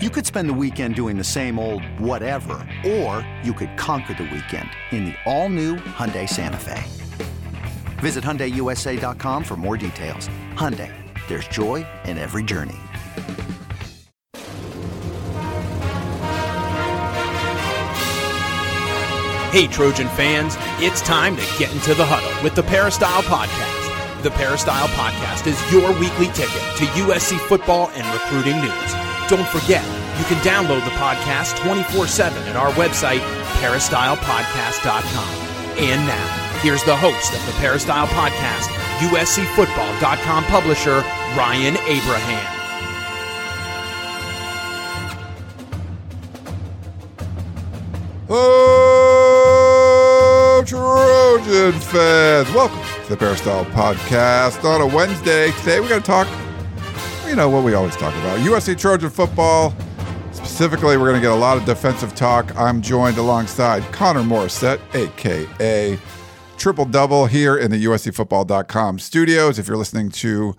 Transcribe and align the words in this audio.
You 0.00 0.10
could 0.10 0.24
spend 0.24 0.48
the 0.48 0.54
weekend 0.54 0.94
doing 0.94 1.18
the 1.18 1.24
same 1.24 1.58
old 1.58 1.82
whatever, 1.98 2.64
or 2.86 3.28
you 3.42 3.52
could 3.52 3.76
conquer 3.76 4.14
the 4.14 4.30
weekend 4.32 4.70
in 4.92 5.06
the 5.06 5.14
all-new 5.26 5.74
Hyundai 5.74 6.28
Santa 6.28 6.56
Fe. 6.56 6.84
Visit 7.98 8.22
HyundaiUSA.com 8.22 9.42
for 9.42 9.56
more 9.56 9.76
details. 9.76 10.28
Hyundai, 10.54 10.94
there's 11.26 11.48
joy 11.48 11.84
in 12.04 12.16
every 12.16 12.44
journey. 12.44 12.76
Hey, 19.50 19.66
Trojan 19.66 20.06
fans, 20.10 20.54
it's 20.78 21.00
time 21.00 21.34
to 21.34 21.42
get 21.58 21.72
into 21.72 21.94
the 21.94 22.06
huddle 22.06 22.44
with 22.44 22.54
the 22.54 22.62
Peristyle 22.62 23.24
Podcast. 23.24 24.22
The 24.22 24.30
Peristyle 24.30 24.86
Podcast 24.90 25.48
is 25.48 25.72
your 25.72 25.90
weekly 25.98 26.26
ticket 26.26 26.62
to 26.76 26.84
USC 27.02 27.36
football 27.48 27.90
and 27.94 28.06
recruiting 28.14 28.60
news. 28.60 29.07
Don't 29.28 29.46
forget, 29.48 29.84
you 30.18 30.24
can 30.24 30.38
download 30.42 30.82
the 30.84 30.90
podcast 30.92 31.58
24 31.62 32.06
7 32.06 32.42
at 32.48 32.56
our 32.56 32.70
website, 32.72 33.20
peristylepodcast.com. 33.60 35.34
And 35.78 36.06
now, 36.06 36.58
here's 36.62 36.82
the 36.84 36.96
host 36.96 37.34
of 37.34 37.44
the 37.46 37.52
Peristyle 37.60 38.06
Podcast, 38.06 38.68
USCFootball.com 39.10 40.44
publisher, 40.44 41.04
Ryan 41.36 41.76
Abraham. 41.86 42.54
Oh, 49.30 50.62
Trojan 50.66 51.78
fans. 51.80 52.50
Welcome 52.54 52.78
to 53.04 53.08
the 53.10 53.16
Peristyle 53.16 53.64
Podcast 53.66 54.64
on 54.64 54.80
a 54.80 54.86
Wednesday. 54.86 55.50
Today 55.58 55.80
we're 55.80 55.88
going 55.88 56.00
to 56.00 56.06
talk, 56.06 56.26
you 57.28 57.36
know, 57.36 57.50
what 57.50 57.62
we 57.62 57.74
always 57.74 57.94
talk 57.94 58.14
about 58.14 58.38
USC 58.38 58.78
Trojan 58.78 59.10
football. 59.10 59.74
Specifically, 60.32 60.96
we're 60.96 61.10
going 61.10 61.20
to 61.20 61.20
get 61.20 61.30
a 61.30 61.34
lot 61.34 61.58
of 61.58 61.66
defensive 61.66 62.14
talk. 62.14 62.56
I'm 62.56 62.80
joined 62.80 63.18
alongside 63.18 63.82
Connor 63.92 64.22
Morrissette, 64.22 64.80
aka 64.94 65.98
Triple 66.56 66.86
Double, 66.86 67.26
here 67.26 67.54
in 67.58 67.70
the 67.70 67.84
USCFootball.com 67.84 68.98
studios. 68.98 69.58
If 69.58 69.68
you're 69.68 69.76
listening 69.76 70.08
to 70.12 70.56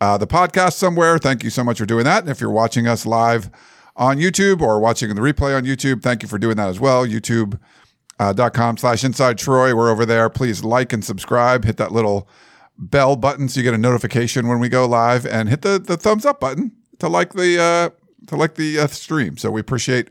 uh, 0.00 0.16
the 0.16 0.26
podcast 0.26 0.72
somewhere, 0.74 1.18
thank 1.18 1.44
you 1.44 1.50
so 1.50 1.62
much 1.62 1.78
for 1.78 1.86
doing 1.86 2.04
that. 2.04 2.22
And 2.22 2.30
if 2.30 2.40
you're 2.40 2.50
watching 2.50 2.86
us 2.86 3.04
live 3.04 3.50
on 3.94 4.16
YouTube 4.16 4.62
or 4.62 4.80
watching 4.80 5.14
the 5.14 5.20
replay 5.20 5.54
on 5.54 5.64
YouTube, 5.64 6.02
thank 6.02 6.22
you 6.22 6.30
for 6.30 6.38
doing 6.38 6.56
that 6.56 6.68
as 6.68 6.80
well. 6.80 7.06
YouTube.com 7.06 8.76
slash 8.78 9.04
inside 9.04 9.36
Troy. 9.36 9.76
We're 9.76 9.90
over 9.90 10.06
there. 10.06 10.30
Please 10.30 10.64
like 10.64 10.94
and 10.94 11.04
subscribe. 11.04 11.66
Hit 11.66 11.76
that 11.76 11.92
little 11.92 12.26
bell 12.78 13.16
button 13.16 13.48
so 13.48 13.58
you 13.58 13.64
get 13.64 13.74
a 13.74 13.78
notification 13.78 14.48
when 14.48 14.58
we 14.58 14.68
go 14.68 14.86
live 14.86 15.26
and 15.26 15.48
hit 15.48 15.62
the, 15.62 15.78
the 15.78 15.96
thumbs 15.96 16.26
up 16.26 16.40
button 16.40 16.72
to 16.98 17.08
like 17.08 17.32
the 17.32 17.60
uh, 17.60 17.90
to 18.26 18.36
like 18.36 18.54
the 18.54 18.78
uh, 18.78 18.86
stream. 18.86 19.36
So 19.36 19.50
we 19.50 19.60
appreciate 19.60 20.08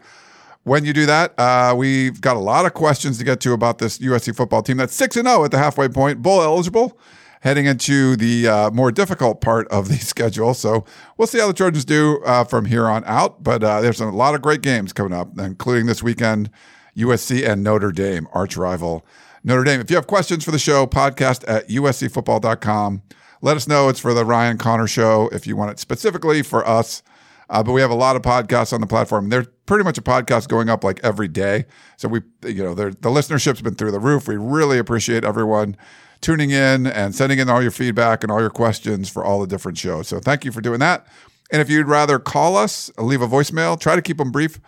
when 0.63 0.85
you 0.85 0.94
do 0.94 1.05
that. 1.05 1.38
Uh, 1.39 1.75
we've 1.77 2.19
got 2.22 2.35
a 2.35 2.39
lot 2.39 2.66
of 2.66 2.73
questions 2.73 3.17
to 3.17 3.23
get 3.23 3.39
to 3.41 3.53
about 3.53 3.77
this 3.77 3.99
USC 3.99 4.35
football 4.35 4.61
team 4.61 4.77
that's 4.77 4.95
6 4.95 5.16
and 5.17 5.27
0 5.27 5.45
at 5.45 5.52
the 5.52 5.57
halfway 5.57 5.88
point, 5.88 6.22
bowl 6.22 6.41
eligible, 6.41 6.97
heading 7.41 7.66
into 7.66 8.16
the 8.16 8.47
uh, 8.47 8.72
more 8.72 8.91
difficult 8.91 9.41
part 9.41 9.67
of 9.69 9.88
the 9.88 9.95
schedule. 10.00 10.53
So 10.53 10.85
we'll 11.17 11.27
see 11.27 11.39
how 11.39 11.47
the 11.47 11.53
Trojans 11.53 11.85
do 11.85 12.22
uh, 12.25 12.44
from 12.44 12.66
here 12.66 12.88
on 12.88 13.03
out. 13.05 13.44
But 13.44 13.63
uh, 13.63 13.81
there's 13.81 14.02
a 14.02 14.07
lot 14.07 14.35
of 14.35 14.41
great 14.41 14.61
games 14.61 14.94
coming 14.94 15.13
up, 15.13 15.38
including 15.39 15.85
this 15.85 16.02
weekend 16.02 16.50
USC 16.97 17.47
and 17.47 17.63
Notre 17.63 17.91
Dame, 17.91 18.27
arch 18.33 18.57
rival 18.57 19.05
Notre 19.45 19.63
Dame. 19.63 19.79
If 19.79 19.91
you 19.91 19.95
have 19.95 20.07
questions 20.07 20.43
for 20.43 20.49
the 20.49 20.57
show, 20.57 20.88
podcast 20.88 21.43
at 21.47 21.69
uscfootball.com. 21.69 23.03
Let 23.43 23.55
us 23.55 23.67
know. 23.67 23.89
It's 23.89 23.99
for 23.99 24.15
the 24.15 24.25
Ryan 24.25 24.57
Connor 24.57 24.88
show 24.88 25.29
if 25.31 25.45
you 25.45 25.55
want 25.55 25.69
it 25.69 25.77
specifically 25.77 26.41
for 26.41 26.67
us. 26.67 27.03
Uh, 27.47 27.61
but 27.61 27.73
we 27.73 27.81
have 27.81 27.91
a 27.91 27.95
lot 27.95 28.16
of 28.16 28.23
podcasts 28.23 28.73
on 28.73 28.81
the 28.81 28.88
platform. 28.88 29.29
There's 29.29 29.45
pretty 29.67 29.83
much 29.83 29.99
a 29.99 30.01
podcast 30.01 30.47
going 30.47 30.67
up 30.67 30.83
like 30.83 30.99
every 31.03 31.27
day. 31.27 31.66
So 31.95 32.07
we, 32.07 32.21
you 32.43 32.63
know, 32.63 32.73
the 32.73 32.89
listenership's 32.89 33.61
been 33.61 33.75
through 33.75 33.91
the 33.91 33.99
roof. 33.99 34.27
We 34.27 34.35
really 34.35 34.79
appreciate 34.79 35.23
everyone 35.23 35.77
tuning 36.22 36.50
in 36.50 36.88
and 36.88 37.13
sending 37.13 37.38
in 37.38 37.47
all 37.47 37.61
your 37.61 37.69
feedback 37.69 38.23
and 38.23 38.31
all 38.31 38.41
your 38.41 38.50
questions 38.50 39.11
for 39.11 39.23
all 39.23 39.39
the 39.39 39.47
different 39.47 39.78
shows. 39.78 40.07
So 40.07 40.19
thank 40.19 40.44
you 40.44 40.51
for 40.51 40.61
doing 40.61 40.79
that. 40.79 41.05
And 41.51 41.61
if 41.61 41.69
you'd 41.69 41.88
rather 41.88 42.17
call 42.17 42.57
us, 42.57 42.89
leave 42.97 43.22
a 43.22 43.28
voicemail, 43.28 43.79
try 43.79 43.95
to 43.95 44.01
keep 44.01 44.17
them 44.17 44.31
brief, 44.31 44.59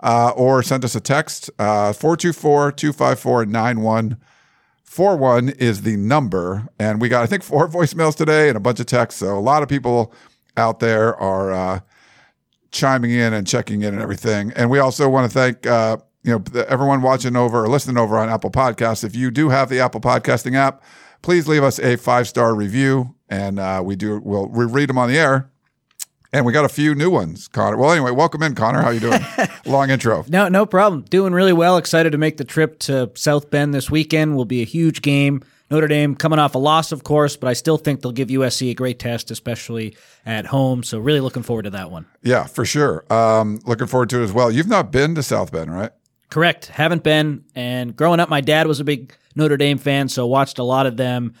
uh, 0.00 0.32
or 0.36 0.62
send 0.62 0.84
us 0.84 0.94
a 0.94 1.00
text. 1.00 1.50
424 1.56 2.72
254 2.72 3.46
9141 3.46 5.48
is 5.50 5.82
the 5.82 5.96
number. 5.96 6.68
And 6.78 7.00
we 7.00 7.08
got, 7.08 7.22
I 7.22 7.26
think, 7.26 7.42
four 7.42 7.68
voicemails 7.74 8.16
today 8.16 8.48
and 8.48 8.56
a 8.56 8.60
bunch 8.60 8.80
of 8.80 8.86
texts. 8.86 9.20
So 9.20 9.36
a 9.36 9.40
lot 9.40 9.62
of 9.62 9.68
people 9.68 10.12
out 10.56 10.80
there 10.80 11.16
are 11.16 11.52
uh, 11.52 11.80
chiming 12.70 13.12
in 13.12 13.32
and 13.32 13.46
checking 13.46 13.82
in 13.82 13.94
and 13.94 14.02
everything. 14.02 14.52
And 14.56 14.70
we 14.70 14.78
also 14.78 15.08
want 15.08 15.30
to 15.30 15.38
thank 15.38 15.66
uh, 15.66 15.98
you 16.24 16.32
know 16.32 16.64
everyone 16.66 17.02
watching 17.02 17.36
over 17.36 17.64
or 17.64 17.68
listening 17.68 17.98
over 17.98 18.18
on 18.18 18.28
Apple 18.28 18.50
Podcasts. 18.50 19.04
If 19.04 19.14
you 19.14 19.30
do 19.30 19.50
have 19.50 19.68
the 19.68 19.80
Apple 19.80 20.00
Podcasting 20.00 20.56
app, 20.56 20.82
please 21.22 21.46
leave 21.46 21.62
us 21.62 21.78
a 21.78 21.96
five 21.96 22.26
star 22.26 22.54
review, 22.54 23.14
and 23.28 23.58
uh, 23.58 23.82
we 23.84 23.94
do 23.94 24.20
we'll 24.24 24.48
we 24.48 24.64
read 24.64 24.88
them 24.88 24.98
on 24.98 25.08
the 25.08 25.18
air. 25.18 25.50
And 26.34 26.44
we 26.44 26.52
got 26.52 26.64
a 26.64 26.68
few 26.68 26.96
new 26.96 27.10
ones, 27.10 27.46
Connor. 27.46 27.76
Well, 27.76 27.92
anyway, 27.92 28.10
welcome 28.10 28.42
in, 28.42 28.56
Connor. 28.56 28.82
How 28.82 28.90
you 28.90 28.98
doing? 28.98 29.20
Long 29.66 29.88
intro. 29.88 30.24
No, 30.26 30.48
no 30.48 30.66
problem. 30.66 31.02
Doing 31.02 31.32
really 31.32 31.52
well. 31.52 31.76
Excited 31.76 32.10
to 32.10 32.18
make 32.18 32.38
the 32.38 32.44
trip 32.44 32.80
to 32.80 33.12
South 33.14 33.50
Bend 33.50 33.72
this 33.72 33.88
weekend. 33.88 34.34
Will 34.34 34.44
be 34.44 34.60
a 34.60 34.64
huge 34.64 35.00
game. 35.00 35.44
Notre 35.70 35.86
Dame 35.86 36.16
coming 36.16 36.40
off 36.40 36.56
a 36.56 36.58
loss, 36.58 36.90
of 36.90 37.04
course, 37.04 37.36
but 37.36 37.46
I 37.46 37.52
still 37.52 37.76
think 37.76 38.02
they'll 38.02 38.10
give 38.10 38.30
USC 38.30 38.68
a 38.68 38.74
great 38.74 38.98
test, 38.98 39.30
especially 39.30 39.96
at 40.26 40.46
home. 40.46 40.82
So 40.82 40.98
really 40.98 41.20
looking 41.20 41.44
forward 41.44 41.66
to 41.66 41.70
that 41.70 41.92
one. 41.92 42.04
Yeah, 42.24 42.46
for 42.46 42.64
sure. 42.64 43.04
Um, 43.12 43.60
looking 43.64 43.86
forward 43.86 44.10
to 44.10 44.20
it 44.20 44.24
as 44.24 44.32
well. 44.32 44.50
You've 44.50 44.66
not 44.66 44.90
been 44.90 45.14
to 45.14 45.22
South 45.22 45.52
Bend, 45.52 45.72
right? 45.72 45.92
Correct. 46.30 46.66
Haven't 46.66 47.04
been. 47.04 47.44
And 47.54 47.94
growing 47.94 48.18
up, 48.18 48.28
my 48.28 48.40
dad 48.40 48.66
was 48.66 48.80
a 48.80 48.84
big 48.84 49.14
Notre 49.36 49.56
Dame 49.56 49.78
fan, 49.78 50.08
so 50.08 50.26
watched 50.26 50.58
a 50.58 50.64
lot 50.64 50.86
of 50.86 50.96
them 50.96 51.34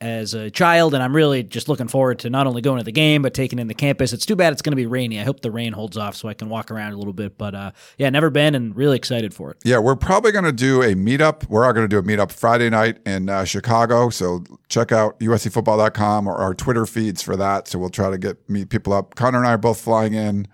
as 0.00 0.34
a 0.34 0.50
child. 0.50 0.94
And 0.94 1.02
I'm 1.02 1.14
really 1.16 1.42
just 1.42 1.68
looking 1.68 1.88
forward 1.88 2.18
to 2.20 2.30
not 2.30 2.46
only 2.46 2.60
going 2.60 2.78
to 2.78 2.84
the 2.84 2.92
game, 2.92 3.22
but 3.22 3.34
taking 3.34 3.58
in 3.58 3.66
the 3.66 3.74
campus. 3.74 4.12
It's 4.12 4.26
too 4.26 4.36
bad 4.36 4.52
it's 4.52 4.62
going 4.62 4.72
to 4.72 4.76
be 4.76 4.86
rainy. 4.86 5.18
I 5.20 5.24
hope 5.24 5.40
the 5.40 5.50
rain 5.50 5.72
holds 5.72 5.96
off 5.96 6.16
so 6.16 6.28
I 6.28 6.34
can 6.34 6.48
walk 6.48 6.70
around 6.70 6.92
a 6.92 6.98
little 6.98 7.12
bit. 7.12 7.38
But 7.38 7.54
uh, 7.54 7.72
yeah, 7.96 8.10
never 8.10 8.30
been 8.30 8.54
and 8.54 8.76
really 8.76 8.96
excited 8.96 9.32
for 9.32 9.52
it. 9.52 9.58
Yeah, 9.64 9.78
we're 9.78 9.96
probably 9.96 10.32
going 10.32 10.44
to 10.44 10.52
do 10.52 10.82
a 10.82 10.94
meetup. 10.94 11.48
We're 11.48 11.64
all 11.64 11.72
going 11.72 11.88
to 11.88 11.88
do 11.88 11.98
a 11.98 12.02
meetup 12.02 12.30
Friday 12.32 12.68
night 12.68 12.98
in 13.06 13.28
uh, 13.28 13.44
Chicago. 13.44 14.10
So 14.10 14.44
check 14.68 14.92
out 14.92 15.18
uscfootball.com 15.20 16.28
or 16.28 16.36
our 16.36 16.54
Twitter 16.54 16.86
feeds 16.86 17.22
for 17.22 17.36
that. 17.36 17.68
So 17.68 17.78
we'll 17.78 17.90
try 17.90 18.10
to 18.10 18.18
get 18.18 18.48
meet 18.50 18.68
people 18.68 18.92
up. 18.92 19.14
Connor 19.14 19.38
and 19.38 19.46
I 19.46 19.54
are 19.54 19.58
both 19.58 19.80
flying 19.80 20.14
in 20.14 20.46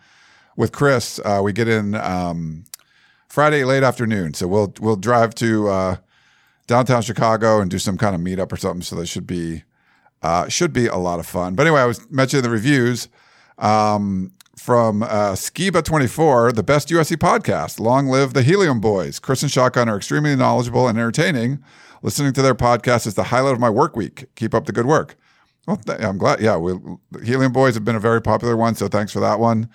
with 0.56 0.72
Chris. 0.72 1.18
Uh, 1.24 1.40
we 1.42 1.52
get 1.52 1.66
in 1.68 1.94
um, 1.94 2.64
Friday 3.28 3.64
late 3.64 3.82
afternoon. 3.82 4.34
So 4.34 4.46
we'll 4.46 4.74
we'll 4.80 4.96
drive 4.96 5.34
to 5.36 5.68
uh, 5.68 5.96
downtown 6.66 7.02
Chicago 7.02 7.60
and 7.60 7.70
do 7.70 7.78
some 7.78 7.98
kind 7.98 8.14
of 8.14 8.20
meetup 8.20 8.52
or 8.52 8.56
something. 8.56 8.82
So 8.82 8.96
that 8.96 9.06
should 9.06 9.26
be 9.26 9.64
uh, 10.22 10.48
should 10.48 10.72
be 10.72 10.86
a 10.86 10.96
lot 10.96 11.18
of 11.18 11.26
fun. 11.26 11.54
But 11.54 11.66
anyway, 11.66 11.80
I 11.80 11.86
was 11.86 12.08
mentioning 12.10 12.44
the 12.44 12.50
reviews 12.50 13.08
um, 13.58 14.32
from 14.56 15.02
uh, 15.02 15.32
Skiba24, 15.32 16.54
the 16.54 16.62
best 16.62 16.88
USC 16.88 17.16
podcast. 17.16 17.80
Long 17.80 18.06
live 18.06 18.32
the 18.34 18.42
Helium 18.42 18.80
Boys. 18.80 19.18
Chris 19.18 19.42
and 19.42 19.50
Shotgun 19.50 19.88
are 19.88 19.96
extremely 19.96 20.36
knowledgeable 20.36 20.86
and 20.86 20.96
entertaining. 20.96 21.62
Listening 22.02 22.32
to 22.32 22.42
their 22.42 22.54
podcast 22.54 23.06
is 23.06 23.14
the 23.14 23.24
highlight 23.24 23.54
of 23.54 23.60
my 23.60 23.70
work 23.70 23.96
week. 23.96 24.26
Keep 24.34 24.54
up 24.54 24.66
the 24.66 24.72
good 24.72 24.86
work. 24.86 25.16
Well, 25.66 25.76
th- 25.76 26.00
I'm 26.00 26.18
glad. 26.18 26.40
Yeah, 26.40 26.56
we, 26.56 26.74
Helium 27.24 27.52
Boys 27.52 27.74
have 27.74 27.84
been 27.84 27.96
a 27.96 28.00
very 28.00 28.20
popular 28.20 28.56
one, 28.56 28.74
so 28.74 28.88
thanks 28.88 29.12
for 29.12 29.20
that 29.20 29.38
one. 29.38 29.68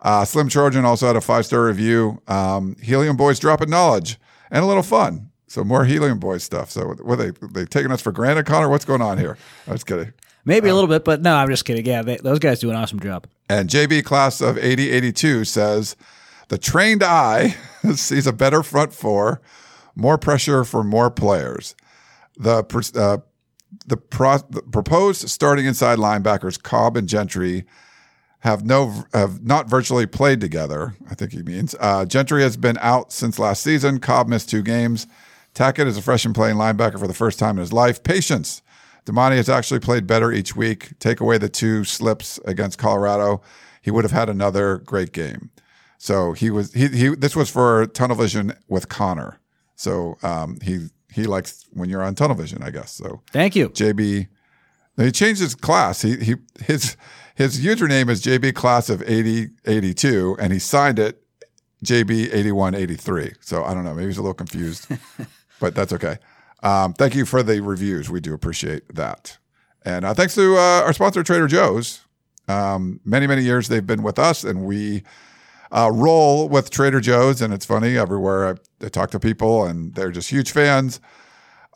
Uh, 0.00 0.24
Slim 0.24 0.48
Trojan 0.48 0.84
also 0.84 1.06
had 1.06 1.16
a 1.16 1.20
five 1.20 1.46
star 1.46 1.64
review. 1.64 2.20
Um, 2.26 2.76
Helium 2.82 3.16
Boys 3.16 3.38
dropping 3.38 3.70
knowledge 3.70 4.18
and 4.50 4.64
a 4.64 4.66
little 4.66 4.82
fun. 4.82 5.30
So 5.48 5.64
more 5.64 5.84
Helium 5.84 6.18
Boys 6.18 6.44
stuff. 6.44 6.70
So 6.70 6.94
were 7.00 7.16
they 7.16 7.32
they 7.50 7.64
taking 7.64 7.90
us 7.90 8.00
for 8.00 8.12
granted, 8.12 8.46
Connor? 8.46 8.68
What's 8.68 8.84
going 8.84 9.02
on 9.02 9.18
here? 9.18 9.36
I 9.66 9.72
was 9.72 9.82
kidding. 9.82 10.12
Maybe 10.44 10.68
a 10.68 10.74
little 10.74 10.88
bit, 10.88 11.04
but 11.04 11.20
no, 11.20 11.34
I'm 11.34 11.48
just 11.48 11.64
kidding. 11.64 11.84
Yeah, 11.84 12.02
they, 12.02 12.16
those 12.16 12.38
guys 12.38 12.60
do 12.60 12.70
an 12.70 12.76
awesome 12.76 13.00
job. 13.00 13.26
And 13.50 13.68
JB 13.68 14.04
class 14.04 14.40
of 14.40 14.56
8082 14.56 15.44
says 15.44 15.96
the 16.48 16.58
trained 16.58 17.02
eye 17.02 17.56
sees 17.94 18.26
a 18.26 18.32
better 18.32 18.62
front 18.62 18.92
four, 18.92 19.40
more 19.94 20.16
pressure 20.16 20.64
for 20.64 20.84
more 20.84 21.10
players. 21.10 21.74
The 22.36 22.58
uh, 22.94 23.18
the, 23.86 23.96
pro- 23.96 24.38
the 24.48 24.62
proposed 24.62 25.28
starting 25.28 25.66
inside 25.66 25.98
linebackers 25.98 26.62
Cobb 26.62 26.96
and 26.96 27.08
Gentry 27.08 27.64
have 28.40 28.64
no 28.64 29.04
have 29.12 29.44
not 29.44 29.68
virtually 29.68 30.06
played 30.06 30.40
together. 30.40 30.94
I 31.10 31.14
think 31.14 31.32
he 31.32 31.42
means 31.42 31.74
uh, 31.80 32.04
Gentry 32.04 32.42
has 32.42 32.56
been 32.56 32.78
out 32.80 33.12
since 33.12 33.38
last 33.38 33.62
season. 33.62 33.98
Cobb 33.98 34.28
missed 34.28 34.48
two 34.48 34.62
games. 34.62 35.06
Tackett 35.54 35.86
is 35.86 35.96
a 35.96 36.02
freshman 36.02 36.34
playing 36.34 36.56
linebacker 36.56 36.98
for 36.98 37.06
the 37.06 37.14
first 37.14 37.38
time 37.38 37.56
in 37.56 37.60
his 37.60 37.72
life. 37.72 38.02
Patience. 38.02 38.62
Domani 39.04 39.36
has 39.36 39.48
actually 39.48 39.80
played 39.80 40.06
better 40.06 40.30
each 40.30 40.54
week. 40.54 40.98
Take 40.98 41.20
away 41.20 41.38
the 41.38 41.48
two 41.48 41.82
slips 41.84 42.38
against 42.44 42.78
Colorado, 42.78 43.40
he 43.80 43.90
would 43.90 44.04
have 44.04 44.12
had 44.12 44.28
another 44.28 44.78
great 44.78 45.12
game. 45.12 45.50
So 45.96 46.32
he 46.32 46.50
was 46.50 46.72
he 46.74 46.88
he. 46.88 47.08
This 47.14 47.34
was 47.34 47.50
for 47.50 47.86
tunnel 47.86 48.16
vision 48.16 48.52
with 48.68 48.88
Connor. 48.88 49.40
So 49.76 50.18
um, 50.22 50.58
he 50.62 50.88
he 51.10 51.24
likes 51.24 51.64
when 51.72 51.88
you're 51.88 52.02
on 52.02 52.14
tunnel 52.14 52.36
vision, 52.36 52.62
I 52.62 52.70
guess. 52.70 52.92
So 52.92 53.22
Thank 53.32 53.56
you. 53.56 53.70
JB 53.70 54.28
He 54.98 55.10
changed 55.10 55.40
his 55.40 55.54
class. 55.54 56.02
He 56.02 56.16
he 56.18 56.34
his 56.60 56.96
his 57.34 57.64
username 57.64 58.10
is 58.10 58.22
JB 58.22 58.54
class 58.54 58.90
of 58.90 59.02
80 59.08 59.48
82 59.64 60.36
and 60.38 60.52
he 60.52 60.58
signed 60.58 60.98
it 60.98 61.22
JB 61.84 62.34
81 62.34 62.74
83. 62.74 63.32
So 63.40 63.64
I 63.64 63.74
don't 63.74 63.84
know, 63.84 63.94
maybe 63.94 64.08
he's 64.08 64.18
a 64.18 64.22
little 64.22 64.34
confused. 64.34 64.86
but 65.60 65.74
that's 65.74 65.92
okay. 65.92 66.18
Um, 66.62 66.92
thank 66.92 67.14
you 67.14 67.24
for 67.24 67.42
the 67.42 67.60
reviews. 67.60 68.10
We 68.10 68.20
do 68.20 68.34
appreciate 68.34 68.94
that. 68.94 69.38
And 69.84 70.04
uh, 70.04 70.14
thanks 70.14 70.34
to 70.34 70.56
uh, 70.56 70.82
our 70.84 70.92
sponsor 70.92 71.22
Trader 71.22 71.46
Joe's. 71.46 72.04
Um, 72.48 73.00
many 73.04 73.26
many 73.26 73.42
years 73.42 73.68
they've 73.68 73.86
been 73.86 74.02
with 74.02 74.18
us 74.18 74.42
and 74.42 74.64
we 74.64 75.02
uh, 75.70 75.90
roll 75.92 76.48
with 76.48 76.70
Trader 76.70 77.00
Joe's 77.00 77.42
and 77.42 77.52
it's 77.52 77.66
funny 77.66 77.98
everywhere 77.98 78.48
I, 78.48 78.86
I 78.86 78.88
talk 78.88 79.10
to 79.10 79.20
people 79.20 79.66
and 79.66 79.94
they're 79.94 80.10
just 80.10 80.30
huge 80.30 80.50
fans 80.50 80.98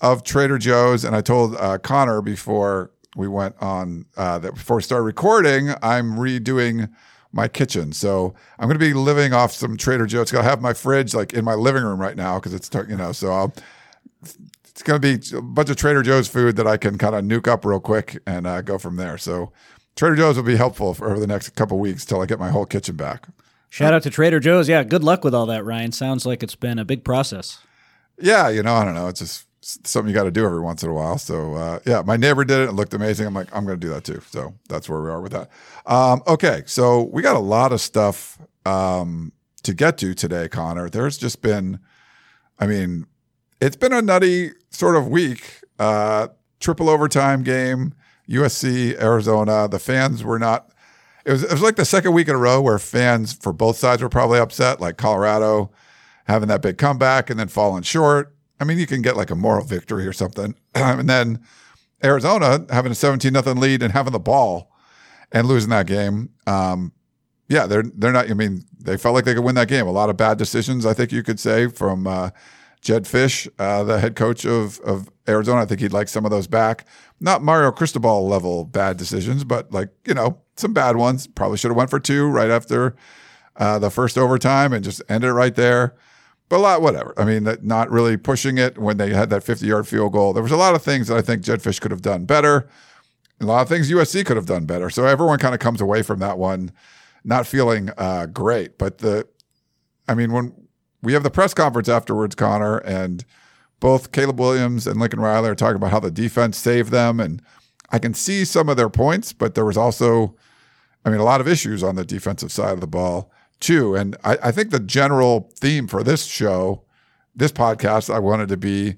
of 0.00 0.24
Trader 0.24 0.58
Joe's. 0.58 1.04
And 1.04 1.14
I 1.14 1.20
told 1.20 1.56
uh, 1.56 1.78
Connor 1.78 2.22
before 2.22 2.90
we 3.16 3.28
went 3.28 3.54
on 3.60 4.06
uh, 4.16 4.38
that 4.38 4.54
before 4.54 4.76
we 4.76 4.82
started 4.82 5.04
recording, 5.04 5.70
I'm 5.82 6.16
redoing 6.16 6.90
my 7.32 7.48
kitchen. 7.48 7.92
So 7.92 8.34
I'm 8.58 8.68
going 8.68 8.78
to 8.78 8.84
be 8.84 8.94
living 8.94 9.32
off 9.32 9.52
some 9.52 9.76
Trader 9.76 10.06
Joe's. 10.06 10.32
I 10.34 10.42
have 10.42 10.60
my 10.60 10.72
fridge 10.72 11.14
like 11.14 11.32
in 11.32 11.44
my 11.44 11.54
living 11.54 11.82
room 11.82 12.00
right 12.00 12.16
now 12.16 12.38
because 12.38 12.54
it's 12.54 12.70
you 12.88 12.96
know 12.96 13.12
so 13.12 13.32
I'll. 13.32 13.54
It's 14.64 14.82
going 14.82 15.00
to 15.00 15.18
be 15.18 15.36
a 15.36 15.42
bunch 15.42 15.68
of 15.68 15.76
Trader 15.76 16.02
Joe's 16.02 16.28
food 16.28 16.56
that 16.56 16.66
I 16.66 16.78
can 16.78 16.96
kind 16.96 17.14
of 17.14 17.24
nuke 17.24 17.46
up 17.46 17.66
real 17.66 17.78
quick 17.78 18.18
and 18.26 18.46
uh, 18.46 18.62
go 18.62 18.78
from 18.78 18.96
there. 18.96 19.18
So 19.18 19.52
Trader 19.96 20.16
Joe's 20.16 20.36
will 20.36 20.44
be 20.44 20.56
helpful 20.56 20.94
for 20.94 21.10
over 21.10 21.20
the 21.20 21.26
next 21.26 21.50
couple 21.50 21.78
weeks 21.78 22.06
till 22.06 22.22
I 22.22 22.26
get 22.26 22.38
my 22.38 22.48
whole 22.50 22.64
kitchen 22.64 22.96
back. 22.96 23.28
Shout 23.68 23.92
out 23.92 24.02
to 24.04 24.10
Trader 24.10 24.40
Joe's. 24.40 24.68
Yeah, 24.68 24.82
good 24.84 25.04
luck 25.04 25.24
with 25.24 25.34
all 25.34 25.46
that, 25.46 25.64
Ryan. 25.64 25.92
Sounds 25.92 26.24
like 26.24 26.42
it's 26.42 26.54
been 26.54 26.78
a 26.78 26.84
big 26.84 27.04
process. 27.04 27.58
Yeah, 28.18 28.48
you 28.48 28.62
know, 28.62 28.74
I 28.74 28.84
don't 28.84 28.94
know. 28.94 29.08
It's 29.08 29.20
just 29.20 29.46
something 29.62 30.08
you 30.08 30.14
got 30.14 30.24
to 30.24 30.30
do 30.30 30.44
every 30.44 30.60
once 30.60 30.82
in 30.82 30.90
a 30.90 30.92
while. 30.92 31.18
So 31.18 31.54
uh, 31.54 31.78
yeah, 31.86 32.02
my 32.04 32.16
neighbor 32.16 32.44
did 32.44 32.60
it. 32.60 32.68
It 32.70 32.72
looked 32.72 32.94
amazing. 32.94 33.26
I'm 33.26 33.34
like, 33.34 33.54
I'm 33.54 33.64
going 33.64 33.78
to 33.78 33.86
do 33.86 33.92
that 33.92 34.04
too. 34.04 34.20
So 34.26 34.54
that's 34.68 34.88
where 34.88 35.00
we 35.00 35.08
are 35.08 35.20
with 35.20 35.32
that. 35.32 35.50
Um, 35.86 36.22
okay, 36.26 36.62
so 36.66 37.04
we 37.04 37.22
got 37.22 37.36
a 37.36 37.40
lot 37.40 37.72
of 37.72 37.80
stuff 37.80 38.38
um, 38.66 39.32
to 39.62 39.74
get 39.74 39.98
to 39.98 40.14
today, 40.14 40.48
Connor. 40.48 40.88
There's 40.88 41.16
just 41.16 41.42
been, 41.42 41.78
I 42.58 42.66
mean, 42.66 43.06
it's 43.60 43.76
been 43.76 43.92
a 43.92 44.02
nutty 44.02 44.50
sort 44.70 44.96
of 44.96 45.08
week. 45.08 45.60
Uh, 45.78 46.28
triple 46.60 46.88
overtime 46.88 47.42
game, 47.42 47.94
USC, 48.28 49.00
Arizona. 49.00 49.68
The 49.68 49.78
fans 49.78 50.24
were 50.24 50.38
not. 50.38 50.70
It 51.24 51.32
was, 51.32 51.44
it 51.44 51.52
was 51.52 51.62
like 51.62 51.76
the 51.76 51.84
second 51.84 52.12
week 52.14 52.28
in 52.28 52.34
a 52.34 52.38
row 52.38 52.60
where 52.60 52.78
fans 52.78 53.32
for 53.32 53.52
both 53.52 53.76
sides 53.76 54.02
were 54.02 54.08
probably 54.08 54.40
upset, 54.40 54.80
like 54.80 54.96
Colorado 54.96 55.70
having 56.26 56.48
that 56.48 56.62
big 56.62 56.78
comeback 56.78 57.30
and 57.30 57.38
then 57.38 57.48
falling 57.48 57.82
short. 57.82 58.34
I 58.62 58.64
mean, 58.64 58.78
you 58.78 58.86
can 58.86 59.02
get 59.02 59.16
like 59.16 59.30
a 59.30 59.34
moral 59.34 59.64
victory 59.64 60.06
or 60.06 60.12
something. 60.12 60.54
and 60.74 61.08
then 61.08 61.44
Arizona 62.02 62.64
having 62.70 62.92
a 62.92 62.94
17 62.94 63.32
nothing 63.32 63.58
lead 63.58 63.82
and 63.82 63.92
having 63.92 64.12
the 64.12 64.20
ball 64.20 64.72
and 65.32 65.48
losing 65.48 65.70
that 65.70 65.88
game. 65.88 66.30
Um, 66.46 66.92
yeah, 67.48 67.66
they're 67.66 67.82
they're 67.82 68.12
not. 68.12 68.30
I 68.30 68.34
mean, 68.34 68.62
they 68.78 68.96
felt 68.96 69.14
like 69.14 69.24
they 69.24 69.34
could 69.34 69.44
win 69.44 69.56
that 69.56 69.68
game. 69.68 69.86
A 69.86 69.92
lot 69.92 70.08
of 70.08 70.16
bad 70.16 70.38
decisions, 70.38 70.86
I 70.86 70.94
think 70.94 71.12
you 71.12 71.22
could 71.22 71.40
say, 71.40 71.66
from 71.66 72.06
uh, 72.06 72.30
Jedd 72.80 73.04
Fisch, 73.04 73.48
uh, 73.58 73.82
the 73.82 73.98
head 73.98 74.14
coach 74.14 74.46
of 74.46 74.78
of 74.80 75.10
Arizona. 75.28 75.62
I 75.62 75.64
think 75.66 75.80
he'd 75.80 75.92
like 75.92 76.08
some 76.08 76.24
of 76.24 76.30
those 76.30 76.46
back. 76.46 76.86
Not 77.20 77.42
Mario 77.42 77.72
Cristobal 77.72 78.26
level 78.26 78.64
bad 78.64 78.96
decisions, 78.96 79.44
but 79.44 79.70
like 79.72 79.90
you 80.06 80.14
know 80.14 80.40
some 80.56 80.72
bad 80.72 80.96
ones. 80.96 81.26
Probably 81.26 81.58
should 81.58 81.72
have 81.72 81.76
went 81.76 81.90
for 81.90 82.00
two 82.00 82.26
right 82.28 82.50
after 82.50 82.94
uh, 83.56 83.78
the 83.78 83.90
first 83.90 84.16
overtime 84.16 84.72
and 84.72 84.82
just 84.82 85.02
ended 85.08 85.30
it 85.30 85.34
right 85.34 85.54
there 85.54 85.94
but 86.48 86.56
a 86.56 86.58
lot, 86.58 86.82
whatever. 86.82 87.14
I 87.16 87.24
mean, 87.24 87.48
not 87.62 87.90
really 87.90 88.16
pushing 88.16 88.58
it 88.58 88.78
when 88.78 88.98
they 88.98 89.12
had 89.12 89.30
that 89.30 89.42
50 89.42 89.66
yard 89.66 89.88
field 89.88 90.12
goal. 90.12 90.32
There 90.32 90.42
was 90.42 90.52
a 90.52 90.56
lot 90.56 90.74
of 90.74 90.82
things 90.82 91.08
that 91.08 91.16
I 91.16 91.22
think 91.22 91.42
Jedd 91.42 91.60
Fisch 91.60 91.80
could 91.80 91.90
have 91.90 92.02
done 92.02 92.24
better. 92.24 92.68
A 93.40 93.46
lot 93.46 93.62
of 93.62 93.68
things 93.68 93.90
USC 93.90 94.24
could 94.26 94.36
have 94.36 94.46
done 94.46 94.66
better. 94.66 94.90
So 94.90 95.06
everyone 95.06 95.38
kind 95.38 95.54
of 95.54 95.60
comes 95.60 95.80
away 95.80 96.02
from 96.02 96.18
that 96.18 96.38
one 96.38 96.72
not 97.24 97.46
feeling 97.46 97.90
uh, 97.96 98.26
great. 98.26 98.78
But 98.78 98.98
the, 98.98 99.26
I 100.08 100.14
mean, 100.14 100.32
when 100.32 100.54
we 101.02 101.12
have 101.12 101.22
the 101.22 101.30
press 101.30 101.54
conference 101.54 101.88
afterwards, 101.88 102.34
Connor, 102.34 102.78
and 102.78 103.24
both 103.80 104.12
Caleb 104.12 104.38
Williams 104.38 104.86
and 104.86 105.00
Lincoln 105.00 105.20
Riley 105.20 105.48
are 105.48 105.54
talking 105.54 105.76
about 105.76 105.90
how 105.90 106.00
the 106.00 106.10
defense 106.10 106.56
saved 106.56 106.90
them. 106.90 107.18
And 107.18 107.42
I 107.90 107.98
can 107.98 108.14
see 108.14 108.44
some 108.44 108.68
of 108.68 108.76
their 108.76 108.90
points, 108.90 109.32
but 109.32 109.54
there 109.54 109.64
was 109.64 109.76
also, 109.76 110.36
I 111.04 111.10
mean, 111.10 111.20
a 111.20 111.24
lot 111.24 111.40
of 111.40 111.48
issues 111.48 111.82
on 111.82 111.96
the 111.96 112.04
defensive 112.04 112.52
side 112.52 112.74
of 112.74 112.80
the 112.80 112.86
ball 112.86 113.32
too. 113.62 113.96
And 113.96 114.16
I, 114.24 114.36
I 114.44 114.52
think 114.52 114.70
the 114.70 114.80
general 114.80 115.50
theme 115.58 115.86
for 115.86 116.02
this 116.02 116.26
show, 116.26 116.84
this 117.34 117.52
podcast, 117.52 118.12
I 118.12 118.18
wanted 118.18 118.48
to 118.48 118.56
be 118.58 118.96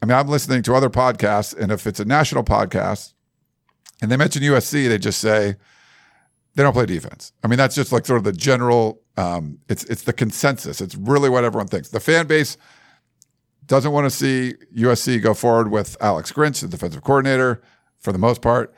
I 0.00 0.06
mean, 0.06 0.16
I'm 0.16 0.28
listening 0.28 0.62
to 0.62 0.74
other 0.74 0.90
podcasts, 0.90 1.56
and 1.56 1.72
if 1.72 1.86
it's 1.86 1.98
a 1.98 2.04
national 2.04 2.44
podcast 2.44 3.14
and 4.00 4.10
they 4.10 4.16
mention 4.16 4.42
USC, 4.42 4.88
they 4.88 4.98
just 4.98 5.20
say 5.20 5.56
they 6.54 6.62
don't 6.62 6.72
play 6.72 6.86
defense. 6.86 7.32
I 7.42 7.48
mean, 7.48 7.56
that's 7.58 7.74
just 7.74 7.92
like 7.92 8.06
sort 8.06 8.18
of 8.18 8.24
the 8.24 8.32
general. 8.32 9.02
Um, 9.16 9.58
it's 9.68 9.84
it's 9.84 10.02
the 10.02 10.12
consensus. 10.12 10.80
It's 10.80 10.94
really 10.94 11.28
what 11.28 11.44
everyone 11.44 11.66
thinks. 11.66 11.88
The 11.88 12.00
fan 12.00 12.26
base 12.26 12.56
doesn't 13.66 13.90
want 13.90 14.04
to 14.06 14.10
see 14.10 14.54
USC 14.76 15.20
go 15.20 15.34
forward 15.34 15.70
with 15.70 15.96
Alex 16.00 16.32
Grinch, 16.32 16.60
the 16.60 16.68
defensive 16.68 17.02
coordinator, 17.02 17.60
for 17.98 18.12
the 18.12 18.18
most 18.18 18.40
part. 18.40 18.72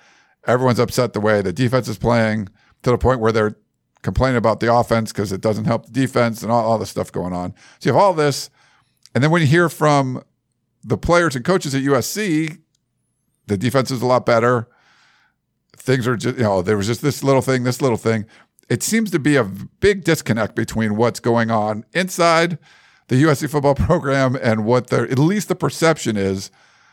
Everyone's 0.47 0.79
upset 0.79 1.13
the 1.13 1.21
way 1.21 1.43
the 1.43 1.53
defense 1.53 1.87
is 1.87 1.99
playing 1.99 2.49
to 2.83 2.91
the 2.91 2.99
point 2.99 3.21
where 3.21 3.31
they're 3.31 3.57
complaining 4.03 4.37
about 4.37 4.61
the 4.61 4.73
offense 4.73 5.13
because 5.13 5.33
it 5.33 5.41
doesn't 5.41 5.65
help 5.67 5.87
the 5.87 5.93
defense 5.93 6.43
and 6.43 6.51
all, 6.51 6.65
all 6.65 6.79
this 6.79 6.91
stuff 6.91 7.13
going 7.13 7.33
on. 7.33 7.55
So 7.79 7.91
you 7.91 7.95
have 7.95 8.03
all 8.03 8.15
this. 8.15 8.51
And 9.15 9.23
then 9.23 9.31
when 9.31 9.43
you 9.43 9.49
hear 9.49 9.69
from 9.69 10.23
the 10.83 10.97
players 10.97 11.37
and 11.37 11.45
coaches 11.45 11.75
at 11.75 11.83
USC, 11.83 12.59
the 13.47 13.57
defense 13.57 13.91
is 13.91 14.03
a 14.03 14.07
lot 14.07 14.25
better. 14.25 14.69
Things 15.77 16.07
are 16.07 16.17
just, 16.17 16.37
you 16.37 16.45
know, 16.45 16.63
there 16.63 16.77
was 16.77 16.87
just 16.87 17.03
this 17.03 17.23
little 17.23 17.43
thing, 17.43 17.65
this 17.65 17.83
little 17.83 17.97
thing. 17.97 18.27
It 18.69 18.83
seems 18.83 19.11
to 19.11 19.19
be 19.19 19.37
a 19.37 19.45
big 19.45 20.05
disconnect 20.05 20.55
between 20.55 20.97
what's 20.97 21.21
going 21.21 21.51
on 21.51 21.85
inside 21.93 22.59
the 23.09 23.23
USC 23.25 23.51
football 23.51 23.75
program 23.87 24.37
and 24.41 24.65
what 24.65 24.89
the, 24.89 25.03
at 25.03 25.19
least 25.19 25.49
the 25.49 25.57
perception 25.57 26.17
is 26.17 26.51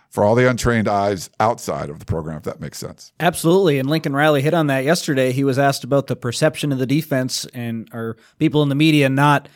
for 0.09 0.23
all 0.23 0.35
the 0.35 0.49
untrained 0.49 0.87
eyes 0.87 1.29
outside 1.39 1.89
of 1.89 1.99
the 1.99 2.05
program, 2.05 2.37
if 2.37 2.43
that 2.43 2.59
makes 2.59 2.77
sense. 2.77 3.11
Absolutely. 3.19 3.77
And 3.79 3.89
Lincoln 3.89 4.13
Riley 4.13 4.41
hit 4.41 4.53
on 4.53 4.67
that 4.67 4.83
yesterday. 4.83 5.31
He 5.31 5.43
was 5.43 5.59
asked 5.59 5.83
about 5.83 6.07
the 6.07 6.15
perception 6.15 6.71
of 6.71 6.79
the 6.79 6.85
defense 6.85 7.45
and 7.53 7.89
are 7.93 8.17
people 8.39 8.63
in 8.63 8.69
the 8.69 8.75
media 8.75 9.09
not 9.09 9.49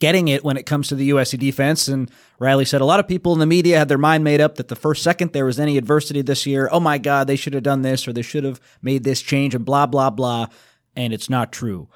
getting 0.00 0.28
it 0.28 0.44
when 0.44 0.56
it 0.56 0.66
comes 0.66 0.88
to 0.88 0.94
the 0.94 1.10
USC 1.10 1.38
defense. 1.38 1.88
And 1.88 2.10
Riley 2.38 2.64
said 2.64 2.80
a 2.80 2.84
lot 2.84 3.00
of 3.00 3.08
people 3.08 3.32
in 3.32 3.38
the 3.38 3.46
media 3.46 3.78
had 3.78 3.88
their 3.88 3.98
mind 3.98 4.24
made 4.24 4.40
up 4.40 4.56
that 4.56 4.68
the 4.68 4.76
first 4.76 5.02
second 5.02 5.32
there 5.32 5.46
was 5.46 5.60
any 5.60 5.78
adversity 5.78 6.20
this 6.22 6.46
year, 6.46 6.68
oh 6.72 6.80
my 6.80 6.98
God, 6.98 7.26
they 7.26 7.36
should 7.36 7.54
have 7.54 7.62
done 7.62 7.82
this 7.82 8.06
or 8.08 8.12
they 8.12 8.22
should 8.22 8.44
have 8.44 8.60
made 8.82 9.04
this 9.04 9.22
change 9.22 9.54
and 9.54 9.64
blah, 9.64 9.86
blah, 9.86 10.10
blah. 10.10 10.48
And 10.96 11.12
it's 11.12 11.30
not 11.30 11.52
true. 11.52 11.88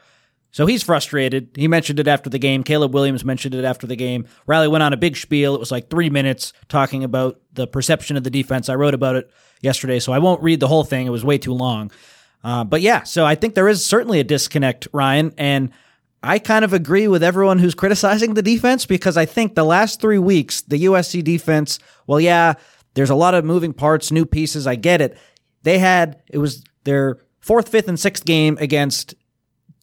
So 0.59 0.67
he's 0.67 0.83
frustrated. 0.83 1.51
He 1.55 1.69
mentioned 1.69 2.01
it 2.01 2.09
after 2.09 2.29
the 2.29 2.41
game. 2.41 2.65
Caleb 2.65 2.93
Williams 2.93 3.25
mentioned 3.25 3.55
it 3.55 3.65
after 3.65 3.87
the 3.87 3.95
game. 3.95 4.27
Riley 4.45 4.67
went 4.67 4.83
on 4.83 4.93
a 4.93 4.97
big 4.97 5.17
spiel. 5.17 5.55
It 5.55 5.61
was 5.61 5.71
like 5.71 5.89
three 5.89 6.11
minutes 6.11 6.53
talking 6.69 7.05
about 7.05 7.41
the 7.53 7.69
perception 7.69 8.17
of 8.17 8.25
the 8.25 8.31
defense. 8.31 8.69
I 8.69 8.75
wrote 8.75 8.93
about 8.93 9.15
it 9.15 9.31
yesterday, 9.61 10.01
so 10.01 10.13
I 10.13 10.19
won't 10.19 10.43
read 10.43 10.59
the 10.59 10.67
whole 10.67 10.83
thing. 10.83 11.07
It 11.07 11.11
was 11.11 11.25
way 11.25 11.39
too 11.39 11.53
long. 11.53 11.93
Uh, 12.43 12.65
but 12.65 12.81
yeah, 12.81 13.05
so 13.05 13.25
I 13.25 13.37
think 13.37 13.55
there 13.55 13.69
is 13.69 13.85
certainly 13.85 14.19
a 14.19 14.25
disconnect, 14.25 14.89
Ryan. 14.93 15.33
And 15.39 15.71
I 16.25 16.41
kind 16.41 16.65
of 16.65 16.73
agree 16.73 17.07
with 17.07 17.23
everyone 17.23 17.61
who's 17.61 17.77
criticizing 17.77 18.35
the 18.35 18.43
defense 18.43 18.85
because 18.85 19.17
I 19.17 19.27
think 19.27 19.55
the 19.55 19.63
last 19.63 20.01
three 20.01 20.19
weeks, 20.19 20.63
the 20.63 20.87
USC 20.87 21.23
defense, 21.23 21.79
well, 22.09 22.19
yeah, 22.19 22.55
there's 22.95 23.11
a 23.11 23.15
lot 23.15 23.35
of 23.35 23.45
moving 23.45 23.73
parts, 23.73 24.11
new 24.11 24.27
pieces. 24.27 24.67
I 24.67 24.75
get 24.75 25.03
it. 25.03 25.17
They 25.63 25.79
had, 25.79 26.21
it 26.29 26.39
was 26.39 26.65
their 26.83 27.19
fourth, 27.39 27.69
fifth, 27.69 27.87
and 27.87 28.01
sixth 28.01 28.25
game 28.25 28.59
against 28.61 29.15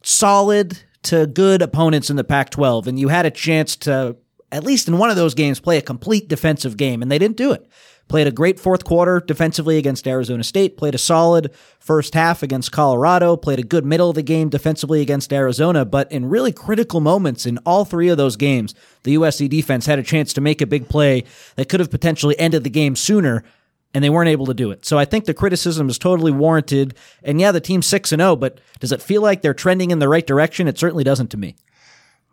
solid 0.06 0.80
to 1.04 1.28
good 1.28 1.62
opponents 1.62 2.10
in 2.10 2.16
the 2.16 2.24
Pac 2.24 2.50
12, 2.50 2.88
and 2.88 3.00
you 3.00 3.10
had 3.10 3.26
a 3.26 3.32
chance 3.32 3.76
to, 3.76 4.16
at 4.52 4.64
least 4.64 4.88
in 4.88 4.98
one 4.98 5.10
of 5.10 5.16
those 5.16 5.34
games, 5.34 5.60
play 5.60 5.78
a 5.78 5.82
complete 5.82 6.28
defensive 6.28 6.78
game, 6.78 7.02
and 7.02 7.12
they 7.12 7.20
didn't 7.20 7.38
do 7.38 7.52
it. 7.52 7.68
Played 8.08 8.28
a 8.28 8.32
great 8.32 8.60
fourth 8.60 8.84
quarter 8.84 9.20
defensively 9.20 9.80
against 9.80 10.08
Arizona 10.08 10.44
State, 10.44 10.78
played 10.78 10.94
a 10.94 11.00
solid 11.00 11.52
first 11.80 12.14
half 12.14 12.44
against 12.44 12.72
Colorado, 12.72 13.36
played 13.36 13.58
a 13.58 13.64
good 13.64 13.84
middle 13.84 14.10
of 14.10 14.16
the 14.16 14.22
game 14.22 14.48
defensively 14.48 15.02
against 15.02 15.34
Arizona, 15.34 15.86
but 15.86 16.12
in 16.12 16.30
really 16.30 16.52
critical 16.52 17.00
moments 17.00 17.48
in 17.48 17.58
all 17.66 17.84
three 17.84 18.10
of 18.10 18.18
those 18.18 18.36
games, 18.36 18.76
the 19.04 19.16
USC 19.16 19.50
defense 19.50 19.88
had 19.88 19.98
a 19.98 20.04
chance 20.04 20.34
to 20.34 20.42
make 20.42 20.62
a 20.62 20.68
big 20.68 20.88
play 20.88 21.24
that 21.56 21.68
could 21.68 21.80
have 21.80 21.90
potentially 21.90 22.38
ended 22.38 22.64
the 22.64 22.70
game 22.70 22.96
sooner 22.96 23.44
and 23.96 24.04
they 24.04 24.10
weren't 24.10 24.28
able 24.28 24.46
to 24.46 24.54
do 24.54 24.72
it. 24.72 24.86
So 24.86 25.00
I 25.00 25.06
think 25.06 25.24
the 25.24 25.34
criticism 25.34 25.88
is 25.88 25.98
totally 25.98 26.34
warranted. 26.34 26.96
And 27.24 27.40
yeah, 27.40 27.54
the 27.54 27.62
team's 27.62 27.88
6 27.88 28.12
and 28.12 28.20
0, 28.20 28.36
but 28.36 28.60
does 28.82 28.92
it 28.92 29.02
feel 29.02 29.22
like 29.22 29.42
they're 29.42 29.54
trending 29.54 29.90
in 29.90 30.00
the 30.00 30.10
right 30.10 30.28
direction? 30.28 30.68
It 30.68 30.78
certainly 30.78 31.06
doesn't 31.06 31.30
to 31.30 31.38
me. 31.38 31.56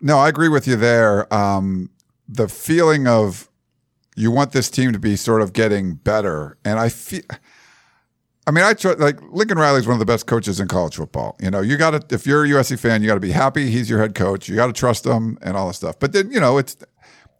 No, 0.00 0.18
I 0.18 0.28
agree 0.28 0.48
with 0.48 0.66
you 0.66 0.74
there. 0.74 1.32
Um, 1.32 1.90
the 2.28 2.48
feeling 2.48 3.06
of 3.06 3.48
you 4.16 4.32
want 4.32 4.50
this 4.50 4.70
team 4.70 4.92
to 4.92 4.98
be 4.98 5.14
sort 5.14 5.40
of 5.40 5.52
getting 5.52 5.94
better, 5.94 6.58
and 6.64 6.80
I 6.80 6.88
feel. 6.88 7.22
I 8.44 8.50
mean, 8.50 8.64
I 8.64 8.74
try, 8.74 8.94
like 8.94 9.22
Lincoln 9.30 9.56
Riley 9.56 9.78
is 9.78 9.86
one 9.86 9.94
of 9.94 10.00
the 10.00 10.04
best 10.04 10.26
coaches 10.26 10.58
in 10.58 10.66
college 10.66 10.96
football. 10.96 11.36
You 11.40 11.52
know, 11.52 11.60
you 11.60 11.76
got 11.76 11.90
to 11.90 12.14
if 12.14 12.26
you're 12.26 12.44
a 12.44 12.48
USC 12.48 12.76
fan, 12.76 13.00
you 13.00 13.06
got 13.06 13.14
to 13.14 13.20
be 13.20 13.30
happy 13.30 13.70
he's 13.70 13.88
your 13.88 14.00
head 14.00 14.16
coach. 14.16 14.48
You 14.48 14.56
got 14.56 14.66
to 14.66 14.72
trust 14.72 15.06
him 15.06 15.38
and 15.42 15.56
all 15.56 15.68
this 15.68 15.76
stuff. 15.76 16.00
But 16.00 16.12
then, 16.12 16.32
you 16.32 16.40
know, 16.40 16.58
it's 16.58 16.76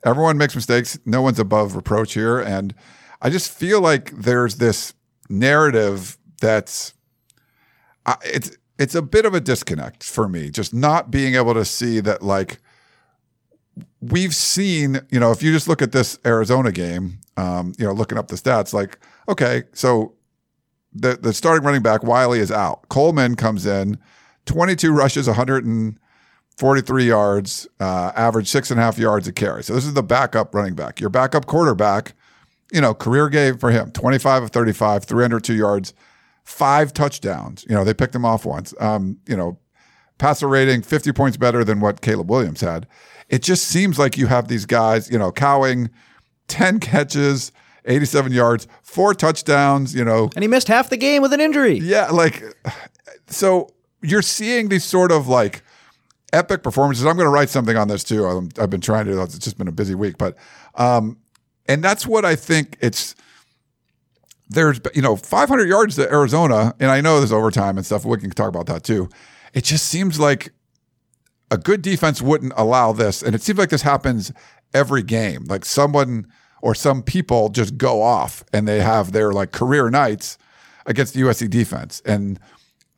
everyone 0.05 0.39
makes 0.39 0.55
mistakes. 0.55 0.97
No 1.05 1.21
one's 1.21 1.41
above 1.41 1.75
reproach 1.75 2.15
here, 2.15 2.39
and 2.39 2.73
I 3.23 3.31
just 3.31 3.51
feel 3.51 3.81
like 3.81 4.11
there's 4.11 4.57
this 4.57 4.95
narrative 5.31 6.19
that's 6.41 6.93
it's 8.25 8.57
it's 8.79 8.97
a 8.97 9.03
bit 9.03 9.25
of 9.25 9.33
a 9.33 9.41
disconnect 9.41 10.03
for 10.03 10.29
me, 10.29 10.51
just 10.51 10.75
not 10.75 11.11
being 11.11 11.37
able 11.37 11.55
to 11.55 11.65
see 11.65 12.01
that 12.01 12.23
like 12.23 12.59
we've 14.01 14.35
seen, 14.35 15.01
you 15.11 15.21
know, 15.21 15.31
if 15.31 15.43
you 15.43 15.53
just 15.53 15.69
look 15.69 15.81
at 15.81 15.93
this 15.93 16.19
Arizona 16.27 16.73
game, 16.73 17.21
um, 17.37 17.73
you 17.79 17.87
know, 17.87 17.93
looking 17.93 18.19
up 18.19 18.27
the 18.27 18.35
stats, 18.35 18.73
like, 18.73 18.99
okay, 19.29 19.63
so 19.73 20.15
the 20.93 21.17
the 21.17 21.33
starting 21.33 21.65
running 21.65 21.83
back 21.83 22.03
Wiley 22.03 22.41
is 22.41 22.51
out. 22.51 22.89
Coleman 22.89 23.37
comes 23.37 23.67
in, 23.67 23.99
22 24.47 24.93
rushes, 24.93 25.29
143 25.29 27.05
yards, 27.05 27.69
uh, 27.79 28.13
average 28.17 28.49
six 28.49 28.73
and 28.73 28.81
a 28.81 28.83
half 28.83 28.99
yards 28.99 29.29
a 29.29 29.33
carry. 29.33 29.63
So 29.63 29.75
this 29.75 29.87
is 29.87 29.95
the 29.95 30.03
backup 30.03 30.55
running 30.57 30.75
back. 30.75 31.01
Your 31.01 31.11
backup 31.11 31.47
quarterback, 31.47 32.15
you 32.73 32.81
know, 32.81 32.95
career 32.95 33.29
game 33.29 33.59
for 33.59 33.71
him, 33.71 33.91
25 33.93 34.45
of 34.45 34.51
35, 34.51 35.05
302 35.05 35.55
yards, 35.55 35.95
five 36.45 36.93
touchdowns. 36.93 37.65
You 37.69 37.75
know, 37.75 37.85
they 37.85 37.95
picked 37.95 38.15
him 38.15 38.25
off 38.25 38.45
once. 38.45 38.75
Um, 38.81 39.19
you 39.29 39.37
know, 39.37 39.59
passer 40.19 40.49
rating 40.49 40.83
50 40.83 41.13
points 41.13 41.37
better 41.37 41.65
than 41.65 41.81
what 41.81 42.01
Caleb 42.01 42.31
Williams 42.31 42.61
had. 42.61 42.87
It 43.29 43.43
just 43.43 43.67
seems 43.67 43.99
like 43.99 44.17
you 44.17 44.27
have 44.27 44.49
these 44.49 44.67
guys, 44.67 45.11
you 45.11 45.19
know, 45.19 45.31
Cowing, 45.31 45.91
10 46.49 46.81
catches, 46.81 47.53
87 47.85 48.33
yards, 48.33 48.67
four 48.83 49.15
touchdowns, 49.15 49.95
you 49.95 50.05
know. 50.05 50.31
And 50.35 50.43
he 50.43 50.49
missed 50.49 50.69
half 50.69 50.91
the 50.91 50.97
game 50.97 51.23
with 51.23 51.33
an 51.33 51.41
injury. 51.41 51.79
Yeah, 51.79 52.11
like 52.11 52.43
so 53.27 53.71
you're 54.03 54.23
seeing 54.23 54.69
these 54.69 54.85
sort 54.85 55.13
of 55.13 55.29
like 55.29 55.63
epic 56.33 56.63
performances. 56.63 57.05
I'm 57.07 57.17
going 57.17 57.27
to 57.27 57.31
write 57.31 57.51
something 57.51 57.77
on 57.77 57.89
this 57.89 58.05
too. 58.05 58.27
i 58.27 58.61
have 58.61 58.71
been 58.71 58.81
trying 58.81 59.07
to. 59.07 59.23
It's 59.23 59.39
just 59.39 59.59
been 59.59 59.69
a 59.69 59.73
busy 59.73 59.95
week, 59.95 60.19
but 60.19 60.37
um, 60.75 61.19
and 61.67 61.83
that's 61.83 62.07
what 62.07 62.25
I 62.25 62.37
think 62.37 62.77
it's. 62.81 63.15
There's 64.49 64.81
you 64.95 65.01
know 65.01 65.17
500 65.17 65.67
yards 65.67 65.97
to 65.97 66.13
Arizona, 66.13 66.75
and 66.79 66.91
I 66.91 67.01
know 67.01 67.19
there's 67.19 67.33
overtime 67.33 67.79
and 67.79 67.87
stuff. 67.87 68.05
We 68.05 68.19
can 68.19 68.31
talk 68.31 68.49
about 68.49 68.67
that 68.67 68.85
too. 68.85 69.09
It 69.55 69.65
just 69.65 69.87
seems 69.87 70.21
like 70.21 70.53
a 71.51 71.57
good 71.57 71.81
defense 71.81 72.21
wouldn't 72.21 72.53
allow 72.57 72.93
this, 72.93 73.23
and 73.23 73.35
it 73.35 73.43
seems 73.43 73.59
like 73.59 73.71
this 73.71 73.83
happens 73.83 74.33
every 74.75 75.03
game. 75.03 75.45
Like 75.45 75.65
someone 75.65 76.27
or 76.61 76.75
some 76.75 77.03
people 77.03 77.49
just 77.49 77.77
go 77.77 78.03
off 78.03 78.45
and 78.53 78.67
they 78.67 78.81
have 78.81 79.13
their 79.13 79.33
like 79.33 79.53
career 79.53 79.91
nights 79.91 80.39
against 80.87 81.13
the 81.13 81.21
USC 81.23 81.51
defense. 81.51 82.01
And 82.07 82.39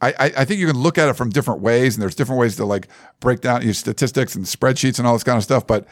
I, 0.00 0.32
I, 0.36 0.44
think 0.44 0.60
you 0.60 0.66
can 0.66 0.76
look 0.76 0.98
at 0.98 1.08
it 1.08 1.14
from 1.14 1.30
different 1.30 1.62
ways, 1.62 1.94
and 1.94 2.02
there's 2.02 2.14
different 2.14 2.38
ways 2.38 2.56
to 2.56 2.66
like 2.66 2.88
break 3.20 3.40
down 3.40 3.62
your 3.62 3.72
statistics 3.72 4.34
and 4.34 4.44
spreadsheets 4.44 4.98
and 4.98 5.08
all 5.08 5.14
this 5.14 5.24
kind 5.24 5.38
of 5.38 5.42
stuff. 5.42 5.66
But 5.66 5.86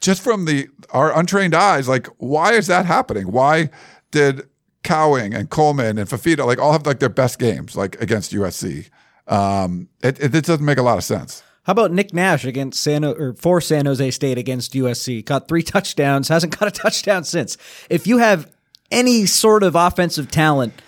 just 0.00 0.22
from 0.22 0.44
the 0.44 0.68
our 0.90 1.16
untrained 1.18 1.54
eyes, 1.54 1.88
like 1.88 2.06
why 2.18 2.52
is 2.52 2.66
that 2.66 2.86
happening? 2.86 3.32
Why 3.32 3.70
did 4.10 4.48
Cowing 4.82 5.34
and 5.34 5.50
Coleman 5.50 5.98
and 5.98 6.08
Fifita 6.08 6.46
like 6.46 6.58
all 6.58 6.72
have 6.72 6.86
like 6.86 7.00
their 7.00 7.08
best 7.08 7.38
games 7.38 7.76
like 7.76 8.00
against 8.00 8.32
USC? 8.32 8.88
Um, 9.26 9.88
it, 10.02 10.20
it, 10.20 10.34
it 10.34 10.44
doesn't 10.44 10.64
make 10.64 10.78
a 10.78 10.82
lot 10.82 10.98
of 10.98 11.04
sense. 11.04 11.42
How 11.64 11.72
about 11.72 11.90
Nick 11.90 12.14
Nash 12.14 12.44
against 12.44 12.80
San 12.80 13.04
or 13.04 13.34
for 13.34 13.60
San 13.60 13.86
Jose 13.86 14.12
State 14.12 14.38
against 14.38 14.72
USC? 14.74 15.26
Caught 15.26 15.48
three 15.48 15.62
touchdowns, 15.64 16.28
hasn't 16.28 16.56
caught 16.56 16.68
a 16.68 16.70
touchdown 16.70 17.24
since. 17.24 17.56
If 17.90 18.06
you 18.06 18.18
have 18.18 18.50
any 18.92 19.26
sort 19.26 19.64
of 19.64 19.74
offensive 19.74 20.30
talent 20.30 20.80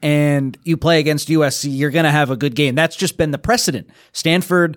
and 0.00 0.56
you 0.62 0.76
play 0.76 1.00
against 1.00 1.28
USC, 1.28 1.76
you're 1.76 1.90
going 1.90 2.04
to 2.04 2.10
have 2.12 2.30
a 2.30 2.36
good 2.36 2.54
game. 2.54 2.76
That's 2.76 2.94
just 2.94 3.16
been 3.16 3.32
the 3.32 3.38
precedent. 3.38 3.90
Stanford 4.12 4.76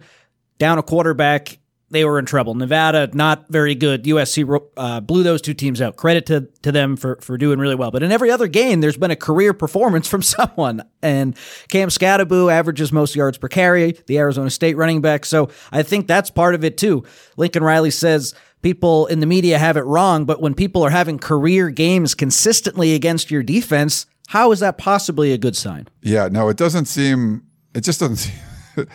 down 0.58 0.80
a 0.80 0.84
quarterback 0.84 1.60
they 1.90 2.04
were 2.04 2.18
in 2.18 2.26
trouble. 2.26 2.56
Nevada, 2.56 3.10
not 3.14 3.46
very 3.50 3.76
good. 3.76 4.04
USC 4.06 4.68
uh, 4.76 5.02
blew 5.02 5.24
those 5.24 5.42
two 5.42 5.54
teams 5.54 5.82
out. 5.82 5.96
Credit 5.96 6.26
to, 6.28 6.42
to 6.64 6.72
them 6.72 6.98
for, 6.98 7.18
for 7.22 7.38
doing 7.38 7.60
really 7.60 7.76
well. 7.76 7.92
But 7.92 8.04
in 8.04 8.12
every 8.12 8.32
other 8.32 8.48
game, 8.48 8.82
there's 8.82 8.98
been 8.98 9.12
a 9.12 9.16
career 9.16 9.54
performance 9.54 10.08
from 10.08 10.22
someone. 10.24 10.84
And 11.02 11.38
Cam 11.70 11.90
Skattebo 11.90 12.52
averages 12.52 12.92
most 12.92 13.16
yards 13.16 13.38
per 13.38 13.48
carry, 13.48 13.98
the 14.08 14.18
Arizona 14.18 14.50
State 14.50 14.78
running 14.78 15.02
back. 15.02 15.26
So 15.26 15.50
I 15.72 15.84
think 15.84 16.08
that's 16.08 16.32
part 16.32 16.56
of 16.56 16.64
it 16.64 16.78
too. 16.78 17.04
Lincoln 17.38 17.64
Riley 17.64 17.92
says 17.92 18.34
people 18.62 19.06
in 19.08 19.20
the 19.20 19.28
media 19.28 19.60
have 19.60 19.78
it 19.78 19.82
wrong, 19.82 20.26
but 20.26 20.42
when 20.42 20.56
people 20.56 20.84
are 20.84 20.90
having 20.90 21.20
career 21.20 21.70
games 21.70 22.16
consistently 22.16 22.96
against 22.96 23.30
your 23.30 23.44
defense, 23.44 24.08
how 24.28 24.52
is 24.52 24.60
that 24.62 24.80
possibly 24.80 25.34
a 25.34 25.38
good 25.38 25.56
sign? 25.56 25.88
Yeah, 26.02 26.30
no, 26.32 26.50
it 26.50 26.58
doesn't 26.58 26.86
seem, 26.86 27.44
it 27.76 27.82
just 27.82 28.00
doesn't 28.00 28.16
seem. 28.76 28.88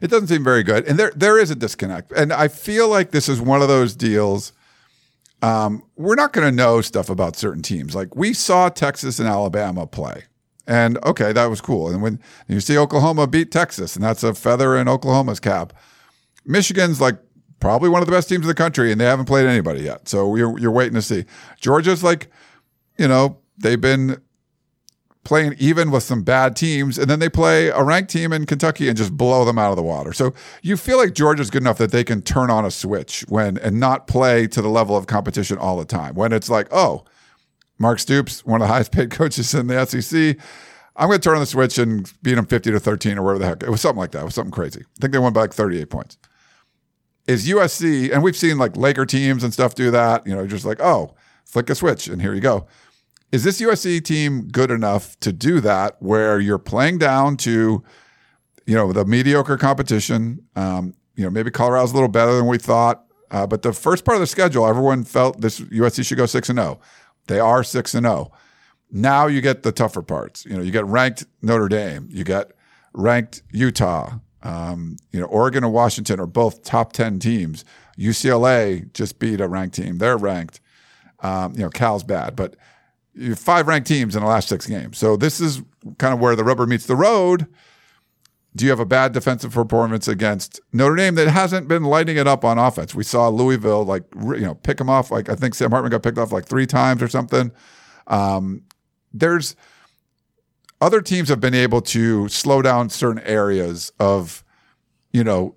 It 0.00 0.08
doesn't 0.08 0.28
seem 0.28 0.44
very 0.44 0.62
good. 0.62 0.86
And 0.86 0.98
there 0.98 1.12
there 1.14 1.38
is 1.38 1.50
a 1.50 1.54
disconnect. 1.54 2.12
And 2.12 2.32
I 2.32 2.48
feel 2.48 2.88
like 2.88 3.10
this 3.10 3.28
is 3.28 3.40
one 3.40 3.62
of 3.62 3.68
those 3.68 3.94
deals. 3.94 4.52
Um, 5.40 5.82
we're 5.96 6.16
not 6.16 6.32
going 6.32 6.48
to 6.48 6.54
know 6.54 6.80
stuff 6.80 7.08
about 7.08 7.36
certain 7.36 7.62
teams. 7.62 7.94
Like 7.94 8.16
we 8.16 8.32
saw 8.32 8.68
Texas 8.68 9.18
and 9.18 9.28
Alabama 9.28 9.86
play. 9.86 10.24
And 10.66 10.98
okay, 11.04 11.32
that 11.32 11.46
was 11.46 11.60
cool. 11.60 11.88
And 11.88 12.02
when 12.02 12.20
you 12.46 12.60
see 12.60 12.76
Oklahoma 12.76 13.26
beat 13.26 13.50
Texas, 13.50 13.96
and 13.96 14.04
that's 14.04 14.22
a 14.22 14.34
feather 14.34 14.76
in 14.76 14.86
Oklahoma's 14.86 15.40
cap. 15.40 15.72
Michigan's 16.44 17.00
like 17.00 17.16
probably 17.60 17.88
one 17.88 18.02
of 18.02 18.06
the 18.06 18.12
best 18.12 18.28
teams 18.28 18.42
in 18.42 18.48
the 18.48 18.54
country, 18.54 18.92
and 18.92 19.00
they 19.00 19.06
haven't 19.06 19.24
played 19.24 19.46
anybody 19.46 19.80
yet. 19.80 20.08
So 20.08 20.36
you're, 20.36 20.58
you're 20.58 20.70
waiting 20.70 20.94
to 20.94 21.02
see. 21.02 21.24
Georgia's 21.60 22.04
like, 22.04 22.30
you 22.98 23.08
know, 23.08 23.38
they've 23.56 23.80
been 23.80 24.20
playing 25.28 25.54
even 25.58 25.90
with 25.90 26.02
some 26.02 26.22
bad 26.22 26.56
teams, 26.56 26.96
and 26.96 27.08
then 27.10 27.18
they 27.18 27.28
play 27.28 27.68
a 27.68 27.84
ranked 27.84 28.10
team 28.10 28.32
in 28.32 28.46
Kentucky 28.46 28.88
and 28.88 28.96
just 28.96 29.14
blow 29.14 29.44
them 29.44 29.58
out 29.58 29.68
of 29.68 29.76
the 29.76 29.82
water. 29.82 30.14
So 30.14 30.32
you 30.62 30.74
feel 30.74 30.96
like 30.96 31.12
Georgia's 31.12 31.50
good 31.50 31.62
enough 31.62 31.76
that 31.76 31.92
they 31.92 32.02
can 32.02 32.22
turn 32.22 32.50
on 32.50 32.64
a 32.64 32.70
switch 32.70 33.26
when 33.28 33.58
and 33.58 33.78
not 33.78 34.06
play 34.06 34.46
to 34.46 34.62
the 34.62 34.70
level 34.70 34.96
of 34.96 35.06
competition 35.06 35.58
all 35.58 35.76
the 35.76 35.84
time. 35.84 36.14
When 36.14 36.32
it's 36.32 36.48
like, 36.48 36.66
oh, 36.70 37.04
Mark 37.78 37.98
Stoops, 37.98 38.42
one 38.46 38.62
of 38.62 38.68
the 38.68 38.72
highest 38.72 38.90
paid 38.90 39.10
coaches 39.10 39.52
in 39.52 39.66
the 39.66 39.84
SEC. 39.84 40.38
I'm 40.96 41.08
going 41.08 41.20
to 41.20 41.22
turn 41.22 41.34
on 41.34 41.40
the 41.40 41.46
switch 41.46 41.76
and 41.76 42.10
beat 42.22 42.36
them 42.36 42.46
50 42.46 42.70
to 42.70 42.80
13 42.80 43.18
or 43.18 43.22
whatever 43.22 43.38
the 43.38 43.46
heck. 43.48 43.62
It 43.62 43.70
was 43.70 43.82
something 43.82 44.00
like 44.00 44.12
that. 44.12 44.22
It 44.22 44.24
was 44.24 44.34
something 44.34 44.50
crazy. 44.50 44.80
I 44.80 44.98
think 44.98 45.12
they 45.12 45.18
won 45.18 45.34
by 45.34 45.42
like 45.42 45.52
38 45.52 45.90
points. 45.90 46.16
Is 47.26 47.46
USC, 47.46 48.10
and 48.10 48.22
we've 48.22 48.34
seen 48.34 48.56
like 48.56 48.78
Laker 48.78 49.04
teams 49.04 49.44
and 49.44 49.52
stuff 49.52 49.74
do 49.74 49.90
that, 49.90 50.26
you 50.26 50.34
know, 50.34 50.46
just 50.46 50.64
like, 50.64 50.80
oh, 50.80 51.14
flick 51.44 51.68
a 51.68 51.74
switch 51.74 52.08
and 52.08 52.22
here 52.22 52.32
you 52.32 52.40
go. 52.40 52.66
Is 53.30 53.44
this 53.44 53.60
USC 53.60 54.02
team 54.02 54.48
good 54.48 54.70
enough 54.70 55.18
to 55.20 55.32
do 55.32 55.60
that 55.60 55.96
where 56.00 56.40
you're 56.40 56.58
playing 56.58 56.98
down 56.98 57.36
to, 57.38 57.82
you 58.66 58.74
know, 58.74 58.92
the 58.92 59.04
mediocre 59.04 59.58
competition? 59.58 60.46
Um, 60.56 60.94
you 61.14 61.24
know, 61.24 61.30
maybe 61.30 61.50
Colorado's 61.50 61.90
a 61.90 61.94
little 61.94 62.08
better 62.08 62.34
than 62.34 62.46
we 62.46 62.56
thought. 62.56 63.04
Uh, 63.30 63.46
but 63.46 63.62
the 63.62 63.72
first 63.72 64.04
part 64.04 64.16
of 64.16 64.20
the 64.20 64.26
schedule, 64.26 64.66
everyone 64.66 65.04
felt 65.04 65.40
this 65.40 65.60
USC 65.60 66.06
should 66.06 66.16
go 66.16 66.26
six 66.26 66.48
and 66.48 66.58
zero. 66.58 66.78
Oh. 66.80 66.84
They 67.26 67.38
are 67.40 67.62
six 67.62 67.94
and 67.94 68.06
zero. 68.06 68.30
Oh. 68.32 68.36
Now 68.90 69.26
you 69.26 69.42
get 69.42 69.62
the 69.62 69.72
tougher 69.72 70.00
parts. 70.00 70.46
You 70.46 70.56
know, 70.56 70.62
you 70.62 70.70
get 70.70 70.86
ranked 70.86 71.26
Notre 71.42 71.68
Dame, 71.68 72.08
you 72.10 72.24
get 72.24 72.52
ranked 72.94 73.42
Utah. 73.52 74.20
Um, 74.42 74.96
you 75.12 75.20
know, 75.20 75.26
Oregon 75.26 75.64
and 75.64 75.72
Washington 75.72 76.20
are 76.20 76.26
both 76.26 76.62
top 76.62 76.94
ten 76.94 77.18
teams. 77.18 77.66
UCLA 77.98 78.90
just 78.94 79.18
beat 79.18 79.40
a 79.40 79.48
ranked 79.48 79.74
team; 79.74 79.98
they're 79.98 80.16
ranked. 80.16 80.60
Um, 81.20 81.52
you 81.54 81.60
know, 81.60 81.68
Cal's 81.68 82.04
bad, 82.04 82.34
but 82.36 82.56
five 83.36 83.66
ranked 83.66 83.88
teams 83.88 84.14
in 84.14 84.22
the 84.22 84.28
last 84.28 84.48
six 84.48 84.66
games. 84.66 84.98
So 84.98 85.16
this 85.16 85.40
is 85.40 85.62
kind 85.98 86.14
of 86.14 86.20
where 86.20 86.36
the 86.36 86.44
rubber 86.44 86.66
meets 86.66 86.86
the 86.86 86.96
road. 86.96 87.46
Do 88.56 88.64
you 88.64 88.70
have 88.70 88.80
a 88.80 88.86
bad 88.86 89.12
defensive 89.12 89.52
performance 89.52 90.08
against 90.08 90.60
Notre 90.72 90.96
Dame 90.96 91.14
that 91.16 91.28
hasn't 91.28 91.68
been 91.68 91.84
lighting 91.84 92.16
it 92.16 92.26
up 92.26 92.44
on 92.44 92.58
offense? 92.58 92.94
We 92.94 93.04
saw 93.04 93.28
Louisville 93.28 93.84
like 93.84 94.04
you 94.14 94.40
know 94.40 94.54
pick 94.54 94.78
them 94.78 94.90
off 94.90 95.10
like 95.10 95.28
I 95.28 95.34
think 95.34 95.54
Sam 95.54 95.70
Hartman 95.70 95.90
got 95.90 96.02
picked 96.02 96.18
off 96.18 96.32
like 96.32 96.46
three 96.46 96.66
times 96.66 97.02
or 97.02 97.08
something. 97.08 97.52
Um, 98.06 98.62
there's 99.12 99.54
other 100.80 101.00
teams 101.00 101.28
have 101.28 101.40
been 101.40 101.54
able 101.54 101.80
to 101.82 102.28
slow 102.28 102.62
down 102.62 102.90
certain 102.90 103.22
areas 103.24 103.92
of 104.00 104.42
you 105.12 105.22
know 105.22 105.54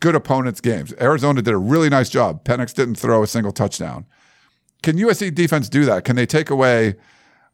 good 0.00 0.14
opponents' 0.14 0.60
games. 0.60 0.92
Arizona 1.00 1.42
did 1.42 1.54
a 1.54 1.58
really 1.58 1.88
nice 1.88 2.10
job. 2.10 2.44
Penix 2.44 2.74
didn't 2.74 2.96
throw 2.96 3.22
a 3.22 3.26
single 3.26 3.52
touchdown. 3.52 4.06
Can 4.82 4.96
USC 4.96 5.34
defense 5.34 5.68
do 5.68 5.84
that? 5.84 6.04
Can 6.04 6.16
they 6.16 6.26
take 6.26 6.50
away 6.50 6.94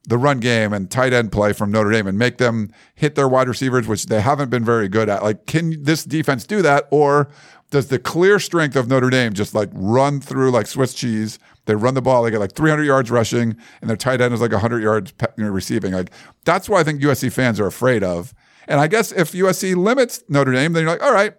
the 0.08 0.18
run 0.18 0.40
game 0.40 0.72
and 0.72 0.90
tight 0.90 1.12
end 1.12 1.30
play 1.32 1.52
from 1.52 1.70
Notre 1.70 1.90
Dame 1.90 2.06
and 2.06 2.18
make 2.18 2.38
them 2.38 2.72
hit 2.94 3.14
their 3.14 3.28
wide 3.28 3.48
receivers, 3.48 3.86
which 3.86 4.06
they 4.06 4.20
haven't 4.20 4.50
been 4.50 4.64
very 4.64 4.88
good 4.88 5.08
at? 5.08 5.22
Like, 5.22 5.46
can 5.46 5.82
this 5.82 6.04
defense 6.04 6.44
do 6.44 6.60
that? 6.62 6.88
Or 6.90 7.28
does 7.70 7.88
the 7.88 7.98
clear 7.98 8.38
strength 8.38 8.76
of 8.76 8.88
Notre 8.88 9.10
Dame 9.10 9.32
just 9.32 9.54
like 9.54 9.70
run 9.72 10.20
through 10.20 10.50
like 10.50 10.66
Swiss 10.66 10.92
cheese? 10.92 11.38
They 11.64 11.74
run 11.76 11.94
the 11.94 12.02
ball, 12.02 12.24
they 12.24 12.30
get 12.30 12.40
like 12.40 12.52
300 12.52 12.82
yards 12.82 13.10
rushing, 13.10 13.56
and 13.80 13.88
their 13.88 13.96
tight 13.96 14.20
end 14.20 14.34
is 14.34 14.40
like 14.40 14.50
100 14.50 14.82
yards 14.82 15.14
receiving. 15.36 15.92
Like, 15.92 16.10
that's 16.44 16.68
why 16.68 16.80
I 16.80 16.84
think 16.84 17.00
USC 17.00 17.32
fans 17.32 17.60
are 17.60 17.66
afraid 17.66 18.02
of. 18.02 18.34
And 18.66 18.80
I 18.80 18.88
guess 18.88 19.12
if 19.12 19.32
USC 19.32 19.76
limits 19.76 20.24
Notre 20.28 20.52
Dame, 20.52 20.72
then 20.72 20.82
you're 20.82 20.92
like, 20.92 21.02
all 21.02 21.12
right, 21.12 21.34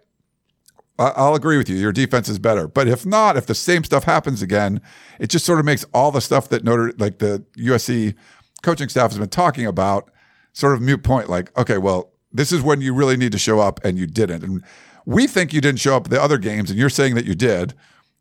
I'll 0.98 1.34
agree 1.34 1.56
with 1.56 1.68
you. 1.68 1.76
Your 1.76 1.92
defense 1.92 2.28
is 2.28 2.38
better. 2.38 2.68
But 2.68 2.86
if 2.86 3.04
not, 3.04 3.36
if 3.36 3.46
the 3.46 3.54
same 3.54 3.82
stuff 3.82 4.04
happens 4.04 4.42
again, 4.42 4.80
it 5.18 5.28
just 5.28 5.44
sort 5.44 5.58
of 5.58 5.64
makes 5.64 5.84
all 5.92 6.12
the 6.12 6.20
stuff 6.20 6.48
that 6.50 6.62
Notre, 6.62 6.92
like 6.98 7.18
the 7.18 7.44
USC 7.58 8.14
coaching 8.62 8.88
staff 8.88 9.10
has 9.10 9.18
been 9.18 9.28
talking 9.28 9.66
about, 9.66 10.10
sort 10.52 10.72
of 10.72 10.80
mute 10.80 11.02
point. 11.02 11.28
Like, 11.28 11.56
okay, 11.58 11.78
well, 11.78 12.12
this 12.32 12.52
is 12.52 12.62
when 12.62 12.80
you 12.80 12.94
really 12.94 13.16
need 13.16 13.32
to 13.32 13.38
show 13.38 13.58
up 13.58 13.84
and 13.84 13.98
you 13.98 14.06
didn't. 14.06 14.44
And 14.44 14.64
we 15.04 15.26
think 15.26 15.52
you 15.52 15.60
didn't 15.60 15.80
show 15.80 15.96
up 15.96 16.08
the 16.08 16.22
other 16.22 16.38
games 16.38 16.70
and 16.70 16.78
you're 16.78 16.88
saying 16.88 17.16
that 17.16 17.24
you 17.24 17.34
did. 17.34 17.74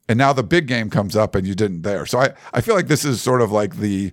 And 0.09 0.17
now 0.17 0.33
the 0.33 0.43
big 0.43 0.67
game 0.67 0.89
comes 0.89 1.15
up 1.15 1.35
and 1.35 1.47
you 1.47 1.55
didn't 1.55 1.83
there. 1.83 2.05
So 2.05 2.19
I, 2.19 2.33
I 2.53 2.61
feel 2.61 2.75
like 2.75 2.87
this 2.87 3.05
is 3.05 3.21
sort 3.21 3.41
of 3.41 3.51
like 3.51 3.77
the 3.77 4.11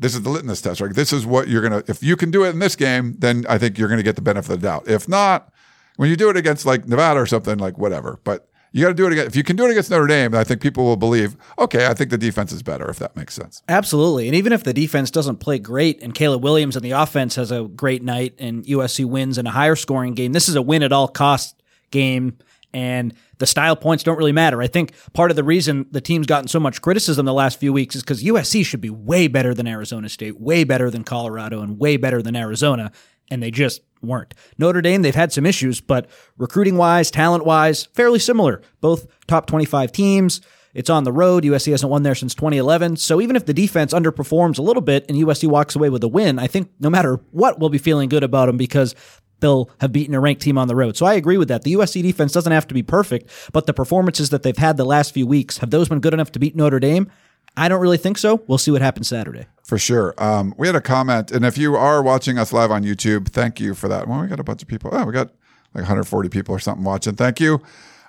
this 0.00 0.14
is 0.14 0.22
the 0.22 0.30
litmus 0.30 0.60
test, 0.60 0.80
right? 0.80 0.94
This 0.94 1.12
is 1.12 1.26
what 1.26 1.48
you're 1.48 1.62
gonna. 1.62 1.82
If 1.88 2.02
you 2.02 2.16
can 2.16 2.30
do 2.30 2.44
it 2.44 2.50
in 2.50 2.60
this 2.60 2.76
game, 2.76 3.16
then 3.18 3.44
I 3.48 3.58
think 3.58 3.78
you're 3.78 3.88
gonna 3.88 4.02
get 4.02 4.16
the 4.16 4.22
benefit 4.22 4.52
of 4.52 4.60
the 4.60 4.66
doubt. 4.66 4.88
If 4.88 5.08
not, 5.08 5.52
when 5.98 6.08
you 6.08 6.16
do 6.16 6.30
it 6.30 6.36
against 6.36 6.64
like 6.64 6.86
Nevada 6.86 7.20
or 7.20 7.26
something, 7.26 7.58
like 7.58 7.76
whatever. 7.76 8.20
But 8.22 8.48
you 8.72 8.82
got 8.82 8.88
to 8.88 8.94
do 8.94 9.06
it 9.06 9.12
again. 9.12 9.26
If 9.26 9.34
you 9.34 9.42
can 9.42 9.56
do 9.56 9.66
it 9.66 9.70
against 9.72 9.90
Notre 9.90 10.06
Dame, 10.06 10.34
I 10.34 10.44
think 10.44 10.60
people 10.60 10.84
will 10.84 10.96
believe. 10.96 11.36
Okay, 11.58 11.86
I 11.86 11.94
think 11.94 12.10
the 12.10 12.18
defense 12.18 12.52
is 12.52 12.62
better. 12.62 12.88
If 12.88 12.98
that 13.00 13.16
makes 13.16 13.34
sense. 13.34 13.62
Absolutely, 13.68 14.28
and 14.28 14.36
even 14.36 14.52
if 14.52 14.62
the 14.62 14.72
defense 14.72 15.10
doesn't 15.10 15.38
play 15.38 15.58
great, 15.58 16.00
and 16.00 16.14
Caleb 16.14 16.44
Williams 16.44 16.76
and 16.76 16.84
the 16.84 16.92
offense 16.92 17.34
has 17.34 17.50
a 17.50 17.64
great 17.64 18.02
night, 18.02 18.34
and 18.38 18.64
USC 18.64 19.04
wins 19.04 19.38
in 19.38 19.46
a 19.46 19.50
higher 19.50 19.76
scoring 19.76 20.14
game, 20.14 20.32
this 20.32 20.48
is 20.48 20.54
a 20.54 20.62
win 20.62 20.82
at 20.82 20.92
all 20.92 21.08
cost 21.08 21.60
game 21.90 22.38
and 22.72 23.14
the 23.38 23.46
style 23.46 23.76
points 23.76 24.04
don't 24.04 24.18
really 24.18 24.32
matter. 24.32 24.60
I 24.60 24.66
think 24.66 24.92
part 25.12 25.30
of 25.30 25.36
the 25.36 25.44
reason 25.44 25.86
the 25.90 26.00
team's 26.00 26.26
gotten 26.26 26.48
so 26.48 26.60
much 26.60 26.82
criticism 26.82 27.24
the 27.24 27.32
last 27.32 27.58
few 27.58 27.72
weeks 27.72 27.96
is 27.96 28.02
because 28.02 28.22
USC 28.22 28.64
should 28.64 28.80
be 28.80 28.90
way 28.90 29.26
better 29.26 29.54
than 29.54 29.66
Arizona 29.66 30.08
State, 30.08 30.38
way 30.40 30.64
better 30.64 30.90
than 30.90 31.04
Colorado, 31.04 31.62
and 31.62 31.78
way 31.78 31.96
better 31.96 32.20
than 32.20 32.36
Arizona, 32.36 32.92
and 33.30 33.42
they 33.42 33.50
just 33.50 33.82
weren't. 34.02 34.34
Notre 34.58 34.80
Dame, 34.80 35.02
they've 35.02 35.14
had 35.14 35.32
some 35.32 35.46
issues, 35.46 35.80
but 35.80 36.08
recruiting 36.36 36.76
wise, 36.76 37.10
talent 37.10 37.44
wise, 37.44 37.86
fairly 37.86 38.18
similar. 38.18 38.62
Both 38.80 39.06
top 39.26 39.46
25 39.46 39.92
teams. 39.92 40.40
It's 40.74 40.90
on 40.90 41.04
the 41.04 41.12
road. 41.12 41.44
USC 41.44 41.72
hasn't 41.72 41.90
won 41.90 42.02
there 42.02 42.14
since 42.14 42.34
2011. 42.34 42.96
So 42.96 43.20
even 43.20 43.36
if 43.36 43.46
the 43.46 43.54
defense 43.54 43.92
underperforms 43.92 44.58
a 44.58 44.62
little 44.62 44.82
bit 44.82 45.06
and 45.08 45.18
USC 45.18 45.48
walks 45.48 45.74
away 45.74 45.90
with 45.90 46.04
a 46.04 46.08
win, 46.08 46.38
I 46.38 46.46
think 46.46 46.70
no 46.78 46.90
matter 46.90 47.20
what, 47.32 47.58
we'll 47.58 47.70
be 47.70 47.78
feeling 47.78 48.08
good 48.08 48.22
about 48.22 48.46
them 48.46 48.56
because 48.56 48.94
they'll 49.40 49.70
have 49.80 49.92
beaten 49.92 50.14
a 50.14 50.20
ranked 50.20 50.42
team 50.42 50.58
on 50.58 50.68
the 50.68 50.76
road. 50.76 50.96
So 50.96 51.06
I 51.06 51.14
agree 51.14 51.38
with 51.38 51.48
that. 51.48 51.62
The 51.62 51.74
USC 51.74 52.02
defense 52.02 52.32
doesn't 52.32 52.52
have 52.52 52.66
to 52.68 52.74
be 52.74 52.82
perfect, 52.82 53.30
but 53.52 53.66
the 53.66 53.74
performances 53.74 54.30
that 54.30 54.42
they've 54.42 54.56
had 54.56 54.76
the 54.76 54.84
last 54.84 55.14
few 55.14 55.26
weeks, 55.26 55.58
have 55.58 55.70
those 55.70 55.88
been 55.88 56.00
good 56.00 56.14
enough 56.14 56.32
to 56.32 56.38
beat 56.38 56.56
Notre 56.56 56.80
Dame? 56.80 57.10
I 57.58 57.68
don't 57.68 57.80
really 57.80 57.96
think 57.96 58.18
so. 58.18 58.42
We'll 58.46 58.58
see 58.58 58.70
what 58.70 58.82
happens 58.82 59.08
Saturday. 59.08 59.46
For 59.64 59.78
sure. 59.78 60.14
Um, 60.16 60.54
we 60.56 60.66
had 60.66 60.76
a 60.76 60.80
comment, 60.80 61.30
and 61.30 61.44
if 61.44 61.58
you 61.58 61.76
are 61.76 62.02
watching 62.02 62.38
us 62.38 62.52
live 62.52 62.70
on 62.70 62.84
YouTube, 62.84 63.28
thank 63.28 63.60
you 63.60 63.74
for 63.74 63.88
that. 63.88 64.08
Well, 64.08 64.20
we 64.20 64.28
got 64.28 64.40
a 64.40 64.44
bunch 64.44 64.62
of 64.62 64.68
people. 64.68 64.90
Oh, 64.92 65.04
we 65.04 65.12
got 65.12 65.28
like 65.74 65.82
140 65.82 66.28
people 66.28 66.54
or 66.54 66.58
something 66.58 66.84
watching. 66.84 67.14
Thank 67.16 67.40
you 67.40 67.60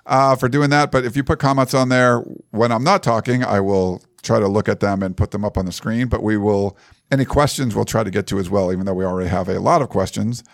uh, 0.06 0.36
for 0.36 0.48
doing 0.48 0.70
that. 0.70 0.90
But 0.90 1.04
if 1.04 1.16
you 1.16 1.24
put 1.24 1.38
comments 1.38 1.74
on 1.74 1.88
there 1.88 2.18
when 2.50 2.72
I'm 2.72 2.84
not 2.84 3.02
talking, 3.02 3.44
I 3.44 3.60
will 3.60 4.02
try 4.22 4.38
to 4.38 4.48
look 4.48 4.68
at 4.68 4.80
them 4.80 5.02
and 5.02 5.16
put 5.16 5.30
them 5.32 5.44
up 5.44 5.58
on 5.58 5.66
the 5.66 5.72
screen. 5.72 6.08
But 6.08 6.22
we 6.22 6.36
will, 6.36 6.76
any 7.10 7.24
questions 7.24 7.74
we'll 7.74 7.84
try 7.84 8.04
to 8.04 8.10
get 8.10 8.26
to 8.28 8.38
as 8.38 8.48
well, 8.48 8.72
even 8.72 8.86
though 8.86 8.94
we 8.94 9.04
already 9.04 9.30
have 9.30 9.48
a 9.48 9.58
lot 9.58 9.82
of 9.82 9.88
questions. 9.88 10.44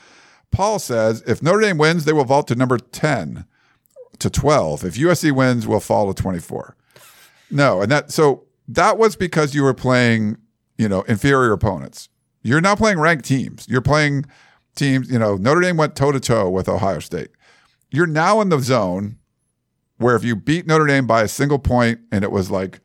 Paul 0.51 0.79
says 0.79 1.23
if 1.27 1.43
Notre 1.43 1.61
Dame 1.61 1.79
wins, 1.79 2.05
they 2.05 2.13
will 2.13 2.25
vault 2.25 2.49
to 2.49 2.55
number 2.55 2.79
10 2.79 3.45
to 4.19 4.31
12. 4.31 4.85
If 4.85 4.95
USC 4.95 5.33
wins, 5.33 5.67
we'll 5.67 5.81
fall 5.81 6.13
to 6.13 6.23
24. 6.23 6.77
No, 7.51 7.81
and 7.83 7.93
that 7.93 8.11
so 8.11 8.46
that 8.69 8.99
was 8.99 9.17
because 9.17 9.55
you 9.55 9.63
were 9.63 9.75
playing, 9.75 10.39
you 10.79 10.89
know, 10.89 11.03
inferior 11.03 11.53
opponents. 11.53 12.09
You're 12.43 12.61
now 12.61 12.77
playing 12.77 12.99
ranked 13.01 13.25
teams. 13.25 13.67
You're 13.69 13.81
playing 13.81 14.25
teams, 14.75 15.11
you 15.11 15.19
know, 15.19 15.37
Notre 15.37 15.61
Dame 15.61 15.77
went 15.77 15.97
toe 15.97 16.13
to 16.13 16.21
toe 16.21 16.49
with 16.51 16.69
Ohio 16.69 17.01
State. 17.01 17.31
You're 17.91 18.07
now 18.07 18.41
in 18.41 18.51
the 18.51 18.61
zone 18.61 19.19
where 19.99 20.17
if 20.17 20.25
you 20.25 20.37
beat 20.37 20.67
Notre 20.67 20.87
Dame 20.87 21.07
by 21.07 21.23
a 21.23 21.29
single 21.29 21.59
point 21.59 22.01
and 22.13 22.23
it 22.23 22.31
was 22.31 22.51
like 22.51 22.81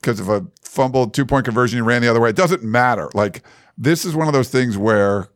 because 0.00 0.20
of 0.20 0.28
a 0.28 0.46
fumbled 0.62 1.14
two 1.14 1.24
point 1.24 1.46
conversion, 1.46 1.78
you 1.78 1.84
ran 1.84 2.02
the 2.02 2.08
other 2.08 2.20
way, 2.20 2.30
it 2.30 2.36
doesn't 2.36 2.62
matter. 2.62 3.08
Like 3.14 3.42
this 3.78 4.04
is 4.04 4.14
one 4.14 4.26
of 4.26 4.32
those 4.34 4.50
things 4.50 4.76
where 4.76 5.28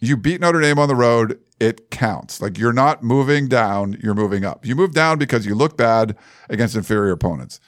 you 0.00 0.16
beat 0.16 0.40
Notre 0.40 0.60
Dame 0.60 0.78
on 0.78 0.88
the 0.88 0.96
road, 0.96 1.38
it 1.60 1.90
counts. 1.90 2.40
Like 2.40 2.58
you're 2.58 2.72
not 2.72 3.02
moving 3.02 3.48
down, 3.48 3.98
you're 4.02 4.14
moving 4.14 4.44
up. 4.44 4.64
You 4.64 4.76
move 4.76 4.92
down 4.92 5.18
because 5.18 5.46
you 5.46 5.54
look 5.54 5.76
bad 5.76 6.16
against 6.48 6.74
inferior 6.76 7.12
opponents. 7.12 7.60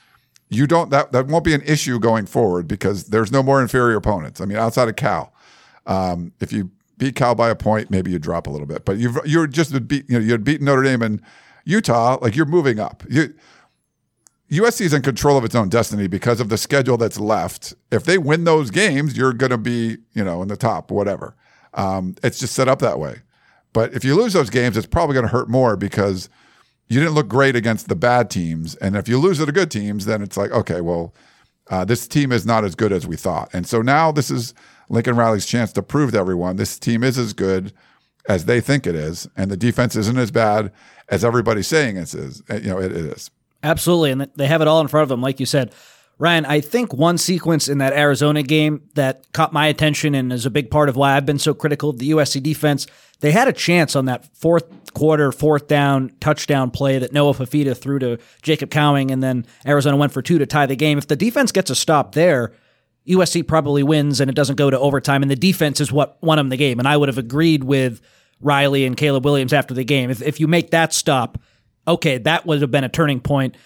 You 0.55 0.67
don't 0.67 0.91
that 0.91 1.13
that 1.13 1.27
won't 1.27 1.45
be 1.45 1.55
an 1.55 1.63
issue 1.63 1.99
going 1.99 2.27
forward 2.27 2.69
because 2.69 3.05
there's 3.05 3.33
no 3.33 3.43
more 3.43 3.61
inferior 3.61 3.97
opponents. 3.97 4.41
I 4.41 4.45
mean, 4.45 4.59
outside 4.59 4.89
of 4.89 4.97
Cal, 4.97 5.33
um, 5.87 6.33
if 6.41 6.53
you 6.53 6.71
beat 6.99 7.17
Cal 7.17 7.35
by 7.35 7.51
a 7.51 7.57
point, 7.57 7.91
maybe 7.91 8.11
you 8.11 8.19
drop 8.19 8.47
a 8.47 8.51
little 8.51 8.67
bit. 8.67 8.85
But 8.85 8.99
you've 8.99 9.19
you're 9.25 9.47
just 9.47 9.73
beat 9.89 10.09
you 10.09 10.19
know 10.19 10.25
you 10.25 10.33
had 10.33 10.45
beaten 10.45 10.67
Notre 10.67 10.83
Dame 10.83 11.03
and 11.03 11.21
Utah, 11.65 12.19
like 12.21 12.37
you're 12.37 12.47
moving 12.47 12.79
up. 12.79 13.05
You 13.09 13.35
USC 14.51 14.83
is 14.83 14.93
in 14.93 15.03
control 15.03 15.37
of 15.37 15.45
its 15.45 15.55
own 15.55 15.69
destiny 15.69 16.07
because 16.07 16.41
of 16.41 16.49
the 16.49 16.59
schedule 16.59 16.97
that's 16.97 17.19
left. 17.19 17.75
If 17.91 18.05
they 18.05 18.19
win 18.19 18.45
those 18.45 18.71
games, 18.71 19.17
you're 19.17 19.33
going 19.33 19.51
to 19.51 19.59
be, 19.59 19.99
you 20.13 20.23
know, 20.23 20.43
in 20.43 20.49
the 20.49 20.57
top, 20.57 20.91
whatever. 20.91 21.35
Um, 21.73 22.15
it's 22.23 22.39
just 22.39 22.55
set 22.55 22.69
up 22.69 22.79
that 22.81 22.99
way. 22.99 23.23
But 23.73 23.95
if 23.95 24.05
you 24.05 24.15
lose 24.15 24.35
those 24.35 24.51
games, 24.51 24.77
it's 24.77 24.87
probably 24.87 25.15
going 25.15 25.27
to 25.27 25.33
hurt 25.33 25.49
more 25.49 25.77
because 25.77 26.29
you 26.89 27.01
didn't 27.01 27.15
look 27.15 27.29
great 27.29 27.57
against 27.57 27.89
the 27.89 27.97
bad 27.97 28.31
teams. 28.31 28.75
And 28.77 28.97
if 28.97 29.09
you 29.09 29.19
lose 29.19 29.39
to 29.39 29.47
the 29.47 29.53
good 29.53 29.71
teams, 29.71 30.07
then 30.07 30.23
it's 30.23 30.37
like, 30.37 30.51
okay, 30.51 30.81
well, 30.81 31.15
uh, 31.71 31.85
this 31.85 32.07
team 32.07 32.31
is 32.31 32.45
not 32.45 32.65
as 32.65 32.75
good 32.75 32.93
as 32.93 33.07
we 33.07 33.17
thought. 33.17 33.49
And 33.53 33.67
so 33.67 33.81
now 33.81 34.13
this 34.13 34.31
is 34.31 34.55
Lincoln 34.89 35.17
Riley's 35.17 35.47
chance 35.47 35.73
to 35.73 35.83
prove 35.83 36.13
to 36.13 36.19
everyone 36.19 36.57
this 36.57 36.79
team 36.79 37.03
is 37.03 37.19
as 37.19 37.33
good 37.33 37.73
as 38.29 38.47
they 38.47 38.61
think 38.61 38.87
it 38.87 38.95
is, 38.95 39.29
and 39.37 39.51
the 39.51 39.57
defense 39.57 39.97
isn't 39.97 40.17
as 40.19 40.31
bad 40.31 40.73
as 41.11 41.25
everybody's 41.25 41.67
saying 41.67 41.97
it 41.97 42.15
is. 42.15 42.43
Uh, 42.49 42.55
you 42.55 42.71
know, 42.71 42.81
it, 42.81 42.93
it 42.93 43.05
is. 43.05 43.31
Absolutely, 43.63 44.13
and 44.13 44.31
they 44.37 44.47
have 44.47 44.63
it 44.63 44.69
all 44.69 44.81
in 44.81 44.89
front 44.89 45.03
of 45.03 45.09
them, 45.09 45.21
like 45.21 45.41
you 45.41 45.47
said. 45.47 45.75
Ryan, 46.19 46.47
I 46.47 46.61
think 46.61 46.95
one 46.95 47.19
sequence 47.19 47.69
in 47.69 47.79
that 47.79 47.93
Arizona 47.93 48.43
game 48.43 48.89
that 48.95 49.31
caught 49.33 49.53
my 49.53 49.67
attention 49.67 50.15
and 50.15 50.33
is 50.33 50.47
a 50.47 50.51
big 50.51 50.71
part 50.71 50.89
of 50.89 50.97
why 50.97 51.17
I've 51.17 51.27
been 51.27 51.41
so 51.41 51.55
critical 51.55 51.91
of 51.91 51.99
the 51.99 52.13
USC 52.13 52.43
defense. 52.43 52.87
They 53.25 53.33
had 53.33 53.49
a 53.49 53.55
chance 53.55 53.97
on 53.97 54.05
that 54.05 54.27
fourth 54.37 54.93
quarter, 54.93 55.33
fourth 55.33 55.67
down 55.67 56.13
touchdown 56.21 56.71
play 56.71 56.99
that 56.99 57.15
Noah 57.15 57.33
Fifita 57.33 57.75
threw 57.75 57.99
to 58.01 58.19
Jacob 58.43 58.69
Cowing, 58.69 59.11
and 59.11 59.23
then 59.23 59.47
Arizona 59.67 59.97
went 59.97 60.13
for 60.13 60.21
two 60.21 60.37
to 60.37 60.45
tie 60.45 60.67
the 60.67 60.77
game. 60.77 60.99
If 60.99 61.07
the 61.07 61.17
defense 61.17 61.51
gets 61.51 61.71
a 61.71 61.75
stop 61.75 62.15
there, 62.15 62.53
USC 63.09 63.49
probably 63.49 63.83
wins 63.83 64.21
and 64.21 64.29
it 64.29 64.35
doesn't 64.35 64.57
go 64.57 64.69
to 64.69 64.79
overtime, 64.79 65.23
and 65.23 65.31
the 65.31 65.37
defense 65.37 65.81
is 65.81 65.91
what 65.91 66.23
won 66.23 66.37
them 66.37 66.51
the 66.51 66.59
game. 66.59 66.79
And 66.79 66.87
I 66.87 66.99
would 66.99 67.09
have 67.09 67.17
agreed 67.17 67.65
with 67.65 68.03
Riley 68.43 68.85
and 68.85 68.95
Caleb 68.95 69.25
Williams 69.25 69.55
after 69.55 69.73
the 69.73 69.85
game. 69.85 70.11
If, 70.11 70.21
if 70.21 70.39
you 70.39 70.47
make 70.47 70.73
that 70.73 70.93
stop, 70.93 71.39
okay, 71.89 72.19
that 72.19 72.45
would 72.45 72.61
have 72.61 72.71
been 72.71 72.85
a 72.85 72.91
turning 72.91 73.21
point, 73.21 73.57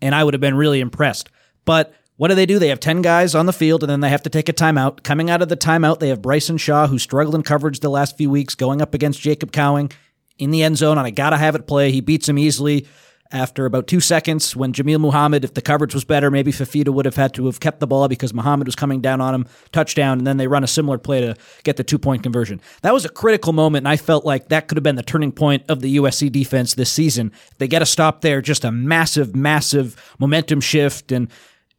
and 0.00 0.14
I 0.14 0.22
would 0.22 0.34
have 0.34 0.40
been 0.40 0.56
really 0.56 0.78
impressed. 0.78 1.28
But 1.64 1.92
what 2.18 2.28
do 2.28 2.34
they 2.34 2.46
do? 2.46 2.58
They 2.58 2.68
have 2.68 2.80
10 2.80 3.00
guys 3.00 3.34
on 3.34 3.46
the 3.46 3.52
field 3.52 3.82
and 3.84 3.90
then 3.90 4.00
they 4.00 4.08
have 4.10 4.24
to 4.24 4.30
take 4.30 4.48
a 4.48 4.52
timeout. 4.52 5.04
Coming 5.04 5.30
out 5.30 5.40
of 5.40 5.48
the 5.48 5.56
timeout, 5.56 6.00
they 6.00 6.08
have 6.08 6.20
Bryson 6.20 6.58
Shaw, 6.58 6.88
who 6.88 6.98
struggled 6.98 7.36
in 7.36 7.42
coverage 7.42 7.78
the 7.78 7.88
last 7.88 8.18
few 8.18 8.28
weeks, 8.28 8.56
going 8.56 8.82
up 8.82 8.92
against 8.92 9.20
Jacob 9.20 9.52
Cowing 9.52 9.92
in 10.36 10.50
the 10.50 10.64
end 10.64 10.76
zone 10.76 10.98
on 10.98 11.06
a 11.06 11.12
gotta 11.12 11.36
have 11.36 11.54
it 11.54 11.68
play. 11.68 11.92
He 11.92 12.00
beats 12.00 12.28
him 12.28 12.36
easily 12.36 12.86
after 13.30 13.66
about 13.66 13.86
two 13.86 14.00
seconds 14.00 14.56
when 14.56 14.72
Jamil 14.72 14.98
Muhammad, 14.98 15.44
if 15.44 15.54
the 15.54 15.60
coverage 15.60 15.94
was 15.94 16.04
better, 16.04 16.30
maybe 16.30 16.50
Fifita 16.50 16.88
would 16.88 17.04
have 17.04 17.16
had 17.16 17.34
to 17.34 17.46
have 17.46 17.60
kept 17.60 17.78
the 17.78 17.86
ball 17.86 18.08
because 18.08 18.32
Muhammad 18.32 18.66
was 18.66 18.74
coming 18.74 19.00
down 19.00 19.20
on 19.20 19.34
him, 19.34 19.46
touchdown, 19.70 20.18
and 20.18 20.26
then 20.26 20.38
they 20.38 20.46
run 20.46 20.64
a 20.64 20.68
similar 20.68 20.98
play 20.98 21.20
to 21.20 21.36
get 21.62 21.76
the 21.76 21.84
two 21.84 21.98
point 21.98 22.22
conversion. 22.22 22.60
That 22.82 22.94
was 22.94 23.04
a 23.04 23.10
critical 23.10 23.52
moment, 23.52 23.82
and 23.82 23.88
I 23.88 23.96
felt 23.96 24.24
like 24.24 24.48
that 24.48 24.66
could 24.66 24.76
have 24.76 24.82
been 24.82 24.96
the 24.96 25.02
turning 25.02 25.32
point 25.32 25.64
of 25.68 25.80
the 25.80 25.96
USC 25.98 26.32
defense 26.32 26.74
this 26.74 26.90
season. 26.90 27.32
If 27.52 27.58
they 27.58 27.68
get 27.68 27.82
a 27.82 27.86
stop 27.86 28.22
there, 28.22 28.40
just 28.40 28.64
a 28.64 28.72
massive, 28.72 29.36
massive 29.36 30.14
momentum 30.18 30.60
shift, 30.60 31.12
and 31.12 31.28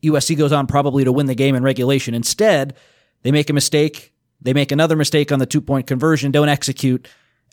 USC 0.04 0.38
goes 0.38 0.52
on 0.52 0.68
probably 0.68 1.04
to 1.04 1.12
win 1.12 1.26
the 1.26 1.36
game 1.36 1.56
in 1.56 1.64
regulation. 1.64 2.14
Instead, 2.14 2.76
they 3.24 3.32
make 3.32 3.50
a 3.50 3.54
mistake. 3.54 4.14
They 4.42 4.54
make 4.54 4.72
another 4.72 4.96
mistake 4.96 5.32
on 5.32 5.40
the 5.40 5.46
two 5.46 5.62
point 5.62 5.88
conversion, 5.88 6.32
don't 6.32 6.50
execute. 6.50 7.08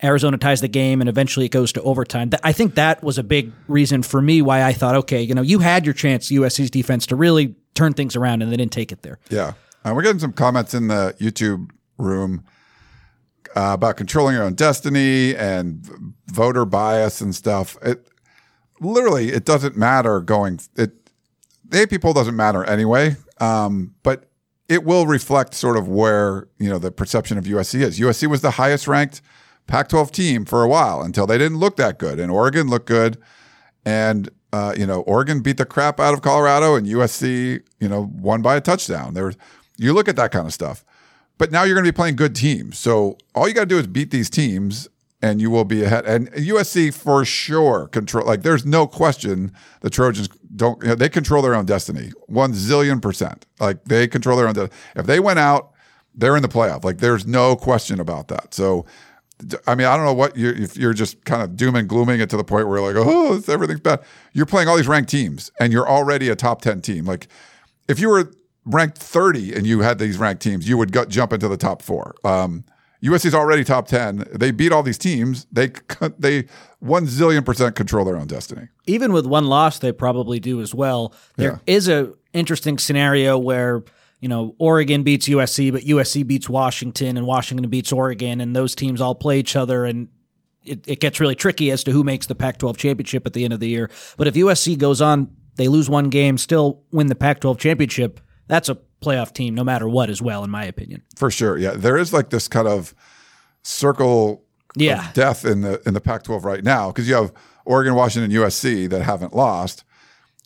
Arizona 0.05 0.37
ties 0.37 0.61
the 0.61 0.69
game, 0.69 1.01
and 1.01 1.09
eventually 1.09 1.47
it 1.47 1.53
goes 1.53 1.73
to 1.73 1.83
overtime. 1.83 2.31
I 2.45 2.53
think 2.53 2.75
that 2.75 3.03
was 3.03 3.17
a 3.17 3.23
big 3.23 3.53
reason 3.67 4.03
for 4.03 4.21
me 4.21 4.43
why 4.43 4.63
I 4.63 4.75
thought, 4.75 4.95
okay, 4.95 5.23
you 5.23 5.35
know, 5.35 5.41
you 5.41 5.61
had 5.61 5.87
your 5.87 5.95
chance, 5.95 6.31
USC's 6.31 6.71
defense, 6.71 7.07
to 7.07 7.17
really 7.17 7.55
turn 7.75 7.95
things 7.95 8.15
around, 8.15 8.43
and 8.43 8.53
they 8.53 8.57
didn't 8.57 8.73
take 8.73 8.93
it 8.93 9.01
there. 9.01 9.19
Yeah. 9.31 9.55
Uh, 9.85 9.95
we're 9.95 10.03
getting 10.03 10.19
some 10.19 10.35
comments 10.35 10.75
in 10.75 10.89
the 10.89 11.15
YouTube 11.19 11.71
room 11.97 12.45
uh, 13.57 13.71
about 13.73 13.97
controlling 13.97 14.35
your 14.35 14.45
own 14.45 14.55
destiny 14.55 15.35
and 15.35 15.87
voter 16.27 16.67
bias 16.67 17.23
and 17.23 17.35
stuff. 17.35 17.79
It 17.83 18.07
literally 18.81 19.31
it 19.31 19.45
doesn't 19.47 19.77
matter 19.77 20.21
going 20.21 20.61
it 20.77 21.06
the 21.69 21.83
AP 21.83 22.01
poll 22.01 22.13
doesn't 22.13 22.37
matter 22.37 22.65
anyway, 22.65 23.17
um, 23.41 23.95
but 24.03 24.31
it 24.69 24.85
will 24.85 25.07
reflect 25.07 25.55
sort 25.55 25.77
of 25.77 25.89
where 25.89 26.49
you 26.59 26.69
know 26.69 26.79
the 26.79 26.91
perception 26.91 27.39
of 27.39 27.45
USC 27.45 27.81
is. 27.81 27.99
USC 27.99 28.27
was 28.27 28.41
the 28.41 28.53
highest 28.53 28.89
ranked 28.89 29.23
Pac-12 29.67 30.11
team 30.13 30.45
for 30.45 30.63
a 30.63 30.69
while 30.69 31.03
until 31.03 31.27
they 31.27 31.39
didn't 31.39 31.59
look 31.59 31.77
that 31.77 31.99
good, 31.99 32.21
and 32.21 32.31
Oregon 32.31 32.69
looked 32.69 32.87
good, 32.87 33.19
and 33.85 34.29
uh, 34.53 34.75
you 34.77 34.87
know 34.87 35.01
Oregon 35.03 35.41
beat 35.41 35.57
the 35.57 35.67
crap 35.67 36.01
out 36.01 36.15
of 36.15 36.23
Colorado, 36.23 36.75
and 36.75 36.87
USC 36.87 37.61
you 37.81 37.89
know 37.89 38.11
won 38.15 38.43
by 38.43 38.57
a 38.57 38.61
touchdown. 38.61 39.15
There, 39.15 39.33
you 39.77 39.93
look 39.93 40.09
at 40.09 40.17
that 40.17 40.33
kind 40.33 40.47
of 40.47 40.53
stuff, 40.53 40.85
but 41.39 41.51
now 41.51 41.65
you're 41.65 41.75
going 41.75 41.85
to 41.85 41.93
be 41.93 41.97
playing 41.97 42.17
good 42.17 42.35
teams. 42.35 42.79
So 42.79 43.19
all 43.35 43.49
you 43.49 43.55
got 43.55 43.63
to 43.63 43.67
do 43.67 43.79
is 43.79 43.87
beat 43.87 44.11
these 44.11 44.31
teams, 44.31 44.89
and 45.23 45.41
you 45.41 45.51
will 45.51 45.65
be 45.65 45.83
ahead. 45.83 46.05
And 46.05 46.31
USC 46.33 46.93
for 46.93 47.25
sure 47.25 47.89
control. 47.89 48.27
Like 48.27 48.43
there's 48.43 48.65
no 48.65 48.87
question 48.87 49.53
the 49.81 49.91
Trojans 49.91 50.29
don't. 50.55 50.83
You 50.83 50.91
know, 50.91 50.95
they 50.95 51.09
control 51.09 51.43
their 51.43 51.55
own 51.55 51.67
destiny. 51.67 52.13
One 52.27 52.53
zillion 52.53 53.01
percent. 53.01 53.47
Like 53.61 53.85
they 53.85 54.09
control 54.09 54.37
their 54.37 54.49
own. 54.49 54.55
De- 54.55 54.71
if 54.95 55.07
they 55.07 55.21
went 55.21 55.39
out, 55.39 55.73
they're 56.15 56.37
in 56.37 56.43
the 56.43 56.49
playoff. 56.49 56.85
Like 56.85 56.99
there's 56.99 57.27
no 57.27 57.57
question 57.57 58.01
about 58.01 58.29
that. 58.29 58.55
So. 58.55 58.87
I 59.67 59.75
mean, 59.75 59.87
I 59.87 59.95
don't 59.99 60.07
know 60.07 60.15
what 60.15 60.35
you 60.35 60.49
if 60.49 60.79
you're 60.79 60.95
just 60.95 61.23
kind 61.27 61.43
of 61.43 61.57
doom 61.57 61.77
and 61.77 61.87
glooming 61.87 62.21
it 62.21 62.31
to 62.31 62.39
the 62.39 62.43
point 62.43 62.69
where 62.69 62.79
you're 62.79 62.95
like, 62.95 63.07
oh, 63.07 63.43
everything's 63.53 63.81
bad. 63.81 64.01
You're 64.33 64.47
playing 64.47 64.67
all 64.67 64.79
these 64.79 64.89
ranked 64.89 65.11
teams, 65.11 65.51
and 65.61 65.75
you're 65.75 65.87
already 65.87 66.31
a 66.31 66.35
top 66.35 66.63
ten 66.63 66.81
team. 66.81 67.05
Like, 67.05 67.29
if 67.87 68.01
you 68.01 68.09
were 68.09 68.33
ranked 68.67 68.99
30 68.99 69.55
and 69.55 69.67
you 69.67 69.81
had 69.81 69.99
these 69.99 70.19
ranked 70.19 70.43
teams, 70.43 70.69
you 70.69 70.77
would 70.77 70.93
go, 70.93 71.05
jump 71.05 71.33
into 71.33 71.49
the 71.49 71.57
top 71.57 71.83
four. 71.83 72.15
Um, 72.25 72.65
USC's 73.05 73.35
already 73.35 73.63
top 73.65 73.87
10. 73.89 74.25
They 74.33 74.51
beat 74.51 74.73
all 74.73 74.83
these 74.83 74.99
teams. 74.99 75.47
They 75.53 75.73
they 76.19 76.47
one 76.79 77.07
zillion 77.07 77.45
percent 77.45 77.75
control 77.77 78.05
their 78.05 78.17
own 78.17 78.27
destiny. 78.27 78.69
Even 78.87 79.13
with 79.13 79.27
one 79.27 79.47
loss, 79.47 79.79
they 79.79 79.93
probably 79.93 80.41
do 80.41 80.61
as 80.61 80.75
well. 80.75 81.13
There 81.37 81.53
Yeah. 81.67 81.75
is 81.75 81.89
a 81.89 82.13
interesting 82.33 82.79
scenario 82.79 83.39
where 83.39 83.85
you 84.21 84.29
know 84.29 84.55
Oregon 84.59 85.03
beats 85.03 85.29
USC, 85.29 85.71
but 85.73 85.83
USC 85.83 86.27
beats 86.27 86.49
Washington, 86.49 87.17
and 87.17 87.27
Washington 87.27 87.69
beats 87.69 87.93
Oregon, 87.93 88.41
and 88.41 88.57
those 88.57 88.75
teams 88.75 89.01
all 89.01 89.15
play 89.15 89.39
each 89.39 89.57
other, 89.57 89.85
and 89.85 90.09
it, 90.65 90.85
it 90.89 91.01
gets 91.01 91.21
really 91.21 91.35
tricky 91.37 91.71
as 91.71 91.85
to 91.85 91.93
who 91.93 92.03
makes 92.03 92.27
the 92.27 92.35
Pac-12 92.35 92.77
championship 92.77 93.25
at 93.27 93.35
the 93.35 93.45
end 93.45 93.53
of 93.53 93.61
the 93.61 93.69
year. 93.69 93.89
But 94.17 94.27
if 94.27 94.35
USC 94.35 94.77
goes 94.79 95.01
on, 95.01 95.31
they 95.55 95.69
lose 95.69 95.89
one 95.89 96.09
game, 96.09 96.39
still 96.39 96.83
win 96.91 97.07
the 97.07 97.15
Pac-12 97.15 97.59
championship. 97.59 98.21
That's 98.49 98.69
a 98.69 98.79
playoff 99.03 99.33
team, 99.33 99.55
no 99.55 99.65
matter 99.65 99.89
what, 99.89 100.09
as 100.11 100.23
well, 100.23 100.45
in 100.45 100.51
my 100.51 100.65
opinion. 100.65 101.03
For 101.17 101.31
sure. 101.31 101.57
Yeah. 101.59 101.73
There 101.73 101.97
is 101.97 102.13
like 102.13 102.31
this 102.31 102.49
kind 102.49 102.69
of 102.69 102.95
circle 103.63 104.45
Yeah. 104.77 105.09
of 105.09 105.15
death 105.15 105.45
in 105.45 105.63
the 105.63 105.81
in 105.87 105.95
the 105.95 106.01
Pac-12 106.01 106.45
right 106.45 106.63
now 106.65 106.89
because 106.91 107.09
you 107.09 107.15
have 107.15 107.33
Oregon, 107.65 107.95
Washington, 107.95 108.31
USC 108.31 108.89
that 108.91 109.03
haven't 109.03 109.35
lost. 109.35 109.85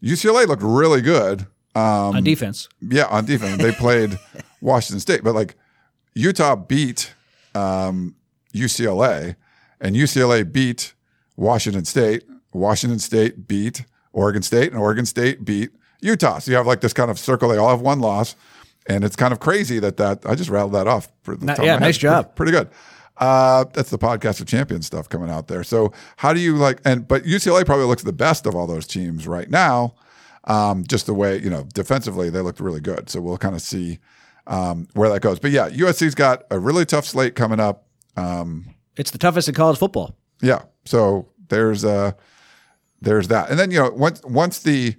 UCLA 0.03 0.47
looked 0.47 0.63
really 0.63 1.03
good. 1.03 1.43
Um, 1.75 2.17
on 2.17 2.25
defense. 2.25 2.69
Yeah, 2.81 3.05
on 3.07 3.27
defense. 3.27 3.63
They 3.63 3.73
played 3.73 4.19
Washington 4.61 5.01
State, 5.01 5.23
but 5.23 5.35
like 5.35 5.55
Utah 6.15 6.57
beat 6.57 7.13
um, 7.55 8.17
UCLA 8.55 9.37
and 9.81 9.95
UCLA 9.95 10.51
beat 10.51 10.95
Washington 11.37 11.85
State. 11.85 12.25
Washington 12.53 12.99
State 12.99 13.47
beat 13.47 13.85
Oregon 14.13 14.43
State 14.43 14.73
and 14.73 14.81
Oregon 14.81 15.07
State 15.07 15.45
beat 15.45 15.71
Utah. 16.03 16.39
So 16.39 16.51
you 16.51 16.57
have 16.57 16.67
like 16.67 16.81
this 16.81 16.93
kind 16.93 17.11
of 17.11 17.19
circle. 17.19 17.49
They 17.49 17.57
all 17.57 17.69
have 17.71 17.81
one 17.81 18.01
loss. 18.01 18.37
And 18.87 19.05
it's 19.05 19.15
kind 19.17 19.33
of 19.33 19.41
crazy 19.41 19.79
that 19.79 19.99
that 19.99 20.25
I 20.27 20.35
just 20.35 20.51
rattled 20.51 20.73
that 20.73 20.87
off. 20.89 21.09
For 21.23 21.37
the 21.37 21.47
Ni- 21.47 21.67
yeah, 21.67 21.79
nice 21.79 21.99
job. 21.99 22.35
Pretty, 22.35 22.53
pretty 22.53 22.65
good. 22.67 22.75
Uh, 23.19 23.65
that's 23.75 23.91
the 23.91 23.99
podcast 23.99 24.41
of 24.41 24.47
champions 24.47 24.87
stuff 24.87 25.09
coming 25.09 25.29
out 25.29 25.47
there. 25.49 25.63
So 25.63 25.93
how 26.17 26.33
do 26.33 26.41
you 26.41 26.57
like? 26.57 26.81
And 26.85 27.07
but 27.07 27.25
UCLA 27.25 27.67
probably 27.67 27.85
looks 27.85 28.03
the 28.03 28.13
best 28.15 28.47
of 28.47 28.55
all 28.55 28.67
those 28.67 28.87
teams 28.87 29.29
right 29.29 29.49
now. 29.51 29.95
Um, 30.45 30.85
just 30.89 31.05
the 31.05 31.13
way 31.15 31.39
you 31.39 31.51
know 31.51 31.67
defensively 31.75 32.31
they 32.31 32.41
looked 32.41 32.59
really 32.61 32.81
good. 32.81 33.11
So 33.11 33.21
we'll 33.21 33.37
kind 33.37 33.55
of 33.55 33.61
see 33.61 33.99
um, 34.47 34.89
where 34.95 35.11
that 35.11 35.21
goes. 35.21 35.39
But 35.39 35.51
yeah, 35.51 35.69
USC's 35.69 36.15
got 36.15 36.45
a 36.51 36.59
really 36.59 36.87
tough 36.87 37.05
slate 37.05 37.35
coming 37.37 37.61
up. 37.61 37.85
Um, 38.17 38.75
It's 38.97 39.11
the 39.11 39.19
toughest 39.19 39.49
in 39.49 39.55
college 39.55 39.79
football. 39.79 40.17
yeah, 40.41 40.63
so 40.87 41.29
there's 41.51 41.85
uh 41.85 42.13
there's 43.03 43.29
that, 43.29 43.51
and 43.51 43.59
then 43.59 43.71
you 43.71 43.79
know 43.81 43.91
once 43.91 44.23
once 44.25 44.61
the 44.61 44.97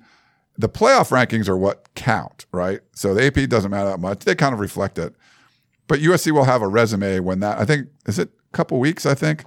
the 0.58 0.70
playoff 0.70 1.10
rankings 1.10 1.48
are 1.48 1.58
what 1.58 1.94
count, 1.96 2.46
right? 2.52 2.82
So 2.94 3.14
the 3.14 3.26
AP 3.26 3.50
doesn't 3.50 3.72
matter 3.72 3.90
that 3.90 4.00
much; 4.00 4.26
they 4.26 4.36
kind 4.36 4.54
of 4.54 4.60
reflect 4.60 4.98
it. 4.98 5.16
But 5.88 6.00
USC 6.00 6.32
will 6.32 6.46
have 6.46 6.62
a 6.62 6.68
resume 6.68 7.20
when 7.20 7.40
that 7.42 7.60
I 7.60 7.66
think 7.66 7.88
is 8.06 8.20
it 8.20 8.30
a 8.30 8.56
couple 8.56 8.80
weeks 8.80 9.06
I 9.06 9.14
think. 9.14 9.46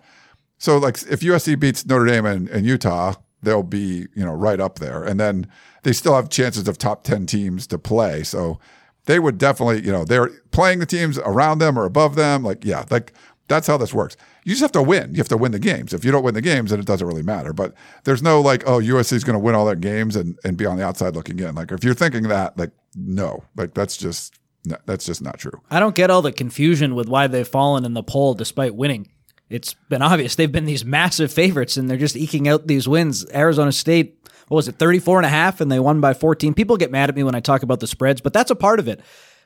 So 0.58 0.78
like 0.78 0.96
if 1.10 1.20
USC 1.20 1.58
beats 1.58 1.86
Notre 1.86 2.06
Dame 2.06 2.26
and, 2.26 2.48
and 2.48 2.66
Utah, 2.66 3.14
they'll 3.42 3.62
be 3.62 4.06
you 4.14 4.24
know 4.24 4.32
right 4.32 4.60
up 4.60 4.78
there, 4.78 5.02
and 5.02 5.20
then 5.20 5.46
they 5.82 5.92
still 5.92 6.14
have 6.14 6.28
chances 6.28 6.66
of 6.68 6.78
top 6.78 7.04
ten 7.04 7.26
teams 7.26 7.66
to 7.68 7.78
play. 7.78 8.22
So 8.22 8.58
they 9.06 9.18
would 9.18 9.38
definitely 9.38 9.84
you 9.84 9.92
know 9.92 10.04
they're 10.04 10.28
playing 10.50 10.78
the 10.78 10.86
teams 10.86 11.18
around 11.18 11.58
them 11.58 11.78
or 11.78 11.84
above 11.84 12.14
them. 12.14 12.42
Like 12.42 12.64
yeah, 12.64 12.84
like 12.90 13.12
that's 13.48 13.66
how 13.66 13.76
this 13.76 13.94
works. 13.94 14.16
You 14.44 14.50
just 14.50 14.62
have 14.62 14.72
to 14.72 14.82
win. 14.82 15.12
You 15.12 15.18
have 15.18 15.28
to 15.28 15.38
win 15.38 15.52
the 15.52 15.58
games. 15.58 15.94
If 15.94 16.04
you 16.04 16.12
don't 16.12 16.22
win 16.22 16.34
the 16.34 16.42
games, 16.42 16.70
then 16.70 16.78
it 16.78 16.86
doesn't 16.86 17.06
really 17.06 17.22
matter. 17.22 17.52
But 17.54 17.74
there's 18.04 18.22
no 18.22 18.40
like, 18.42 18.62
oh, 18.66 18.78
USC 18.78 19.14
is 19.14 19.24
going 19.24 19.34
to 19.34 19.40
win 19.40 19.54
all 19.54 19.64
their 19.64 19.74
games 19.74 20.16
and, 20.16 20.38
and 20.44 20.56
be 20.56 20.66
on 20.66 20.76
the 20.76 20.84
outside 20.84 21.16
looking 21.16 21.38
in. 21.38 21.54
Like 21.54 21.72
if 21.72 21.82
you're 21.82 21.94
thinking 21.94 22.24
that, 22.24 22.56
like 22.58 22.70
no, 22.94 23.44
like 23.56 23.74
that's 23.74 23.96
just 23.96 24.38
that's 24.86 25.06
just 25.06 25.22
not 25.22 25.38
true. 25.38 25.60
I 25.70 25.80
don't 25.80 25.94
get 25.94 26.10
all 26.10 26.22
the 26.22 26.32
confusion 26.32 26.94
with 26.94 27.08
why 27.08 27.26
they've 27.26 27.48
fallen 27.48 27.84
in 27.84 27.94
the 27.94 28.02
poll 28.02 28.34
despite 28.34 28.74
winning. 28.74 29.08
It's 29.50 29.74
been 29.88 30.02
obvious 30.02 30.34
they've 30.34 30.50
been 30.50 30.64
these 30.64 30.84
massive 30.84 31.32
favorites 31.32 31.76
and 31.76 31.88
they're 31.88 31.96
just 31.98 32.16
eking 32.16 32.48
out 32.48 32.66
these 32.66 32.88
wins. 32.88 33.26
Arizona 33.32 33.72
State, 33.72 34.28
what 34.48 34.56
was 34.56 34.68
it, 34.68 34.76
34 34.76 35.18
and 35.18 35.26
a 35.26 35.30
half 35.30 35.60
and 35.60 35.70
they 35.70 35.78
won 35.78 36.00
by 36.00 36.14
14. 36.14 36.54
People 36.54 36.76
get 36.76 36.90
mad 36.90 37.08
at 37.10 37.16
me 37.16 37.22
when 37.22 37.34
I 37.34 37.40
talk 37.40 37.62
about 37.62 37.80
the 37.80 37.86
spreads, 37.86 38.20
but 38.20 38.32
that's 38.32 38.50
a 38.50 38.56
part 38.56 38.78
of 38.78 38.88
it. 38.88 39.00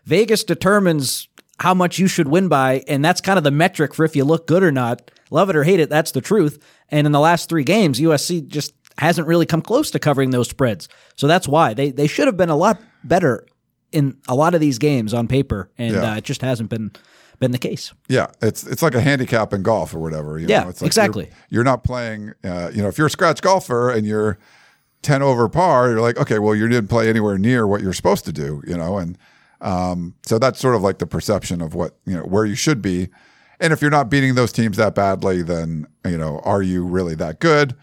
Vegas 0.05 0.45
determines 0.45 1.29
how 1.61 1.75
much 1.75 1.99
you 1.99 2.07
should 2.07 2.29
win 2.29 2.49
by 2.49 2.83
and 2.89 3.05
that's 3.05 3.21
kind 3.21 3.37
of 3.39 3.45
the 3.45 3.51
metric 3.51 3.95
for 3.95 4.05
if 4.05 4.15
you 4.15 4.25
look 4.25 4.47
good 4.47 4.63
or 4.63 4.73
not. 4.73 5.11
Love 5.31 5.51
it 5.51 5.57
or 5.57 5.65
hate 5.65 5.81
it, 5.81 5.91
that's 5.91 6.13
the 6.13 6.21
truth. 6.21 6.59
And 6.89 7.07
in 7.07 7.13
the 7.13 7.21
last 7.21 7.49
3 7.49 7.65
games, 7.65 8.01
USC 8.01 8.47
just 8.47 8.73
hasn't 8.99 9.27
really 9.29 9.45
come 9.47 9.61
close 9.63 9.91
to 9.91 9.99
covering 9.99 10.31
those 10.31 10.49
spreads. 10.49 10.89
So 11.17 11.27
that's 11.27 11.47
why 11.47 11.75
they 11.75 11.91
they 11.91 12.07
should 12.07 12.27
have 12.27 12.37
been 12.37 12.49
a 12.49 12.57
lot 12.57 12.81
better 13.05 13.47
in 13.93 14.17
a 14.29 14.35
lot 14.35 14.55
of 14.55 14.61
these 14.61 14.79
games 14.79 15.15
on 15.15 15.29
paper, 15.29 15.71
and 15.79 15.95
Yeah. 15.95 16.13
uh, 16.13 16.17
it 16.17 16.25
just 16.25 16.43
hasn't 16.43 16.69
been 16.71 16.91
been 17.41 17.53
the 17.53 17.59
case. 17.59 17.93
Yeah, 18.09 18.27
it's 18.43 18.65
it's 18.67 18.83
like 18.83 18.95
a 18.95 19.01
handicap 19.01 19.53
in 19.53 19.63
golf 19.63 19.95
or 19.95 19.99
whatever. 20.01 20.39
You 20.39 20.49
Yeah, 20.49 20.65
know? 20.65 20.71
it's 20.71 20.81
like 20.83 20.89
exactly. 20.89 21.25
You're, 21.27 21.35
you're 21.51 21.65
not 21.65 21.85
playing. 21.85 22.33
Uh, 22.43 22.71
you 22.75 22.83
know, 22.83 22.89
if 22.89 22.99
you're 22.99 23.07
a 23.07 23.11
scratch 23.11 23.41
golfer 23.43 23.91
and 23.91 24.07
you're 24.07 24.39
ten 25.03 25.23
over 25.23 25.49
par, 25.49 25.91
you're 25.91 26.01
like, 26.01 26.19
okay, 26.19 26.39
well, 26.39 26.55
you 26.55 26.67
didn't 26.69 26.89
play 26.89 27.09
anywhere 27.09 27.39
near 27.39 27.67
what 27.67 27.81
you're 27.81 27.93
supposed 27.93 28.25
to 28.25 28.33
do. 28.33 28.63
You 28.67 28.77
know, 28.77 28.99
and 28.99 29.17
um, 29.61 30.15
so 30.25 30.39
that's 30.39 30.59
sort 30.59 30.75
of 30.75 30.83
like 30.83 30.99
the 30.99 31.07
perception 31.07 31.61
of 31.61 31.75
what 31.75 31.97
you 32.05 32.17
know 32.17 32.23
where 32.23 32.45
you 32.45 32.55
should 32.55 32.83
be. 32.83 33.09
And 33.61 33.73
if 33.73 33.83
you're 33.83 33.91
not 33.91 34.09
beating 34.09 34.35
those 34.35 34.53
teams 34.53 34.77
that 34.77 34.95
badly, 34.95 35.43
then 35.43 35.87
you 36.05 36.17
know, 36.17 36.41
are 36.45 36.63
you 36.63 36.85
really 36.85 37.15
that 37.17 37.41
good? 37.41 37.75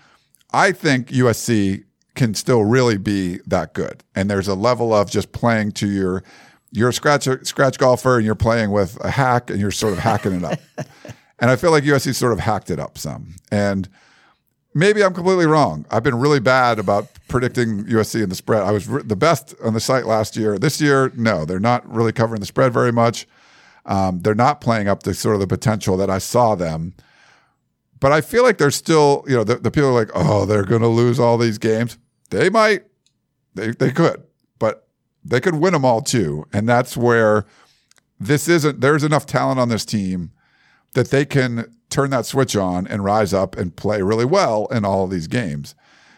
I 0.54 0.72
think 0.72 1.10
USC 1.10 1.84
can 2.16 2.34
still 2.34 2.64
really 2.64 2.98
be 2.98 3.40
that 3.46 3.74
good. 3.74 4.04
And 4.16 4.30
there's 4.30 4.48
a 4.48 4.56
level 4.56 4.94
of 4.94 5.12
just 5.12 5.34
playing 5.34 5.74
to 5.74 5.88
your 5.88 6.24
you're 6.72 6.90
a 6.90 6.94
scratch 6.94 7.28
scratch 7.44 7.78
golfer 7.78 8.18
and 8.18 8.26
you're 8.26 8.36
playing 8.36 8.72
with 8.72 8.98
a 9.04 9.12
hack 9.12 9.50
and 9.50 9.60
you're 9.60 9.72
sort 9.72 9.94
of 9.94 10.00
hacking 10.00 10.34
it 10.34 10.44
up. 10.44 10.60
and 11.40 11.52
I 11.52 11.56
feel 11.56 11.72
like 11.72 11.84
USC 11.84 12.16
sort 12.16 12.34
of 12.34 12.40
hacked 12.40 12.70
it 12.70 12.80
up 12.80 12.98
some. 12.98 13.36
And 13.52 13.90
maybe 14.76 15.04
I'm 15.04 15.14
completely 15.14 15.48
wrong. 15.48 15.86
I've 15.90 16.04
been 16.04 16.20
really 16.20 16.42
bad 16.42 16.78
about 16.78 17.08
predicting 17.30 17.86
USC 17.86 18.22
in 18.22 18.30
the 18.30 18.36
spread. 18.36 18.62
I 18.62 18.72
was 18.72 18.88
re- 18.88 19.02
the 19.02 19.16
best 19.16 19.56
on 19.64 19.74
the 19.74 19.80
site 19.80 20.06
last 20.06 20.38
year. 20.38 20.60
This 20.60 20.80
year, 20.80 21.12
no, 21.16 21.46
they're 21.46 21.60
not 21.60 21.90
really 21.92 22.12
covering 22.12 22.42
the 22.42 22.46
spread 22.46 22.74
very 22.74 22.92
much. 22.92 23.26
Um, 23.86 24.20
they're 24.20 24.36
not 24.36 24.62
playing 24.62 24.88
up 24.88 25.02
to 25.04 25.14
sort 25.14 25.36
of 25.36 25.42
the 25.42 25.48
potential 25.48 25.96
that 25.98 26.10
I 26.10 26.18
saw 26.20 26.54
them. 26.54 26.94
But 28.00 28.12
I 28.12 28.22
feel 28.22 28.44
like 28.44 28.58
they're 28.58 28.70
still, 28.70 29.24
you 29.28 29.36
know, 29.36 29.44
the, 29.44 29.56
the 29.56 29.72
people 29.72 29.90
are 29.90 29.94
like, 29.94 30.12
oh, 30.14 30.46
they're 30.46 30.66
going 30.66 30.82
to 30.82 30.88
lose 30.88 31.20
all 31.20 31.38
these 31.38 31.58
games. 31.58 31.98
They 32.30 32.50
might, 32.50 32.84
they, 33.56 33.72
they 33.72 33.92
could, 33.92 34.24
but 34.60 34.88
they 35.24 35.40
could 35.40 35.56
win 35.56 35.74
them 35.74 35.86
all 35.86 36.02
too. 36.02 36.46
And 36.52 36.68
that's 36.68 36.98
where 36.98 37.46
this 38.20 38.50
isn't, 38.50 38.82
there's 38.82 39.04
enough 39.04 39.26
talent 39.26 39.60
on 39.60 39.70
this 39.70 39.86
team 39.86 40.32
that 40.94 41.10
they 41.10 41.26
can 41.26 41.75
turn 41.90 42.10
that 42.12 42.26
switch 42.26 42.56
on 42.56 42.88
and 42.88 43.04
rise 43.04 43.34
up 43.34 43.58
and 43.58 43.76
play 43.76 44.02
really 44.02 44.26
well 44.26 44.68
in 44.68 44.84
all 44.86 45.04
of 45.04 45.12
these 45.12 45.28
games. 45.28 45.76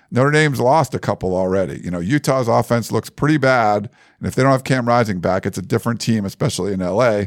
Notre 0.10 0.32
Dame's 0.32 0.62
lost 0.62 0.94
a 0.96 1.00
couple 1.00 1.36
already. 1.36 1.82
You 1.84 1.92
know, 1.92 2.00
Utah's 2.00 2.48
offense 2.48 2.92
looks 2.92 3.10
pretty 3.10 3.38
bad. 3.38 3.90
And 4.20 4.28
if 4.28 4.36
they 4.36 4.44
don't 4.44 4.54
have 4.54 4.64
Cam 4.64 4.88
Rising 4.88 5.20
back, 5.20 5.46
it's 5.46 5.58
a 5.58 5.62
different 5.62 6.00
team, 6.00 6.24
especially 6.26 6.72
in 6.74 6.80
LA. 6.80 7.24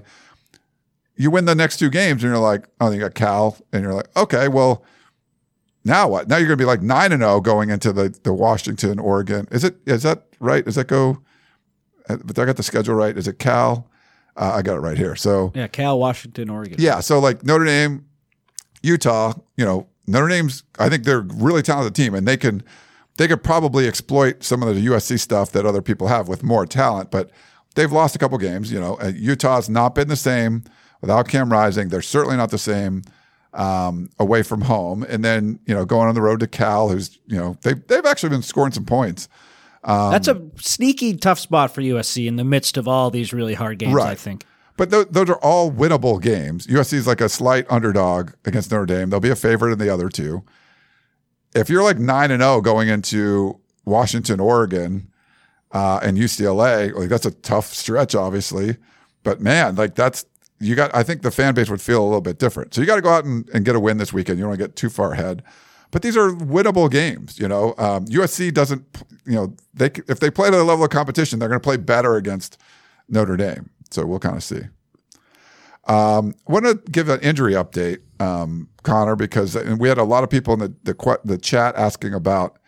You 1.16 1.30
win 1.30 1.44
the 1.44 1.54
next 1.54 1.76
two 1.76 1.90
games 1.90 2.24
and 2.24 2.32
you're 2.32 2.40
like, 2.42 2.64
oh, 2.80 2.90
you 2.90 2.98
got 2.98 3.14
Cal. 3.14 3.58
And 3.72 3.82
you're 3.82 3.92
like, 3.92 4.08
okay, 4.16 4.48
well, 4.48 4.82
now 5.84 6.08
what? 6.08 6.28
Now 6.28 6.38
you're 6.38 6.46
going 6.48 6.56
to 6.58 6.62
be 6.62 6.66
like 6.66 6.80
9 6.80 7.12
and 7.12 7.20
0 7.22 7.40
going 7.42 7.68
into 7.68 7.92
the, 7.92 8.18
the 8.22 8.32
Washington, 8.32 8.98
Oregon. 8.98 9.46
Is 9.50 9.62
it, 9.64 9.76
is 9.84 10.02
that 10.04 10.24
right? 10.40 10.64
Does 10.64 10.76
that 10.76 10.86
go? 10.88 11.20
But 12.08 12.38
I 12.38 12.46
got 12.46 12.56
the 12.56 12.62
schedule 12.62 12.94
right. 12.94 13.16
Is 13.16 13.28
it 13.28 13.38
Cal? 13.38 13.88
Uh, 14.36 14.52
I 14.56 14.62
got 14.62 14.76
it 14.76 14.80
right 14.80 14.96
here. 14.96 15.14
So, 15.14 15.52
Yeah, 15.54 15.66
Cal, 15.66 15.98
Washington, 15.98 16.48
Oregon. 16.48 16.76
yeah. 16.78 17.00
So 17.00 17.18
like 17.18 17.44
Notre 17.44 17.66
Dame, 17.66 18.06
Utah, 18.82 19.34
you 19.56 19.64
know, 19.64 19.86
Notre 20.06 20.28
Dame's 20.28 20.64
I 20.78 20.88
think 20.88 21.04
they're 21.04 21.18
a 21.18 21.34
really 21.34 21.62
talented 21.62 21.94
team 21.94 22.14
and 22.14 22.26
they 22.26 22.36
can 22.36 22.62
they 23.16 23.28
could 23.28 23.44
probably 23.44 23.86
exploit 23.86 24.42
some 24.42 24.62
of 24.62 24.74
the 24.74 24.86
USC 24.86 25.20
stuff 25.20 25.52
that 25.52 25.66
other 25.66 25.82
people 25.82 26.08
have 26.08 26.26
with 26.26 26.42
more 26.42 26.64
talent, 26.64 27.10
but 27.10 27.30
they've 27.74 27.92
lost 27.92 28.16
a 28.16 28.18
couple 28.18 28.38
games, 28.38 28.72
you 28.72 28.80
know. 28.80 28.94
Uh, 28.94 29.12
Utah's 29.14 29.68
not 29.68 29.94
been 29.94 30.08
the 30.08 30.16
same 30.16 30.64
without 31.00 31.28
Cam 31.28 31.52
Rising. 31.52 31.88
They're 31.88 32.02
certainly 32.02 32.36
not 32.36 32.50
the 32.50 32.58
same 32.58 33.02
um, 33.52 34.10
away 34.18 34.42
from 34.42 34.62
home. 34.62 35.02
And 35.02 35.24
then, 35.24 35.58
you 35.66 35.74
know, 35.74 35.84
going 35.84 36.08
on 36.08 36.14
the 36.14 36.22
road 36.22 36.40
to 36.40 36.46
Cal, 36.46 36.88
who's, 36.88 37.18
you 37.26 37.36
know, 37.36 37.56
they've, 37.62 37.86
they've 37.88 38.06
actually 38.06 38.30
been 38.30 38.42
scoring 38.42 38.72
some 38.72 38.84
points. 38.84 39.28
That's 40.10 40.28
a 40.28 40.40
sneaky 40.56 41.16
tough 41.16 41.38
spot 41.38 41.74
for 41.74 41.80
USC 41.80 42.26
in 42.26 42.36
the 42.36 42.44
midst 42.44 42.76
of 42.76 42.86
all 42.86 43.10
these 43.10 43.32
really 43.32 43.54
hard 43.54 43.78
games, 43.78 43.94
I 44.06 44.14
think. 44.14 44.44
But 44.80 44.90
th- 44.90 45.08
those 45.10 45.28
are 45.28 45.36
all 45.42 45.70
winnable 45.70 46.22
games. 46.22 46.66
USC 46.66 46.94
is 46.94 47.06
like 47.06 47.20
a 47.20 47.28
slight 47.28 47.66
underdog 47.68 48.30
against 48.46 48.70
Notre 48.70 48.86
Dame. 48.86 49.10
They'll 49.10 49.20
be 49.20 49.28
a 49.28 49.36
favorite 49.36 49.72
in 49.72 49.78
the 49.78 49.92
other 49.92 50.08
two. 50.08 50.42
If 51.54 51.68
you're 51.68 51.82
like 51.82 51.98
nine 51.98 52.30
and 52.30 52.40
zero 52.40 52.62
going 52.62 52.88
into 52.88 53.60
Washington, 53.84 54.40
Oregon, 54.40 55.12
uh, 55.72 56.00
and 56.02 56.16
UCLA, 56.16 56.94
like 56.94 57.10
that's 57.10 57.26
a 57.26 57.30
tough 57.30 57.66
stretch, 57.66 58.14
obviously. 58.14 58.78
But 59.22 59.42
man, 59.42 59.74
like 59.74 59.96
that's 59.96 60.24
you 60.60 60.74
got. 60.74 60.96
I 60.96 61.02
think 61.02 61.20
the 61.20 61.30
fan 61.30 61.52
base 61.52 61.68
would 61.68 61.82
feel 61.82 62.02
a 62.02 62.06
little 62.06 62.22
bit 62.22 62.38
different. 62.38 62.72
So 62.72 62.80
you 62.80 62.86
got 62.86 62.96
to 62.96 63.02
go 63.02 63.10
out 63.10 63.26
and, 63.26 63.46
and 63.50 63.66
get 63.66 63.76
a 63.76 63.80
win 63.80 63.98
this 63.98 64.14
weekend. 64.14 64.38
You 64.38 64.44
don't 64.44 64.52
want 64.52 64.60
to 64.60 64.66
get 64.66 64.76
too 64.76 64.88
far 64.88 65.12
ahead. 65.12 65.42
But 65.90 66.00
these 66.00 66.16
are 66.16 66.30
winnable 66.30 66.90
games. 66.90 67.38
You 67.38 67.48
know, 67.48 67.74
um, 67.76 68.06
USC 68.06 68.54
doesn't. 68.54 68.82
You 69.26 69.34
know, 69.34 69.56
they 69.74 69.90
if 70.08 70.20
they 70.20 70.30
play 70.30 70.50
to 70.50 70.56
the 70.56 70.64
level 70.64 70.86
of 70.86 70.90
competition, 70.90 71.38
they're 71.38 71.50
going 71.50 71.60
to 71.60 71.62
play 71.62 71.76
better 71.76 72.16
against 72.16 72.56
Notre 73.10 73.36
Dame. 73.36 73.68
So 73.90 74.06
we'll 74.06 74.18
kind 74.18 74.36
of 74.36 74.44
see. 74.44 74.62
Um, 75.86 76.34
I 76.46 76.52
want 76.52 76.66
to 76.66 76.74
give 76.90 77.08
an 77.08 77.20
injury 77.20 77.54
update, 77.54 77.98
um, 78.20 78.68
Connor, 78.82 79.16
because 79.16 79.56
we 79.56 79.88
had 79.88 79.98
a 79.98 80.04
lot 80.04 80.22
of 80.22 80.30
people 80.30 80.54
in 80.54 80.60
the 80.60 80.74
the, 80.84 81.20
the 81.24 81.38
chat 81.38 81.74
asking 81.76 82.14
about 82.14 82.58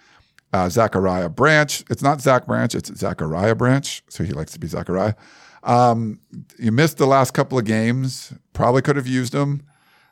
uh, 0.53 0.69
Zachariah 0.69 1.29
Branch. 1.29 1.85
It's 1.91 2.03
not 2.03 2.21
Zach 2.21 2.47
Branch, 2.47 2.75
it's 2.75 2.95
Zachariah 2.95 3.55
Branch. 3.55 4.03
So 4.09 4.25
he 4.25 4.33
likes 4.33 4.53
to 4.53 4.59
be 4.59 4.67
Zachariah. 4.67 5.15
Um, 5.63 6.21
you 6.59 6.73
missed 6.73 6.99
the 6.99 7.07
last 7.07 7.33
couple 7.33 7.59
of 7.59 7.65
games. 7.65 8.33
Probably 8.53 8.83
could 8.83 8.97
have 8.97 9.07
used 9.07 9.35
him. 9.35 9.63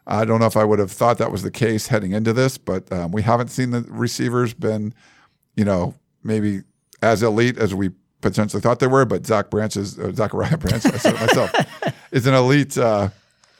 I 0.06 0.24
don't 0.24 0.40
know 0.40 0.46
if 0.46 0.56
I 0.56 0.64
would 0.64 0.78
have 0.78 0.90
thought 0.90 1.18
that 1.18 1.30
was 1.30 1.42
the 1.42 1.50
case 1.50 1.88
heading 1.88 2.12
into 2.12 2.32
this, 2.32 2.58
but 2.58 2.90
um, 2.92 3.12
we 3.12 3.22
haven't 3.22 3.48
seen 3.48 3.70
the 3.70 3.82
receivers 3.88 4.54
been, 4.54 4.94
you 5.56 5.64
know, 5.64 5.94
maybe 6.22 6.62
as 7.02 7.22
elite 7.22 7.58
as 7.58 7.74
we 7.74 7.90
potentially 8.20 8.60
thought 8.60 8.78
they 8.78 8.86
were. 8.86 9.04
But 9.04 9.26
Zach 9.26 9.50
Branch 9.50 9.76
is 9.76 9.98
uh, 9.98 10.12
Zachariah 10.12 10.58
Branch, 10.58 10.84
I 10.84 10.98
said 10.98 11.14
myself, 11.14 11.52
is 12.12 12.26
an 12.26 12.34
elite 12.34 12.76
uh, 12.78 13.10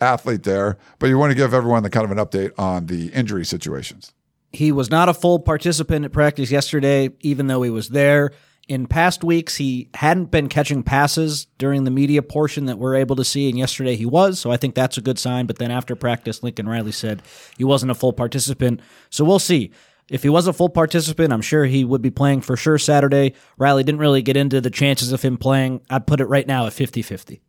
athlete 0.00 0.42
there. 0.42 0.78
But 0.98 1.08
you 1.08 1.18
want 1.18 1.30
to 1.30 1.36
give 1.36 1.54
everyone 1.54 1.82
the 1.82 1.90
kind 1.90 2.04
of 2.04 2.10
an 2.10 2.18
update 2.18 2.52
on 2.58 2.86
the 2.86 3.08
injury 3.08 3.44
situations. 3.44 4.12
He 4.52 4.72
was 4.72 4.90
not 4.90 5.08
a 5.08 5.14
full 5.14 5.38
participant 5.38 6.04
at 6.04 6.12
practice 6.12 6.50
yesterday, 6.50 7.10
even 7.20 7.46
though 7.46 7.62
he 7.62 7.70
was 7.70 7.88
there. 7.88 8.32
In 8.68 8.86
past 8.86 9.24
weeks, 9.24 9.56
he 9.56 9.88
hadn't 9.94 10.30
been 10.30 10.48
catching 10.48 10.84
passes 10.84 11.46
during 11.58 11.82
the 11.82 11.90
media 11.90 12.22
portion 12.22 12.66
that 12.66 12.78
we're 12.78 12.94
able 12.94 13.16
to 13.16 13.24
see, 13.24 13.48
and 13.48 13.58
yesterday 13.58 13.96
he 13.96 14.06
was, 14.06 14.38
so 14.38 14.52
I 14.52 14.56
think 14.56 14.76
that's 14.76 14.96
a 14.96 15.00
good 15.00 15.18
sign. 15.18 15.46
But 15.46 15.58
then 15.58 15.72
after 15.72 15.96
practice, 15.96 16.42
Lincoln 16.44 16.68
Riley 16.68 16.92
said 16.92 17.20
he 17.58 17.64
wasn't 17.64 17.90
a 17.90 17.96
full 17.96 18.12
participant, 18.12 18.80
so 19.08 19.24
we'll 19.24 19.40
see. 19.40 19.72
If 20.10 20.24
he 20.24 20.28
was 20.28 20.48
a 20.48 20.52
full 20.52 20.68
participant, 20.68 21.32
I'm 21.32 21.40
sure 21.40 21.64
he 21.64 21.84
would 21.84 22.02
be 22.02 22.10
playing 22.10 22.40
for 22.40 22.56
sure 22.56 22.78
Saturday. 22.78 23.34
Riley 23.56 23.84
didn't 23.84 24.00
really 24.00 24.22
get 24.22 24.36
into 24.36 24.60
the 24.60 24.70
chances 24.70 25.12
of 25.12 25.22
him 25.22 25.38
playing. 25.38 25.82
I'd 25.88 26.06
put 26.06 26.20
it 26.20 26.26
right 26.26 26.46
now 26.46 26.66
at 26.66 26.72
50 26.72 27.00
50. 27.00 27.40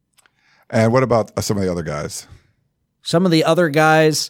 And 0.70 0.94
what 0.94 1.04
about 1.04 1.44
some 1.44 1.58
of 1.58 1.64
the 1.64 1.72
other 1.72 1.84
guys? 1.84 2.28
Some 3.02 3.26
of 3.26 3.32
the 3.32 3.44
other 3.44 3.70
guys, 3.70 4.30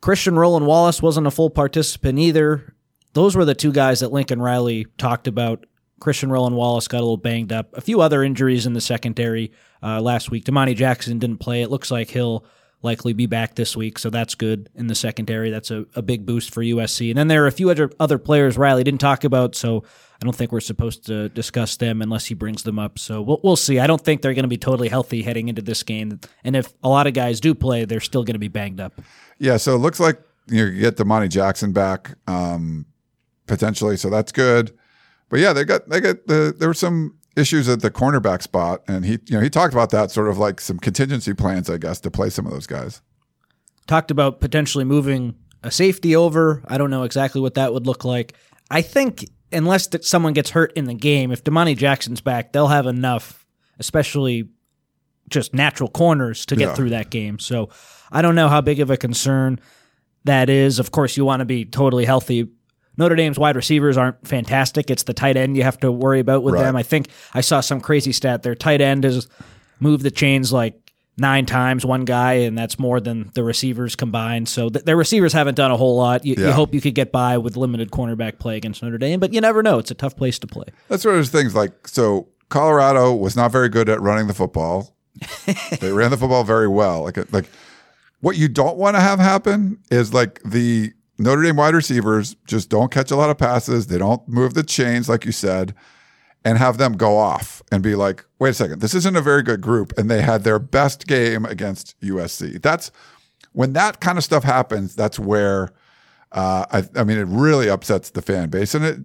Christian 0.00 0.36
Roland 0.36 0.66
Wallace 0.66 1.02
wasn't 1.02 1.26
a 1.26 1.30
full 1.30 1.50
participant 1.50 2.18
either. 2.18 2.74
Those 3.12 3.36
were 3.36 3.44
the 3.44 3.54
two 3.54 3.72
guys 3.72 4.00
that 4.00 4.10
Lincoln 4.10 4.40
Riley 4.40 4.86
talked 4.96 5.28
about. 5.28 5.66
Christian 6.00 6.32
Roland 6.32 6.56
Wallace 6.56 6.88
got 6.88 6.98
a 6.98 7.04
little 7.04 7.16
banged 7.18 7.52
up. 7.52 7.76
A 7.76 7.80
few 7.80 8.00
other 8.00 8.24
injuries 8.24 8.66
in 8.66 8.72
the 8.72 8.80
secondary 8.80 9.52
uh, 9.82 10.00
last 10.00 10.30
week. 10.30 10.44
Domani 10.44 10.74
Jackson 10.74 11.18
didn't 11.18 11.38
play. 11.38 11.62
It 11.62 11.70
looks 11.70 11.90
like 11.90 12.10
he'll 12.10 12.44
likely 12.84 13.12
be 13.12 13.26
back 13.26 13.54
this 13.54 13.76
week, 13.76 13.98
so 13.98 14.10
that's 14.10 14.34
good 14.34 14.68
in 14.74 14.86
the 14.86 14.94
secondary. 14.94 15.50
That's 15.50 15.70
a, 15.70 15.86
a 15.94 16.02
big 16.02 16.26
boost 16.26 16.52
for 16.52 16.62
USC. 16.62 17.10
And 17.10 17.18
then 17.18 17.28
there 17.28 17.42
are 17.44 17.46
a 17.46 17.52
few 17.52 17.70
other 17.70 17.90
other 17.98 18.18
players 18.18 18.56
Riley 18.58 18.84
didn't 18.84 19.00
talk 19.00 19.24
about, 19.24 19.54
so 19.54 19.82
I 20.20 20.24
don't 20.24 20.36
think 20.36 20.52
we're 20.52 20.60
supposed 20.60 21.06
to 21.06 21.28
discuss 21.30 21.76
them 21.76 22.02
unless 22.02 22.26
he 22.26 22.34
brings 22.34 22.62
them 22.62 22.78
up. 22.78 22.98
So 22.98 23.22
we'll, 23.22 23.40
we'll 23.42 23.56
see. 23.56 23.80
I 23.80 23.86
don't 23.86 24.00
think 24.00 24.22
they're 24.22 24.34
going 24.34 24.44
to 24.44 24.48
be 24.48 24.58
totally 24.58 24.88
healthy 24.88 25.22
heading 25.22 25.48
into 25.48 25.62
this 25.62 25.82
game. 25.82 26.20
And 26.44 26.54
if 26.54 26.72
a 26.82 26.88
lot 26.88 27.06
of 27.06 27.14
guys 27.14 27.40
do 27.40 27.54
play, 27.54 27.84
they're 27.84 28.00
still 28.00 28.22
going 28.22 28.34
to 28.34 28.38
be 28.38 28.48
banged 28.48 28.80
up. 28.80 29.00
Yeah, 29.38 29.56
so 29.56 29.74
it 29.74 29.78
looks 29.78 29.98
like 29.98 30.20
you, 30.46 30.70
get 30.70 30.96
Domani 30.96 31.28
Jackson 31.28 31.72
back 31.72 32.16
um, 32.26 32.86
potentially, 33.46 33.96
so 33.96 34.10
that's 34.10 34.30
good. 34.30 34.76
But 35.28 35.40
yeah, 35.40 35.52
they 35.52 35.64
got 35.64 35.88
they 35.88 36.00
got 36.00 36.26
the 36.26 36.54
there 36.56 36.68
were 36.68 36.74
some 36.74 37.18
issues 37.36 37.68
at 37.68 37.80
the 37.80 37.90
cornerback 37.90 38.42
spot, 38.42 38.82
and 38.88 39.04
he 39.04 39.12
you 39.26 39.36
know 39.36 39.40
he 39.40 39.50
talked 39.50 39.72
about 39.72 39.90
that 39.90 40.10
sort 40.10 40.28
of 40.28 40.38
like 40.38 40.60
some 40.60 40.78
contingency 40.78 41.34
plans, 41.34 41.68
I 41.68 41.78
guess, 41.78 42.00
to 42.00 42.10
play 42.10 42.30
some 42.30 42.46
of 42.46 42.52
those 42.52 42.66
guys. 42.66 43.00
Talked 43.86 44.10
about 44.10 44.40
potentially 44.40 44.84
moving 44.84 45.34
a 45.62 45.70
safety 45.70 46.14
over. 46.16 46.62
I 46.68 46.78
don't 46.78 46.90
know 46.90 47.02
exactly 47.02 47.40
what 47.40 47.54
that 47.54 47.72
would 47.72 47.86
look 47.86 48.04
like. 48.04 48.34
I 48.70 48.82
think 48.82 49.28
unless 49.52 49.88
someone 50.02 50.32
gets 50.32 50.50
hurt 50.50 50.72
in 50.74 50.86
the 50.86 50.94
game, 50.94 51.32
if 51.32 51.44
Domani 51.44 51.74
Jackson's 51.74 52.20
back, 52.20 52.52
they'll 52.52 52.68
have 52.68 52.86
enough, 52.86 53.46
especially 53.78 54.48
just 55.28 55.54
natural 55.54 55.88
corners 55.88 56.46
to 56.46 56.56
get 56.56 56.68
yeah. 56.68 56.74
through 56.74 56.90
that 56.90 57.10
game. 57.10 57.38
So 57.38 57.70
I 58.10 58.22
don't 58.22 58.34
know 58.34 58.48
how 58.48 58.60
big 58.60 58.80
of 58.80 58.90
a 58.90 58.96
concern 58.96 59.60
that 60.24 60.50
is. 60.50 60.78
Of 60.78 60.90
course, 60.90 61.16
you 61.16 61.24
want 61.24 61.40
to 61.40 61.46
be 61.46 61.64
totally 61.64 62.04
healthy 62.04 62.48
Notre 62.96 63.16
Dame's 63.16 63.38
wide 63.38 63.56
receivers 63.56 63.96
aren't 63.96 64.26
fantastic. 64.26 64.90
It's 64.90 65.02
the 65.02 65.14
tight 65.14 65.36
end 65.36 65.56
you 65.56 65.62
have 65.62 65.78
to 65.80 65.90
worry 65.90 66.20
about 66.20 66.42
with 66.42 66.54
right. 66.54 66.62
them. 66.62 66.76
I 66.76 66.82
think 66.82 67.08
I 67.32 67.40
saw 67.40 67.60
some 67.60 67.80
crazy 67.80 68.12
stat. 68.12 68.42
Their 68.42 68.54
tight 68.54 68.80
end 68.80 69.04
has 69.04 69.28
moved 69.80 70.04
the 70.04 70.10
chains 70.10 70.52
like 70.52 70.80
nine 71.16 71.46
times, 71.46 71.84
one 71.84 72.04
guy, 72.04 72.34
and 72.34 72.56
that's 72.56 72.78
more 72.78 73.00
than 73.00 73.30
the 73.34 73.44
receivers 73.44 73.96
combined. 73.96 74.48
So 74.48 74.68
th- 74.68 74.84
their 74.84 74.96
receivers 74.96 75.32
haven't 75.32 75.54
done 75.54 75.70
a 75.70 75.76
whole 75.76 75.96
lot. 75.96 76.24
You, 76.24 76.34
yeah. 76.36 76.46
you, 76.46 76.52
hope 76.52 76.74
you 76.74 76.80
could 76.80 76.94
get 76.94 77.12
by 77.12 77.38
with 77.38 77.56
limited 77.56 77.90
cornerback 77.90 78.38
play 78.38 78.56
against 78.56 78.82
Notre 78.82 78.98
Dame, 78.98 79.20
but 79.20 79.32
you 79.32 79.40
never 79.40 79.62
know. 79.62 79.78
It's 79.78 79.90
a 79.90 79.94
tough 79.94 80.16
place 80.16 80.38
to 80.40 80.46
play. 80.46 80.66
That's 80.88 81.04
one 81.04 81.14
of 81.14 81.18
those 81.18 81.30
things 81.30 81.54
like, 81.54 81.88
so 81.88 82.28
Colorado 82.48 83.14
was 83.14 83.36
not 83.36 83.52
very 83.52 83.68
good 83.68 83.88
at 83.88 84.00
running 84.00 84.26
the 84.26 84.34
football. 84.34 84.96
they 85.80 85.92
ran 85.92 86.10
the 86.10 86.16
football 86.16 86.44
very 86.44 86.68
well. 86.68 87.04
Like, 87.04 87.32
like 87.32 87.46
what 88.20 88.36
you 88.36 88.48
don't 88.48 88.76
want 88.76 88.96
to 88.96 89.00
have 89.00 89.18
happen 89.18 89.78
is 89.90 90.12
like 90.12 90.42
the 90.44 90.92
Notre 91.18 91.42
Dame 91.42 91.56
wide 91.56 91.74
receivers 91.74 92.36
just 92.46 92.68
don't 92.68 92.90
catch 92.90 93.10
a 93.10 93.16
lot 93.16 93.30
of 93.30 93.38
passes. 93.38 93.86
They 93.86 93.98
don't 93.98 94.26
move 94.28 94.54
the 94.54 94.62
chains, 94.62 95.08
like 95.08 95.24
you 95.24 95.32
said, 95.32 95.74
and 96.44 96.58
have 96.58 96.78
them 96.78 96.94
go 96.94 97.16
off 97.16 97.62
and 97.70 97.82
be 97.82 97.94
like, 97.94 98.24
wait 98.38 98.50
a 98.50 98.54
second, 98.54 98.80
this 98.80 98.94
isn't 98.94 99.16
a 99.16 99.22
very 99.22 99.42
good 99.42 99.60
group. 99.60 99.92
And 99.96 100.10
they 100.10 100.22
had 100.22 100.44
their 100.44 100.58
best 100.58 101.06
game 101.06 101.44
against 101.44 101.98
USC. 102.00 102.60
That's 102.60 102.90
when 103.52 103.72
that 103.74 104.00
kind 104.00 104.18
of 104.18 104.24
stuff 104.24 104.42
happens, 104.42 104.94
that's 104.94 105.18
where 105.18 105.70
uh, 106.32 106.66
I, 106.70 106.84
I 106.96 107.04
mean, 107.04 107.18
it 107.18 107.28
really 107.28 107.68
upsets 107.68 108.10
the 108.10 108.22
fan 108.22 108.50
base 108.50 108.74
and 108.74 108.84
it, 108.84 109.00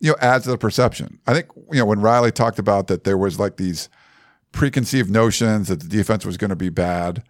you 0.00 0.10
know, 0.10 0.16
adds 0.20 0.44
to 0.44 0.50
the 0.50 0.58
perception. 0.58 1.20
I 1.26 1.34
think, 1.34 1.48
you 1.70 1.78
know, 1.78 1.84
when 1.84 2.00
Riley 2.00 2.32
talked 2.32 2.58
about 2.58 2.86
that 2.86 3.04
there 3.04 3.18
was 3.18 3.38
like 3.38 3.58
these 3.58 3.90
preconceived 4.52 5.10
notions 5.10 5.68
that 5.68 5.80
the 5.80 5.88
defense 5.88 6.24
was 6.24 6.38
going 6.38 6.48
to 6.48 6.56
be 6.56 6.70
bad 6.70 7.22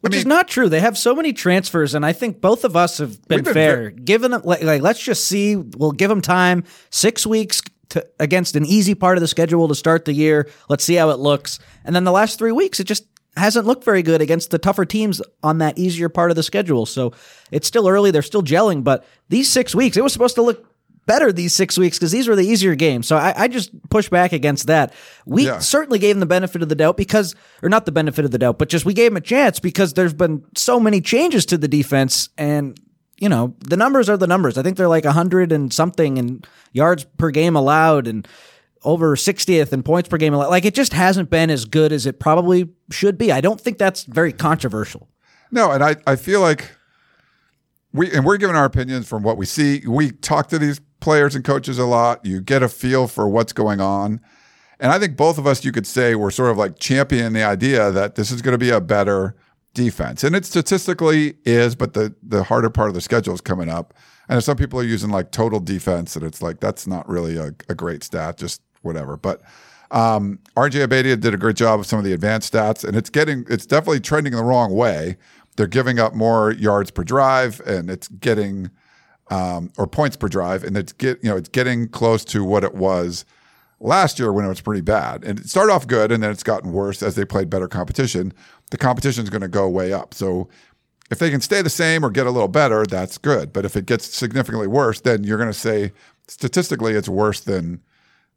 which 0.00 0.12
I 0.12 0.16
mean, 0.16 0.20
is 0.20 0.26
not 0.26 0.48
true. 0.48 0.68
They 0.68 0.80
have 0.80 0.98
so 0.98 1.14
many 1.14 1.32
transfers, 1.32 1.94
and 1.94 2.04
I 2.04 2.12
think 2.12 2.40
both 2.40 2.64
of 2.64 2.76
us 2.76 2.98
have 2.98 3.26
been, 3.28 3.42
been 3.42 3.54
fair. 3.54 3.90
Given 3.90 4.30
them, 4.32 4.42
like, 4.44 4.62
like, 4.62 4.82
let's 4.82 5.02
just 5.02 5.26
see. 5.26 5.56
We'll 5.56 5.92
give 5.92 6.08
them 6.08 6.20
time, 6.20 6.64
six 6.90 7.26
weeks 7.26 7.62
to, 7.90 8.06
against 8.20 8.56
an 8.56 8.66
easy 8.66 8.94
part 8.94 9.16
of 9.16 9.22
the 9.22 9.28
schedule 9.28 9.68
to 9.68 9.74
start 9.74 10.04
the 10.04 10.12
year. 10.12 10.50
Let's 10.68 10.84
see 10.84 10.94
how 10.94 11.10
it 11.10 11.18
looks, 11.18 11.58
and 11.84 11.96
then 11.96 12.04
the 12.04 12.12
last 12.12 12.38
three 12.38 12.52
weeks, 12.52 12.78
it 12.80 12.84
just 12.84 13.06
hasn't 13.36 13.66
looked 13.66 13.84
very 13.84 14.02
good 14.02 14.22
against 14.22 14.50
the 14.50 14.58
tougher 14.58 14.84
teams 14.84 15.20
on 15.42 15.58
that 15.58 15.78
easier 15.78 16.08
part 16.08 16.30
of 16.30 16.36
the 16.36 16.42
schedule. 16.42 16.86
So 16.86 17.12
it's 17.50 17.66
still 17.66 17.88
early; 17.88 18.10
they're 18.10 18.22
still 18.22 18.42
gelling, 18.42 18.84
but 18.84 19.04
these 19.28 19.50
six 19.50 19.74
weeks, 19.74 19.96
it 19.96 20.02
was 20.02 20.12
supposed 20.12 20.34
to 20.36 20.42
look 20.42 20.65
better 21.06 21.32
these 21.32 21.54
six 21.54 21.78
weeks 21.78 21.98
because 21.98 22.12
these 22.12 22.28
were 22.28 22.36
the 22.36 22.46
easier 22.46 22.74
games. 22.74 23.06
So 23.06 23.16
I, 23.16 23.44
I 23.44 23.48
just 23.48 23.70
push 23.88 24.08
back 24.08 24.32
against 24.32 24.66
that. 24.66 24.92
We 25.24 25.46
yeah. 25.46 25.60
certainly 25.60 25.98
gave 25.98 26.16
them 26.16 26.20
the 26.20 26.26
benefit 26.26 26.62
of 26.62 26.68
the 26.68 26.74
doubt 26.74 26.96
because, 26.96 27.34
or 27.62 27.68
not 27.68 27.86
the 27.86 27.92
benefit 27.92 28.24
of 28.24 28.32
the 28.32 28.38
doubt, 28.38 28.58
but 28.58 28.68
just 28.68 28.84
we 28.84 28.92
gave 28.92 29.12
them 29.12 29.16
a 29.16 29.22
chance 29.22 29.60
because 29.60 29.94
there's 29.94 30.14
been 30.14 30.44
so 30.56 30.78
many 30.78 31.00
changes 31.00 31.46
to 31.46 31.58
the 31.58 31.68
defense 31.68 32.28
and. 32.36 32.78
You 33.18 33.30
know, 33.30 33.56
the 33.60 33.78
numbers 33.78 34.10
are 34.10 34.18
the 34.18 34.26
numbers. 34.26 34.58
I 34.58 34.62
think 34.62 34.76
they're 34.76 34.88
like 34.88 35.06
100 35.06 35.50
and 35.50 35.72
something 35.72 36.18
and 36.18 36.46
yards 36.74 37.04
per 37.16 37.30
game 37.30 37.56
allowed 37.56 38.06
and 38.06 38.28
over 38.84 39.16
60th 39.16 39.72
in 39.72 39.82
points 39.82 40.10
per 40.10 40.18
game. 40.18 40.34
Allowed. 40.34 40.50
Like 40.50 40.66
it 40.66 40.74
just 40.74 40.92
hasn't 40.92 41.30
been 41.30 41.48
as 41.48 41.64
good 41.64 41.92
as 41.92 42.04
it 42.04 42.20
probably 42.20 42.68
should 42.90 43.16
be. 43.16 43.32
I 43.32 43.40
don't 43.40 43.58
think 43.58 43.78
that's 43.78 44.04
very 44.04 44.34
controversial. 44.34 45.08
No, 45.50 45.70
and 45.70 45.82
I, 45.82 45.96
I 46.06 46.16
feel 46.16 46.42
like 46.42 46.70
we 47.92 48.12
and 48.12 48.24
we're 48.24 48.36
giving 48.36 48.56
our 48.56 48.64
opinions 48.64 49.08
from 49.08 49.22
what 49.22 49.36
we 49.36 49.46
see. 49.46 49.82
We 49.86 50.12
talk 50.12 50.48
to 50.48 50.58
these 50.58 50.80
players 51.00 51.34
and 51.34 51.44
coaches 51.44 51.78
a 51.78 51.86
lot. 51.86 52.24
You 52.24 52.40
get 52.40 52.62
a 52.62 52.68
feel 52.68 53.06
for 53.06 53.28
what's 53.28 53.52
going 53.52 53.80
on. 53.80 54.20
And 54.78 54.92
I 54.92 54.98
think 54.98 55.16
both 55.16 55.38
of 55.38 55.46
us, 55.46 55.64
you 55.64 55.72
could 55.72 55.86
say, 55.86 56.14
we're 56.14 56.30
sort 56.30 56.50
of 56.50 56.58
like 56.58 56.78
championing 56.78 57.32
the 57.32 57.44
idea 57.44 57.90
that 57.90 58.14
this 58.14 58.30
is 58.30 58.42
going 58.42 58.52
to 58.52 58.58
be 58.58 58.70
a 58.70 58.80
better 58.80 59.34
defense. 59.76 60.24
And 60.24 60.34
it 60.34 60.44
statistically 60.44 61.36
is, 61.44 61.74
but 61.74 61.94
the, 61.94 62.14
the 62.22 62.42
harder 62.42 62.70
part 62.70 62.88
of 62.88 62.94
the 62.94 63.00
schedule 63.00 63.34
is 63.34 63.40
coming 63.40 63.68
up. 63.68 63.94
And 64.28 64.42
some 64.42 64.56
people 64.56 64.80
are 64.80 64.84
using 64.84 65.10
like 65.10 65.30
total 65.30 65.60
defense, 65.60 66.16
and 66.16 66.24
it's 66.24 66.42
like, 66.42 66.58
that's 66.58 66.86
not 66.86 67.08
really 67.08 67.36
a, 67.36 67.54
a 67.68 67.74
great 67.74 68.02
stat, 68.02 68.38
just 68.38 68.60
whatever. 68.82 69.16
But 69.16 69.40
um, 69.92 70.40
RJ 70.56 70.84
Abadia 70.84 71.18
did 71.20 71.32
a 71.32 71.36
great 71.36 71.54
job 71.56 71.78
of 71.78 71.86
some 71.86 72.00
of 72.00 72.04
the 72.04 72.12
advanced 72.12 72.52
stats, 72.52 72.82
and 72.82 72.96
it's 72.96 73.08
getting, 73.10 73.46
it's 73.48 73.66
definitely 73.66 74.00
trending 74.00 74.32
the 74.32 74.42
wrong 74.42 74.74
way. 74.74 75.16
They're 75.56 75.68
giving 75.68 76.00
up 76.00 76.12
more 76.12 76.52
yards 76.52 76.90
per 76.90 77.04
drive, 77.04 77.60
and 77.60 77.88
it's 77.88 78.08
getting, 78.08 78.70
um, 79.28 79.72
or 79.76 79.86
points 79.86 80.16
per 80.16 80.28
drive, 80.28 80.64
and 80.64 80.76
it's 80.76 80.92
get 80.92 81.22
you 81.22 81.30
know 81.30 81.36
it's 81.36 81.48
getting 81.48 81.88
close 81.88 82.24
to 82.26 82.44
what 82.44 82.64
it 82.64 82.74
was 82.74 83.24
last 83.80 84.18
year 84.18 84.32
when 84.32 84.44
it 84.44 84.48
was 84.48 84.60
pretty 84.60 84.80
bad. 84.80 85.24
And 85.24 85.40
it 85.40 85.48
started 85.48 85.72
off 85.72 85.86
good, 85.86 86.12
and 86.12 86.22
then 86.22 86.30
it's 86.30 86.42
gotten 86.42 86.72
worse 86.72 87.02
as 87.02 87.14
they 87.14 87.24
played 87.24 87.50
better 87.50 87.68
competition. 87.68 88.32
The 88.70 88.78
competition 88.78 89.24
is 89.24 89.30
going 89.30 89.42
to 89.42 89.48
go 89.48 89.68
way 89.68 89.92
up. 89.92 90.14
So 90.14 90.48
if 91.10 91.18
they 91.18 91.30
can 91.30 91.40
stay 91.40 91.62
the 91.62 91.70
same 91.70 92.04
or 92.04 92.10
get 92.10 92.26
a 92.26 92.30
little 92.30 92.48
better, 92.48 92.84
that's 92.84 93.18
good. 93.18 93.52
But 93.52 93.64
if 93.64 93.76
it 93.76 93.86
gets 93.86 94.06
significantly 94.06 94.66
worse, 94.66 95.00
then 95.00 95.24
you're 95.24 95.38
going 95.38 95.50
to 95.50 95.58
say 95.58 95.92
statistically 96.26 96.94
it's 96.94 97.08
worse 97.08 97.40
than 97.40 97.80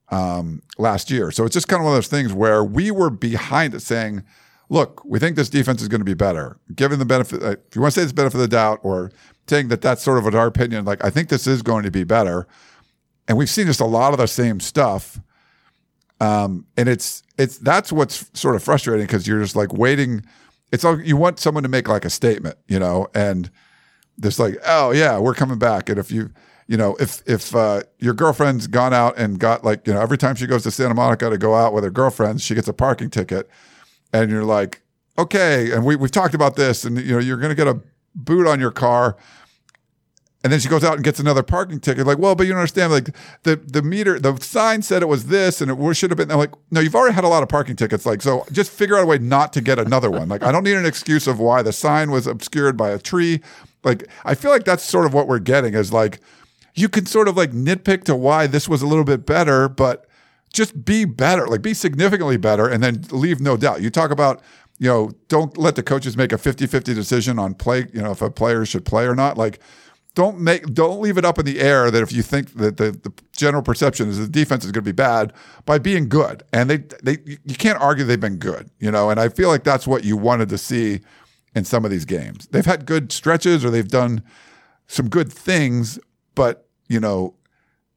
um, 0.10 0.62
last 0.78 1.10
year. 1.10 1.32
So 1.32 1.46
it's 1.46 1.54
just 1.54 1.68
kind 1.68 1.82
of 1.82 1.86
one 1.86 1.94
of 1.94 1.98
those 1.98 2.08
things 2.08 2.34
where 2.34 2.64
we 2.64 2.92
were 2.92 3.10
behind 3.10 3.74
it 3.74 3.82
saying, 3.82 4.24
look, 4.70 5.04
we 5.04 5.20
think 5.20 5.36
this 5.36 5.50
defense 5.50 5.82
is 5.82 5.88
going 5.88 6.02
to 6.02 6.06
be 6.06 6.14
better. 6.14 6.58
Given 6.76 7.00
the 7.00 7.06
benefit, 7.06 7.42
uh, 7.42 7.56
if 7.68 7.76
you 7.76 7.82
want 7.82 7.94
to 7.94 8.00
say 8.00 8.04
it's 8.04 8.14
benefit 8.14 8.36
of 8.36 8.42
the 8.42 8.48
doubt 8.48 8.80
or 8.84 9.12
saying 9.50 9.70
that 9.70 9.82
that's 9.82 10.02
sort 10.02 10.18
of 10.18 10.34
our 10.34 10.48
opinion. 10.48 10.86
Like, 10.86 11.04
I 11.04 11.10
think 11.10 11.30
this 11.30 11.48
is 11.48 11.62
going 11.62 11.84
to 11.84 11.92
be 11.92 12.04
better. 12.04 12.48
And 13.28 13.38
we've 13.38 13.50
seen 13.50 13.68
just 13.68 13.80
a 13.80 13.86
lot 13.86 14.14
of 14.14 14.20
the 14.20 14.28
same 14.28 14.60
stuff. 14.60 15.20
Um, 16.22 16.66
and 16.78 16.90
it's 16.90 17.24
it's 17.38 17.58
that's 17.60 17.92
what's 17.92 18.30
sort 18.38 18.56
of 18.56 18.64
frustrating 18.64 19.06
because 19.06 19.28
you're 19.28 19.42
just 19.42 19.56
like 19.56 19.74
waiting. 19.74 20.26
It's 20.72 20.84
all 20.84 21.00
you 21.00 21.16
want 21.16 21.40
someone 21.40 21.64
to 21.64 21.70
make 21.70 21.88
like 21.88 22.06
a 22.06 22.10
statement, 22.10 22.58
you 22.68 22.80
know, 22.80 23.08
and 23.14 23.50
there's 24.18 24.40
like, 24.40 24.58
oh 24.66 24.92
yeah, 24.92 25.18
we're 25.18 25.34
coming 25.34 25.58
back. 25.58 25.90
And 25.90 25.98
if 25.98 26.12
you 26.12 26.32
you 26.70 26.78
know, 26.78 26.96
if 27.00 27.24
if 27.26 27.56
uh, 27.56 27.82
your 27.98 28.14
girlfriend's 28.14 28.68
gone 28.68 28.94
out 28.94 29.18
and 29.18 29.40
got 29.40 29.66
like, 29.66 29.88
you 29.88 29.94
know, 29.94 30.02
every 30.02 30.20
time 30.20 30.36
she 30.36 30.46
goes 30.46 30.62
to 30.64 30.72
Santa 30.72 30.94
Monica 30.94 31.28
to 31.28 31.38
go 31.38 31.56
out 31.56 31.74
with 31.74 31.84
her 31.84 31.90
girlfriends, 31.90 32.44
she 32.44 32.54
gets 32.54 32.68
a 32.68 32.74
parking 32.74 33.10
ticket, 33.10 33.50
and 34.14 34.30
you're 34.30 34.44
like, 34.44 34.84
okay, 35.18 35.72
and 35.72 35.84
we 35.84 35.96
we've 35.96 36.12
talked 36.12 36.36
about 36.36 36.56
this, 36.58 36.86
and 36.86 36.98
you 37.00 37.14
know, 37.14 37.20
you're 37.20 37.38
gonna 37.38 37.56
get 37.56 37.68
a 37.68 37.82
boot 38.16 38.48
on 38.48 38.60
your 38.60 38.72
car. 38.72 39.18
And 40.42 40.54
then 40.54 40.62
she 40.62 40.70
goes 40.70 40.86
out 40.86 40.96
and 40.96 41.04
gets 41.04 41.20
another 41.20 41.44
parking 41.44 41.82
ticket. 41.82 42.08
Like, 42.08 42.18
well, 42.18 42.34
but 42.34 42.44
you 42.44 42.54
don't 42.54 42.60
understand. 42.60 42.94
Like, 42.94 43.14
the 43.44 43.58
the 43.58 43.82
meter, 43.82 44.18
the 44.20 44.38
sign 44.38 44.82
said 44.82 45.02
it 45.02 45.08
was 45.08 45.26
this, 45.26 45.60
and 45.60 45.70
it 45.70 45.94
should 45.96 46.12
have 46.12 46.18
been. 46.18 46.32
I'm 46.32 46.38
like, 46.38 46.54
no, 46.72 46.80
you've 46.80 46.96
already 46.96 47.14
had 47.14 47.26
a 47.26 47.28
lot 47.28 47.44
of 47.44 47.50
parking 47.50 47.76
tickets. 47.76 48.06
Like, 48.06 48.22
so 48.22 48.46
just 48.50 48.72
figure 48.72 48.96
out 48.96 49.04
a 49.04 49.06
way 49.06 49.18
not 49.18 49.52
to 49.54 49.62
get 49.62 49.80
another 49.80 50.10
one. 50.10 50.30
Like, 50.30 50.42
I 50.42 50.54
don't 50.54 50.64
need 50.64 50.78
an 50.78 50.86
excuse 50.86 51.28
of 51.28 51.40
why 51.40 51.62
the 51.62 51.74
sign 51.74 52.10
was 52.10 52.26
obscured 52.26 52.78
by 52.78 52.90
a 52.90 53.00
tree. 53.00 53.42
Like, 53.84 54.08
I 54.24 54.34
feel 54.34 54.52
like 54.52 54.64
that's 54.64 54.84
sort 54.84 55.06
of 55.06 55.14
what 55.14 55.28
we're 55.28 55.40
getting 55.40 55.74
is 55.74 55.92
like, 55.92 56.22
you 56.74 56.88
can 56.88 57.06
sort 57.06 57.28
of 57.28 57.36
like 57.36 57.52
nitpick 57.52 58.06
to 58.06 58.16
why 58.16 58.48
this 58.48 58.70
was 58.70 58.82
a 58.82 58.88
little 58.88 59.04
bit 59.04 59.26
better, 59.26 59.68
but 59.68 60.06
just 60.54 60.86
be 60.86 61.04
better, 61.04 61.48
like 61.48 61.62
be 61.62 61.74
significantly 61.74 62.38
better, 62.38 62.68
and 62.68 62.82
then 62.82 63.04
leave 63.12 63.42
no 63.42 63.58
doubt. 63.58 63.82
You 63.82 63.90
talk 63.90 64.12
about, 64.12 64.42
you 64.80 64.90
know, 64.90 65.12
don't 65.28 65.58
let 65.58 65.76
the 65.76 65.84
coaches 65.84 66.18
make 66.18 66.32
a 66.32 66.38
50 66.38 66.66
50 66.66 66.94
decision 66.94 67.38
on 67.38 67.54
play, 67.54 67.86
you 67.94 68.02
know, 68.02 68.12
if 68.12 68.22
a 68.22 68.32
player 68.32 68.66
should 68.66 68.86
play 68.86 69.06
or 69.06 69.16
not. 69.16 69.38
Like, 69.38 69.60
don't 70.16 70.40
make 70.40 70.74
don't 70.74 71.00
leave 71.00 71.18
it 71.18 71.26
up 71.26 71.38
in 71.38 71.46
the 71.46 71.60
air 71.60 71.92
that 71.92 72.02
if 72.02 72.12
you 72.12 72.24
think 72.24 72.54
that 72.56 72.78
the, 72.78 72.92
the 72.92 73.14
general 73.36 73.62
perception 73.62 74.10
is 74.10 74.18
the 74.18 74.28
defense 74.28 74.66
is 74.66 74.72
going 74.72 74.84
to 74.84 74.90
be 74.90 74.92
bad 74.92 75.34
by 75.66 75.78
being 75.78 76.10
good. 76.10 76.44
And 76.52 76.70
they 76.70 76.78
they 77.04 77.20
you 77.26 77.56
can't 77.56 77.80
argue 77.80 78.04
they've 78.04 78.20
been 78.20 78.38
good 78.38 78.70
you 78.80 78.90
know? 78.90 79.10
And 79.10 79.20
I 79.20 79.30
feel 79.30 79.50
like 79.50 79.64
that's 79.64 79.86
what 79.86 80.04
you 80.04 80.18
wanted 80.18 80.50
to 80.50 80.58
see 80.58 81.02
in 81.56 81.64
some 81.66 81.86
of 81.86 81.92
these 81.92 82.06
games. 82.06 82.48
They've 82.48 82.66
had 82.66 82.86
good 82.86 83.12
stretches 83.12 83.64
or 83.64 83.70
they've 83.70 83.88
done 83.88 84.24
some 84.88 85.08
good 85.08 85.32
things 85.32 86.00
but 86.36 86.68
you 86.88 87.00
know 87.00 87.36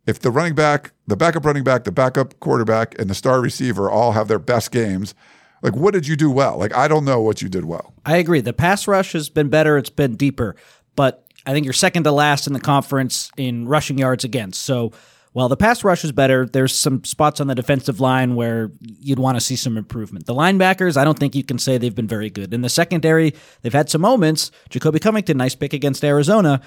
if 0.06 0.20
the 0.20 0.30
running 0.30 0.54
back 0.54 0.92
the 1.06 1.16
backup 1.16 1.44
running 1.44 1.64
back 1.64 1.84
the 1.84 1.92
backup 1.92 2.38
quarterback 2.40 2.98
and 2.98 3.08
the 3.08 3.14
star 3.14 3.40
receiver 3.40 3.90
all 3.90 4.12
have 4.12 4.28
their 4.28 4.38
best 4.38 4.70
games 4.70 5.14
like 5.62 5.74
what 5.74 5.94
did 5.94 6.06
you 6.06 6.16
do 6.16 6.30
well 6.30 6.58
like 6.58 6.74
I 6.74 6.88
don't 6.88 7.04
know 7.04 7.20
what 7.20 7.40
you 7.40 7.48
did 7.48 7.64
well 7.64 7.94
I 8.04 8.18
agree 8.18 8.40
the 8.40 8.52
pass 8.52 8.86
rush 8.86 9.12
has 9.12 9.28
been 9.28 9.48
better 9.48 9.78
it's 9.78 9.90
been 9.90 10.16
deeper 10.16 10.56
but 10.94 11.22
I 11.46 11.52
think 11.52 11.64
you're 11.64 11.72
second 11.72 12.04
to 12.04 12.12
last 12.12 12.46
in 12.46 12.52
the 12.52 12.60
conference 12.60 13.30
in 13.36 13.66
rushing 13.66 13.98
yards 13.98 14.24
against. 14.24 14.62
So 14.62 14.92
while 15.32 15.48
the 15.48 15.56
pass 15.56 15.82
rush 15.82 16.04
is 16.04 16.12
better, 16.12 16.46
there's 16.46 16.78
some 16.78 17.04
spots 17.04 17.40
on 17.40 17.46
the 17.46 17.54
defensive 17.54 18.00
line 18.00 18.34
where 18.34 18.70
you'd 18.80 19.18
want 19.18 19.36
to 19.36 19.40
see 19.40 19.56
some 19.56 19.76
improvement. 19.76 20.26
The 20.26 20.34
linebackers, 20.34 20.96
I 20.96 21.04
don't 21.04 21.18
think 21.18 21.34
you 21.34 21.42
can 21.42 21.58
say 21.58 21.78
they've 21.78 21.94
been 21.94 22.06
very 22.06 22.30
good. 22.30 22.52
In 22.52 22.60
the 22.60 22.68
secondary, 22.68 23.34
they've 23.62 23.72
had 23.72 23.88
some 23.88 24.02
moments. 24.02 24.50
Jacobe 24.68 25.00
Covington, 25.00 25.38
nice 25.38 25.54
pick 25.54 25.72
against 25.72 26.04
Arizona, 26.04 26.60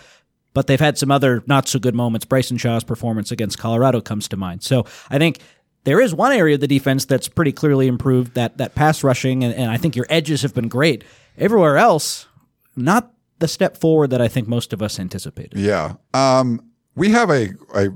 but 0.54 0.68
they've 0.68 0.80
had 0.80 0.98
some 0.98 1.12
other 1.12 1.44
not 1.46 1.68
so 1.68 1.78
good 1.78 1.96
moments. 1.96 2.26
Bryson 2.26 2.58
Shaw's 2.58 2.84
performance 2.84 3.32
against 3.32 3.60
Colorado 3.60 4.02
comes 4.02 4.28
to 4.30 4.38
mind. 4.38 4.64
So 4.64 4.86
I 5.10 5.20
think 5.20 5.40
there 5.86 6.02
is 6.02 6.14
one 6.14 6.34
area 6.34 6.56
of 6.56 6.62
the 6.62 6.68
defense 6.68 7.06
that's 7.06 7.28
pretty 7.28 7.52
clearly 7.52 7.88
improved 7.88 8.34
that 8.34 8.58
that 8.58 8.76
pass 8.76 9.04
rushing, 9.04 9.44
and, 9.44 9.54
and 9.54 9.72
I 9.72 9.78
think 9.78 9.96
your 9.96 10.06
edges 10.10 10.42
have 10.42 10.54
been 10.54 10.68
great. 10.68 11.04
Everywhere 11.38 11.78
else, 11.78 12.28
not 12.76 13.14
the 13.40 13.48
step 13.48 13.78
forward 13.78 14.10
that 14.10 14.22
I 14.22 14.28
think 14.28 14.48
most 14.48 14.74
of 14.74 14.82
us 14.82 15.00
anticipated. 15.00 15.58
Yeah. 15.58 15.96
Um, 16.14 16.62
we 16.96 17.10
have 17.12 17.30
a, 17.30 17.50
a, 17.74 17.90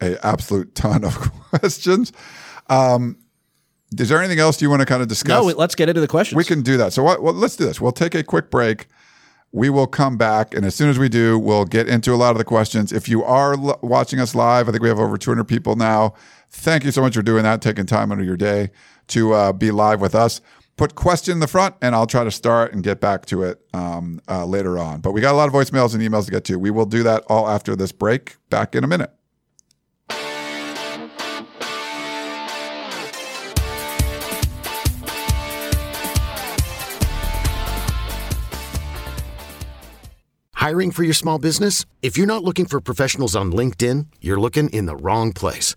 a 0.00 0.26
absolute 0.26 0.74
ton 0.74 1.04
of 1.04 1.14
questions. 1.50 2.12
Um, 2.68 3.16
is 3.98 4.08
there 4.08 4.18
anything 4.18 4.38
else 4.38 4.60
you 4.62 4.70
want 4.70 4.80
to 4.80 4.86
kind 4.86 5.02
of 5.02 5.08
discuss? 5.08 5.28
No, 5.28 5.52
let's 5.56 5.74
get 5.74 5.88
into 5.88 6.00
the 6.00 6.08
questions. 6.08 6.36
We 6.36 6.44
can 6.44 6.62
do 6.62 6.76
that. 6.76 6.92
So 6.92 7.02
what, 7.02 7.22
well, 7.22 7.34
let's 7.34 7.56
do 7.56 7.64
this. 7.64 7.80
We'll 7.80 7.92
take 7.92 8.14
a 8.14 8.22
quick 8.22 8.50
break. 8.50 8.86
We 9.52 9.68
will 9.68 9.88
come 9.88 10.16
back, 10.16 10.54
and 10.54 10.64
as 10.64 10.76
soon 10.76 10.90
as 10.90 10.98
we 10.98 11.08
do, 11.08 11.36
we'll 11.36 11.64
get 11.64 11.88
into 11.88 12.14
a 12.14 12.16
lot 12.16 12.30
of 12.30 12.38
the 12.38 12.44
questions. 12.44 12.92
If 12.92 13.08
you 13.08 13.24
are 13.24 13.54
l- 13.54 13.80
watching 13.82 14.20
us 14.20 14.32
live, 14.32 14.68
I 14.68 14.70
think 14.70 14.80
we 14.80 14.88
have 14.88 15.00
over 15.00 15.18
200 15.18 15.42
people 15.42 15.74
now. 15.74 16.14
Thank 16.50 16.84
you 16.84 16.90
so 16.90 17.00
much 17.00 17.14
for 17.14 17.22
doing 17.22 17.44
that, 17.44 17.62
taking 17.62 17.86
time 17.86 18.12
out 18.12 18.18
of 18.18 18.24
your 18.24 18.36
day 18.36 18.70
to 19.08 19.32
uh, 19.32 19.52
be 19.52 19.70
live 19.70 20.00
with 20.00 20.14
us 20.14 20.40
put 20.80 20.94
question 20.94 21.32
in 21.32 21.40
the 21.40 21.46
front 21.46 21.74
and 21.82 21.94
I'll 21.94 22.06
try 22.06 22.24
to 22.24 22.30
start 22.30 22.72
and 22.72 22.82
get 22.82 23.02
back 23.02 23.26
to 23.26 23.42
it 23.42 23.60
um, 23.74 24.18
uh, 24.26 24.46
later 24.46 24.78
on. 24.78 25.02
But 25.02 25.12
we 25.12 25.20
got 25.20 25.34
a 25.34 25.36
lot 25.36 25.46
of 25.46 25.52
voicemails 25.52 25.92
and 25.92 26.02
emails 26.02 26.24
to 26.24 26.30
get 26.30 26.44
to. 26.44 26.58
We 26.58 26.70
will 26.70 26.86
do 26.86 27.02
that 27.02 27.22
all 27.28 27.50
after 27.50 27.76
this 27.76 27.92
break. 27.92 28.36
Back 28.48 28.74
in 28.74 28.82
a 28.82 28.86
minute. 28.86 29.12
Hiring 40.54 40.92
for 40.92 41.02
your 41.02 41.14
small 41.14 41.38
business? 41.38 41.84
If 42.00 42.16
you're 42.16 42.26
not 42.26 42.42
looking 42.42 42.64
for 42.64 42.80
professionals 42.80 43.36
on 43.36 43.52
LinkedIn, 43.52 44.06
you're 44.22 44.40
looking 44.40 44.70
in 44.70 44.86
the 44.86 44.96
wrong 44.96 45.34
place. 45.34 45.76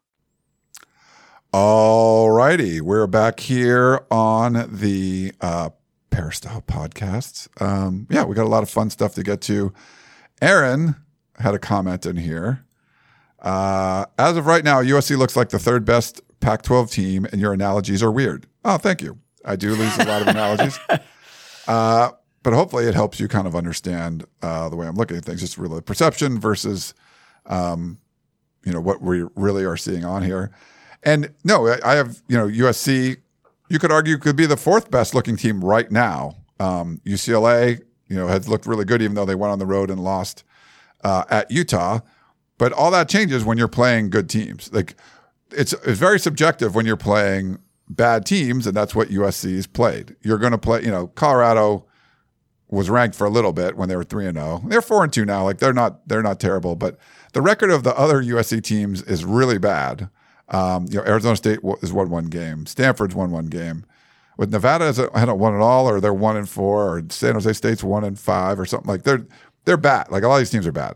All 1.53 2.31
righty. 2.31 2.79
We're 2.79 3.07
back 3.07 3.41
here 3.41 4.05
on 4.09 4.69
the 4.71 5.33
uh, 5.41 5.71
Peristyle 6.09 6.61
podcast. 6.61 7.49
Um, 7.61 8.07
yeah, 8.09 8.23
we 8.23 8.35
got 8.35 8.45
a 8.45 8.49
lot 8.49 8.63
of 8.63 8.69
fun 8.69 8.89
stuff 8.89 9.15
to 9.15 9.23
get 9.23 9.41
to. 9.41 9.73
Aaron 10.41 10.95
had 11.39 11.53
a 11.53 11.59
comment 11.59 12.05
in 12.05 12.15
here. 12.15 12.63
Uh, 13.39 14.05
as 14.17 14.37
of 14.37 14.45
right 14.45 14.63
now, 14.63 14.81
USC 14.81 15.17
looks 15.17 15.35
like 15.35 15.49
the 15.49 15.59
third 15.59 15.83
best 15.83 16.21
Pac 16.39 16.61
12 16.61 16.89
team, 16.89 17.25
and 17.25 17.41
your 17.41 17.51
analogies 17.51 18.01
are 18.01 18.11
weird. 18.11 18.47
Oh, 18.63 18.77
thank 18.77 19.01
you. 19.01 19.19
I 19.43 19.57
do 19.57 19.75
lose 19.75 19.97
a 19.97 20.05
lot 20.05 20.21
of 20.21 20.29
analogies. 20.29 20.79
Uh, 21.67 22.09
but 22.41 22.53
hopefully 22.53 22.85
it 22.85 22.95
helps 22.95 23.19
you 23.19 23.27
kind 23.27 23.45
of 23.45 23.55
understand 23.55 24.25
uh, 24.41 24.67
the 24.67 24.75
way 24.75 24.87
I'm 24.87 24.95
looking 24.95 25.15
at 25.15 25.23
things. 25.23 25.41
Just 25.41 25.59
really 25.59 25.79
perception 25.79 26.39
versus, 26.39 26.95
um, 27.45 27.99
you 28.65 28.73
know, 28.73 28.81
what 28.81 28.99
we 28.99 29.25
really 29.35 29.63
are 29.63 29.77
seeing 29.77 30.03
on 30.03 30.23
here. 30.23 30.51
And 31.03 31.33
no, 31.43 31.75
I 31.83 31.95
have, 31.95 32.21
you 32.27 32.37
know, 32.37 32.47
USC, 32.47 33.17
you 33.69 33.79
could 33.79 33.91
argue 33.91 34.17
could 34.17 34.35
be 34.35 34.45
the 34.45 34.57
fourth 34.57 34.91
best 34.91 35.15
looking 35.15 35.35
team 35.35 35.63
right 35.63 35.89
now. 35.91 36.35
Um, 36.59 37.01
UCLA, 37.05 37.81
you 38.07 38.15
know, 38.15 38.27
has 38.27 38.47
looked 38.47 38.67
really 38.67 38.85
good, 38.85 39.01
even 39.01 39.15
though 39.15 39.25
they 39.25 39.35
went 39.35 39.51
on 39.51 39.59
the 39.59 39.65
road 39.65 39.89
and 39.89 40.03
lost 40.03 40.43
uh, 41.03 41.23
at 41.29 41.49
Utah. 41.49 41.99
But 42.57 42.73
all 42.73 42.91
that 42.91 43.09
changes 43.09 43.43
when 43.43 43.57
you're 43.57 43.67
playing 43.67 44.11
good 44.11 44.29
teams. 44.29 44.71
Like 44.71 44.95
it's, 45.51 45.73
it's 45.73 45.97
very 45.97 46.19
subjective 46.19 46.75
when 46.75 46.85
you're 46.85 46.97
playing 46.97 47.57
bad 47.89 48.25
teams, 48.25 48.67
and 48.67 48.75
that's 48.75 48.93
what 48.93 49.09
USC's 49.09 49.67
played. 49.67 50.15
You're 50.21 50.37
going 50.37 50.51
to 50.51 50.57
play, 50.57 50.83
you 50.83 50.91
know, 50.91 51.07
Colorado 51.07 51.85
was 52.69 52.89
ranked 52.89 53.15
for 53.15 53.25
a 53.25 53.29
little 53.29 53.53
bit 53.53 53.75
when 53.75 53.89
they 53.89 53.95
were 53.95 54.03
3 54.03 54.27
and 54.27 54.37
0. 54.37 54.63
They're 54.65 54.81
4 54.81 55.03
and 55.03 55.13
2 55.13 55.25
now. 55.25 55.43
Like 55.43 55.57
they're 55.57 55.73
not 55.73 56.07
they're 56.07 56.23
not 56.23 56.39
terrible, 56.39 56.75
but 56.75 56.97
the 57.33 57.41
record 57.41 57.69
of 57.69 57.83
the 57.83 57.97
other 57.97 58.23
USC 58.23 58.63
teams 58.63 59.01
is 59.03 59.25
really 59.25 59.57
bad. 59.57 60.09
Um, 60.51 60.85
you 60.89 60.97
know, 60.97 61.05
Arizona 61.05 61.35
State 61.35 61.59
has 61.79 61.93
won 61.93 62.09
one 62.09 62.25
game. 62.25 62.65
Stanford's 62.65 63.15
won 63.15 63.31
one 63.31 63.47
game. 63.47 63.85
With 64.37 64.51
Nevada, 64.51 64.85
has 64.85 64.97
hadn't 64.97 65.39
won 65.39 65.55
at 65.55 65.61
all, 65.61 65.87
or 65.87 65.99
they're 65.99 66.13
one 66.13 66.35
and 66.35 66.47
four, 66.47 66.97
or 66.97 67.03
San 67.09 67.33
Jose 67.33 67.53
State's 67.53 67.83
one 67.83 68.03
and 68.03 68.19
five, 68.19 68.59
or 68.59 68.65
something 68.65 68.89
like 68.89 69.03
they're 69.03 69.25
they're 69.65 69.77
bad. 69.77 70.11
Like 70.11 70.23
a 70.23 70.27
lot 70.27 70.35
of 70.35 70.41
these 70.41 70.49
teams 70.49 70.67
are 70.67 70.71
bad. 70.71 70.95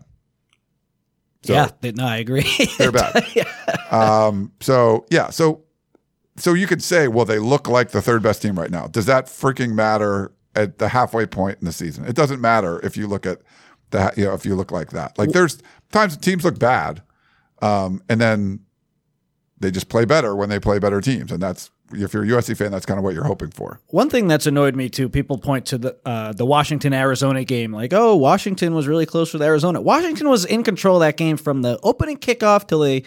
So, 1.43 1.53
yeah, 1.53 1.69
they, 1.81 1.91
no, 1.91 2.05
I 2.05 2.17
agree. 2.17 2.49
they're 2.77 2.91
bad. 2.91 3.25
yeah. 3.35 3.47
Um, 3.91 4.51
so 4.61 5.05
yeah, 5.09 5.29
so 5.29 5.63
so 6.37 6.53
you 6.53 6.67
could 6.67 6.83
say, 6.83 7.07
well, 7.07 7.25
they 7.25 7.39
look 7.39 7.67
like 7.67 7.91
the 7.91 8.01
third 8.01 8.23
best 8.23 8.41
team 8.41 8.57
right 8.57 8.71
now. 8.71 8.87
Does 8.87 9.05
that 9.05 9.27
freaking 9.27 9.73
matter 9.73 10.33
at 10.55 10.79
the 10.79 10.89
halfway 10.89 11.25
point 11.25 11.59
in 11.59 11.65
the 11.65 11.71
season? 11.71 12.05
It 12.05 12.15
doesn't 12.15 12.41
matter 12.41 12.79
if 12.83 12.97
you 12.97 13.07
look 13.07 13.25
at 13.25 13.41
that, 13.91 14.17
you 14.17 14.25
know, 14.25 14.33
if 14.33 14.45
you 14.45 14.55
look 14.55 14.71
like 14.71 14.89
that. 14.91 15.17
Like 15.17 15.29
there's 15.29 15.59
times 15.91 16.17
teams 16.17 16.43
look 16.43 16.59
bad, 16.59 17.03
um, 17.61 18.01
and 18.09 18.19
then 18.19 18.64
they 19.59 19.71
just 19.71 19.89
play 19.89 20.05
better 20.05 20.35
when 20.35 20.49
they 20.49 20.59
play 20.59 20.79
better 20.79 21.01
teams, 21.01 21.31
and 21.31 21.41
that's 21.41 21.71
if 21.93 22.13
you're 22.13 22.23
a 22.23 22.27
USC 22.27 22.57
fan, 22.57 22.71
that's 22.71 22.85
kind 22.85 22.97
of 22.97 23.03
what 23.03 23.13
you're 23.13 23.25
hoping 23.25 23.51
for. 23.51 23.79
One 23.87 24.09
thing 24.09 24.27
that's 24.27 24.47
annoyed 24.47 24.75
me 24.75 24.89
too, 24.89 25.07
people 25.07 25.37
point 25.37 25.65
to 25.67 25.77
the 25.77 25.97
uh, 26.05 26.33
the 26.33 26.45
Washington 26.45 26.93
Arizona 26.93 27.43
game, 27.43 27.71
like, 27.71 27.93
oh, 27.93 28.15
Washington 28.15 28.73
was 28.73 28.87
really 28.87 29.05
close 29.05 29.33
with 29.33 29.41
Arizona. 29.41 29.81
Washington 29.81 30.29
was 30.29 30.45
in 30.45 30.63
control 30.63 30.99
that 30.99 31.17
game 31.17 31.37
from 31.37 31.61
the 31.61 31.79
opening 31.83 32.17
kickoff 32.17 32.67
till 32.67 32.79
they 32.79 33.03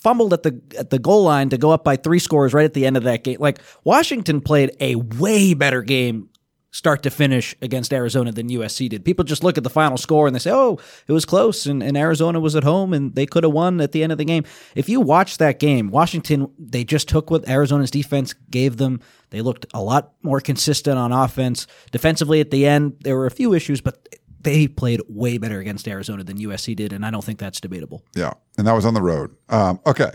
fumbled 0.00 0.32
at 0.32 0.42
the 0.42 0.60
at 0.78 0.90
the 0.90 0.98
goal 0.98 1.22
line 1.22 1.48
to 1.50 1.58
go 1.58 1.70
up 1.70 1.84
by 1.84 1.96
three 1.96 2.18
scores 2.18 2.52
right 2.52 2.64
at 2.64 2.74
the 2.74 2.86
end 2.86 2.96
of 2.96 3.04
that 3.04 3.22
game. 3.24 3.36
Like 3.38 3.60
Washington 3.84 4.40
played 4.40 4.74
a 4.80 4.96
way 4.96 5.54
better 5.54 5.82
game 5.82 6.28
start 6.72 7.02
to 7.02 7.10
finish 7.10 7.54
against 7.60 7.92
Arizona 7.92 8.32
than 8.32 8.48
USC 8.48 8.88
did. 8.88 9.04
People 9.04 9.24
just 9.24 9.44
look 9.44 9.58
at 9.58 9.62
the 9.62 9.70
final 9.70 9.98
score 9.98 10.26
and 10.26 10.34
they 10.34 10.40
say, 10.40 10.50
oh, 10.50 10.80
it 11.06 11.12
was 11.12 11.26
close 11.26 11.66
and, 11.66 11.82
and 11.82 11.96
Arizona 11.98 12.40
was 12.40 12.56
at 12.56 12.64
home 12.64 12.94
and 12.94 13.14
they 13.14 13.26
could 13.26 13.44
have 13.44 13.52
won 13.52 13.80
at 13.80 13.92
the 13.92 14.02
end 14.02 14.10
of 14.10 14.18
the 14.18 14.24
game. 14.24 14.44
If 14.74 14.88
you 14.88 15.00
watch 15.00 15.36
that 15.36 15.58
game, 15.58 15.90
Washington, 15.90 16.50
they 16.58 16.82
just 16.82 17.08
took 17.08 17.30
what 17.30 17.46
Arizona's 17.46 17.90
defense 17.90 18.32
gave 18.50 18.78
them. 18.78 19.00
They 19.30 19.42
looked 19.42 19.66
a 19.74 19.82
lot 19.82 20.14
more 20.22 20.40
consistent 20.40 20.98
on 20.98 21.12
offense. 21.12 21.66
Defensively 21.90 22.40
at 22.40 22.50
the 22.50 22.66
end, 22.66 22.96
there 23.04 23.16
were 23.16 23.26
a 23.26 23.30
few 23.30 23.52
issues, 23.52 23.82
but 23.82 24.08
they 24.40 24.66
played 24.66 25.02
way 25.08 25.38
better 25.38 25.60
against 25.60 25.86
Arizona 25.86 26.24
than 26.24 26.38
USC 26.38 26.74
did, 26.74 26.92
and 26.92 27.06
I 27.06 27.10
don't 27.10 27.22
think 27.22 27.38
that's 27.38 27.60
debatable. 27.60 28.02
Yeah, 28.14 28.32
and 28.58 28.66
that 28.66 28.72
was 28.72 28.84
on 28.84 28.94
the 28.94 29.02
road. 29.02 29.34
Um, 29.48 29.78
okay, 29.86 30.10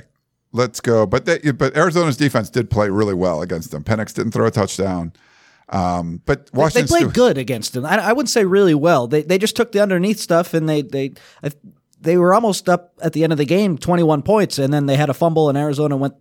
let's 0.51 0.81
go. 0.81 1.05
But 1.05 1.25
they, 1.25 1.39
but 1.51 1.77
Arizona's 1.77 2.17
defense 2.17 2.49
did 2.49 2.69
play 2.69 2.89
really 2.89 3.13
well 3.13 3.41
against 3.41 3.71
them. 3.71 3.83
Penix 3.83 4.13
didn't 4.13 4.33
throw 4.33 4.47
a 4.47 4.51
touchdown. 4.51 5.13
Um, 5.69 6.21
but 6.25 6.49
Washington 6.53 6.93
they 6.93 7.03
played 7.03 7.13
good 7.13 7.37
against 7.37 7.73
them. 7.73 7.85
I, 7.85 7.97
I, 7.97 8.13
wouldn't 8.13 8.29
say 8.29 8.45
really 8.45 8.73
well. 8.73 9.07
They 9.07 9.21
they 9.21 9.37
just 9.37 9.55
took 9.55 9.73
the 9.73 9.81
underneath 9.81 10.17
stuff 10.17 10.53
and 10.53 10.67
they 10.67 10.81
they 10.81 11.13
they 11.99 12.17
were 12.17 12.33
almost 12.33 12.69
up 12.69 12.93
at 13.01 13.11
the 13.11 13.23
end 13.23 13.33
of 13.33 13.37
the 13.37 13.45
game, 13.45 13.77
twenty 13.77 14.03
one 14.03 14.21
points, 14.21 14.59
and 14.59 14.73
then 14.73 14.85
they 14.85 14.95
had 14.95 15.09
a 15.09 15.13
fumble 15.13 15.49
and 15.49 15.57
Arizona 15.57 15.97
went 15.97 16.13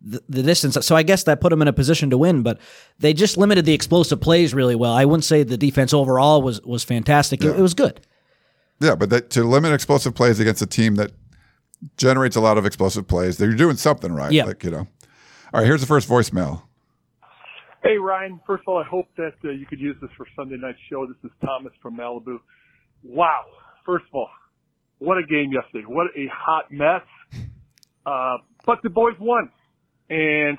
the, 0.00 0.22
the, 0.28 0.42
distance. 0.42 0.78
So 0.84 0.96
I 0.96 1.02
guess 1.02 1.24
that 1.24 1.40
put 1.40 1.50
them 1.50 1.62
in 1.62 1.68
a 1.68 1.72
position 1.72 2.10
to 2.10 2.18
win. 2.18 2.42
But 2.42 2.58
they 2.98 3.12
just 3.12 3.36
limited 3.36 3.64
the 3.64 3.74
explosive 3.74 4.20
plays 4.20 4.54
really 4.54 4.74
well. 4.74 4.92
I 4.92 5.04
wouldn't 5.04 5.24
say 5.24 5.42
the 5.42 5.56
defense 5.56 5.92
overall 5.92 6.42
was 6.42 6.60
was 6.62 6.84
fantastic. 6.84 7.42
Yeah. 7.42 7.50
It, 7.50 7.58
it, 7.58 7.62
was 7.62 7.74
good. 7.74 8.00
Yeah, 8.80 8.94
but 8.94 9.10
that, 9.10 9.30
to 9.30 9.44
limit 9.44 9.72
explosive 9.72 10.14
plays 10.14 10.40
against 10.40 10.62
a 10.62 10.66
team 10.66 10.94
that 10.96 11.12
generates 11.96 12.36
a 12.36 12.40
lot 12.40 12.58
of 12.58 12.66
explosive 12.66 13.06
plays, 13.06 13.36
they're 13.36 13.52
doing 13.52 13.76
something 13.76 14.12
right. 14.12 14.32
Yeah. 14.32 14.46
Like 14.46 14.64
you 14.64 14.70
know. 14.70 14.88
All 15.52 15.60
right, 15.60 15.66
here's 15.66 15.80
the 15.80 15.86
first 15.86 16.08
voicemail. 16.08 16.62
Hey, 17.82 17.96
Ryan. 17.96 18.40
First 18.46 18.64
of 18.66 18.74
all, 18.74 18.78
I 18.78 18.86
hope 18.86 19.06
that 19.16 19.32
uh, 19.42 19.50
you 19.50 19.64
could 19.64 19.80
use 19.80 19.96
this 20.02 20.10
for 20.14 20.26
Sunday 20.36 20.56
night 20.60 20.74
show. 20.90 21.06
This 21.06 21.16
is 21.24 21.30
Thomas 21.42 21.72
from 21.80 21.96
Malibu. 21.96 22.38
Wow. 23.02 23.44
First 23.86 24.04
of 24.12 24.16
all, 24.16 24.28
what 24.98 25.16
a 25.16 25.22
game 25.22 25.50
yesterday. 25.50 25.86
What 25.88 26.08
a 26.14 26.26
hot 26.30 26.70
mess. 26.70 27.00
Uh, 28.04 28.36
but 28.66 28.80
the 28.82 28.90
boys 28.90 29.14
won. 29.18 29.50
And 30.10 30.58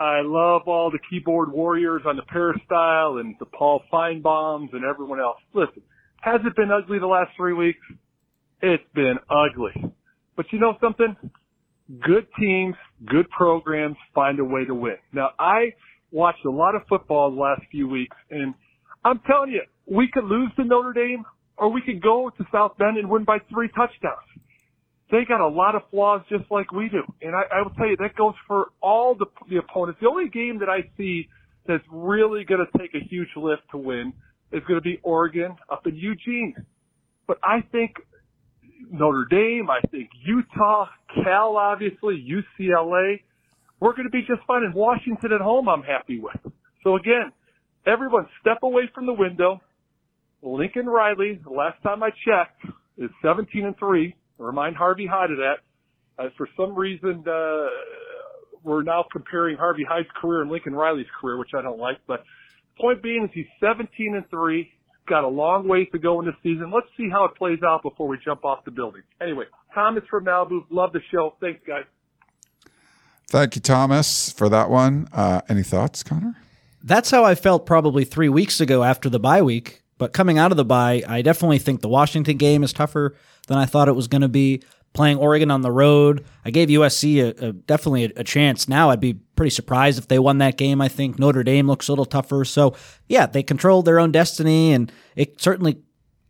I 0.00 0.22
love 0.22 0.62
all 0.66 0.90
the 0.90 0.98
keyboard 1.10 1.52
warriors 1.52 2.02
on 2.06 2.16
the 2.16 2.22
peristyle 2.22 3.18
and 3.18 3.34
the 3.38 3.46
Paul 3.46 3.82
Finebaums 3.92 4.72
and 4.72 4.84
everyone 4.84 5.20
else. 5.20 5.38
Listen, 5.52 5.82
has 6.22 6.40
it 6.46 6.56
been 6.56 6.70
ugly 6.70 6.98
the 6.98 7.06
last 7.06 7.30
three 7.36 7.52
weeks? 7.52 7.80
It's 8.62 8.82
been 8.94 9.16
ugly. 9.28 9.92
But 10.34 10.46
you 10.52 10.60
know 10.60 10.76
something? 10.80 11.14
Good 12.00 12.26
teams, 12.40 12.74
good 13.04 13.28
programs 13.28 13.96
find 14.14 14.38
a 14.38 14.44
way 14.44 14.64
to 14.64 14.74
win. 14.74 14.96
Now 15.12 15.30
I 15.38 15.72
watched 16.10 16.44
a 16.44 16.50
lot 16.50 16.74
of 16.74 16.82
football 16.88 17.30
the 17.30 17.40
last 17.40 17.62
few 17.70 17.88
weeks, 17.88 18.16
and 18.30 18.54
I'm 19.04 19.20
telling 19.26 19.50
you, 19.50 19.62
we 19.86 20.08
could 20.12 20.24
lose 20.24 20.50
to 20.56 20.64
Notre 20.64 20.92
Dame, 20.92 21.24
or 21.56 21.70
we 21.70 21.80
could 21.80 22.02
go 22.02 22.30
to 22.36 22.44
South 22.52 22.76
Bend 22.78 22.98
and 22.98 23.08
win 23.08 23.24
by 23.24 23.38
three 23.50 23.68
touchdowns. 23.68 24.26
They 25.10 25.24
got 25.26 25.40
a 25.40 25.48
lot 25.48 25.74
of 25.74 25.82
flaws 25.90 26.20
just 26.28 26.44
like 26.50 26.70
we 26.70 26.88
do, 26.90 27.02
and 27.22 27.34
I, 27.34 27.42
I 27.58 27.62
will 27.62 27.70
tell 27.70 27.86
you 27.86 27.96
that 27.96 28.14
goes 28.16 28.34
for 28.46 28.72
all 28.82 29.14
the 29.14 29.26
the 29.48 29.56
opponents. 29.56 30.00
The 30.02 30.08
only 30.08 30.28
game 30.28 30.58
that 30.60 30.68
I 30.68 30.90
see 30.98 31.28
that's 31.66 31.84
really 31.90 32.44
going 32.44 32.64
to 32.64 32.78
take 32.78 32.94
a 32.94 33.04
huge 33.08 33.28
lift 33.36 33.62
to 33.70 33.78
win 33.78 34.12
is 34.52 34.62
going 34.66 34.80
to 34.80 34.84
be 34.84 34.98
Oregon 35.02 35.56
up 35.70 35.86
in 35.86 35.96
Eugene. 35.96 36.54
But 37.26 37.38
I 37.42 37.62
think 37.72 37.96
Notre 38.90 39.26
Dame, 39.30 39.68
I 39.70 39.80
think 39.88 40.10
Utah, 40.24 40.86
Cal, 41.22 41.56
obviously, 41.56 42.26
UCLA, 42.60 43.20
we're 43.80 43.92
going 43.92 44.04
to 44.04 44.10
be 44.10 44.20
just 44.20 44.46
fine. 44.46 44.64
in 44.64 44.72
Washington 44.72 45.32
at 45.32 45.40
home, 45.40 45.68
I'm 45.68 45.82
happy 45.82 46.20
with. 46.20 46.52
So 46.82 46.96
again, 46.96 47.32
everyone 47.86 48.26
step 48.40 48.58
away 48.62 48.90
from 48.94 49.06
the 49.06 49.12
window. 49.12 49.60
Lincoln 50.42 50.86
Riley, 50.86 51.40
the 51.42 51.50
last 51.50 51.82
time 51.82 52.02
I 52.02 52.10
checked, 52.10 52.64
is 52.96 53.10
17 53.22 53.64
and 53.64 53.76
3. 53.78 54.14
Remind 54.38 54.76
Harvey 54.76 55.06
Hyde 55.06 55.30
of 55.32 55.38
that. 55.38 55.56
Uh, 56.18 56.28
for 56.36 56.48
some 56.56 56.74
reason, 56.74 57.24
uh, 57.26 57.66
we're 58.62 58.82
now 58.82 59.04
comparing 59.10 59.56
Harvey 59.56 59.84
Hyde's 59.88 60.08
career 60.20 60.42
and 60.42 60.50
Lincoln 60.50 60.74
Riley's 60.74 61.06
career, 61.20 61.38
which 61.38 61.50
I 61.56 61.62
don't 61.62 61.78
like. 61.78 61.98
But 62.06 62.24
point 62.80 63.02
being 63.02 63.24
is 63.24 63.30
he's 63.32 63.46
17 63.60 64.14
and 64.14 64.28
3. 64.30 64.70
Got 65.08 65.24
a 65.24 65.28
long 65.28 65.66
way 65.66 65.86
to 65.86 65.98
go 65.98 66.20
in 66.20 66.26
the 66.26 66.32
season. 66.42 66.70
Let's 66.74 66.88
see 66.96 67.08
how 67.10 67.24
it 67.24 67.34
plays 67.36 67.60
out 67.66 67.82
before 67.82 68.08
we 68.08 68.18
jump 68.24 68.44
off 68.44 68.64
the 68.64 68.70
building. 68.70 69.02
Anyway, 69.22 69.44
Thomas 69.74 70.04
from 70.10 70.26
Malibu. 70.26 70.60
Love 70.70 70.92
the 70.92 71.00
show. 71.10 71.34
Thanks, 71.40 71.60
guys. 71.66 71.84
Thank 73.28 73.56
you, 73.56 73.60
Thomas, 73.60 74.32
for 74.32 74.48
that 74.48 74.70
one. 74.70 75.06
Uh, 75.12 75.42
any 75.48 75.62
thoughts, 75.62 76.02
Connor? 76.02 76.34
That's 76.82 77.10
how 77.10 77.24
I 77.24 77.34
felt 77.34 77.66
probably 77.66 78.04
three 78.04 78.30
weeks 78.30 78.60
ago 78.60 78.82
after 78.82 79.10
the 79.10 79.20
bye 79.20 79.42
week. 79.42 79.82
But 79.98 80.12
coming 80.12 80.38
out 80.38 80.50
of 80.50 80.56
the 80.56 80.64
bye, 80.64 81.02
I 81.06 81.22
definitely 81.22 81.58
think 81.58 81.80
the 81.80 81.88
Washington 81.88 82.38
game 82.38 82.62
is 82.62 82.72
tougher 82.72 83.16
than 83.48 83.58
I 83.58 83.66
thought 83.66 83.88
it 83.88 83.96
was 83.96 84.08
going 84.08 84.22
to 84.22 84.28
be. 84.28 84.62
Playing 84.94 85.18
Oregon 85.18 85.50
on 85.50 85.60
the 85.60 85.70
road, 85.70 86.24
I 86.46 86.50
gave 86.50 86.70
USC 86.70 87.22
a, 87.22 87.48
a 87.48 87.52
definitely 87.52 88.04
a, 88.04 88.10
a, 88.16 88.24
chance. 88.24 88.68
Now 88.68 88.88
I'd 88.88 89.00
be 89.00 89.14
pretty 89.36 89.50
surprised 89.50 89.98
if 89.98 90.08
they 90.08 90.18
won 90.18 90.38
that 90.38 90.56
game. 90.56 90.80
I 90.80 90.88
think 90.88 91.18
Notre 91.18 91.44
Dame 91.44 91.66
looks 91.66 91.88
a 91.88 91.92
little 91.92 92.06
tougher. 92.06 92.42
So 92.46 92.74
yeah, 93.06 93.26
they 93.26 93.42
controlled 93.42 93.84
their 93.84 94.00
own 94.00 94.12
destiny, 94.12 94.72
and 94.72 94.90
it 95.14 95.42
certainly 95.42 95.82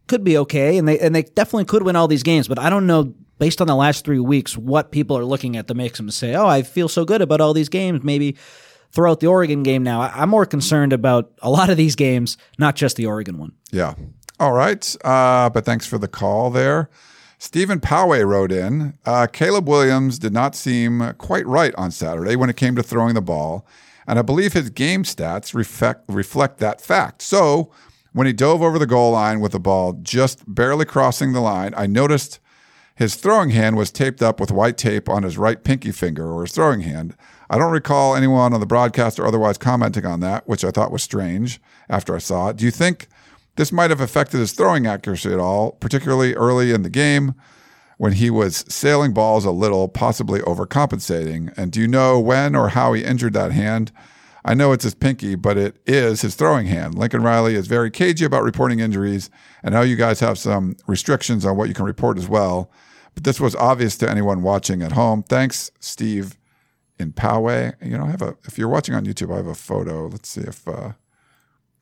could 0.09 0.25
be 0.25 0.37
okay. 0.39 0.77
And 0.77 0.89
they 0.89 0.99
and 0.99 1.15
they 1.15 1.23
definitely 1.23 1.67
could 1.67 1.85
win 1.85 1.95
all 1.95 2.09
these 2.09 2.25
games. 2.25 2.49
But 2.49 2.59
I 2.59 2.69
don't 2.69 2.89
know 2.89 3.15
based 3.39 3.61
on 3.61 3.67
the 3.67 3.77
last 3.77 4.05
three 4.05 4.19
weeks, 4.19 4.57
what 4.57 4.91
people 4.91 5.17
are 5.17 5.25
looking 5.25 5.57
at 5.57 5.67
that 5.69 5.75
makes 5.75 5.99
them 5.99 6.11
say, 6.11 6.35
"Oh, 6.35 6.47
I 6.47 6.63
feel 6.63 6.89
so 6.89 7.05
good 7.05 7.23
about 7.23 7.41
all 7.41 7.55
these 7.55 7.69
games." 7.69 8.03
Maybe 8.03 8.37
throughout 8.91 9.21
the 9.21 9.27
Oregon 9.27 9.63
game. 9.63 9.83
Now, 9.83 10.03
I'm 10.03 10.31
more 10.31 10.47
concerned 10.47 10.93
about 10.93 11.31
a 11.43 11.51
lot 11.51 11.71
of 11.71 11.77
these 11.77 11.95
games, 11.95 12.37
not 12.59 12.77
just 12.77 12.97
the 12.97 13.07
Oregon 13.07 13.39
one. 13.39 13.53
Yeah. 13.71 13.95
All 14.41 14.53
right. 14.53 14.97
Uh, 15.05 15.51
but 15.51 15.65
thanks 15.65 15.87
for 15.87 15.99
the 15.99 16.09
call 16.09 16.51
there. 16.51 16.89
Stephen 17.39 17.81
Poway 17.81 18.27
wrote 18.27 18.51
in 18.51 18.95
uh, 19.07 19.27
Caleb 19.33 19.69
Williams 19.69 20.19
did 20.19 20.33
not 20.33 20.57
seem 20.57 21.15
quite 21.19 21.47
right 21.47 21.75
on 21.77 21.91
Saturday 21.91 22.35
when 22.35 22.51
it 22.51 22.57
came 22.57 22.75
to 22.75 22.83
throwing 22.83 23.15
the 23.15 23.23
ball, 23.23 23.65
and 24.09 24.19
I 24.19 24.23
believe 24.23 24.55
his 24.55 24.71
game 24.71 25.05
stats 25.05 25.55
reflect, 25.55 26.05
reflect 26.09 26.59
that 26.59 26.81
fact. 26.81 27.23
So, 27.23 27.71
when 28.13 28.27
he 28.27 28.33
dove 28.33 28.61
over 28.63 28.79
the 28.79 28.87
goal 28.87 29.13
line 29.13 29.39
with 29.39 29.53
the 29.53 29.61
ball 29.61 29.93
just 30.03 30.43
barely 30.53 30.85
crossing 30.85 31.33
the 31.33 31.41
line, 31.41 31.75
I 31.77 31.87
noticed 31.87 32.41
his 32.99 33.15
throwing 33.15 33.51
hand 33.51 33.77
was 33.77 33.93
taped 33.93 34.23
up 34.23 34.41
with 34.41 34.51
white 34.51 34.77
tape 34.77 35.09
on 35.09 35.23
his 35.23 35.39
right 35.39 35.63
pinky 35.63 35.93
finger 35.93 36.33
or 36.33 36.43
his 36.43 36.51
throwing 36.51 36.81
hand. 36.81 37.15
I 37.49 37.57
don't 37.57 37.71
recall 37.71 38.17
anyone 38.17 38.53
on 38.53 38.59
the 38.59 38.67
broadcast 38.67 39.21
or 39.21 39.27
otherwise 39.27 39.57
commenting 39.57 40.05
on 40.05 40.19
that, 40.19 40.49
which 40.49 40.65
I 40.65 40.73
thought 40.73 40.91
was 40.91 41.05
strange 41.05 41.61
after 41.89 42.17
I 42.17 42.19
saw 42.19 42.49
it. 42.49 42.57
Do 42.57 42.65
you 42.65 42.73
think 42.73 43.07
this 43.55 43.71
might 43.71 43.91
have 43.91 44.01
affected 44.01 44.39
his 44.39 44.51
throwing 44.51 44.89
accuracy 44.89 45.33
at 45.33 45.39
all, 45.39 45.71
particularly 45.71 46.35
early 46.35 46.73
in 46.73 46.83
the 46.83 46.91
game 46.91 47.37
when 47.99 48.15
he 48.15 48.31
was 48.31 48.65
sailing 48.69 49.15
balls 49.15 49.45
a 49.45 49.53
little, 49.53 49.87
possibly 49.87 50.41
overcompensating? 50.41 51.57
And 51.57 51.71
do 51.71 51.81
you 51.81 51.87
know 51.87 52.19
when 52.19 52.57
or 52.57 52.71
how 52.71 52.95
he 52.95 53.05
injured 53.05 53.35
that 53.35 53.53
hand? 53.53 53.93
I 54.45 54.55
know 54.55 54.73
it's 54.73 54.83
his 54.83 54.97
pinky, 54.97 55.37
but 55.37 55.57
it 55.57 55.77
is 55.87 56.23
his 56.23 56.35
throwing 56.35 56.67
hand. 56.67 56.99
Lincoln 56.99 57.23
Riley 57.23 57.55
is 57.55 57.69
very 57.69 57.93
cagey 57.93 58.25
about 58.25 58.43
reporting 58.43 58.81
injuries, 58.81 59.31
and 59.63 59.73
know 59.73 59.83
you 59.83 59.95
guys 59.95 60.19
have 60.19 60.37
some 60.37 60.75
restrictions 60.89 61.45
on 61.45 61.57
what 61.57 61.69
you 61.69 61.75
can 61.75 61.85
report 61.85 62.19
as 62.19 62.29
well 62.29 62.69
but 63.19 63.25
this 63.25 63.41
was 63.41 63.57
obvious 63.57 63.97
to 63.97 64.09
anyone 64.09 64.43
watching 64.43 64.81
at 64.81 64.93
home. 64.93 65.25
Thanks, 65.25 65.73
Steve 65.81 66.39
in 67.01 67.13
Poway. 67.13 67.75
You 67.85 67.99
know, 67.99 68.05
I 68.05 68.13
have 68.13 68.23
a 68.23 68.37
if 68.45 68.57
you're 68.57 68.69
watching 68.69 68.95
on 68.95 69.05
YouTube, 69.07 69.33
I 69.33 69.39
have 69.39 69.49
a 69.49 69.57
photo. 69.57 70.07
Let's 70.07 70.29
see 70.29 70.43
if 70.43 70.69
uh, 70.69 70.93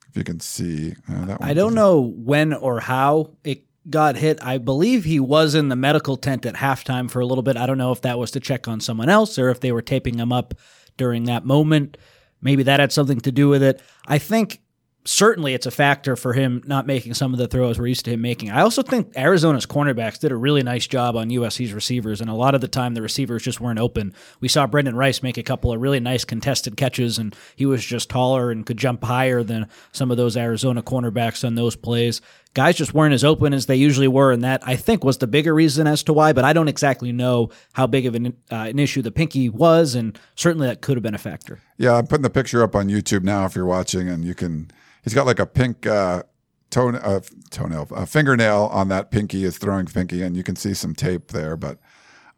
if 0.09 0.17
you 0.17 0.23
can 0.23 0.39
see 0.39 0.95
uh, 1.07 1.25
that 1.25 1.39
one. 1.39 1.47
I 1.47 1.53
don't 1.53 1.75
know 1.75 2.01
when 2.01 2.53
or 2.53 2.79
how 2.79 3.33
it 3.43 3.65
got 3.87 4.15
hit. 4.15 4.39
I 4.41 4.57
believe 4.57 5.03
he 5.03 5.19
was 5.19 5.53
in 5.53 5.69
the 5.69 5.75
medical 5.75 6.17
tent 6.17 6.43
at 6.47 6.55
halftime 6.55 7.07
for 7.07 7.19
a 7.19 7.25
little 7.27 7.43
bit. 7.43 7.55
I 7.55 7.67
don't 7.67 7.77
know 7.77 7.91
if 7.91 8.01
that 8.01 8.17
was 8.17 8.31
to 8.31 8.39
check 8.39 8.67
on 8.67 8.79
someone 8.79 9.07
else 9.07 9.37
or 9.37 9.49
if 9.49 9.59
they 9.59 9.71
were 9.71 9.83
taping 9.83 10.17
him 10.17 10.33
up 10.33 10.55
during 10.97 11.25
that 11.25 11.45
moment. 11.45 11.97
Maybe 12.41 12.63
that 12.63 12.79
had 12.79 12.91
something 12.91 13.19
to 13.19 13.31
do 13.31 13.47
with 13.47 13.61
it. 13.61 13.79
I 14.07 14.17
think 14.17 14.59
certainly 15.07 15.53
it's 15.53 15.65
a 15.65 15.71
factor 15.71 16.15
for 16.15 16.33
him 16.33 16.61
not 16.65 16.85
making 16.85 17.13
some 17.13 17.33
of 17.33 17.39
the 17.39 17.47
throws 17.47 17.79
we're 17.79 17.87
used 17.87 18.05
to 18.05 18.11
him 18.11 18.21
making. 18.21 18.51
I 18.51 18.61
also 18.61 18.81
think 18.81 19.13
Arizona's 19.15 19.65
cornerbacks 19.65 20.19
did 20.19 20.31
a 20.31 20.35
really 20.35 20.63
nice 20.63 20.85
job 20.85 21.15
on 21.15 21.29
USC's 21.29 21.73
receivers, 21.73 22.19
and 22.19 22.29
a 22.29 22.33
lot 22.35 22.55
of 22.55 22.61
the 22.61 22.67
time 22.67 22.93
the 22.93 23.01
receivers 23.01 23.43
just 23.43 23.61
weren't 23.61 23.79
open. 23.79 24.13
We 24.41 24.49
saw 24.49 24.67
Brendan 24.67 24.95
Rice 24.95 25.23
make 25.23 25.37
a 25.37 25.43
couple 25.43 25.71
of 25.71 25.81
really 25.81 25.99
nice 25.99 26.25
contested 26.25 26.75
catches, 26.75 27.17
and 27.17 27.35
he 27.55 27.65
was 27.65 27.85
just 27.85 28.09
taller 28.09 28.51
and 28.51 28.65
could 28.65 28.77
jump 28.77 29.03
higher 29.03 29.43
than 29.43 29.67
some 29.93 30.11
of 30.11 30.17
those 30.17 30.35
Arizona 30.35 30.83
cornerbacks 30.83 31.45
on 31.45 31.55
those 31.55 31.75
plays. 31.75 32.21
Guys 32.53 32.75
just 32.75 32.93
weren't 32.93 33.13
as 33.13 33.23
open 33.23 33.53
as 33.53 33.67
they 33.67 33.75
usually 33.75 34.07
were, 34.07 34.31
and 34.31 34.43
that 34.43 34.61
I 34.65 34.75
think 34.75 35.03
was 35.03 35.19
the 35.19 35.27
bigger 35.27 35.53
reason 35.53 35.85
as 35.85 36.01
to 36.03 36.13
why. 36.13 36.33
But 36.33 36.43
I 36.43 36.53
don't 36.53 36.67
exactly 36.67 37.11
know 37.11 37.49
how 37.73 37.85
big 37.87 38.05
of 38.05 38.15
an, 38.15 38.35
uh, 38.51 38.55
an 38.55 38.79
issue 38.79 39.01
the 39.01 39.11
pinky 39.11 39.49
was, 39.49 39.93
and 39.93 40.17
certainly 40.35 40.67
that 40.67 40.81
could 40.81 40.97
have 40.97 41.03
been 41.03 41.13
a 41.13 41.19
factor. 41.19 41.59
Yeah, 41.77 41.93
I'm 41.93 42.07
putting 42.07 42.23
the 42.23 42.29
picture 42.29 42.63
up 42.63 42.75
on 42.75 42.87
YouTube 42.87 43.23
now 43.23 43.45
if 43.45 43.55
you're 43.55 43.65
watching, 43.65 44.09
and 44.09 44.25
you 44.25 44.33
can 44.33 44.71
he's 45.03 45.13
got 45.13 45.25
like 45.25 45.39
a 45.39 45.45
pink 45.45 45.85
uh, 45.85 46.23
tone, 46.69 46.95
uh, 46.95 47.21
toenail, 47.51 47.87
a 47.91 48.05
fingernail 48.05 48.69
on 48.71 48.87
that 48.89 49.11
pinky, 49.11 49.43
is 49.43 49.57
throwing 49.57 49.85
pinky, 49.85 50.21
and 50.21 50.35
you 50.35 50.43
can 50.43 50.55
see 50.55 50.73
some 50.73 50.95
tape 50.95 51.29
there. 51.29 51.55
But 51.55 51.79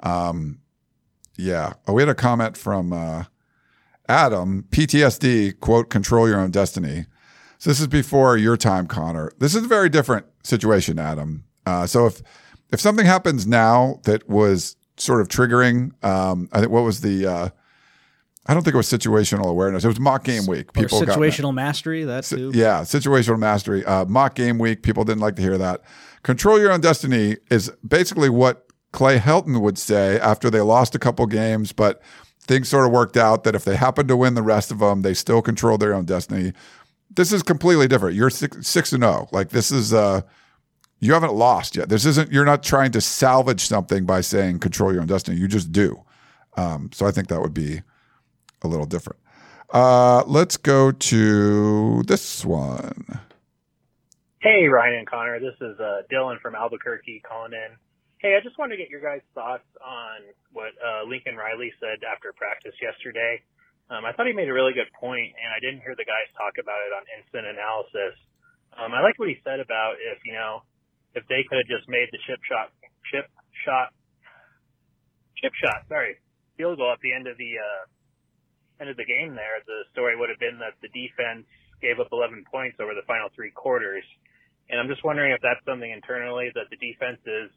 um, 0.02 0.60
yeah, 1.38 1.74
oh, 1.88 1.94
we 1.94 2.02
had 2.02 2.10
a 2.10 2.16
comment 2.16 2.58
from 2.58 2.92
uh, 2.94 3.24
Adam 4.08 4.66
PTSD 4.70 5.60
quote 5.60 5.90
Control 5.90 6.28
your 6.28 6.40
own 6.40 6.52
destiny. 6.52 7.06
So 7.60 7.70
this 7.70 7.82
is 7.82 7.88
before 7.88 8.38
your 8.38 8.56
time, 8.56 8.88
Connor. 8.88 9.32
This 9.38 9.54
is 9.54 9.66
a 9.66 9.68
very 9.68 9.90
different 9.90 10.26
situation, 10.44 10.98
Adam. 10.98 11.44
Uh, 11.66 11.86
so 11.86 12.06
if 12.06 12.22
if 12.72 12.80
something 12.80 13.06
happens 13.06 13.46
now 13.46 14.00
that 14.04 14.28
was 14.30 14.78
sort 14.98 15.22
of 15.22 15.28
triggering, 15.28 15.92
um, 16.04 16.50
I 16.54 16.62
think 16.62 16.72
what 16.72 16.84
was 16.84 17.02
the 17.02 17.26
uh, 17.28 17.50
I 18.46 18.54
don't 18.54 18.64
think 18.64 18.74
it 18.74 18.78
was 18.78 18.90
situational 18.90 19.46
awareness. 19.46 19.84
It 19.84 19.90
was 19.90 20.00
mock 20.00 20.24
game 20.24 20.46
week. 20.48 20.72
People 20.72 21.04
or 21.04 21.06
situational 21.06 21.54
mastery. 21.54 22.06
That 22.06 22.24
too. 22.24 22.52
Yeah, 22.54 22.82
situational 22.82 23.38
mastery. 23.38 23.84
Uh, 23.86 24.06
mock 24.06 24.36
game 24.36 24.58
week. 24.58 24.82
People 24.82 25.04
didn't 25.04 25.22
like 25.22 25.36
to 25.36 25.42
hear 25.42 25.58
that. 25.58 25.82
Control 26.24 26.60
your 26.60 26.72
own 26.72 26.82
destiny 26.82 27.38
is 27.52 27.72
basically 27.86 28.30
what 28.30 28.68
Clay 28.94 29.20
Helton 29.20 29.62
would 29.62 29.78
say 29.78 30.18
after 30.20 30.50
they 30.50 30.62
lost 30.62 30.96
a 30.96 31.00
couple 31.00 31.26
games, 31.28 31.74
but 31.74 32.02
things 32.50 32.68
sort 32.68 32.86
of 32.88 32.92
worked 32.92 33.18
out 33.18 33.44
that 33.44 33.54
if 33.54 33.64
they 33.64 33.76
happened 33.76 34.10
to 34.10 34.18
win 34.18 34.34
the 34.34 34.42
rest 34.42 34.72
of 34.72 34.80
them, 34.80 35.04
they 35.04 35.14
still 35.14 35.42
control 35.42 35.78
their 35.78 35.94
own 35.94 36.06
destiny. 36.06 36.54
This 37.10 37.34
is 37.34 37.44
completely 37.44 37.88
different. 37.88 38.16
You're 38.16 38.30
six, 38.30 38.68
six 38.68 38.94
and 38.94 39.04
zero. 39.04 39.28
Oh. 39.28 39.36
Like 39.36 39.50
this 39.50 39.72
is. 39.72 39.94
Uh, 39.94 40.22
you 41.02 41.14
haven't 41.14 41.34
lost 41.34 41.78
yet. 41.78 41.88
This 41.88 42.06
isn't. 42.06 42.32
You're 42.32 42.46
not 42.46 42.62
trying 42.62 42.92
to 42.92 43.02
salvage 43.02 43.66
something 43.66 44.06
by 44.06 44.22
saying 44.22 44.60
control 44.60 44.92
your 44.92 45.02
own 45.02 45.08
destiny. 45.08 45.38
You 45.38 45.48
just 45.48 45.72
do. 45.72 46.04
Um, 46.58 46.90
so 46.94 47.06
I 47.06 47.12
think 47.12 47.30
that 47.30 47.42
would 47.42 47.54
be 47.54 47.82
a 48.62 48.68
little 48.68 48.86
different. 48.86 49.20
Uh, 49.72 50.24
let's 50.26 50.58
go 50.58 50.92
to 50.92 52.04
this 52.04 52.44
one. 52.44 53.06
Hey, 54.42 54.68
Ryan 54.68 55.00
and 55.00 55.08
Connor. 55.08 55.40
This 55.40 55.56
is 55.62 55.80
uh, 55.80 56.02
Dylan 56.12 56.40
from 56.42 56.56
Albuquerque 56.56 57.22
calling 57.28 57.54
in. 57.54 57.78
Hey, 58.18 58.36
I 58.36 58.44
just 58.44 58.58
wanted 58.58 58.76
to 58.76 58.82
get 58.82 58.90
your 58.90 59.02
guys' 59.02 59.22
thoughts 59.34 59.68
on 59.86 60.22
what 60.52 60.72
uh, 60.84 61.08
Lincoln 61.08 61.36
Riley 61.36 61.72
said 61.80 62.00
after 62.04 62.34
practice 62.34 62.74
yesterday. 62.82 63.42
Um, 63.90 64.06
I 64.06 64.14
thought 64.14 64.30
he 64.30 64.38
made 64.38 64.50
a 64.50 64.54
really 64.54 64.78
good 64.78 64.90
point, 65.02 65.34
and 65.34 65.50
I 65.50 65.58
didn't 65.58 65.82
hear 65.82 65.98
the 65.98 66.06
guys 66.06 66.30
talk 66.38 66.62
about 66.62 66.78
it 66.86 66.94
on 66.94 67.04
instant 67.18 67.50
analysis. 67.50 68.14
Um, 68.78 68.94
I 68.94 69.02
like 69.02 69.18
what 69.18 69.34
he 69.34 69.42
said 69.42 69.58
about 69.58 69.98
if 69.98 70.22
you 70.30 70.38
know 70.38 70.62
if 71.18 71.26
they 71.26 71.42
could 71.50 71.58
have 71.58 71.70
just 71.70 71.90
made 71.90 72.06
the 72.14 72.22
chip 72.30 72.38
shot, 72.46 72.70
chip 73.10 73.26
shot, 73.66 73.90
chip 75.42 75.54
shot, 75.58 75.90
sorry, 75.90 76.22
field 76.54 76.78
goal 76.78 76.94
at 76.94 77.02
the 77.02 77.10
end 77.10 77.26
of 77.26 77.34
the 77.42 77.58
uh, 77.58 77.84
end 78.78 78.94
of 78.94 78.98
the 78.98 79.10
game 79.10 79.34
there, 79.34 79.58
the 79.66 79.90
story 79.90 80.14
would 80.14 80.30
have 80.30 80.40
been 80.40 80.62
that 80.62 80.78
the 80.86 80.92
defense 80.94 81.50
gave 81.82 81.98
up 81.98 82.12
11 82.12 82.46
points 82.52 82.78
over 82.78 82.94
the 82.94 83.06
final 83.08 83.32
three 83.34 83.52
quarters. 83.52 84.04
And 84.70 84.78
I'm 84.78 84.88
just 84.88 85.02
wondering 85.02 85.34
if 85.34 85.42
that's 85.42 85.64
something 85.66 85.90
internally 85.90 86.54
that 86.54 86.70
the 86.70 86.78
defense 86.78 87.20
is 87.26 87.50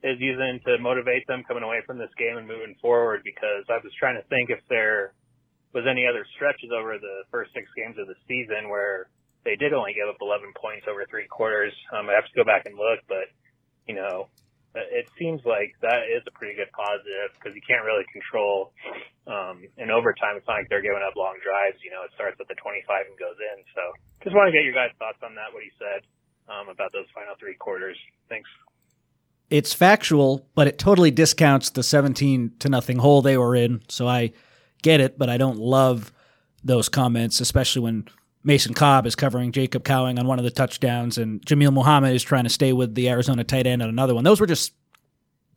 is 0.00 0.16
using 0.22 0.62
to 0.62 0.78
motivate 0.78 1.26
them 1.26 1.42
coming 1.44 1.66
away 1.66 1.82
from 1.84 1.98
this 1.98 2.14
game 2.16 2.38
and 2.38 2.46
moving 2.46 2.78
forward. 2.80 3.20
Because 3.20 3.68
I 3.68 3.82
was 3.84 3.92
trying 3.98 4.16
to 4.16 4.24
think 4.32 4.48
if 4.48 4.64
there 4.72 5.12
was 5.72 5.84
any 5.84 6.06
other 6.08 6.24
stretches 6.36 6.70
over 6.72 6.96
the 6.96 7.24
first 7.30 7.52
six 7.52 7.68
games 7.76 7.96
of 7.98 8.08
the 8.08 8.16
season 8.26 8.68
where 8.68 9.08
they 9.44 9.56
did 9.56 9.72
only 9.72 9.92
give 9.92 10.08
up 10.08 10.20
11 10.20 10.52
points 10.56 10.86
over 10.88 11.04
three 11.08 11.28
quarters. 11.28 11.72
Um, 11.92 12.08
I 12.08 12.16
have 12.16 12.26
to 12.26 12.36
go 12.36 12.44
back 12.44 12.64
and 12.66 12.76
look, 12.76 13.00
but 13.08 13.28
you 13.86 13.94
know, 13.94 14.28
it 14.74 15.08
seems 15.18 15.40
like 15.48 15.74
that 15.80 16.06
is 16.06 16.22
a 16.28 16.32
pretty 16.36 16.54
good 16.54 16.70
positive 16.76 17.32
because 17.34 17.56
you 17.56 17.64
can't 17.64 17.82
really 17.88 18.04
control 18.12 18.72
um, 19.26 19.64
in 19.80 19.90
overtime. 19.90 20.36
It's 20.36 20.46
not 20.46 20.60
like 20.60 20.68
they're 20.68 20.84
giving 20.84 21.02
up 21.02 21.16
long 21.16 21.40
drives. 21.40 21.80
You 21.82 21.90
know, 21.90 22.04
it 22.04 22.12
starts 22.14 22.36
at 22.38 22.46
the 22.46 22.58
25 22.60 22.84
and 23.08 23.16
goes 23.18 23.38
in. 23.40 23.64
So 23.74 23.82
just 24.22 24.36
want 24.36 24.52
to 24.52 24.54
get 24.54 24.62
your 24.68 24.76
guys' 24.76 24.92
thoughts 25.00 25.18
on 25.24 25.34
that, 25.34 25.50
what 25.56 25.64
he 25.64 25.72
said 25.80 26.04
um, 26.52 26.68
about 26.68 26.92
those 26.92 27.08
final 27.16 27.34
three 27.40 27.56
quarters. 27.56 27.96
Thanks. 28.28 28.48
It's 29.48 29.72
factual, 29.72 30.44
but 30.54 30.68
it 30.68 30.78
totally 30.78 31.10
discounts 31.10 31.70
the 31.70 31.82
17 31.82 32.60
to 32.60 32.68
nothing 32.68 32.98
hole 32.98 33.22
they 33.22 33.38
were 33.38 33.56
in. 33.56 33.80
So 33.88 34.06
I 34.06 34.32
get 34.82 35.00
it, 35.00 35.18
but 35.18 35.28
I 35.28 35.36
don't 35.36 35.58
love 35.58 36.12
those 36.64 36.88
comments, 36.88 37.40
especially 37.40 37.82
when 37.82 38.08
Mason 38.44 38.74
Cobb 38.74 39.06
is 39.06 39.14
covering 39.14 39.52
Jacob 39.52 39.84
Cowing 39.84 40.18
on 40.18 40.26
one 40.26 40.38
of 40.38 40.44
the 40.44 40.50
touchdowns, 40.50 41.18
and 41.18 41.44
Jamil 41.44 41.72
Muhammad 41.72 42.14
is 42.14 42.22
trying 42.22 42.44
to 42.44 42.50
stay 42.50 42.72
with 42.72 42.94
the 42.94 43.08
Arizona 43.08 43.44
tight 43.44 43.66
end 43.66 43.82
on 43.82 43.88
another 43.88 44.14
one. 44.14 44.24
Those 44.24 44.40
were 44.40 44.46
just 44.46 44.72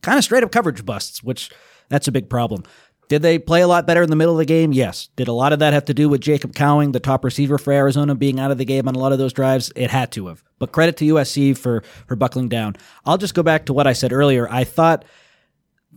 kind 0.02 0.18
of 0.18 0.24
straight 0.24 0.42
up 0.42 0.52
coverage 0.52 0.84
busts, 0.84 1.22
which 1.22 1.50
that's 1.88 2.08
a 2.08 2.12
big 2.12 2.28
problem. 2.28 2.64
Did 3.08 3.22
they 3.22 3.38
play 3.38 3.60
a 3.60 3.68
lot 3.68 3.86
better 3.86 4.02
in 4.02 4.10
the 4.10 4.16
middle 4.16 4.34
of 4.34 4.38
the 4.38 4.46
game? 4.46 4.72
Yes. 4.72 5.08
Did 5.16 5.28
a 5.28 5.32
lot 5.32 5.52
of 5.52 5.58
that 5.58 5.74
have 5.74 5.84
to 5.86 5.94
do 5.94 6.08
with 6.08 6.22
Jacob 6.22 6.54
Cowing, 6.54 6.92
the 6.92 7.00
top 7.00 7.24
receiver 7.24 7.58
for 7.58 7.72
Arizona, 7.72 8.14
being 8.14 8.40
out 8.40 8.50
of 8.50 8.58
the 8.58 8.64
game 8.64 8.88
on 8.88 8.94
a 8.94 8.98
lot 8.98 9.12
of 9.12 9.18
those 9.18 9.34
drives? 9.34 9.70
It 9.76 9.90
had 9.90 10.12
to 10.12 10.28
have. 10.28 10.42
But 10.58 10.72
credit 10.72 10.96
to 10.98 11.14
USC 11.14 11.56
for 11.56 11.82
for 12.06 12.16
buckling 12.16 12.48
down. 12.48 12.76
I'll 13.04 13.18
just 13.18 13.34
go 13.34 13.42
back 13.42 13.66
to 13.66 13.72
what 13.72 13.86
I 13.86 13.92
said 13.92 14.12
earlier. 14.12 14.48
I 14.50 14.64
thought 14.64 15.04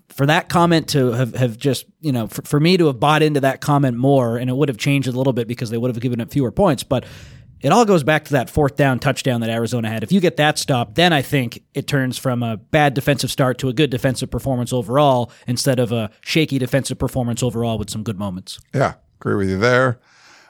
for 0.09 0.25
that 0.25 0.49
comment 0.49 0.89
to 0.89 1.11
have, 1.11 1.35
have 1.35 1.57
just, 1.57 1.85
you 1.99 2.11
know, 2.11 2.27
for, 2.27 2.41
for 2.43 2.59
me 2.59 2.77
to 2.77 2.87
have 2.87 2.99
bought 2.99 3.21
into 3.21 3.41
that 3.41 3.61
comment 3.61 3.97
more, 3.97 4.37
and 4.37 4.49
it 4.49 4.55
would 4.55 4.69
have 4.69 4.77
changed 4.77 5.07
a 5.07 5.11
little 5.11 5.33
bit 5.33 5.47
because 5.47 5.69
they 5.69 5.77
would 5.77 5.93
have 5.93 6.01
given 6.01 6.19
it 6.19 6.31
fewer 6.31 6.51
points, 6.51 6.83
but 6.83 7.05
it 7.61 7.71
all 7.71 7.85
goes 7.85 8.03
back 8.03 8.25
to 8.25 8.33
that 8.33 8.49
fourth 8.49 8.75
down 8.75 8.99
touchdown 8.99 9.41
that 9.41 9.49
Arizona 9.49 9.89
had. 9.89 10.03
If 10.03 10.11
you 10.11 10.19
get 10.19 10.37
that 10.37 10.59
stop, 10.59 10.95
then 10.95 11.11
I 11.11 11.21
think 11.21 11.63
it 11.73 11.87
turns 11.87 12.17
from 12.17 12.43
a 12.43 12.57
bad 12.57 12.93
defensive 12.93 13.31
start 13.31 13.57
to 13.59 13.69
a 13.69 13.73
good 13.73 13.89
defensive 13.89 14.29
performance 14.29 14.71
overall 14.71 15.31
instead 15.47 15.79
of 15.79 15.91
a 15.91 16.11
shaky 16.21 16.59
defensive 16.59 16.99
performance 16.99 17.41
overall 17.41 17.77
with 17.77 17.89
some 17.89 18.03
good 18.03 18.19
moments. 18.19 18.59
Yeah, 18.73 18.95
agree 19.19 19.35
with 19.35 19.49
you 19.49 19.57
there. 19.57 19.99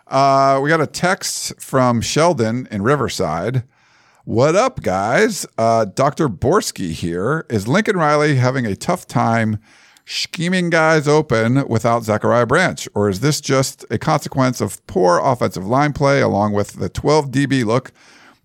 Uh, 0.07 0.59
we 0.61 0.69
got 0.69 0.81
a 0.81 0.87
text 0.87 1.59
from 1.61 2.01
Sheldon 2.01 2.67
in 2.69 2.81
Riverside. 2.81 3.63
What 4.25 4.55
up, 4.55 4.81
guys? 4.81 5.45
Uh, 5.55 5.85
Dr. 5.85 6.29
Borsky 6.29 6.93
here. 6.93 7.45
Is 7.47 7.67
Lincoln 7.67 7.95
Riley 7.95 8.37
having 8.37 8.65
a 8.65 8.75
tough 8.75 9.05
time 9.05 9.59
scheming 10.03 10.71
guys 10.71 11.07
open 11.07 11.67
without 11.67 12.03
Zachariah 12.03 12.47
Branch? 12.47 12.87
Or 12.95 13.07
is 13.07 13.19
this 13.19 13.39
just 13.39 13.85
a 13.91 13.99
consequence 13.99 14.61
of 14.61 14.85
poor 14.87 15.19
offensive 15.23 15.67
line 15.67 15.93
play 15.93 16.21
along 16.21 16.53
with 16.53 16.79
the 16.79 16.89
12 16.89 17.29
DB 17.29 17.63
look 17.63 17.91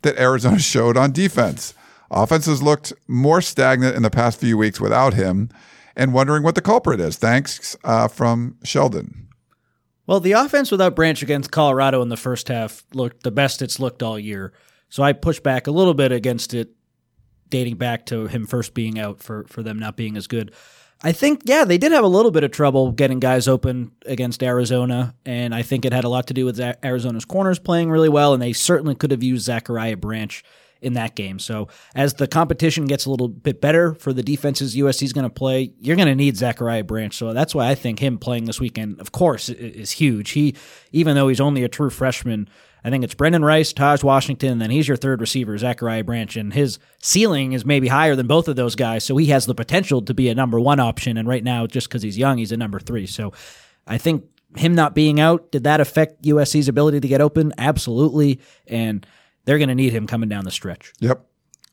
that 0.03 0.19
Arizona 0.19 0.59
showed 0.59 0.99
on 0.99 1.13
defense? 1.13 1.73
Offenses 2.11 2.63
looked 2.63 2.93
more 3.09 3.41
stagnant 3.41 3.97
in 3.97 4.03
the 4.03 4.11
past 4.11 4.39
few 4.39 4.59
weeks 4.59 4.83
without 4.83 5.15
him 5.15 5.49
and 5.97 6.13
wondering 6.13 6.43
what 6.43 6.57
the 6.57 6.61
culprit 6.61 7.01
is. 7.01 7.17
Thanks 7.17 7.75
uh, 7.85 8.07
from 8.07 8.59
Sheldon. 8.65 9.29
Well, 10.07 10.21
the 10.21 10.33
offense 10.33 10.71
without 10.71 10.95
Branch 10.95 11.23
against 11.23 11.51
Colorado 11.51 12.03
in 12.03 12.11
the 12.11 12.19
first 12.19 12.49
half 12.49 12.85
looked 12.93 13.23
the 13.23 13.31
best 13.31 13.63
it's 13.63 13.81
looked 13.81 14.03
all 14.03 14.19
year. 14.19 14.53
So 14.91 15.03
I 15.03 15.13
push 15.13 15.41
back 15.41 15.67
a 15.67 15.71
little 15.71 15.95
bit 15.95 16.13
against 16.13 16.53
it, 16.53 16.71
dating 17.49 17.77
back 17.77 18.07
to 18.07 18.27
him 18.27 18.47
first 18.47 18.75
being 18.75 18.99
out 18.99 19.21
for 19.21 19.45
for 19.49 19.63
them 19.63 19.79
not 19.79 19.97
being 19.97 20.17
as 20.17 20.27
good. 20.27 20.53
I 21.03 21.13
think, 21.13 21.43
yeah, 21.47 21.65
they 21.65 21.79
did 21.79 21.93
have 21.93 22.05
a 22.05 22.09
little 22.09 22.31
bit 22.31 22.45
of 22.45 22.51
trouble 22.51 22.93
getting 22.93 23.21
guys 23.21 23.49
open 23.49 23.93
against 24.05 24.43
Arizona, 24.43 25.15
and 25.25 25.55
I 25.55 25.63
think 25.63 25.87
it 25.87 25.95
had 25.95 26.05
a 26.05 26.11
lot 26.11 26.27
to 26.27 26.35
do 26.35 26.45
with 26.45 26.61
Arizona's 26.61 27.25
corners 27.25 27.59
playing 27.59 27.91
really 27.91 28.11
well, 28.11 28.35
and 28.35 28.43
they 28.43 28.53
certainly 28.53 28.95
could 28.95 29.11
have 29.11 29.23
used 29.23 29.47
Zachariah 29.47 29.97
Branch 29.97 30.45
in 30.83 30.95
that 30.95 31.15
game. 31.15 31.39
So 31.39 31.69
as 31.95 32.15
the 32.15 32.27
competition 32.27 32.87
gets 32.87 33.07
a 33.07 33.11
little 33.11 33.29
bit 33.29 33.61
better 33.61 33.95
for 33.95 34.13
the 34.13 34.23
defenses 34.23 34.77
USC 34.77 35.05
is 35.05 35.13
going 35.13 35.25
to 35.25 35.31
play, 35.31 35.73
you're 35.79 35.97
going 35.97 36.09
to 36.09 36.15
need 36.15 36.37
Zachariah 36.37 36.85
Branch. 36.85 37.15
So 37.15 37.33
that's 37.33 37.55
why 37.55 37.69
I 37.69 37.75
think 37.75 37.99
him 37.99 38.19
playing 38.19 38.45
this 38.45 38.61
weekend, 38.61 39.01
of 39.01 39.13
course, 39.13 39.49
is 39.49 39.91
huge. 39.93 40.31
He, 40.31 40.55
even 40.93 41.17
though 41.17 41.29
he's 41.29 41.41
only 41.41 41.65
a 41.65 41.69
true 41.69 41.91
freshman, 41.91 42.49
I 42.83 42.91
think 42.91 43.05
it's 43.05 43.15
Brendan 43.15 43.45
Rice, 43.45 43.73
Tahj 43.73 44.03
Washington, 44.03 44.53
and 44.53 44.61
then 44.63 44.71
he's 44.71 44.89
your 44.89 44.97
third 44.97 45.21
receiver, 45.21 45.57
Zachariah 45.59 46.05
Branch, 46.05 46.35
and 46.37 46.53
his 46.53 46.79
ceiling 47.03 47.53
is 47.53 47.65
maybe 47.65 47.89
higher 47.89 48.17
than 48.17 48.27
both 48.27 48.49
of 48.49 48.57
those 48.57 48.75
guys. 48.75 49.05
So 49.05 49.17
he 49.17 49.27
has 49.27 49.47
the 49.47 49.55
potential 49.55 50.03
to 50.03 50.15
be 50.15 50.29
a 50.29 50.35
number 50.35 50.59
one 50.59 50.81
option. 50.81 51.17
And 51.17 51.29
right 51.29 51.45
now, 51.45 51.67
just 51.67 51.89
because 51.89 52.03
he's 52.03 52.17
young, 52.17 52.39
he's 52.39 52.53
a 52.53 52.57
number 52.57 52.81
three. 52.81 53.07
So 53.07 53.33
I 53.87 53.99
think 53.99 54.25
him 54.57 54.75
not 54.75 54.95
being 54.95 55.21
out, 55.21 55.53
did 55.53 55.65
that 55.65 55.81
affect 55.81 56.23
USC's 56.23 56.69
ability 56.69 57.01
to 57.01 57.09
get 57.09 57.21
open? 57.21 57.53
Absolutely. 57.59 58.41
And 58.67 59.07
they're 59.45 59.59
going 59.59 59.69
to 59.69 59.75
need 59.75 59.93
him 59.93 60.07
coming 60.07 60.29
down 60.29 60.45
the 60.45 60.51
stretch. 60.51 60.93
Yep. 61.01 61.25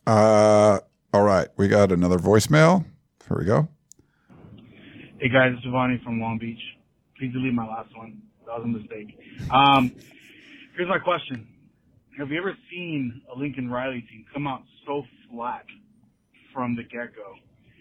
Uh, 0.05 0.80
all 1.14 1.24
right. 1.24 1.47
We 1.58 1.68
got 1.68 1.91
another 1.91 2.18
voicemail. 2.18 2.86
Here 3.28 3.38
we 3.38 3.45
go. 3.45 3.68
Hey 5.20 5.30
guys, 5.30 5.53
it's 5.55 5.64
Giovanni 5.64 5.99
from 6.03 6.22
Long 6.22 6.38
Beach. 6.38 6.60
Please 7.18 7.34
delete 7.34 7.51
my 7.51 7.66
last 7.66 7.89
one. 7.97 8.22
That 8.45 8.60
was 8.60 8.66
a 8.66 8.68
mistake. 8.68 9.18
Um, 9.49 9.91
Here's 10.78 10.90
my 10.90 11.00
question. 11.00 11.48
have 12.20 12.30
you 12.30 12.38
ever 12.38 12.56
seen 12.70 13.24
a 13.34 13.40
Lincoln 13.40 13.68
Riley 13.68 14.06
team 14.12 14.24
come 14.32 14.46
out 14.46 14.62
so 14.86 15.02
flat 15.32 15.66
from 16.54 16.76
the 16.76 16.84
get 16.84 17.16
go? 17.16 17.34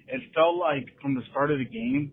It 0.08 0.22
felt 0.34 0.56
like 0.56 0.88
from 1.02 1.14
the 1.14 1.20
start 1.30 1.50
of 1.50 1.58
the 1.58 1.66
game, 1.66 2.10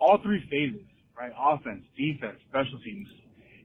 all 0.00 0.18
three 0.20 0.42
phases, 0.50 0.84
right? 1.16 1.30
Offense, 1.38 1.84
defense, 1.96 2.40
special 2.50 2.80
teams, 2.84 3.06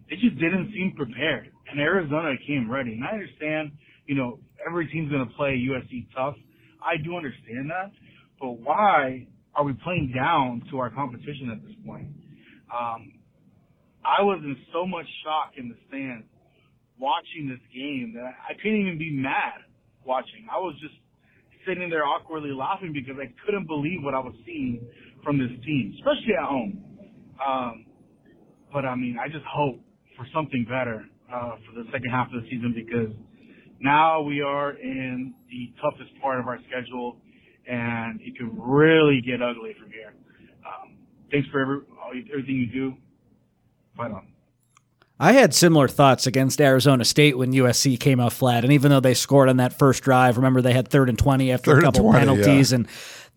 they 0.07 0.17
just 0.17 0.37
didn't 0.37 0.69
seem 0.71 0.93
prepared. 0.95 1.49
And 1.71 1.79
Arizona 1.79 2.35
came 2.45 2.69
ready. 2.69 2.93
And 2.93 3.03
I 3.03 3.13
understand, 3.13 3.71
you 4.05 4.13
know, 4.13 4.37
every 4.67 4.85
team's 4.85 5.09
going 5.09 5.27
to 5.27 5.33
play 5.33 5.57
USC 5.57 6.13
tough. 6.15 6.35
I 6.85 7.01
do 7.03 7.17
understand 7.17 7.71
that. 7.71 7.89
But 8.39 8.51
why 8.61 9.25
are 9.55 9.63
we 9.63 9.73
playing 9.83 10.13
down 10.15 10.61
to 10.69 10.77
our 10.77 10.91
competition 10.91 11.49
at 11.49 11.65
this 11.65 11.73
point? 11.83 12.05
Um, 12.69 13.13
I 14.09 14.23
was 14.23 14.41
in 14.43 14.57
so 14.73 14.87
much 14.87 15.05
shock 15.23 15.53
in 15.57 15.69
the 15.69 15.77
stands 15.87 16.25
watching 16.97 17.47
this 17.47 17.61
game 17.69 18.13
that 18.17 18.25
I 18.25 18.57
couldn't 18.57 18.81
even 18.81 18.97
be 18.97 19.11
mad 19.13 19.61
watching. 20.03 20.49
I 20.51 20.57
was 20.57 20.73
just 20.81 20.95
sitting 21.67 21.89
there 21.89 22.03
awkwardly 22.03 22.49
laughing 22.49 22.91
because 22.91 23.21
I 23.21 23.29
couldn't 23.45 23.67
believe 23.67 24.01
what 24.01 24.15
I 24.15 24.19
was 24.19 24.33
seeing 24.45 24.81
from 25.23 25.37
this 25.37 25.53
team, 25.63 25.93
especially 25.99 26.33
at 26.33 26.45
home. 26.49 26.83
Um, 27.37 27.85
but 28.73 28.85
I 28.85 28.95
mean, 28.95 29.17
I 29.21 29.27
just 29.27 29.45
hope 29.45 29.79
for 30.17 30.25
something 30.33 30.65
better 30.65 31.05
uh, 31.31 31.61
for 31.67 31.77
the 31.77 31.85
second 31.91 32.09
half 32.09 32.27
of 32.33 32.41
the 32.41 32.49
season 32.49 32.73
because 32.73 33.13
now 33.79 34.21
we 34.21 34.41
are 34.41 34.71
in 34.71 35.33
the 35.49 35.71
toughest 35.81 36.11
part 36.21 36.39
of 36.39 36.47
our 36.47 36.59
schedule, 36.67 37.17
and 37.67 38.19
it 38.21 38.37
could 38.37 38.49
really 38.57 39.21
get 39.21 39.41
ugly 39.41 39.75
from 39.79 39.91
here. 39.91 40.13
Um, 40.65 40.97
thanks 41.31 41.47
for 41.51 41.61
every, 41.61 41.85
everything 42.33 42.55
you 42.55 42.67
do. 42.73 42.93
Fight 43.99 44.11
on. 44.11 44.25
I 45.19 45.33
had 45.33 45.53
similar 45.53 45.89
thoughts 45.89 46.25
against 46.25 46.61
Arizona 46.61 47.03
State 47.03 47.37
when 47.37 47.51
USC 47.51 47.99
came 47.99 48.21
out 48.21 48.31
flat, 48.31 48.63
and 48.63 48.71
even 48.71 48.89
though 48.89 49.01
they 49.01 49.13
scored 49.13 49.49
on 49.49 49.57
that 49.57 49.77
first 49.77 50.03
drive, 50.03 50.37
remember 50.37 50.61
they 50.61 50.71
had 50.71 50.87
third 50.87 51.09
and 51.09 51.19
twenty 51.19 51.51
after 51.51 51.71
Third 51.71 51.83
a 51.83 51.85
couple 51.85 52.03
20, 52.03 52.19
penalties 52.19 52.71
yeah. 52.71 52.77
and 52.77 52.87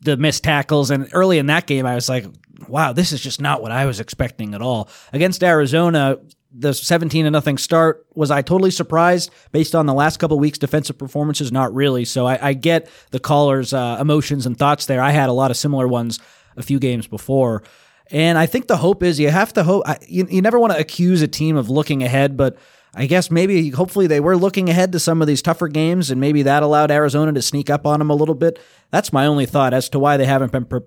the 0.02 0.16
missed 0.16 0.44
tackles. 0.44 0.92
And 0.92 1.08
early 1.12 1.38
in 1.38 1.46
that 1.46 1.66
game, 1.66 1.84
I 1.84 1.96
was 1.96 2.08
like, 2.08 2.26
"Wow, 2.68 2.92
this 2.92 3.10
is 3.10 3.20
just 3.20 3.40
not 3.40 3.60
what 3.60 3.72
I 3.72 3.86
was 3.86 3.98
expecting 3.98 4.54
at 4.54 4.62
all." 4.62 4.88
Against 5.12 5.42
Arizona, 5.42 6.18
the 6.56 6.72
seventeen 6.72 7.24
to 7.24 7.32
nothing 7.32 7.58
start 7.58 8.06
was 8.14 8.30
I 8.30 8.42
totally 8.42 8.70
surprised 8.70 9.30
based 9.50 9.74
on 9.74 9.86
the 9.86 9.94
last 9.94 10.20
couple 10.20 10.38
weeks' 10.38 10.58
defensive 10.58 10.96
performances. 10.96 11.50
Not 11.50 11.74
really. 11.74 12.04
So 12.04 12.24
I, 12.24 12.50
I 12.50 12.52
get 12.52 12.88
the 13.10 13.18
caller's 13.18 13.74
uh, 13.74 13.96
emotions 14.00 14.46
and 14.46 14.56
thoughts 14.56 14.86
there. 14.86 15.02
I 15.02 15.10
had 15.10 15.28
a 15.28 15.32
lot 15.32 15.50
of 15.50 15.56
similar 15.56 15.88
ones 15.88 16.20
a 16.56 16.62
few 16.62 16.78
games 16.78 17.08
before. 17.08 17.64
And 18.12 18.36
I 18.36 18.44
think 18.44 18.68
the 18.68 18.76
hope 18.76 19.02
is 19.02 19.18
you 19.18 19.30
have 19.30 19.54
to 19.54 19.64
hope. 19.64 19.84
You, 20.06 20.26
you 20.30 20.42
never 20.42 20.60
want 20.60 20.74
to 20.74 20.78
accuse 20.78 21.22
a 21.22 21.28
team 21.28 21.56
of 21.56 21.70
looking 21.70 22.02
ahead, 22.02 22.36
but 22.36 22.58
I 22.94 23.06
guess 23.06 23.30
maybe 23.30 23.70
hopefully 23.70 24.06
they 24.06 24.20
were 24.20 24.36
looking 24.36 24.68
ahead 24.68 24.92
to 24.92 25.00
some 25.00 25.22
of 25.22 25.26
these 25.26 25.40
tougher 25.40 25.66
games, 25.66 26.10
and 26.10 26.20
maybe 26.20 26.42
that 26.42 26.62
allowed 26.62 26.90
Arizona 26.90 27.32
to 27.32 27.40
sneak 27.40 27.70
up 27.70 27.86
on 27.86 28.00
them 28.00 28.10
a 28.10 28.14
little 28.14 28.34
bit. 28.34 28.58
That's 28.90 29.14
my 29.14 29.24
only 29.26 29.46
thought 29.46 29.72
as 29.72 29.88
to 29.88 29.98
why 29.98 30.18
they 30.18 30.26
haven't 30.26 30.52
been 30.52 30.66
pre- 30.66 30.80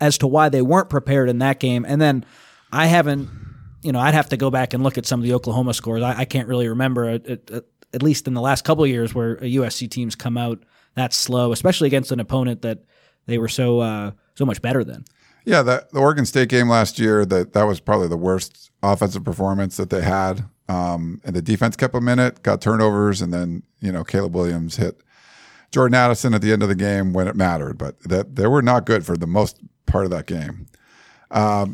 as 0.00 0.18
to 0.18 0.26
why 0.26 0.48
they 0.48 0.62
weren't 0.62 0.90
prepared 0.90 1.28
in 1.28 1.38
that 1.38 1.60
game. 1.60 1.84
And 1.86 2.00
then 2.00 2.24
I 2.72 2.86
haven't, 2.86 3.28
you 3.82 3.92
know, 3.92 4.00
I'd 4.00 4.14
have 4.14 4.30
to 4.30 4.36
go 4.36 4.50
back 4.50 4.74
and 4.74 4.82
look 4.82 4.98
at 4.98 5.06
some 5.06 5.20
of 5.20 5.24
the 5.24 5.34
Oklahoma 5.34 5.72
scores. 5.72 6.02
I, 6.02 6.20
I 6.20 6.24
can't 6.24 6.48
really 6.48 6.68
remember, 6.68 7.08
at, 7.08 7.26
at, 7.26 7.50
at 7.94 8.02
least 8.02 8.26
in 8.26 8.34
the 8.34 8.40
last 8.40 8.64
couple 8.64 8.84
years, 8.86 9.14
where 9.14 9.34
a 9.34 9.42
USC 9.42 9.88
teams 9.88 10.16
come 10.16 10.36
out 10.36 10.64
that 10.94 11.12
slow, 11.12 11.52
especially 11.52 11.86
against 11.86 12.10
an 12.10 12.18
opponent 12.18 12.62
that 12.62 12.80
they 13.26 13.38
were 13.38 13.48
so 13.48 13.78
uh, 13.78 14.10
so 14.34 14.44
much 14.44 14.60
better 14.60 14.82
than. 14.82 15.04
Yeah, 15.44 15.62
the, 15.62 15.86
the 15.92 15.98
Oregon 15.98 16.26
State 16.26 16.48
game 16.48 16.68
last 16.68 16.98
year, 16.98 17.24
that 17.26 17.52
that 17.52 17.64
was 17.64 17.80
probably 17.80 18.08
the 18.08 18.16
worst 18.16 18.70
offensive 18.82 19.24
performance 19.24 19.76
that 19.76 19.90
they 19.90 20.02
had. 20.02 20.44
Um, 20.68 21.20
and 21.24 21.34
the 21.34 21.42
defense 21.42 21.76
kept 21.76 21.94
in 21.94 22.18
it, 22.18 22.42
got 22.42 22.60
turnovers, 22.60 23.20
and 23.20 23.32
then 23.32 23.62
you 23.80 23.90
know 23.90 24.04
Caleb 24.04 24.34
Williams 24.34 24.76
hit 24.76 25.02
Jordan 25.72 25.94
Addison 25.94 26.34
at 26.34 26.42
the 26.42 26.52
end 26.52 26.62
of 26.62 26.68
the 26.68 26.74
game 26.74 27.12
when 27.12 27.26
it 27.26 27.34
mattered. 27.36 27.78
But 27.78 27.98
that 28.04 28.36
they 28.36 28.46
were 28.46 28.62
not 28.62 28.86
good 28.86 29.04
for 29.04 29.16
the 29.16 29.26
most 29.26 29.58
part 29.86 30.04
of 30.04 30.10
that 30.12 30.26
game. 30.26 30.66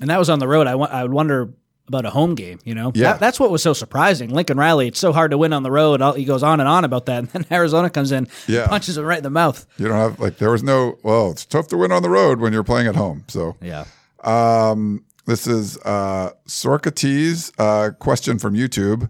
and 0.00 0.10
that 0.10 0.18
was 0.18 0.30
on 0.30 0.38
the 0.38 0.48
road. 0.48 0.66
I 0.66 0.72
I 0.72 1.02
would 1.02 1.12
wonder 1.12 1.52
about 1.88 2.04
a 2.04 2.10
home 2.10 2.34
game. 2.34 2.58
You 2.64 2.74
know, 2.74 2.92
Yeah. 2.94 3.12
That- 3.12 3.20
that's 3.20 3.38
what 3.40 3.50
was 3.50 3.62
so 3.62 3.72
surprising. 3.72 4.30
Lincoln 4.30 4.58
Riley, 4.58 4.88
it's 4.88 4.98
so 4.98 5.12
hard 5.12 5.30
to 5.30 5.38
win 5.38 5.52
on 5.52 5.62
the 5.62 5.70
road. 5.70 6.00
All- 6.02 6.14
He 6.14 6.24
goes 6.24 6.42
on 6.42 6.58
and 6.60 6.68
on 6.68 6.84
about 6.84 7.06
that, 7.06 7.18
and 7.18 7.28
then 7.28 7.46
Arizona 7.50 7.90
comes 7.90 8.12
in, 8.12 8.28
Yeah. 8.48 8.66
punches 8.66 8.96
him 8.98 9.04
right 9.04 9.18
in 9.18 9.24
the 9.24 9.30
mouth. 9.30 9.64
You 9.78 9.88
don't 9.88 9.96
have 9.96 10.18
like 10.20 10.38
there 10.38 10.50
was 10.50 10.62
no 10.62 10.98
well, 11.02 11.30
it's 11.30 11.44
tough 11.44 11.68
to 11.68 11.76
win 11.76 11.92
on 11.92 12.02
the 12.02 12.10
road 12.10 12.40
when 12.40 12.52
you're 12.52 12.64
playing 12.64 12.86
at 12.88 12.96
home. 12.96 13.24
So 13.28 13.56
Yeah. 13.62 13.84
Um, 14.24 15.04
this 15.26 15.46
is 15.46 15.76
uh, 15.84 16.30
Sorkates 16.48 17.52
uh, 17.58 17.90
question 17.92 18.38
from 18.38 18.54
YouTube. 18.54 19.08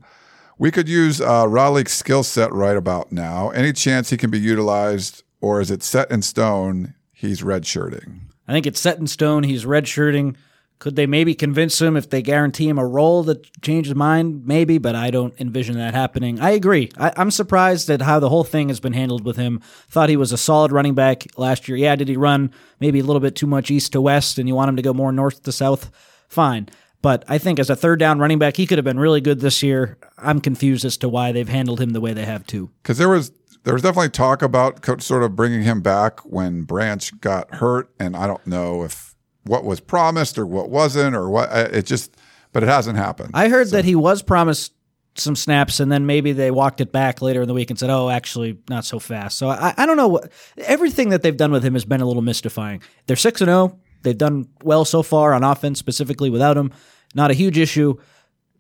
We 0.59 0.71
could 0.71 0.89
use 0.89 1.21
uh, 1.21 1.45
Raleek's 1.45 1.93
skill 1.95 2.23
set 2.23 2.53
right 2.53 2.77
about 2.77 3.13
now. 3.13 3.51
Any 3.51 3.73
chance 3.73 4.11
he 4.11 4.17
can 4.17 4.31
be 4.31 4.39
utilized, 4.39 5.23
or 5.41 5.61
is 5.61 5.71
it 5.71 5.83
set 5.83 6.11
in 6.11 6.23
stone? 6.23 6.95
He's 7.13 7.43
redshirting. 7.43 8.21
I 8.49 8.53
think 8.53 8.67
it's 8.67 8.81
set 8.81 8.99
in 8.99 9.07
stone. 9.07 9.43
He's 9.43 9.65
redshirting. 9.65 10.37
Could 10.79 10.97
they 10.97 11.07
maybe 11.07 11.35
convince 11.35 11.81
him 11.81 11.97
if 11.97 12.11
they 12.11 12.21
guarantee 12.21 12.69
him 12.69 12.79
a 12.79 12.87
role 12.87 13.23
that 13.25 13.63
change 13.63 13.87
his 13.87 13.95
mind? 13.95 14.47
Maybe, 14.47 14.77
but 14.77 14.95
I 14.95 15.11
don't 15.11 15.35
envision 15.41 15.77
that 15.79 15.95
happening. 15.95 16.39
I 16.39 16.51
agree. 16.51 16.91
I, 16.99 17.13
I'm 17.17 17.31
surprised 17.31 17.89
at 17.89 18.03
how 18.03 18.19
the 18.19 18.29
whole 18.29 18.45
thing 18.45 18.69
has 18.69 18.79
been 18.79 18.93
handled 18.93 19.25
with 19.25 19.37
him. 19.37 19.61
Thought 19.89 20.11
he 20.11 20.19
was 20.19 20.33
a 20.33 20.39
solid 20.39 20.73
running 20.73 20.95
back 20.95 21.25
last 21.39 21.67
year. 21.67 21.79
Yeah, 21.79 21.97
did 21.97 22.09
he 22.09 22.17
run 22.17 22.53
maybe 22.79 23.01
a 23.01 23.05
little 23.05 23.21
bit 23.21 23.37
too 23.37 23.47
much 23.47 23.71
east 23.71 23.93
to 23.93 24.01
west 24.01 24.39
and 24.39 24.47
you 24.49 24.55
want 24.55 24.69
him 24.69 24.77
to 24.77 24.83
go 24.83 24.93
more 24.93 25.13
north 25.13 25.43
to 25.45 25.53
south? 25.53 25.91
Fine. 26.29 26.69
But 27.01 27.25
I 27.29 27.39
think 27.39 27.59
as 27.59 27.71
a 27.71 27.77
third 27.77 27.99
down 27.99 28.19
running 28.19 28.39
back, 28.39 28.57
he 28.57 28.67
could 28.67 28.79
have 28.79 28.85
been 28.85 28.99
really 28.99 29.21
good 29.21 29.41
this 29.41 29.63
year. 29.63 29.97
I'm 30.19 30.41
confused 30.41 30.85
as 30.85 30.97
to 30.99 31.09
why 31.09 31.33
they've 31.33 31.49
handled 31.49 31.81
him 31.81 31.91
the 31.91 32.01
way 32.01 32.13
they 32.13 32.25
have 32.25 32.47
too. 32.47 32.71
Because 32.83 32.99
there 32.99 33.09
was 33.09 33.33
there 33.65 33.75
was 33.75 33.83
definitely 33.83 34.11
talk 34.11 34.43
about 34.43 34.85
sort 35.03 35.23
of 35.23 35.35
bringing 35.35 35.63
him 35.63 35.81
back 35.81 36.21
when 36.21 36.63
Branch 36.63 37.21
got 37.21 37.57
hurt, 37.57 37.91
and 37.99 38.17
I 38.17 38.27
don't 38.27 38.47
know 38.47 38.85
if 38.85 39.06
what 39.47 39.65
was 39.65 39.81
promised 39.81 40.39
or 40.39 40.47
what 40.47 40.71
wasn't 40.71 41.17
or 41.17 41.29
what 41.29 41.51
uh, 41.51 41.69
it 41.73 41.87
just, 41.87 42.17
but 42.53 42.63
it 42.63 42.69
hasn't 42.69 42.97
happened. 42.97 43.31
I 43.35 43.49
heard 43.49 43.69
that 43.71 43.85
he 43.85 43.95
was 43.95 44.23
promised 44.23 44.73
some 45.15 45.37
snaps, 45.37 45.81
and 45.81 45.91
then 45.91 46.07
maybe 46.07 46.33
they 46.33 46.51
walked 46.51 46.81
it 46.81 46.93
back 46.93 47.23
later 47.23 47.43
in 47.43 47.49
the 47.49 47.55
week 47.55 47.71
and 47.71 47.79
said, 47.79 47.91
"Oh, 47.91 48.11
actually, 48.11 48.59
not 48.69 48.85
so 48.85 48.99
fast." 48.99 49.39
So 49.39 49.49
I, 49.49 49.75
I 49.77 49.87
don't 49.87 49.97
know. 49.97 50.09
what 50.09 50.33
Everything 50.59 51.11
that 51.11 51.23
they've 51.23 51.37
done 51.37 51.53
with 51.53 51.65
him 51.65 51.75
has 51.75 51.85
been 51.85 52.01
a 52.01 52.07
little 52.07 52.23
mystifying. 52.23 52.83
They're 53.07 53.17
six 53.17 53.41
and 53.41 53.49
zero. 53.49 53.79
They've 54.03 54.17
done 54.17 54.49
well 54.63 54.85
so 54.85 55.03
far 55.03 55.33
on 55.33 55.43
offense, 55.43 55.79
specifically 55.79 56.31
without 56.31 56.57
him. 56.57 56.73
Not 57.15 57.31
a 57.31 57.35
huge 57.35 57.59
issue. 57.59 57.97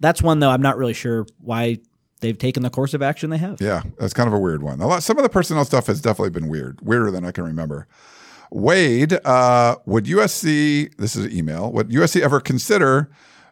That's 0.00 0.22
one 0.22 0.40
though. 0.40 0.50
I'm 0.50 0.62
not 0.62 0.76
really 0.76 0.94
sure 0.94 1.26
why 1.40 1.78
they've 2.20 2.38
taken 2.38 2.62
the 2.62 2.70
course 2.70 2.94
of 2.94 3.02
action 3.02 3.30
they 3.30 3.38
have. 3.38 3.60
Yeah, 3.60 3.82
that's 3.98 4.14
kind 4.14 4.26
of 4.26 4.34
a 4.34 4.38
weird 4.38 4.62
one. 4.62 4.80
A 4.80 4.86
lot, 4.86 5.02
some 5.02 5.18
of 5.18 5.22
the 5.22 5.28
personnel 5.28 5.64
stuff 5.64 5.86
has 5.86 6.00
definitely 6.00 6.30
been 6.30 6.48
weird, 6.48 6.80
weirder 6.80 7.10
than 7.10 7.24
I 7.24 7.32
can 7.32 7.44
remember. 7.44 7.86
Wade, 8.50 9.14
uh, 9.24 9.76
would 9.86 10.04
USC, 10.04 10.94
this 10.96 11.16
is 11.16 11.26
an 11.26 11.32
email, 11.32 11.72
would 11.72 11.90
USC 11.90 12.20
ever 12.20 12.40
consider 12.40 13.10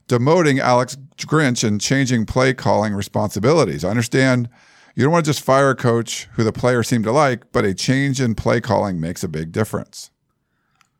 demoting 0.08 0.60
Alex 0.60 0.96
Grinch 1.18 1.66
and 1.66 1.80
changing 1.80 2.26
play 2.26 2.54
calling 2.54 2.94
responsibilities? 2.94 3.84
I 3.84 3.90
understand 3.90 4.48
you 4.94 5.02
don't 5.02 5.12
want 5.12 5.24
to 5.24 5.28
just 5.28 5.44
fire 5.44 5.70
a 5.70 5.76
coach 5.76 6.28
who 6.34 6.44
the 6.44 6.52
players 6.52 6.88
seem 6.88 7.02
to 7.02 7.12
like, 7.12 7.50
but 7.52 7.64
a 7.64 7.74
change 7.74 8.20
in 8.20 8.34
play 8.34 8.60
calling 8.60 9.00
makes 9.00 9.24
a 9.24 9.28
big 9.28 9.50
difference. 9.50 10.10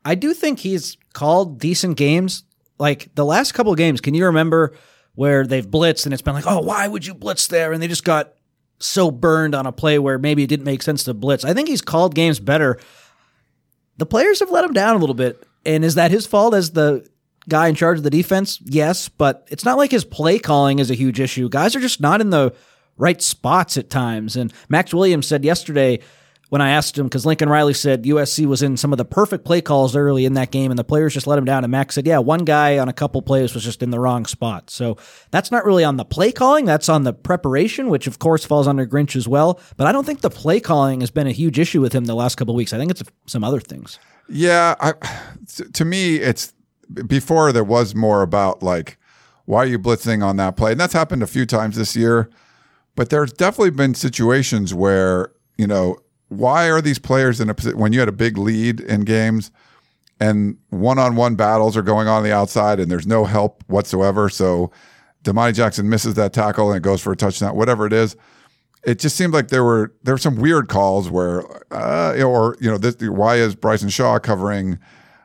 I 0.04 0.14
do 0.14 0.34
think 0.34 0.58
he's 0.58 0.96
called 1.12 1.58
decent 1.58 1.96
games. 1.96 2.44
Like 2.78 3.14
the 3.14 3.24
last 3.24 3.52
couple 3.52 3.72
of 3.72 3.78
games, 3.78 4.00
can 4.00 4.14
you 4.14 4.26
remember 4.26 4.74
where 5.14 5.46
they've 5.46 5.66
blitzed 5.66 6.06
and 6.06 6.12
it's 6.12 6.22
been 6.22 6.34
like, 6.34 6.46
oh, 6.46 6.60
why 6.60 6.88
would 6.88 7.06
you 7.06 7.14
blitz 7.14 7.46
there? 7.46 7.72
And 7.72 7.80
they 7.80 7.86
just 7.86 8.04
got 8.04 8.34
so 8.80 9.10
burned 9.10 9.54
on 9.54 9.66
a 9.66 9.72
play 9.72 9.98
where 9.98 10.18
maybe 10.18 10.42
it 10.42 10.48
didn't 10.48 10.66
make 10.66 10.82
sense 10.82 11.04
to 11.04 11.14
blitz. 11.14 11.44
I 11.44 11.54
think 11.54 11.68
he's 11.68 11.80
called 11.80 12.14
games 12.14 12.40
better. 12.40 12.78
The 13.96 14.06
players 14.06 14.40
have 14.40 14.50
let 14.50 14.64
him 14.64 14.72
down 14.72 14.96
a 14.96 14.98
little 14.98 15.14
bit. 15.14 15.46
And 15.64 15.84
is 15.84 15.94
that 15.94 16.10
his 16.10 16.26
fault 16.26 16.54
as 16.54 16.72
the 16.72 17.08
guy 17.48 17.68
in 17.68 17.74
charge 17.74 17.98
of 17.98 18.04
the 18.04 18.10
defense? 18.10 18.60
Yes, 18.64 19.08
but 19.08 19.46
it's 19.50 19.64
not 19.64 19.78
like 19.78 19.90
his 19.90 20.04
play 20.04 20.38
calling 20.38 20.78
is 20.78 20.90
a 20.90 20.94
huge 20.94 21.20
issue. 21.20 21.48
Guys 21.48 21.74
are 21.74 21.80
just 21.80 22.00
not 22.00 22.20
in 22.20 22.30
the 22.30 22.54
right 22.96 23.20
spots 23.20 23.76
at 23.76 23.90
times. 23.90 24.36
And 24.36 24.52
Max 24.68 24.92
Williams 24.92 25.26
said 25.26 25.44
yesterday 25.44 26.00
when 26.50 26.60
I 26.60 26.70
asked 26.70 26.98
him, 26.98 27.06
because 27.06 27.26
Lincoln 27.26 27.48
Riley 27.48 27.74
said 27.74 28.04
USC 28.04 28.46
was 28.46 28.62
in 28.62 28.76
some 28.76 28.92
of 28.92 28.98
the 28.98 29.04
perfect 29.04 29.44
play 29.44 29.60
calls 29.60 29.96
early 29.96 30.24
in 30.24 30.34
that 30.34 30.50
game, 30.50 30.70
and 30.70 30.78
the 30.78 30.84
players 30.84 31.14
just 31.14 31.26
let 31.26 31.38
him 31.38 31.44
down. 31.44 31.64
And 31.64 31.70
Max 31.70 31.94
said, 31.94 32.06
yeah, 32.06 32.18
one 32.18 32.44
guy 32.44 32.78
on 32.78 32.88
a 32.88 32.92
couple 32.92 33.22
plays 33.22 33.54
was 33.54 33.64
just 33.64 33.82
in 33.82 33.90
the 33.90 33.98
wrong 33.98 34.26
spot. 34.26 34.70
So 34.70 34.96
that's 35.30 35.50
not 35.50 35.64
really 35.64 35.84
on 35.84 35.96
the 35.96 36.04
play 36.04 36.32
calling, 36.32 36.64
that's 36.64 36.88
on 36.88 37.04
the 37.04 37.12
preparation, 37.12 37.88
which 37.88 38.06
of 38.06 38.18
course 38.18 38.44
falls 38.44 38.68
under 38.68 38.86
Grinch 38.86 39.16
as 39.16 39.26
well. 39.26 39.60
But 39.76 39.86
I 39.86 39.92
don't 39.92 40.04
think 40.04 40.20
the 40.20 40.30
play 40.30 40.60
calling 40.60 41.00
has 41.00 41.10
been 41.10 41.26
a 41.26 41.32
huge 41.32 41.58
issue 41.58 41.80
with 41.80 41.92
him 41.92 42.04
the 42.04 42.14
last 42.14 42.36
couple 42.36 42.54
weeks. 42.54 42.72
I 42.72 42.78
think 42.78 42.90
it's 42.90 43.02
some 43.26 43.42
other 43.42 43.60
things. 43.60 43.98
Yeah, 44.28 44.74
I, 44.80 44.94
to 45.72 45.84
me, 45.84 46.16
it's 46.16 46.52
before 47.06 47.52
there 47.52 47.64
was 47.64 47.94
more 47.94 48.22
about 48.22 48.62
like, 48.62 48.98
why 49.46 49.58
are 49.58 49.66
you 49.66 49.78
blitzing 49.78 50.24
on 50.24 50.36
that 50.36 50.56
play? 50.56 50.72
And 50.72 50.80
that's 50.80 50.92
happened 50.92 51.22
a 51.22 51.26
few 51.26 51.46
times 51.46 51.76
this 51.76 51.96
year. 51.96 52.30
But 52.96 53.10
there's 53.10 53.32
definitely 53.32 53.70
been 53.70 53.94
situations 53.94 54.72
where, 54.72 55.32
you 55.58 55.66
know, 55.66 55.98
why 56.38 56.70
are 56.70 56.80
these 56.80 56.98
players 56.98 57.40
in 57.40 57.48
a 57.48 57.54
position 57.54 57.78
when 57.78 57.92
you 57.92 58.00
had 58.00 58.08
a 58.08 58.12
big 58.12 58.38
lead 58.38 58.80
in 58.80 59.02
games 59.02 59.50
and 60.20 60.56
one 60.70 60.98
on 60.98 61.16
one 61.16 61.34
battles 61.34 61.76
are 61.76 61.82
going 61.82 62.08
on, 62.08 62.18
on 62.18 62.22
the 62.22 62.32
outside 62.32 62.80
and 62.80 62.90
there's 62.90 63.06
no 63.06 63.24
help 63.24 63.64
whatsoever? 63.66 64.28
So 64.28 64.70
Domani 65.22 65.52
Jackson 65.52 65.88
misses 65.88 66.14
that 66.14 66.32
tackle 66.32 66.70
and 66.70 66.76
it 66.76 66.82
goes 66.82 67.00
for 67.00 67.12
a 67.12 67.16
touchdown, 67.16 67.56
whatever 67.56 67.86
it 67.86 67.92
is. 67.92 68.16
it 68.86 68.98
just 68.98 69.16
seemed 69.16 69.32
like 69.32 69.48
there 69.48 69.64
were 69.64 69.92
there 70.02 70.14
were 70.14 70.18
some 70.18 70.36
weird 70.36 70.68
calls 70.68 71.08
where, 71.10 71.42
uh, 71.72 72.22
or 72.22 72.56
you 72.60 72.70
know, 72.70 72.78
this, 72.78 72.96
why 73.00 73.36
is 73.36 73.54
Bryson 73.54 73.88
Shaw 73.88 74.18
covering 74.18 74.78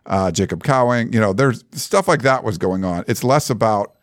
uh, 0.05 0.31
Jacob 0.31 0.63
Cowing? 0.63 1.11
You 1.13 1.19
know, 1.19 1.33
there's 1.33 1.63
stuff 1.73 2.07
like 2.07 2.21
that 2.21 2.43
was 2.43 2.57
going 2.57 2.85
on. 2.85 3.03
It's 3.07 3.23
less 3.23 3.49
about 3.49 3.95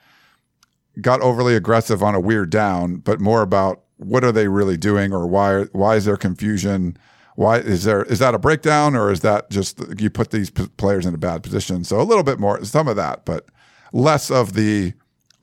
got 1.01 1.21
overly 1.21 1.57
aggressive 1.57 2.03
on 2.03 2.15
a 2.15 2.21
weird 2.21 2.51
down, 2.51 2.97
but 2.97 3.21
more 3.21 3.43
about 3.43 3.83
what 3.97 4.25
are 4.25 4.33
they 4.33 4.49
really 4.49 4.77
doing, 4.77 5.13
or 5.13 5.27
why 5.27 5.65
why 5.73 5.97
is 5.97 6.05
there 6.05 6.17
confusion? 6.17 6.97
Why 7.35 7.59
is 7.59 7.85
there 7.85 8.03
is 8.05 8.19
that 8.19 8.35
a 8.35 8.39
breakdown, 8.39 8.95
or 8.97 9.11
is 9.11 9.21
that 9.21 9.51
just 9.51 9.81
you 9.99 10.11
put 10.11 10.31
these 10.31 10.51
p- 10.51 10.69
players 10.77 11.07
in 11.07 11.15
a 11.15 11.19
bad 11.19 11.43
position? 11.43 11.85
So 11.85 12.01
a 12.01 12.03
little 12.03 12.25
bit 12.25 12.39
more, 12.39 12.65
some 12.65 12.89
of 12.89 12.97
that, 12.97 13.25
but 13.25 13.47
less 13.93 14.31
of 14.31 14.55
the 14.55 14.95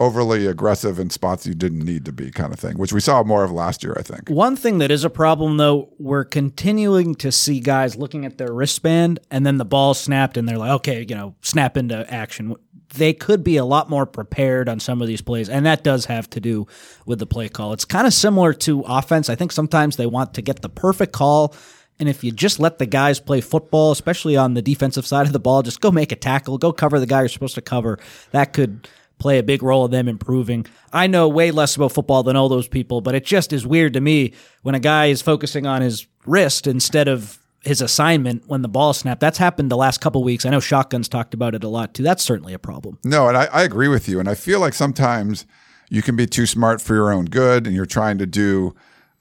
overly 0.04 0.46
aggressive 0.46 1.00
in 1.00 1.10
spots 1.10 1.48
you 1.48 1.54
didn't 1.54 1.80
need 1.80 2.06
to 2.06 2.12
be 2.12 2.30
kind 2.32 2.54
of 2.54 2.60
thing, 2.60 2.78
which 2.78 2.94
we 2.94 3.00
saw 3.00 3.24
more 3.24 3.44
of 3.44 3.52
last 3.52 3.84
year, 3.84 3.96
I 3.98 4.02
think. 4.02 4.30
One 4.30 4.56
thing 4.56 4.78
that 4.80 4.92
is 4.92 5.04
a 5.04 5.10
problem 5.10 5.58
though, 5.58 5.94
we're 5.98 6.26
continuing 6.26 7.16
to 7.16 7.32
see 7.32 7.60
guys 7.60 7.96
looking 7.96 8.26
at 8.26 8.38
their 8.38 8.54
wristband 8.54 9.20
and 9.32 9.46
then 9.46 9.58
the 9.58 9.66
ball 9.66 9.94
snapped 9.94 10.38
and 10.38 10.48
they're 10.48 10.58
like, 10.58 10.72
okay, 10.72 11.06
you 11.08 11.16
know, 11.16 11.36
snap 11.42 11.78
into 11.78 12.06
action. 12.14 12.56
They 12.96 13.14
could 13.14 13.44
be 13.44 13.58
a 13.58 13.66
lot 13.66 13.90
more 13.90 14.06
prepared 14.06 14.70
on 14.70 14.80
some 14.80 15.02
of 15.02 15.08
these 15.08 15.22
plays, 15.22 15.50
and 15.50 15.66
that 15.66 15.84
does 15.84 16.06
have 16.06 16.30
to 16.32 16.40
do 16.40 16.68
with 17.08 17.18
the 17.18 17.26
play 17.26 17.50
call. 17.50 17.74
It's 17.74 17.86
kind 17.86 18.06
of 18.06 18.14
similar 18.14 18.54
to 18.54 18.82
offense. 18.82 19.30
I 19.30 19.36
think 19.36 19.52
sometimes 19.52 19.96
they 19.96 20.06
want 20.06 20.36
to 20.36 20.44
get 20.44 20.62
the 20.62 20.70
perfect 20.70 21.12
call. 21.12 21.56
And 22.00 22.08
if 22.08 22.24
you 22.24 22.32
just 22.32 22.60
let 22.60 22.78
the 22.78 22.86
guys 22.86 23.20
play 23.20 23.42
football, 23.42 23.92
especially 23.92 24.38
on 24.38 24.54
the 24.54 24.62
defensive 24.62 25.08
side 25.08 25.26
of 25.26 25.34
the 25.34 25.40
ball, 25.40 25.64
just 25.64 25.82
go 25.82 25.90
make 25.90 26.12
a 26.12 26.16
tackle, 26.16 26.58
go 26.58 26.72
cover 26.72 27.00
the 27.00 27.08
guy 27.08 27.22
you're 27.22 27.30
supposed 27.30 27.56
to 27.56 27.62
cover, 27.62 27.98
that 28.32 28.54
could 28.54 28.88
play 29.20 29.40
a 29.40 29.44
big 29.44 29.64
role 29.64 29.86
in 29.86 29.92
them 29.92 30.08
improving. 30.08 30.66
I 30.92 31.08
know 31.08 31.28
way 31.28 31.52
less 31.52 31.76
about 31.76 31.92
football 31.92 32.24
than 32.24 32.36
all 32.36 32.50
those 32.50 32.68
people, 32.68 33.02
but 33.02 33.16
it 33.16 33.26
just 33.26 33.54
is 33.54 33.66
weird 33.66 33.94
to 33.94 34.02
me 34.02 34.34
when 34.62 34.76
a 34.76 34.80
guy 34.80 35.08
is 35.08 35.22
focusing 35.22 35.66
on 35.66 35.82
his 35.82 36.08
wrist 36.26 36.68
instead 36.68 37.08
of 37.08 37.40
his 37.64 37.82
assignment 37.82 38.44
when 38.48 38.62
the 38.62 38.68
ball 38.68 38.94
snapped. 38.94 39.22
That's 39.22 39.38
happened 39.38 39.72
the 39.72 39.78
last 39.78 40.02
couple 40.02 40.22
weeks. 40.24 40.46
I 40.46 40.50
know 40.50 40.60
Shotguns 40.60 41.08
talked 41.08 41.34
about 41.34 41.56
it 41.56 41.64
a 41.64 41.70
lot 41.70 41.94
too. 41.94 42.04
That's 42.04 42.24
certainly 42.24 42.54
a 42.54 42.60
problem. 42.60 43.00
No, 43.06 43.30
and 43.30 43.38
I, 43.38 43.46
I 43.46 43.64
agree 43.64 43.88
with 43.88 44.10
you. 44.10 44.20
And 44.20 44.28
I 44.28 44.36
feel 44.36 44.60
like 44.60 44.74
sometimes 44.74 45.46
you 45.90 46.02
can 46.02 46.16
be 46.16 46.26
too 46.26 46.46
smart 46.46 46.82
for 46.82 46.94
your 46.94 47.14
own 47.14 47.26
good 47.26 47.66
and 47.66 47.76
you're 47.76 47.86
trying 47.86 48.18
to 48.18 48.26
do 48.26 48.76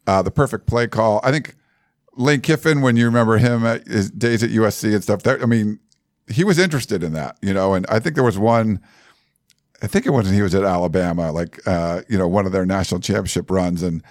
uh, 0.09 0.23
the 0.23 0.33
perfect 0.33 0.67
play 0.67 0.89
call. 0.89 1.21
I 1.23 1.31
think 1.31 1.55
Lane 2.15 2.41
Kiffin, 2.41 2.81
when 2.81 2.97
you 2.97 3.05
remember 3.05 3.39
him 3.39 3.65
at 3.65 3.87
his 3.87 4.11
days 4.11 4.43
at 4.43 4.51
USC 4.51 4.93
and 4.93 5.03
stuff, 5.03 5.25
I 5.25 5.47
mean, 5.47 5.79
he 6.29 6.43
was 6.43 6.59
interested 6.59 7.05
in 7.05 7.13
that, 7.13 7.39
you 7.43 7.55
know, 7.55 7.75
and 7.75 7.87
I 7.89 8.01
think 8.01 8.17
there 8.17 8.25
was 8.25 8.39
one– 8.39 8.81
I 9.83 9.89
think 9.89 10.07
it 10.07 10.11
was 10.11 10.31
he 10.31 10.41
was 10.43 10.55
at 10.55 10.63
Alabama, 10.63 11.33
like 11.33 11.59
uh, 11.67 12.03
you 12.09 12.17
know, 12.17 12.29
one 12.29 12.47
of 12.47 12.53
their 12.53 12.65
national 12.65 13.01
championship 13.01 13.51
runs, 13.51 13.83
and 13.83 14.03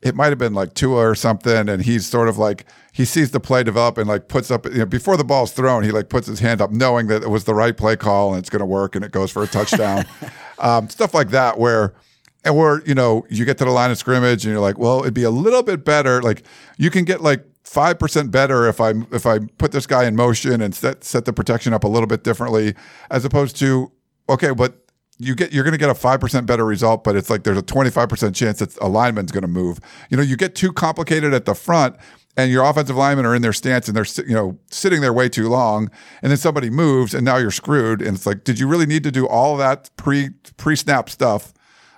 it 0.00 0.14
might 0.14 0.28
have 0.28 0.38
been 0.38 0.54
like 0.54 0.72
Tua 0.72 1.10
or 1.10 1.14
something, 1.14 1.68
and 1.68 1.82
he's 1.82 2.06
sort 2.06 2.28
of 2.28 2.38
like 2.38 2.64
he 2.92 3.04
sees 3.04 3.30
the 3.30 3.38
play 3.38 3.62
develop 3.62 3.98
and 3.98 4.08
like 4.08 4.28
puts 4.28 4.50
up, 4.50 4.64
you 4.64 4.78
know, 4.78 4.86
before 4.86 5.18
the 5.18 5.24
ball's 5.24 5.52
thrown, 5.52 5.84
he 5.84 5.92
like 5.92 6.08
puts 6.08 6.26
his 6.26 6.40
hand 6.40 6.62
up, 6.62 6.70
knowing 6.70 7.08
that 7.08 7.22
it 7.22 7.28
was 7.28 7.44
the 7.44 7.54
right 7.54 7.76
play 7.76 7.96
call 7.96 8.30
and 8.30 8.38
it's 8.38 8.48
going 8.48 8.60
to 8.60 8.66
work, 8.66 8.96
and 8.96 9.04
it 9.04 9.12
goes 9.12 9.30
for 9.30 9.42
a 9.42 9.46
touchdown, 9.46 10.06
um, 10.58 10.88
stuff 10.88 11.14
like 11.14 11.30
that, 11.30 11.58
where. 11.58 11.94
And 12.42 12.56
where 12.56 12.82
you 12.86 12.94
know 12.94 13.26
you 13.28 13.44
get 13.44 13.58
to 13.58 13.66
the 13.66 13.70
line 13.70 13.90
of 13.90 13.98
scrimmage 13.98 14.46
and 14.46 14.52
you're 14.52 14.62
like, 14.62 14.78
well, 14.78 15.00
it'd 15.00 15.12
be 15.12 15.24
a 15.24 15.30
little 15.30 15.62
bit 15.62 15.84
better. 15.84 16.22
Like 16.22 16.42
you 16.78 16.88
can 16.88 17.04
get 17.04 17.20
like 17.20 17.44
five 17.64 17.98
percent 17.98 18.30
better 18.30 18.66
if 18.66 18.80
I 18.80 18.94
if 19.12 19.26
I 19.26 19.40
put 19.58 19.72
this 19.72 19.86
guy 19.86 20.06
in 20.06 20.16
motion 20.16 20.62
and 20.62 20.74
set 20.74 21.04
set 21.04 21.26
the 21.26 21.34
protection 21.34 21.74
up 21.74 21.84
a 21.84 21.86
little 21.86 22.06
bit 22.06 22.24
differently, 22.24 22.74
as 23.10 23.26
opposed 23.26 23.56
to 23.58 23.92
okay, 24.30 24.52
but 24.52 24.79
you 25.20 25.34
get 25.34 25.52
you're 25.52 25.64
going 25.64 25.72
to 25.72 25.78
get 25.78 25.90
a 25.90 25.94
5% 25.94 26.46
better 26.46 26.64
result 26.64 27.04
but 27.04 27.14
it's 27.14 27.28
like 27.28 27.44
there's 27.44 27.58
a 27.58 27.62
25% 27.62 28.34
chance 28.34 28.58
that 28.58 28.76
a 28.78 28.88
lineman's 28.88 29.30
going 29.30 29.42
to 29.42 29.48
move. 29.48 29.78
You 30.08 30.16
know 30.16 30.22
you 30.22 30.36
get 30.36 30.54
too 30.54 30.72
complicated 30.72 31.34
at 31.34 31.44
the 31.44 31.54
front 31.54 31.96
and 32.36 32.50
your 32.50 32.64
offensive 32.64 32.96
linemen 32.96 33.26
are 33.26 33.34
in 33.34 33.42
their 33.42 33.52
stance 33.52 33.86
and 33.86 33.96
they're 33.96 34.24
you 34.26 34.34
know 34.34 34.58
sitting 34.70 35.00
there 35.00 35.12
way 35.12 35.28
too 35.28 35.48
long 35.48 35.90
and 36.22 36.30
then 36.30 36.38
somebody 36.38 36.70
moves 36.70 37.14
and 37.14 37.24
now 37.24 37.36
you're 37.36 37.50
screwed 37.50 38.00
and 38.00 38.16
it's 38.16 38.26
like 38.26 38.44
did 38.44 38.58
you 38.58 38.66
really 38.66 38.86
need 38.86 39.04
to 39.04 39.10
do 39.10 39.28
all 39.28 39.56
that 39.56 39.90
pre 39.96 40.30
pre 40.56 40.74
snap 40.74 41.10
stuff? 41.10 41.52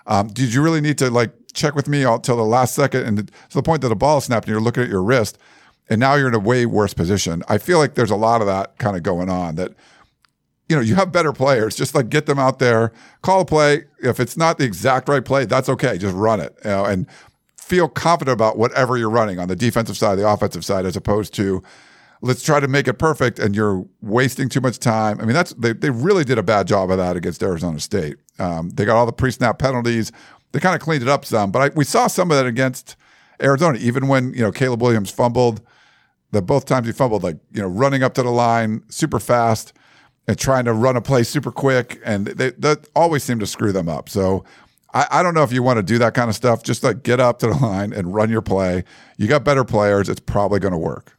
Um, 0.06 0.26
did 0.28 0.52
you 0.52 0.62
really 0.62 0.80
need 0.80 0.98
to 0.98 1.10
like 1.10 1.32
check 1.54 1.76
with 1.76 1.86
me 1.86 2.02
until 2.02 2.36
the 2.36 2.42
last 2.42 2.74
second 2.74 3.04
and 3.06 3.28
to 3.28 3.54
the 3.54 3.62
point 3.62 3.82
that 3.82 3.88
the 3.88 3.96
ball 3.96 4.18
is 4.18 4.24
snapped 4.24 4.46
and 4.46 4.52
you're 4.52 4.60
looking 4.60 4.82
at 4.82 4.88
your 4.88 5.02
wrist 5.02 5.38
and 5.88 6.00
now 6.00 6.14
you're 6.14 6.28
in 6.28 6.34
a 6.34 6.38
way 6.40 6.66
worse 6.66 6.94
position. 6.94 7.42
I 7.48 7.58
feel 7.58 7.78
like 7.78 7.94
there's 7.94 8.10
a 8.10 8.16
lot 8.16 8.40
of 8.40 8.46
that 8.46 8.78
kind 8.78 8.96
of 8.96 9.02
going 9.02 9.28
on 9.28 9.54
that 9.56 9.72
you 10.68 10.76
know, 10.76 10.82
you 10.82 10.94
have 10.94 11.12
better 11.12 11.32
players. 11.32 11.76
Just 11.76 11.94
like 11.94 12.08
get 12.08 12.26
them 12.26 12.38
out 12.38 12.58
there, 12.58 12.92
call 13.22 13.40
a 13.40 13.44
play. 13.44 13.84
If 14.02 14.20
it's 14.20 14.36
not 14.36 14.58
the 14.58 14.64
exact 14.64 15.08
right 15.08 15.24
play, 15.24 15.44
that's 15.44 15.68
okay. 15.68 15.98
Just 15.98 16.14
run 16.14 16.40
it, 16.40 16.56
you 16.64 16.70
know, 16.70 16.84
and 16.84 17.06
feel 17.56 17.88
confident 17.88 18.34
about 18.34 18.58
whatever 18.58 18.96
you're 18.96 19.10
running 19.10 19.38
on 19.38 19.48
the 19.48 19.56
defensive 19.56 19.96
side, 19.96 20.16
the 20.16 20.28
offensive 20.28 20.64
side, 20.64 20.86
as 20.86 20.96
opposed 20.96 21.34
to 21.34 21.62
let's 22.22 22.42
try 22.42 22.60
to 22.60 22.68
make 22.68 22.86
it 22.86 22.94
perfect 22.94 23.38
and 23.38 23.54
you're 23.54 23.84
wasting 24.00 24.48
too 24.48 24.60
much 24.60 24.78
time. 24.78 25.20
I 25.20 25.24
mean, 25.24 25.34
that's 25.34 25.52
they 25.54 25.72
they 25.72 25.90
really 25.90 26.24
did 26.24 26.38
a 26.38 26.42
bad 26.42 26.66
job 26.66 26.90
of 26.90 26.98
that 26.98 27.16
against 27.16 27.42
Arizona 27.42 27.80
State. 27.80 28.16
Um, 28.38 28.70
they 28.70 28.84
got 28.84 28.96
all 28.96 29.06
the 29.06 29.12
pre-snap 29.12 29.58
penalties. 29.58 30.12
They 30.52 30.60
kind 30.60 30.74
of 30.74 30.80
cleaned 30.80 31.02
it 31.02 31.08
up 31.08 31.24
some, 31.24 31.50
but 31.50 31.62
I, 31.62 31.74
we 31.74 31.84
saw 31.84 32.06
some 32.06 32.30
of 32.30 32.36
that 32.36 32.46
against 32.46 32.96
Arizona. 33.42 33.78
Even 33.78 34.06
when 34.06 34.32
you 34.32 34.40
know 34.40 34.52
Caleb 34.52 34.80
Williams 34.80 35.10
fumbled, 35.10 35.60
the 36.30 36.40
both 36.40 36.64
times 36.64 36.86
he 36.86 36.92
fumbled, 36.92 37.22
like 37.22 37.38
you 37.52 37.60
know, 37.60 37.68
running 37.68 38.02
up 38.02 38.14
to 38.14 38.22
the 38.22 38.30
line 38.30 38.82
super 38.88 39.18
fast 39.18 39.72
and 40.26 40.38
trying 40.38 40.64
to 40.66 40.72
run 40.72 40.96
a 40.96 41.00
play 41.00 41.22
super 41.22 41.50
quick, 41.50 42.00
and 42.04 42.26
they 42.26 42.50
that 42.50 42.88
always 42.94 43.22
seem 43.22 43.38
to 43.40 43.46
screw 43.46 43.72
them 43.72 43.88
up. 43.88 44.08
So 44.08 44.44
I, 44.94 45.06
I, 45.10 45.22
don't 45.22 45.34
know 45.34 45.42
if 45.42 45.52
you 45.52 45.62
want 45.62 45.78
to 45.78 45.82
do 45.82 45.98
that 45.98 46.14
kind 46.14 46.28
of 46.28 46.36
stuff. 46.36 46.62
Just 46.62 46.82
like 46.82 47.02
get 47.02 47.20
up 47.20 47.38
to 47.40 47.48
the 47.48 47.54
line 47.54 47.92
and 47.92 48.14
run 48.14 48.30
your 48.30 48.42
play. 48.42 48.84
You 49.16 49.26
got 49.26 49.44
better 49.44 49.64
players. 49.64 50.08
It's 50.08 50.20
probably 50.20 50.60
going 50.60 50.72
to 50.72 50.78
work. 50.78 51.16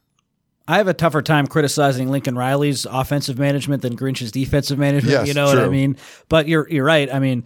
I 0.66 0.78
have 0.78 0.88
a 0.88 0.94
tougher 0.94 1.20
time 1.20 1.46
criticizing 1.46 2.10
Lincoln 2.10 2.36
Riley's 2.36 2.86
offensive 2.86 3.38
management 3.38 3.82
than 3.82 3.96
Grinch's 3.96 4.32
defensive 4.32 4.78
management. 4.78 5.12
Yes, 5.12 5.28
you 5.28 5.34
know 5.34 5.50
true. 5.50 5.60
what 5.60 5.68
I 5.68 5.70
mean? 5.70 5.98
But 6.28 6.48
you're 6.48 6.66
you're 6.70 6.86
right. 6.86 7.12
I 7.12 7.18
mean, 7.18 7.44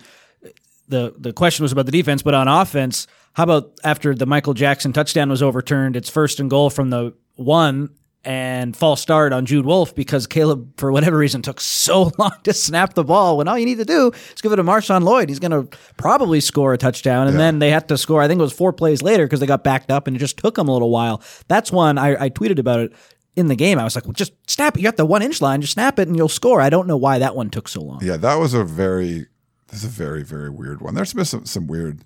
the 0.86 1.14
the 1.18 1.32
question 1.32 1.64
was 1.64 1.72
about 1.72 1.86
the 1.86 1.92
defense, 1.92 2.22
but 2.22 2.34
on 2.34 2.46
offense, 2.46 3.08
how 3.32 3.42
about 3.42 3.72
after 3.82 4.14
the 4.14 4.26
Michael 4.26 4.54
Jackson 4.54 4.92
touchdown 4.92 5.30
was 5.30 5.42
overturned, 5.42 5.96
it's 5.96 6.08
first 6.08 6.38
and 6.38 6.48
goal 6.48 6.70
from 6.70 6.90
the 6.90 7.12
one, 7.34 7.90
and 8.24 8.76
false 8.76 9.00
start 9.00 9.32
on 9.32 9.46
Jude 9.46 9.64
Wolfe 9.64 9.94
because 9.94 10.26
Caleb, 10.26 10.72
for 10.76 10.90
whatever 10.92 11.16
reason, 11.16 11.40
took 11.40 11.60
so 11.60 12.10
long 12.18 12.32
to 12.44 12.52
snap 12.52 12.94
the 12.94 13.04
ball 13.04 13.36
when 13.38 13.48
all 13.48 13.58
you 13.58 13.64
need 13.64 13.78
to 13.78 13.84
do 13.84 14.10
is 14.34 14.40
give 14.42 14.52
it 14.52 14.56
to 14.56 14.64
Marshawn 14.64 15.02
Lloyd. 15.04 15.28
He's 15.28 15.38
going 15.38 15.52
to 15.52 15.68
probably 15.96 16.40
score 16.40 16.72
a 16.74 16.78
touchdown. 16.78 17.26
And 17.28 17.34
Yeah. 17.34 17.38
then 17.44 17.58
they 17.60 17.70
had 17.70 17.88
to 17.88 17.96
score, 17.98 18.20
I 18.20 18.28
think 18.28 18.38
it 18.38 18.42
was 18.42 18.52
four 18.52 18.72
plays 18.72 19.02
later 19.02 19.24
because 19.24 19.40
they 19.40 19.46
got 19.46 19.64
backed 19.64 19.90
up 19.90 20.06
and 20.06 20.16
it 20.16 20.18
just 20.20 20.36
took 20.36 20.56
them 20.56 20.68
a 20.68 20.72
little 20.72 20.90
while. 20.90 21.22
That's 21.46 21.70
one 21.72 21.96
I, 21.96 22.24
I 22.24 22.30
tweeted 22.30 22.58
about 22.58 22.80
it 22.80 22.92
in 23.36 23.46
the 23.46 23.56
game. 23.56 23.78
I 23.78 23.84
was 23.84 23.94
like, 23.94 24.04
well, 24.04 24.12
just 24.14 24.32
snap 24.50 24.76
it. 24.76 24.80
You 24.80 24.84
got 24.84 24.96
the 24.96 25.06
one 25.06 25.22
inch 25.22 25.40
line, 25.40 25.60
just 25.60 25.74
snap 25.74 25.98
it 25.98 26.08
and 26.08 26.16
you'll 26.16 26.28
score. 26.28 26.60
I 26.60 26.70
don't 26.70 26.88
know 26.88 26.96
why 26.96 27.18
that 27.20 27.36
one 27.36 27.50
took 27.50 27.68
so 27.68 27.80
long. 27.82 28.00
Yeah, 28.02 28.16
that 28.16 28.34
was 28.34 28.52
a 28.52 28.64
very 28.64 29.26
this 29.68 29.80
is 29.80 29.84
a 29.84 29.88
very 29.88 30.24
very 30.24 30.50
weird 30.50 30.80
one. 30.82 30.94
There's 30.94 31.12
been 31.14 31.24
some 31.24 31.46
some 31.46 31.66
weird 31.66 32.02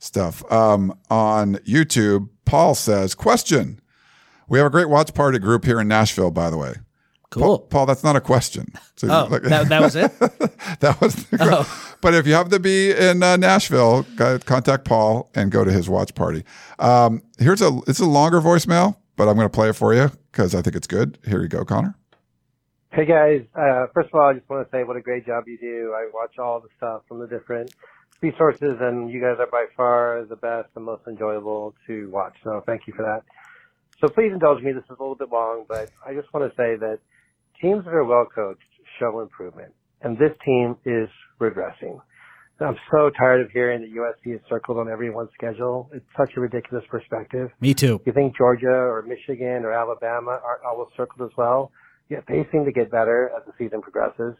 stuff 0.00 0.42
um, 0.50 0.98
on 1.10 1.54
YouTube. 1.58 2.28
Paul 2.46 2.74
says, 2.74 3.14
"Question: 3.14 3.80
We 4.52 4.58
have 4.58 4.66
a 4.66 4.70
great 4.70 4.90
watch 4.90 5.14
party 5.14 5.38
group 5.38 5.64
here 5.64 5.80
in 5.80 5.88
Nashville, 5.88 6.30
by 6.30 6.50
the 6.50 6.58
way." 6.58 6.74
Cool. 7.30 7.42
Paul, 7.42 7.58
Paul 7.60 7.86
that's 7.86 8.04
not 8.04 8.16
a 8.16 8.20
question. 8.20 8.66
So, 8.96 9.08
Oh, 9.10 9.26
that, 9.38 9.68
that 9.70 9.80
was 9.80 9.96
it? 9.96 10.16
that 10.80 11.00
was. 11.00 11.14
The, 11.14 11.66
But 12.02 12.12
if 12.12 12.26
you 12.26 12.34
happen 12.34 12.52
to 12.52 12.60
be 12.60 12.90
in 12.90 13.22
uh, 13.22 13.38
Nashville, 13.38 14.04
contact 14.44 14.84
Paul 14.84 15.30
and 15.34 15.50
go 15.50 15.64
to 15.64 15.72
his 15.72 15.88
watch 15.88 16.14
party. 16.14 16.44
Um, 16.78 17.22
here's 17.38 17.62
a 17.62 17.80
it's 17.86 18.00
a 18.00 18.04
longer 18.04 18.42
voicemail, 18.42 18.96
but 19.16 19.28
I'm 19.28 19.36
going 19.36 19.46
to 19.48 19.52
play 19.52 19.70
it 19.70 19.72
for 19.72 19.94
you 19.94 20.10
because 20.30 20.54
I 20.54 20.60
think 20.60 20.76
it's 20.76 20.86
good. 20.86 21.18
Here 21.26 21.40
you 21.40 21.48
go, 21.48 21.64
Connor. 21.64 21.96
Hey 22.90 23.06
guys, 23.06 23.40
uh, 23.54 23.86
first 23.94 24.10
of 24.12 24.20
all, 24.20 24.28
I 24.28 24.34
just 24.34 24.50
want 24.50 24.68
to 24.68 24.76
say 24.76 24.84
what 24.84 24.98
a 24.98 25.00
great 25.00 25.24
job 25.24 25.48
you 25.48 25.56
do. 25.56 25.94
I 25.96 26.10
watch 26.12 26.38
all 26.38 26.60
the 26.60 26.68
stuff 26.76 27.00
from 27.08 27.20
the 27.20 27.26
different 27.26 27.72
resources, 28.20 28.74
and 28.80 29.10
you 29.10 29.18
guys 29.18 29.36
are 29.38 29.46
by 29.46 29.64
far 29.74 30.26
the 30.28 30.36
best 30.36 30.68
and 30.76 30.84
most 30.84 31.04
enjoyable 31.08 31.74
to 31.86 32.10
watch. 32.10 32.34
So 32.44 32.62
thank 32.66 32.86
you 32.86 32.92
for 32.92 33.02
that. 33.02 33.22
So 34.02 34.08
please 34.08 34.32
indulge 34.32 34.60
me. 34.64 34.72
This 34.72 34.82
is 34.82 34.98
a 34.98 35.00
little 35.00 35.14
bit 35.14 35.30
long, 35.30 35.64
but 35.68 35.88
I 36.04 36.12
just 36.12 36.26
want 36.34 36.50
to 36.50 36.56
say 36.56 36.74
that 36.74 36.98
teams 37.62 37.84
that 37.84 37.94
are 37.94 38.02
well 38.04 38.26
coached 38.34 38.60
show 38.98 39.20
improvement, 39.20 39.72
and 40.02 40.18
this 40.18 40.34
team 40.44 40.74
is 40.84 41.08
regressing. 41.40 42.00
I'm 42.60 42.76
so 42.90 43.10
tired 43.18 43.40
of 43.42 43.50
hearing 43.52 43.80
that 43.80 43.90
USC 43.94 44.34
is 44.34 44.40
circled 44.48 44.78
on 44.78 44.88
everyone's 44.90 45.30
schedule. 45.34 45.88
It's 45.92 46.06
such 46.18 46.30
a 46.36 46.40
ridiculous 46.40 46.84
perspective. 46.90 47.50
Me 47.60 47.74
too. 47.74 48.00
You 48.04 48.12
think 48.12 48.36
Georgia 48.36 48.66
or 48.66 49.02
Michigan 49.06 49.62
or 49.64 49.72
Alabama 49.72 50.32
are 50.32 50.60
always 50.66 50.88
circled 50.96 51.30
as 51.30 51.36
well? 51.36 51.70
Yet 52.08 52.24
they 52.26 52.46
seem 52.50 52.64
to 52.64 52.72
get 52.72 52.90
better 52.90 53.30
as 53.36 53.46
the 53.46 53.52
season 53.56 53.82
progresses. 53.82 54.34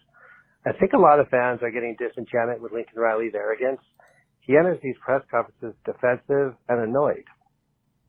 I 0.67 0.73
think 0.73 0.93
a 0.93 0.99
lot 0.99 1.21
of 1.21 1.29
fans 1.29 1.61
are 1.63 1.71
getting 1.71 1.97
disenchanted 1.99 2.61
with 2.61 2.73
Lincoln 2.73 2.99
Riley's 2.99 3.35
arrogance. 3.35 3.81
He 4.41 4.57
enters 4.57 4.79
these 4.83 4.97
press 5.05 5.23
conferences 5.31 5.75
defensive 5.85 6.55
and 6.69 6.81
annoyed. 6.81 7.25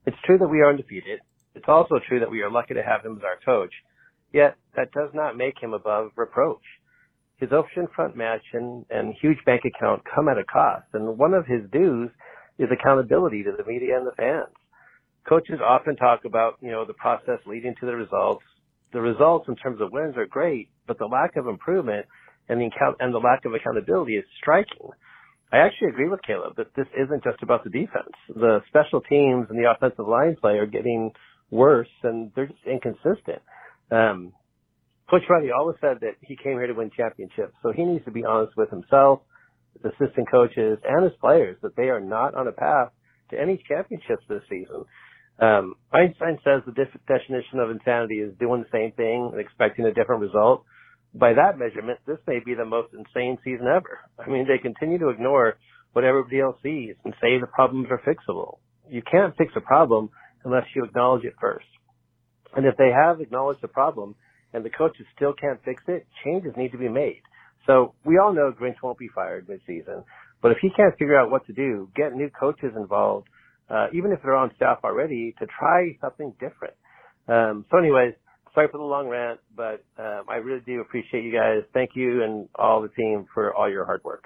It's 0.06 0.18
true 0.26 0.38
that 0.38 0.48
we 0.48 0.60
are 0.62 0.70
undefeated. 0.70 1.22
It's 1.56 1.66
also 1.68 2.00
true 2.08 2.20
that 2.20 2.32
we 2.32 2.42
are 2.42 2.52
lucky 2.52 2.74
to 2.74 2.84
have 2.84 3.06
him 3.06 3.18
as 3.18 3.24
our 3.24 3.40
coach. 3.46 3.74
Yet 4.32 4.56
that 4.76 4.92
does 4.92 5.10
not 5.14 5.38
make 5.38 5.62
him 5.62 5.74
above 5.74 6.12
reproach. 6.16 6.64
His 7.38 7.50
ocean 7.52 7.88
front 7.96 8.16
mansion 8.16 8.86
and 8.90 9.14
huge 9.22 9.38
bank 9.46 9.62
account 9.66 10.04
come 10.16 10.28
at 10.28 10.38
a 10.38 10.44
cost, 10.44 10.88
and 10.94 11.18
one 11.18 11.34
of 11.34 11.46
his 11.46 11.62
dues 11.72 12.10
is 12.58 12.70
accountability 12.72 13.44
to 13.44 13.52
the 13.58 13.66
media 13.66 13.98
and 13.98 14.08
the 14.08 14.16
fans. 14.16 14.54
Coaches 15.28 15.60
often 15.64 15.96
talk 15.96 16.26
about, 16.26 16.58
you 16.62 16.72
know, 16.72 16.86
the 16.86 16.94
process 16.94 17.40
leading 17.46 17.76
to 17.80 17.86
the 17.86 17.96
results. 17.96 18.44
The 18.92 19.02
results 19.02 19.48
in 19.48 19.56
terms 19.56 19.82
of 19.82 19.92
wins 19.92 20.18
are 20.18 20.26
great, 20.26 20.70
but 20.88 20.98
the 21.00 21.06
lack 21.06 21.36
of 21.36 21.48
improvement 21.48 22.06
and 22.50 22.60
the 22.60 22.68
account 22.68 22.98
and 23.00 23.14
the 23.14 23.20
lack 23.20 23.46
of 23.46 23.54
accountability 23.54 24.18
is 24.18 24.26
striking. 24.40 24.90
I 25.52 25.58
actually 25.58 25.90
agree 25.90 26.10
with 26.10 26.22
Caleb 26.26 26.56
that 26.58 26.74
this 26.76 26.88
isn't 26.98 27.24
just 27.24 27.42
about 27.42 27.64
the 27.64 27.70
defense. 27.70 28.14
The 28.28 28.62
special 28.68 29.02
teams 29.02 29.48
and 29.50 29.58
the 29.58 29.70
offensive 29.70 30.08
line 30.08 30.36
play 30.40 30.58
are 30.58 30.66
getting 30.66 31.12
worse 31.54 31.90
and 32.04 32.32
they're 32.36 32.48
just 32.48 32.66
inconsistent. 32.66 33.42
Um, 33.92 34.34
Coach 35.10 35.24
Riley 35.30 35.52
always 35.52 35.78
said 35.80 35.98
that 36.02 36.16
he 36.22 36.36
came 36.36 36.54
here 36.54 36.68
to 36.68 36.74
win 36.74 36.90
championships, 36.96 37.54
so 37.62 37.72
he 37.72 37.84
needs 37.84 38.06
to 38.06 38.12
be 38.12 38.26
honest 38.26 38.58
with 38.58 38.70
himself, 38.70 39.22
his 39.74 39.92
assistant 39.94 40.30
coaches, 40.32 40.80
and 40.84 41.04
his 41.04 41.14
players 41.22 41.58
that 41.62 41.76
they 41.76 41.90
are 41.90 42.00
not 42.00 42.36
on 42.36 42.48
a 42.48 42.52
path 42.52 42.90
to 43.30 43.40
any 43.40 43.62
championships 43.68 44.24
this 44.28 44.42
season. 44.50 44.86
Um, 45.40 45.76
Einstein 45.92 46.38
says 46.44 46.62
the 46.66 46.74
definition 47.08 47.60
of 47.60 47.70
insanity 47.70 48.20
is 48.20 48.34
doing 48.40 48.64
the 48.64 48.74
same 48.78 48.92
thing 48.94 49.30
and 49.32 49.42
expecting 49.42 49.86
a 49.86 49.94
different 49.94 50.22
result. 50.22 50.64
By 51.14 51.34
that 51.34 51.58
measurement, 51.58 52.00
this 52.08 52.18
may 52.26 52.40
be 52.44 52.56
the 52.56 52.66
most 52.66 52.94
insane 52.94 53.38
season 53.44 53.68
ever. 53.68 54.00
I 54.18 54.30
mean, 54.30 54.48
they 54.48 54.58
continue 54.58 54.98
to 55.00 55.10
ignore 55.10 55.58
what 55.94 56.06
everybody 56.06 56.40
else 56.40 56.58
sees 56.64 56.96
and 57.04 57.14
say 57.22 57.40
the 57.40 57.48
problems 57.48 57.88
are 57.92 58.02
fixable. 58.02 58.58
You 58.90 59.02
can't 59.10 59.36
fix 59.38 59.54
a 59.56 59.62
problem 59.62 60.10
unless 60.44 60.66
you 60.76 60.84
acknowledge 60.84 61.24
it 61.24 61.34
first. 61.40 61.66
And 62.56 62.66
if 62.66 62.78
they 62.78 62.90
have 62.90 63.22
acknowledged 63.22 63.62
the 63.62 63.68
problem 63.68 64.16
and 64.54 64.64
the 64.64 64.70
coaches 64.70 65.06
still 65.16 65.34
can't 65.34 65.60
fix 65.64 65.82
it, 65.88 66.06
changes 66.24 66.54
need 66.56 66.72
to 66.72 66.78
be 66.78 66.90
made. 66.90 67.22
So 67.66 67.94
we 68.06 68.18
all 68.18 68.34
know 68.34 68.52
Grinch 68.52 68.76
won't 68.84 68.98
be 68.98 69.10
fired 69.14 69.48
midseason, 69.48 70.04
but 70.42 70.52
if 70.52 70.58
he 70.62 70.70
can't 70.76 70.98
figure 70.98 71.18
out 71.18 71.32
what 71.32 71.46
to 71.48 71.54
do, 71.54 71.90
get 71.96 72.14
new 72.14 72.30
coaches 72.30 72.74
involved, 72.76 73.28
uh, 73.70 73.88
even 73.94 74.12
if 74.12 74.20
they're 74.22 74.36
on 74.36 74.52
staff 74.56 74.80
already, 74.84 75.34
to 75.40 75.48
try 75.48 75.98
something 76.02 76.34
different. 76.40 76.74
Um, 77.28 77.66
so 77.72 77.78
anyways, 77.78 78.14
sorry 78.54 78.68
for 78.70 78.78
the 78.78 78.84
long 78.84 79.08
rant, 79.08 79.40
but 79.56 79.84
um, 79.98 80.26
I 80.30 80.36
really 80.36 80.62
do 80.66 80.82
appreciate 80.82 81.24
you 81.24 81.32
guys. 81.32 81.64
Thank 81.74 81.92
you 81.96 82.24
and 82.24 82.50
all 82.56 82.82
the 82.82 82.90
team 82.90 83.26
for 83.34 83.54
all 83.56 83.70
your 83.70 83.86
hard 83.86 84.04
work. 84.04 84.26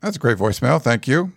That's 0.00 0.16
a 0.16 0.20
great 0.20 0.36
voicemail. 0.36 0.80
Thank 0.80 1.08
you. 1.08 1.32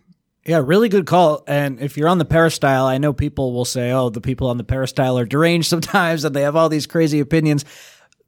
Yeah, 0.45 0.61
really 0.65 0.89
good 0.89 1.05
call. 1.05 1.43
And 1.47 1.79
if 1.81 1.97
you're 1.97 2.07
on 2.07 2.17
the 2.17 2.25
peristyle, 2.25 2.85
I 2.85 2.97
know 2.97 3.13
people 3.13 3.53
will 3.53 3.65
say, 3.65 3.91
oh, 3.91 4.09
the 4.09 4.21
people 4.21 4.47
on 4.47 4.57
the 4.57 4.63
peristyle 4.63 5.17
are 5.17 5.25
deranged 5.25 5.67
sometimes 5.69 6.23
and 6.23 6.35
they 6.35 6.41
have 6.41 6.55
all 6.55 6.69
these 6.69 6.87
crazy 6.87 7.19
opinions. 7.19 7.65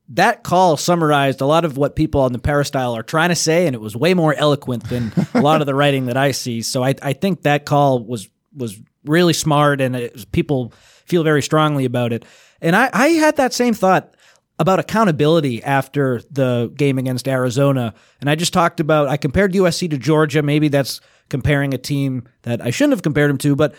That 0.09 0.43
call 0.43 0.75
summarized 0.75 1.39
a 1.39 1.45
lot 1.45 1.63
of 1.63 1.77
what 1.77 1.95
people 1.95 2.21
on 2.21 2.33
the 2.33 2.39
peristyle 2.39 2.97
are 2.97 3.03
trying 3.03 3.29
to 3.29 3.35
say, 3.35 3.65
and 3.65 3.73
it 3.73 3.79
was 3.79 3.95
way 3.95 4.13
more 4.13 4.33
eloquent 4.33 4.83
than 4.89 5.13
a 5.33 5.39
lot 5.39 5.61
of 5.61 5.67
the 5.67 5.75
writing 5.75 6.07
that 6.07 6.17
I 6.17 6.31
see. 6.31 6.61
So 6.61 6.83
I, 6.83 6.95
I 7.01 7.13
think 7.13 7.43
that 7.43 7.65
call 7.65 8.03
was 8.03 8.27
was 8.53 8.77
really 9.05 9.31
smart, 9.31 9.79
and 9.79 9.95
it, 9.95 10.29
people 10.33 10.73
feel 11.05 11.23
very 11.23 11.41
strongly 11.41 11.85
about 11.85 12.11
it. 12.11 12.25
And 12.61 12.75
I, 12.75 12.89
I 12.91 13.07
had 13.09 13.37
that 13.37 13.53
same 13.53 13.73
thought 13.73 14.13
about 14.59 14.79
accountability 14.79 15.63
after 15.63 16.21
the 16.29 16.71
game 16.75 16.99
against 16.99 17.27
Arizona. 17.27 17.95
And 18.19 18.29
I 18.29 18.35
just 18.35 18.53
talked 18.53 18.79
about, 18.79 19.07
I 19.07 19.17
compared 19.17 19.53
USC 19.53 19.89
to 19.89 19.97
Georgia. 19.97 20.43
Maybe 20.43 20.67
that's 20.67 21.01
comparing 21.31 21.73
a 21.73 21.79
team 21.79 22.27
that 22.43 22.61
I 22.61 22.69
shouldn't 22.69 22.91
have 22.91 23.01
compared 23.01 23.31
them 23.31 23.39
to, 23.39 23.55
but 23.55 23.73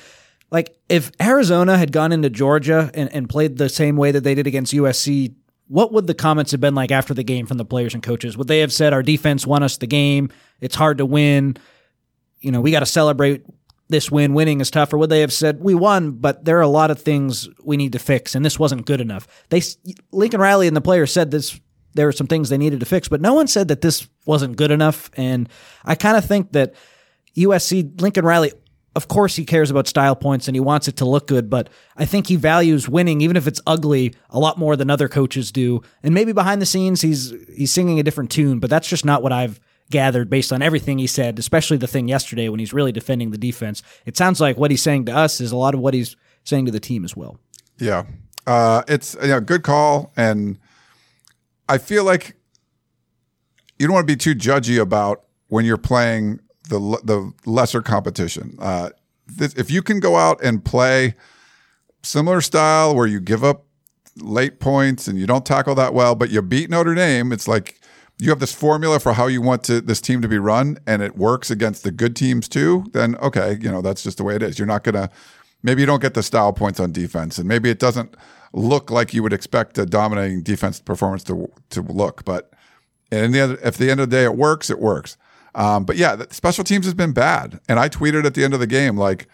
like 0.50 0.76
if 0.88 1.12
Arizona 1.20 1.78
had 1.78 1.92
gone 1.92 2.10
into 2.10 2.28
Georgia 2.28 2.90
and, 2.94 3.12
and 3.12 3.28
played 3.28 3.58
the 3.58 3.68
same 3.68 3.96
way 3.96 4.10
that 4.10 4.24
they 4.24 4.34
did 4.34 4.46
against 4.46 4.74
USC, 4.74 5.34
what 5.68 5.92
would 5.92 6.06
the 6.06 6.14
comments 6.14 6.50
have 6.50 6.60
been 6.60 6.74
like 6.74 6.90
after 6.90 7.14
the 7.14 7.22
game 7.22 7.46
from 7.46 7.56
the 7.56 7.64
players 7.64 7.94
and 7.94 8.02
coaches? 8.02 8.36
Would 8.36 8.48
they 8.48 8.58
have 8.60 8.72
said 8.72 8.92
our 8.92 9.02
defense 9.02 9.46
won 9.46 9.62
us 9.62 9.76
the 9.76 9.86
game? 9.86 10.30
It's 10.60 10.74
hard 10.74 10.98
to 10.98 11.06
win. 11.06 11.56
You 12.40 12.50
know, 12.50 12.60
we 12.60 12.72
got 12.72 12.80
to 12.80 12.86
celebrate 12.86 13.46
this 13.88 14.10
win. 14.10 14.34
Winning 14.34 14.60
is 14.60 14.70
tough. 14.70 14.92
Or 14.92 14.98
would 14.98 15.10
they 15.10 15.20
have 15.20 15.32
said 15.32 15.60
we 15.62 15.74
won, 15.74 16.12
but 16.12 16.44
there 16.44 16.58
are 16.58 16.62
a 16.62 16.68
lot 16.68 16.90
of 16.90 17.00
things 17.00 17.48
we 17.64 17.76
need 17.76 17.92
to 17.92 17.98
fix, 17.98 18.34
and 18.34 18.44
this 18.44 18.58
wasn't 18.58 18.84
good 18.84 19.00
enough? 19.00 19.26
They 19.48 19.62
Lincoln 20.10 20.40
Riley 20.40 20.66
and 20.66 20.76
the 20.76 20.80
players 20.80 21.12
said 21.12 21.30
this. 21.30 21.58
There 21.94 22.06
were 22.06 22.12
some 22.12 22.26
things 22.26 22.48
they 22.48 22.56
needed 22.56 22.80
to 22.80 22.86
fix, 22.86 23.08
but 23.08 23.20
no 23.20 23.34
one 23.34 23.46
said 23.46 23.68
that 23.68 23.82
this 23.82 24.08
wasn't 24.24 24.56
good 24.56 24.70
enough. 24.70 25.10
And 25.14 25.46
I 25.84 25.94
kind 25.94 26.16
of 26.16 26.24
think 26.24 26.52
that 26.52 26.74
USC 27.36 28.00
Lincoln 28.00 28.24
Riley, 28.24 28.52
of 28.94 29.08
course, 29.08 29.36
he 29.36 29.44
cares 29.44 29.70
about 29.70 29.88
style 29.88 30.14
points 30.14 30.48
and 30.48 30.54
he 30.54 30.60
wants 30.60 30.86
it 30.86 30.96
to 30.98 31.06
look 31.06 31.26
good, 31.26 31.48
but 31.48 31.70
I 31.96 32.04
think 32.04 32.26
he 32.26 32.36
values 32.36 32.88
winning, 32.88 33.22
even 33.22 33.36
if 33.36 33.46
it's 33.46 33.60
ugly, 33.66 34.14
a 34.28 34.38
lot 34.38 34.58
more 34.58 34.76
than 34.76 34.90
other 34.90 35.08
coaches 35.08 35.50
do. 35.50 35.82
And 36.02 36.12
maybe 36.12 36.32
behind 36.32 36.60
the 36.60 36.66
scenes, 36.66 37.00
he's 37.00 37.32
he's 37.54 37.72
singing 37.72 37.98
a 37.98 38.02
different 38.02 38.30
tune, 38.30 38.58
but 38.58 38.68
that's 38.68 38.88
just 38.88 39.04
not 39.04 39.22
what 39.22 39.32
I've 39.32 39.60
gathered 39.90 40.28
based 40.28 40.52
on 40.52 40.60
everything 40.60 40.98
he 40.98 41.06
said, 41.06 41.38
especially 41.38 41.78
the 41.78 41.86
thing 41.86 42.08
yesterday 42.08 42.48
when 42.48 42.60
he's 42.60 42.72
really 42.72 42.92
defending 42.92 43.30
the 43.30 43.38
defense. 43.38 43.82
It 44.04 44.16
sounds 44.16 44.40
like 44.40 44.58
what 44.58 44.70
he's 44.70 44.82
saying 44.82 45.06
to 45.06 45.16
us 45.16 45.40
is 45.40 45.52
a 45.52 45.56
lot 45.56 45.74
of 45.74 45.80
what 45.80 45.94
he's 45.94 46.16
saying 46.44 46.66
to 46.66 46.72
the 46.72 46.80
team 46.80 47.04
as 47.04 47.16
well. 47.16 47.38
Yeah, 47.78 48.04
uh, 48.46 48.82
it's 48.88 49.16
a 49.16 49.22
you 49.22 49.28
know, 49.28 49.40
good 49.40 49.62
call, 49.62 50.12
and 50.16 50.58
I 51.68 51.78
feel 51.78 52.04
like 52.04 52.36
you 53.78 53.86
don't 53.86 53.94
want 53.94 54.06
to 54.06 54.12
be 54.12 54.18
too 54.18 54.34
judgy 54.34 54.80
about 54.80 55.24
when 55.48 55.64
you're 55.64 55.78
playing 55.78 56.40
the 56.72 57.00
the 57.04 57.32
lesser 57.46 57.82
competition. 57.82 58.56
Uh, 58.58 58.90
this, 59.26 59.54
if 59.54 59.70
you 59.70 59.82
can 59.82 60.00
go 60.00 60.16
out 60.16 60.42
and 60.42 60.64
play 60.64 61.14
similar 62.02 62.40
style 62.40 62.94
where 62.94 63.06
you 63.06 63.20
give 63.20 63.44
up 63.44 63.64
late 64.16 64.58
points 64.60 65.06
and 65.06 65.18
you 65.18 65.26
don't 65.26 65.46
tackle 65.46 65.74
that 65.74 65.94
well, 65.94 66.14
but 66.14 66.30
you 66.30 66.42
beat 66.42 66.70
Notre 66.70 66.94
Dame, 66.94 67.32
it's 67.32 67.46
like 67.46 67.80
you 68.18 68.30
have 68.30 68.40
this 68.40 68.54
formula 68.54 68.98
for 68.98 69.12
how 69.12 69.26
you 69.26 69.40
want 69.40 69.64
to 69.64 69.80
this 69.80 70.00
team 70.00 70.22
to 70.22 70.28
be 70.28 70.38
run, 70.38 70.78
and 70.86 71.02
it 71.02 71.16
works 71.16 71.50
against 71.50 71.84
the 71.84 71.90
good 71.90 72.16
teams 72.16 72.48
too. 72.48 72.84
Then 72.92 73.16
okay, 73.16 73.58
you 73.60 73.70
know 73.70 73.82
that's 73.82 74.02
just 74.02 74.16
the 74.18 74.24
way 74.24 74.34
it 74.34 74.42
is. 74.42 74.58
You're 74.58 74.66
not 74.66 74.84
gonna 74.84 75.10
maybe 75.62 75.82
you 75.82 75.86
don't 75.86 76.02
get 76.02 76.14
the 76.14 76.22
style 76.22 76.52
points 76.52 76.80
on 76.80 76.92
defense, 76.92 77.38
and 77.38 77.46
maybe 77.46 77.70
it 77.70 77.78
doesn't 77.78 78.16
look 78.54 78.90
like 78.90 79.14
you 79.14 79.22
would 79.22 79.32
expect 79.32 79.78
a 79.78 79.86
dominating 79.86 80.42
defense 80.42 80.80
performance 80.80 81.22
to 81.24 81.50
to 81.70 81.82
look, 81.82 82.24
but. 82.24 82.48
And 83.14 83.34
the 83.34 83.40
end, 83.40 83.58
if 83.62 83.76
the 83.76 83.90
end 83.90 84.00
of 84.00 84.08
the 84.08 84.16
day 84.16 84.24
it 84.24 84.36
works, 84.36 84.70
it 84.70 84.78
works. 84.78 85.18
Um, 85.54 85.84
but 85.84 85.96
yeah, 85.96 86.24
special 86.30 86.64
teams 86.64 86.84
has 86.86 86.94
been 86.94 87.12
bad. 87.12 87.60
And 87.68 87.78
I 87.78 87.88
tweeted 87.88 88.24
at 88.24 88.34
the 88.34 88.44
end 88.44 88.54
of 88.54 88.60
the 88.60 88.66
game, 88.66 88.96
like, 88.96 89.26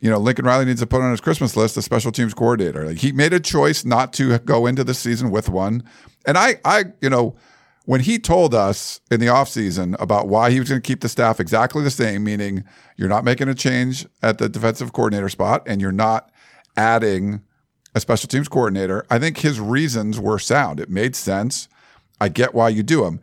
you 0.00 0.10
know, 0.10 0.18
Lincoln 0.18 0.44
Riley 0.44 0.64
needs 0.64 0.80
to 0.80 0.86
put 0.86 1.02
on 1.02 1.10
his 1.10 1.20
Christmas 1.20 1.56
list 1.56 1.76
a 1.76 1.82
special 1.82 2.12
teams 2.12 2.34
coordinator. 2.34 2.84
Like 2.84 2.98
he 2.98 3.12
made 3.12 3.32
a 3.32 3.40
choice 3.40 3.84
not 3.84 4.12
to 4.14 4.38
go 4.40 4.66
into 4.66 4.84
the 4.84 4.94
season 4.94 5.30
with 5.30 5.48
one. 5.48 5.82
And 6.26 6.38
I, 6.38 6.60
I, 6.64 6.84
you 7.00 7.10
know, 7.10 7.36
when 7.84 8.02
he 8.02 8.18
told 8.18 8.54
us 8.54 9.00
in 9.10 9.18
the 9.18 9.26
offseason 9.26 9.96
about 10.00 10.28
why 10.28 10.50
he 10.50 10.60
was 10.60 10.68
going 10.68 10.80
to 10.80 10.86
keep 10.86 11.00
the 11.00 11.08
staff 11.08 11.40
exactly 11.40 11.82
the 11.82 11.90
same, 11.90 12.22
meaning 12.22 12.64
you're 12.96 13.08
not 13.08 13.24
making 13.24 13.48
a 13.48 13.54
change 13.54 14.06
at 14.22 14.38
the 14.38 14.48
defensive 14.48 14.92
coordinator 14.92 15.28
spot 15.28 15.62
and 15.66 15.80
you're 15.80 15.90
not 15.90 16.30
adding 16.76 17.42
a 17.94 18.00
special 18.00 18.28
teams 18.28 18.46
coordinator, 18.46 19.04
I 19.10 19.18
think 19.18 19.38
his 19.38 19.58
reasons 19.58 20.20
were 20.20 20.38
sound. 20.38 20.80
It 20.80 20.90
made 20.90 21.16
sense. 21.16 21.68
I 22.20 22.28
get 22.28 22.54
why 22.54 22.68
you 22.68 22.82
do 22.82 23.04
them 23.04 23.20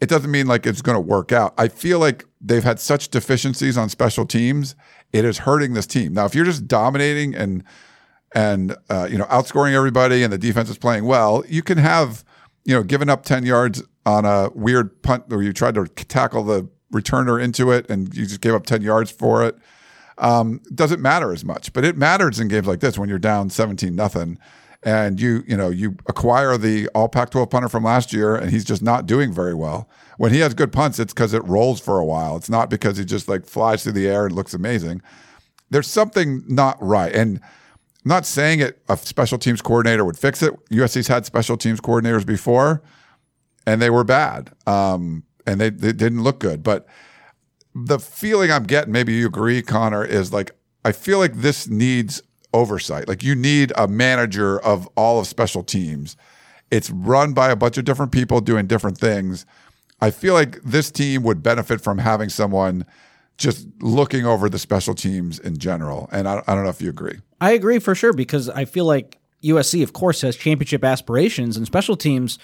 it 0.00 0.08
doesn't 0.08 0.30
mean 0.30 0.46
like 0.46 0.66
it's 0.66 0.82
going 0.82 0.94
to 0.96 1.00
work 1.00 1.32
out. 1.32 1.54
I 1.58 1.68
feel 1.68 1.98
like 1.98 2.24
they've 2.40 2.62
had 2.62 2.78
such 2.78 3.08
deficiencies 3.08 3.76
on 3.76 3.88
special 3.88 4.26
teams. 4.26 4.76
It 5.12 5.24
is 5.24 5.38
hurting 5.38 5.74
this 5.74 5.86
team. 5.86 6.14
Now, 6.14 6.26
if 6.26 6.34
you're 6.34 6.44
just 6.44 6.68
dominating 6.68 7.34
and 7.34 7.64
and 8.32 8.76
uh, 8.90 9.08
you 9.10 9.18
know 9.18 9.24
outscoring 9.24 9.72
everybody 9.72 10.22
and 10.22 10.32
the 10.32 10.38
defense 10.38 10.70
is 10.70 10.78
playing 10.78 11.04
well, 11.04 11.42
you 11.48 11.62
can 11.62 11.78
have 11.78 12.24
you 12.64 12.74
know 12.74 12.82
given 12.82 13.08
up 13.08 13.24
ten 13.24 13.44
yards 13.44 13.82
on 14.06 14.24
a 14.24 14.50
weird 14.54 15.02
punt 15.02 15.28
where 15.28 15.42
you 15.42 15.52
tried 15.52 15.74
to 15.74 15.86
tackle 15.86 16.44
the 16.44 16.68
returner 16.92 17.42
into 17.42 17.70
it 17.72 17.88
and 17.90 18.14
you 18.14 18.24
just 18.24 18.40
gave 18.40 18.54
up 18.54 18.66
ten 18.66 18.82
yards 18.82 19.10
for 19.10 19.44
it. 19.44 19.56
Um, 20.18 20.60
doesn't 20.74 21.00
matter 21.00 21.32
as 21.32 21.44
much, 21.44 21.72
but 21.72 21.84
it 21.84 21.96
matters 21.96 22.40
in 22.40 22.48
games 22.48 22.66
like 22.66 22.80
this 22.80 22.98
when 22.98 23.08
you're 23.08 23.18
down 23.18 23.50
seventeen 23.50 23.96
nothing 23.96 24.38
and 24.82 25.20
you 25.20 25.42
you 25.46 25.56
know 25.56 25.70
you 25.70 25.96
acquire 26.06 26.56
the 26.56 26.88
all 26.94 27.08
Pac-12 27.08 27.50
punter 27.50 27.68
from 27.68 27.84
last 27.84 28.12
year, 28.12 28.36
and 28.36 28.50
he's 28.50 28.64
just 28.64 28.82
not 28.82 29.06
doing 29.06 29.32
very 29.32 29.54
well. 29.54 29.88
When 30.16 30.32
he 30.32 30.40
has 30.40 30.54
good 30.54 30.72
punts, 30.72 30.98
it's 30.98 31.12
because 31.12 31.34
it 31.34 31.44
rolls 31.44 31.80
for 31.80 31.98
a 31.98 32.04
while. 32.04 32.36
It's 32.36 32.50
not 32.50 32.70
because 32.70 32.96
he 32.98 33.04
just 33.04 33.28
like 33.28 33.46
flies 33.46 33.82
through 33.82 33.92
the 33.92 34.08
air 34.08 34.26
and 34.26 34.34
looks 34.34 34.54
amazing. 34.54 35.02
There's 35.70 35.88
something 35.88 36.42
not 36.46 36.76
right, 36.80 37.12
and 37.12 37.40
I'm 37.42 38.08
not 38.08 38.26
saying 38.26 38.60
it. 38.60 38.80
A 38.88 38.96
special 38.96 39.38
teams 39.38 39.60
coordinator 39.60 40.04
would 40.04 40.16
fix 40.16 40.42
it. 40.42 40.54
USC's 40.70 41.08
had 41.08 41.26
special 41.26 41.56
teams 41.56 41.80
coordinators 41.80 42.24
before, 42.24 42.82
and 43.66 43.82
they 43.82 43.90
were 43.90 44.04
bad, 44.04 44.52
um, 44.66 45.24
and 45.46 45.60
they, 45.60 45.70
they 45.70 45.92
didn't 45.92 46.22
look 46.22 46.38
good. 46.38 46.62
But 46.62 46.86
the 47.74 47.98
feeling 47.98 48.50
I'm 48.50 48.64
getting, 48.64 48.92
maybe 48.92 49.12
you 49.12 49.26
agree, 49.26 49.60
Connor, 49.62 50.04
is 50.04 50.32
like 50.32 50.52
I 50.84 50.92
feel 50.92 51.18
like 51.18 51.34
this 51.34 51.68
needs 51.68 52.22
oversight. 52.52 53.08
Like 53.08 53.22
you 53.22 53.34
need 53.34 53.72
a 53.76 53.88
manager 53.88 54.58
of 54.60 54.88
all 54.96 55.20
of 55.20 55.26
special 55.26 55.62
teams. 55.62 56.16
It's 56.70 56.90
run 56.90 57.32
by 57.32 57.50
a 57.50 57.56
bunch 57.56 57.78
of 57.78 57.84
different 57.84 58.12
people 58.12 58.40
doing 58.40 58.66
different 58.66 58.98
things. 58.98 59.46
I 60.00 60.10
feel 60.10 60.34
like 60.34 60.62
this 60.62 60.90
team 60.90 61.22
would 61.24 61.42
benefit 61.42 61.80
from 61.80 61.98
having 61.98 62.28
someone 62.28 62.84
just 63.36 63.66
looking 63.80 64.26
over 64.26 64.48
the 64.48 64.58
special 64.58 64.94
teams 64.94 65.38
in 65.38 65.58
general. 65.58 66.08
And 66.12 66.28
I, 66.28 66.42
I 66.46 66.54
don't 66.54 66.64
know 66.64 66.70
if 66.70 66.82
you 66.82 66.90
agree. 66.90 67.18
I 67.40 67.52
agree 67.52 67.78
for 67.78 67.94
sure 67.94 68.12
because 68.12 68.48
I 68.48 68.64
feel 68.64 68.84
like 68.84 69.18
USC, 69.42 69.82
of 69.82 69.92
course, 69.92 70.20
has 70.22 70.36
championship 70.36 70.84
aspirations 70.84 71.56
and 71.56 71.64
special 71.64 71.96
teams. 71.96 72.38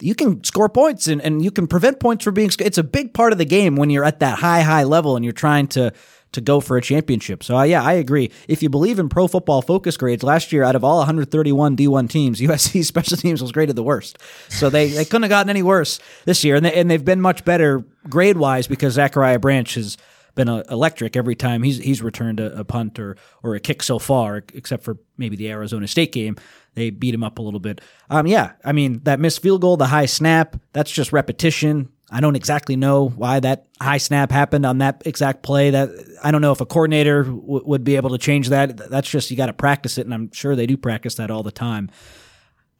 you 0.00 0.14
can 0.14 0.44
score 0.44 0.68
points 0.68 1.08
and, 1.08 1.20
and 1.22 1.42
you 1.42 1.50
can 1.50 1.66
prevent 1.66 2.00
points 2.00 2.24
from 2.24 2.34
being. 2.34 2.50
It's 2.58 2.78
a 2.78 2.82
big 2.82 3.14
part 3.14 3.32
of 3.32 3.38
the 3.38 3.44
game 3.44 3.76
when 3.76 3.90
you're 3.90 4.04
at 4.04 4.20
that 4.20 4.38
high, 4.38 4.60
high 4.60 4.84
level 4.84 5.16
and 5.16 5.24
you're 5.24 5.32
trying 5.32 5.66
to 5.68 5.92
to 6.32 6.40
go 6.40 6.60
for 6.60 6.76
a 6.76 6.82
championship. 6.82 7.42
So 7.42 7.56
uh, 7.56 7.62
yeah, 7.64 7.82
I 7.82 7.94
agree. 7.94 8.30
If 8.48 8.62
you 8.62 8.68
believe 8.68 8.98
in 8.98 9.08
pro 9.08 9.26
football 9.26 9.62
focus 9.62 9.96
grades, 9.96 10.22
last 10.22 10.52
year 10.52 10.62
out 10.62 10.76
of 10.76 10.84
all 10.84 10.98
131 10.98 11.76
D1 11.76 12.08
teams, 12.08 12.40
USC 12.40 12.84
special 12.84 13.16
teams 13.16 13.42
was 13.42 13.52
graded 13.52 13.76
the 13.76 13.82
worst. 13.82 14.18
So 14.48 14.70
they, 14.70 14.88
they 14.88 15.04
couldn't 15.04 15.22
have 15.22 15.30
gotten 15.30 15.50
any 15.50 15.62
worse 15.62 15.98
this 16.24 16.44
year, 16.44 16.56
and 16.56 16.64
they, 16.64 16.74
and 16.74 16.90
they've 16.90 17.04
been 17.04 17.20
much 17.20 17.44
better 17.44 17.84
grade 18.08 18.36
wise 18.36 18.66
because 18.66 18.94
Zachariah 18.94 19.38
Branch 19.38 19.74
has 19.74 19.96
been 20.34 20.48
uh, 20.48 20.62
electric 20.70 21.16
every 21.16 21.34
time 21.34 21.62
he's 21.62 21.78
he's 21.78 22.02
returned 22.02 22.40
a, 22.40 22.60
a, 22.60 22.64
punt 22.64 22.98
or 22.98 23.16
or 23.42 23.54
a 23.54 23.60
kick 23.60 23.82
so 23.82 23.98
far, 23.98 24.44
except 24.54 24.84
for 24.84 24.98
maybe 25.16 25.36
the 25.36 25.50
Arizona 25.50 25.86
State 25.86 26.12
game. 26.12 26.36
They 26.74 26.90
beat 26.90 27.14
him 27.14 27.24
up 27.24 27.38
a 27.38 27.42
little 27.42 27.60
bit. 27.60 27.80
Um, 28.08 28.26
yeah, 28.26 28.52
I 28.64 28.72
mean 28.72 29.00
that 29.04 29.20
missed 29.20 29.42
field 29.42 29.60
goal, 29.60 29.76
the 29.76 29.86
high 29.86 30.06
snap, 30.06 30.56
that's 30.72 30.90
just 30.90 31.12
repetition. 31.12 31.90
I 32.10 32.20
don't 32.20 32.36
exactly 32.36 32.76
know 32.76 33.08
why 33.08 33.40
that 33.40 33.66
high 33.80 33.98
snap 33.98 34.32
happened 34.32 34.66
on 34.66 34.78
that 34.78 35.02
exact 35.06 35.42
play. 35.42 35.70
That 35.70 35.90
I 36.22 36.30
don't 36.30 36.40
know 36.40 36.52
if 36.52 36.60
a 36.60 36.66
coordinator 36.66 37.22
w- 37.22 37.62
would 37.64 37.84
be 37.84 37.96
able 37.96 38.10
to 38.10 38.18
change 38.18 38.48
that. 38.48 38.76
That's 38.90 39.08
just 39.08 39.30
you 39.30 39.36
got 39.36 39.46
to 39.46 39.52
practice 39.52 39.96
it, 39.96 40.06
and 40.06 40.12
I'm 40.12 40.32
sure 40.32 40.56
they 40.56 40.66
do 40.66 40.76
practice 40.76 41.14
that 41.16 41.30
all 41.30 41.42
the 41.42 41.52
time. 41.52 41.90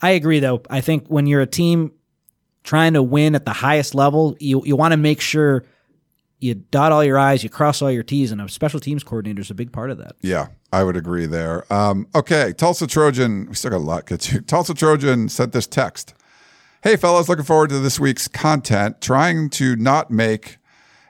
I 0.03 0.11
agree, 0.11 0.41
though. 0.41 0.63
I 0.69 0.81
think 0.81 1.07
when 1.09 1.27
you're 1.27 1.43
a 1.43 1.47
team 1.47 1.93
trying 2.65 2.95
to 2.95 3.03
win 3.03 3.35
at 3.35 3.45
the 3.45 3.53
highest 3.53 3.95
level, 3.95 4.37
you 4.41 4.63
you 4.65 4.77
want 4.77 4.93
to 4.93 4.97
make 4.97 5.21
sure 5.21 5.65
you 6.41 6.55
dot 6.55 6.91
all 6.91 7.05
your 7.05 7.19
I's, 7.19 7.45
you 7.45 7.51
cross 7.51 7.83
all 7.83 7.91
your 7.91 8.03
T's, 8.03 8.33
and 8.33 8.41
a 8.41 8.49
special 8.49 8.81
teams 8.81 9.05
coordinator 9.05 9.43
is 9.43 9.51
a 9.51 9.55
big 9.55 9.73
part 9.73 9.91
of 9.91 9.99
that. 9.99 10.17
Yeah, 10.23 10.49
I 10.73 10.85
would 10.85 10.97
agree 10.97 11.27
there. 11.27 11.71
Um, 11.73 12.09
okay, 12.15 12.53
Tulsa 12.57 12.87
Trojan, 12.87 13.47
we 13.49 13.55
still 13.55 13.71
got 13.71 13.77
a 13.77 13.79
lot 13.79 14.07
to 14.07 14.15
get 14.15 14.21
to. 14.23 14.41
Tulsa 14.41 14.75
Trojan 14.75 15.29
sent 15.29 15.53
this 15.53 15.67
text. 15.67 16.15
Hey, 16.83 16.97
fellas, 16.97 17.29
looking 17.29 17.45
forward 17.45 17.69
to 17.69 17.79
this 17.79 18.01
week's 18.01 18.27
content. 18.27 19.03
Trying 19.03 19.51
to 19.51 19.77
not 19.77 20.11
make 20.11 20.57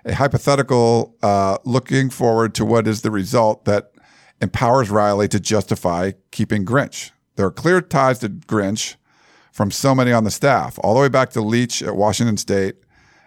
a 0.05 0.13
hypothetical, 0.13 1.15
uh, 1.23 1.59
looking 1.65 2.11
forward 2.11 2.57
to 2.57 2.65
what 2.65 2.89
is 2.89 3.03
the 3.03 3.11
result 3.13 3.67
that 3.67 3.93
empowers 4.41 4.91
Riley 4.91 5.29
to 5.29 5.39
justify 5.39 6.11
keeping 6.33 6.65
Grinch. 6.65 7.13
There 7.37 7.47
are 7.47 7.53
clear 7.53 7.81
ties 7.81 8.19
to 8.19 8.29
Grinch 8.29 8.97
from 9.53 9.71
so 9.71 9.95
many 9.95 10.11
on 10.11 10.25
the 10.25 10.33
staff, 10.33 10.77
all 10.83 10.95
the 10.95 11.03
way 11.03 11.09
back 11.09 11.31
to 11.31 11.41
Leach 11.41 11.85
at 11.85 11.95
Washington 11.95 12.37
State 12.37 12.75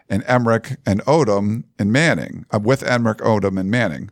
and 0.09 0.21
Emmerich 0.27 0.75
and 0.85 0.99
Odom 1.05 1.63
and 1.79 1.93
Manning, 1.93 2.45
uh, 2.53 2.59
with 2.59 2.83
Emmerich, 2.83 3.19
Odom, 3.19 3.57
and 3.57 3.71
Manning. 3.71 4.09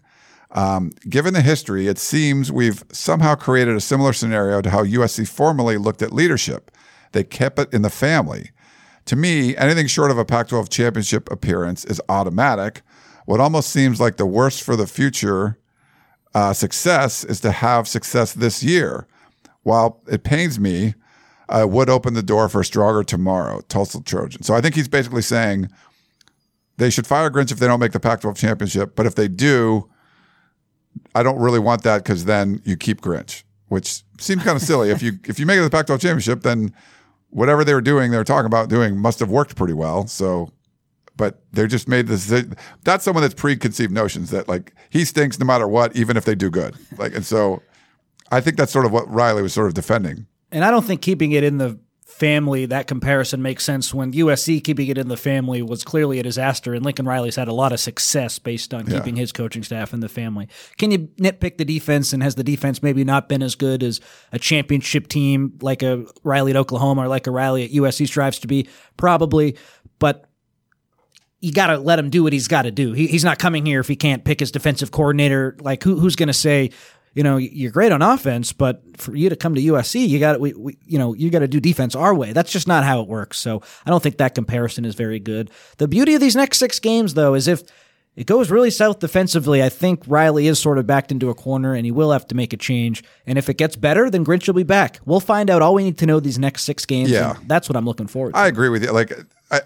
Um, 0.51 0.91
given 1.09 1.33
the 1.33 1.41
history, 1.41 1.87
it 1.89 1.97
seems 1.97 2.49
we've 2.49 2.81
somehow 2.93 3.35
created 3.35 3.75
a 3.75 3.81
similar 3.81 4.13
scenario 4.13 4.61
to 4.61 4.69
how 4.69 4.85
USC 4.85 5.27
formerly 5.27 5.75
looked 5.75 6.01
at 6.01 6.13
leadership. 6.13 6.71
They 7.11 7.23
kept 7.23 7.59
it 7.59 7.73
in 7.73 7.81
the 7.81 7.89
family. 7.89 8.51
To 9.05 9.15
me, 9.15 9.55
anything 9.57 9.87
short 9.87 10.11
of 10.11 10.17
a 10.17 10.25
Pac 10.25 10.47
12 10.49 10.69
championship 10.69 11.31
appearance 11.31 11.83
is 11.85 12.01
automatic. 12.07 12.81
What 13.25 13.39
almost 13.39 13.69
seems 13.69 13.99
like 13.99 14.17
the 14.17 14.25
worst 14.25 14.63
for 14.63 14.75
the 14.75 14.87
future 14.87 15.57
uh, 16.33 16.53
success 16.53 17.23
is 17.23 17.39
to 17.41 17.51
have 17.51 17.87
success 17.87 18.33
this 18.33 18.63
year. 18.63 19.07
While 19.63 20.01
it 20.07 20.23
pains 20.23 20.59
me, 20.59 20.95
uh, 21.49 21.67
would 21.67 21.89
open 21.89 22.13
the 22.13 22.23
door 22.23 22.47
for 22.49 22.61
a 22.61 22.65
stronger 22.65 23.03
tomorrow, 23.03 23.61
Tulsa 23.67 24.01
Trojan. 24.01 24.41
So 24.43 24.53
I 24.53 24.61
think 24.61 24.75
he's 24.75 24.87
basically 24.87 25.21
saying 25.21 25.69
they 26.77 26.89
should 26.89 27.05
fire 27.05 27.29
Grinch 27.29 27.51
if 27.51 27.59
they 27.59 27.67
don't 27.67 27.79
make 27.79 27.91
the 27.91 27.99
Pac 27.99 28.21
12 28.21 28.37
championship. 28.37 28.95
But 28.95 29.05
if 29.05 29.15
they 29.15 29.27
do, 29.27 29.89
I 31.13 31.23
don't 31.23 31.39
really 31.39 31.59
want 31.59 31.83
that 31.83 32.03
because 32.03 32.25
then 32.25 32.61
you 32.63 32.77
keep 32.77 33.01
Grinch, 33.01 33.43
which 33.67 34.03
seems 34.17 34.43
kind 34.43 34.55
of 34.55 34.61
silly. 34.61 34.89
if 34.89 35.01
you 35.03 35.19
if 35.25 35.39
you 35.39 35.45
make 35.45 35.59
it 35.59 35.63
the 35.63 35.69
Pac 35.69 35.87
12 35.87 36.01
championship, 36.01 36.41
then 36.41 36.73
whatever 37.31 37.63
they 37.63 37.73
were 37.73 37.81
doing, 37.81 38.11
they 38.11 38.17
were 38.17 38.23
talking 38.23 38.45
about 38.45 38.69
doing 38.69 38.97
must 38.97 39.19
have 39.19 39.29
worked 39.29 39.55
pretty 39.55 39.73
well. 39.73 40.07
So, 40.07 40.51
but 41.17 41.43
they 41.51 41.67
just 41.67 41.87
made 41.87 42.07
this. 42.07 42.31
That's 42.83 43.03
someone 43.03 43.21
that's 43.21 43.33
preconceived 43.33 43.91
notions 43.91 44.29
that 44.29 44.47
like 44.47 44.73
he 44.89 45.03
stinks 45.03 45.39
no 45.39 45.45
matter 45.45 45.67
what, 45.67 45.95
even 45.95 46.17
if 46.17 46.25
they 46.25 46.35
do 46.35 46.49
good. 46.49 46.75
Like, 46.97 47.15
and 47.15 47.25
so 47.25 47.61
I 48.31 48.41
think 48.41 48.57
that's 48.57 48.71
sort 48.71 48.85
of 48.85 48.91
what 48.91 49.09
Riley 49.09 49.41
was 49.41 49.53
sort 49.53 49.67
of 49.67 49.73
defending. 49.73 50.27
And 50.51 50.63
I 50.63 50.71
don't 50.71 50.85
think 50.85 51.01
keeping 51.01 51.31
it 51.31 51.43
in 51.43 51.57
the 51.57 51.79
family, 52.11 52.65
that 52.67 52.87
comparison 52.87 53.41
makes 53.41 53.63
sense 53.63 53.93
when 53.93 54.11
USC 54.13 54.63
keeping 54.63 54.87
it 54.87 54.97
in 54.97 55.07
the 55.07 55.17
family 55.17 55.61
was 55.61 55.83
clearly 55.83 56.19
a 56.19 56.23
disaster, 56.23 56.73
and 56.73 56.85
Lincoln 56.85 57.05
Riley's 57.05 57.35
had 57.35 57.47
a 57.47 57.53
lot 57.53 57.71
of 57.71 57.79
success 57.79 58.37
based 58.37 58.73
on 58.73 58.85
yeah. 58.85 58.97
keeping 58.97 59.15
his 59.15 59.31
coaching 59.31 59.63
staff 59.63 59.93
in 59.93 60.01
the 60.01 60.09
family. 60.09 60.47
Can 60.77 60.91
you 60.91 60.99
nitpick 61.19 61.57
the 61.57 61.65
defense, 61.65 62.13
and 62.13 62.21
has 62.21 62.35
the 62.35 62.43
defense 62.43 62.83
maybe 62.83 63.03
not 63.03 63.29
been 63.29 63.41
as 63.41 63.55
good 63.55 63.81
as 63.81 63.99
a 64.31 64.39
championship 64.39 65.07
team 65.07 65.57
like 65.61 65.81
a 65.81 66.05
Riley 66.23 66.51
at 66.51 66.57
Oklahoma 66.57 67.03
or 67.03 67.07
like 67.07 67.27
a 67.27 67.31
Riley 67.31 67.63
at 67.63 67.71
USC 67.71 68.07
strives 68.07 68.39
to 68.39 68.47
be? 68.47 68.67
Probably, 68.97 69.57
but 69.99 70.29
you 71.41 71.51
got 71.51 71.67
to 71.67 71.79
let 71.79 71.97
him 71.97 72.09
do 72.09 72.23
what 72.23 72.33
he's 72.33 72.47
got 72.47 72.63
to 72.63 72.71
do. 72.71 72.93
He, 72.93 73.07
he's 73.07 73.23
not 73.23 73.39
coming 73.39 73.65
here 73.65 73.79
if 73.79 73.87
he 73.87 73.95
can't 73.95 74.23
pick 74.23 74.39
his 74.39 74.51
defensive 74.51 74.91
coordinator. 74.91 75.57
Like 75.59 75.83
who, 75.83 75.99
who's 75.99 76.15
going 76.15 76.27
to 76.27 76.33
say, 76.33 76.69
you 77.13 77.23
know, 77.23 77.37
you're 77.37 77.71
great 77.71 77.91
on 77.91 78.01
offense, 78.01 78.53
but 78.53 78.81
for 78.97 79.15
you 79.15 79.29
to 79.29 79.35
come 79.35 79.55
to 79.55 79.61
USC, 79.61 80.07
you 80.07 80.19
got 80.19 80.39
we, 80.39 80.53
we 80.53 80.77
you 80.85 80.97
know, 80.97 81.13
you 81.13 81.29
got 81.29 81.39
to 81.39 81.47
do 81.47 81.59
defense 81.59 81.93
our 81.95 82.15
way. 82.15 82.31
That's 82.31 82.51
just 82.51 82.67
not 82.67 82.83
how 82.83 83.01
it 83.01 83.07
works. 83.07 83.37
So 83.37 83.61
I 83.85 83.89
don't 83.89 84.01
think 84.01 84.17
that 84.17 84.35
comparison 84.35 84.85
is 84.85 84.95
very 84.95 85.19
good. 85.19 85.51
The 85.77 85.87
beauty 85.87 86.15
of 86.15 86.21
these 86.21 86.35
next 86.35 86.57
six 86.57 86.79
games, 86.79 87.13
though, 87.13 87.33
is 87.33 87.47
if 87.47 87.63
it 88.15 88.27
goes 88.27 88.49
really 88.49 88.69
south 88.69 88.99
defensively, 88.99 89.61
I 89.61 89.69
think 89.69 90.03
Riley 90.07 90.47
is 90.47 90.59
sort 90.59 90.77
of 90.77 90.87
backed 90.87 91.11
into 91.11 91.29
a 91.29 91.33
corner 91.33 91.73
and 91.73 91.85
he 91.85 91.91
will 91.91 92.11
have 92.11 92.27
to 92.27 92.35
make 92.35 92.53
a 92.53 92.57
change. 92.57 93.03
And 93.25 93.37
if 93.37 93.49
it 93.49 93.57
gets 93.57 93.75
better, 93.75 94.09
then 94.09 94.25
Grinch 94.25 94.47
will 94.47 94.53
be 94.53 94.63
back. 94.63 94.99
We'll 95.05 95.19
find 95.19 95.49
out 95.49 95.61
all 95.61 95.73
we 95.73 95.83
need 95.83 95.97
to 95.99 96.05
know 96.05 96.19
these 96.19 96.39
next 96.39 96.63
six 96.63 96.85
games. 96.85 97.09
Yeah. 97.09 97.37
That's 97.47 97.69
what 97.69 97.75
I'm 97.75 97.85
looking 97.85 98.07
forward 98.07 98.33
to. 98.33 98.39
I 98.39 98.47
agree 98.47 98.69
with 98.69 98.83
you. 98.83 98.91
Like, 98.91 99.13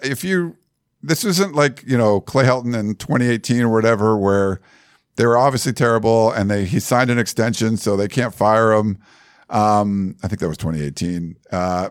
if 0.03 0.23
you, 0.23 0.57
this 1.01 1.23
isn't 1.23 1.55
like, 1.55 1.83
you 1.85 1.97
know, 1.97 2.21
Clay 2.21 2.45
Helton 2.45 2.75
in 2.77 2.95
2018 2.95 3.61
or 3.61 3.69
whatever, 3.69 4.17
where 4.17 4.61
they 5.15 5.25
were 5.25 5.37
obviously 5.37 5.73
terrible, 5.73 6.31
and 6.31 6.49
they 6.51 6.65
he 6.65 6.79
signed 6.79 7.09
an 7.09 7.19
extension, 7.19 7.77
so 7.77 7.95
they 7.95 8.07
can't 8.07 8.33
fire 8.33 8.73
him. 8.73 8.97
Um, 9.49 10.17
I 10.23 10.27
think 10.27 10.39
that 10.39 10.47
was 10.47 10.57
2018. 10.57 11.37
Uh, 11.51 11.89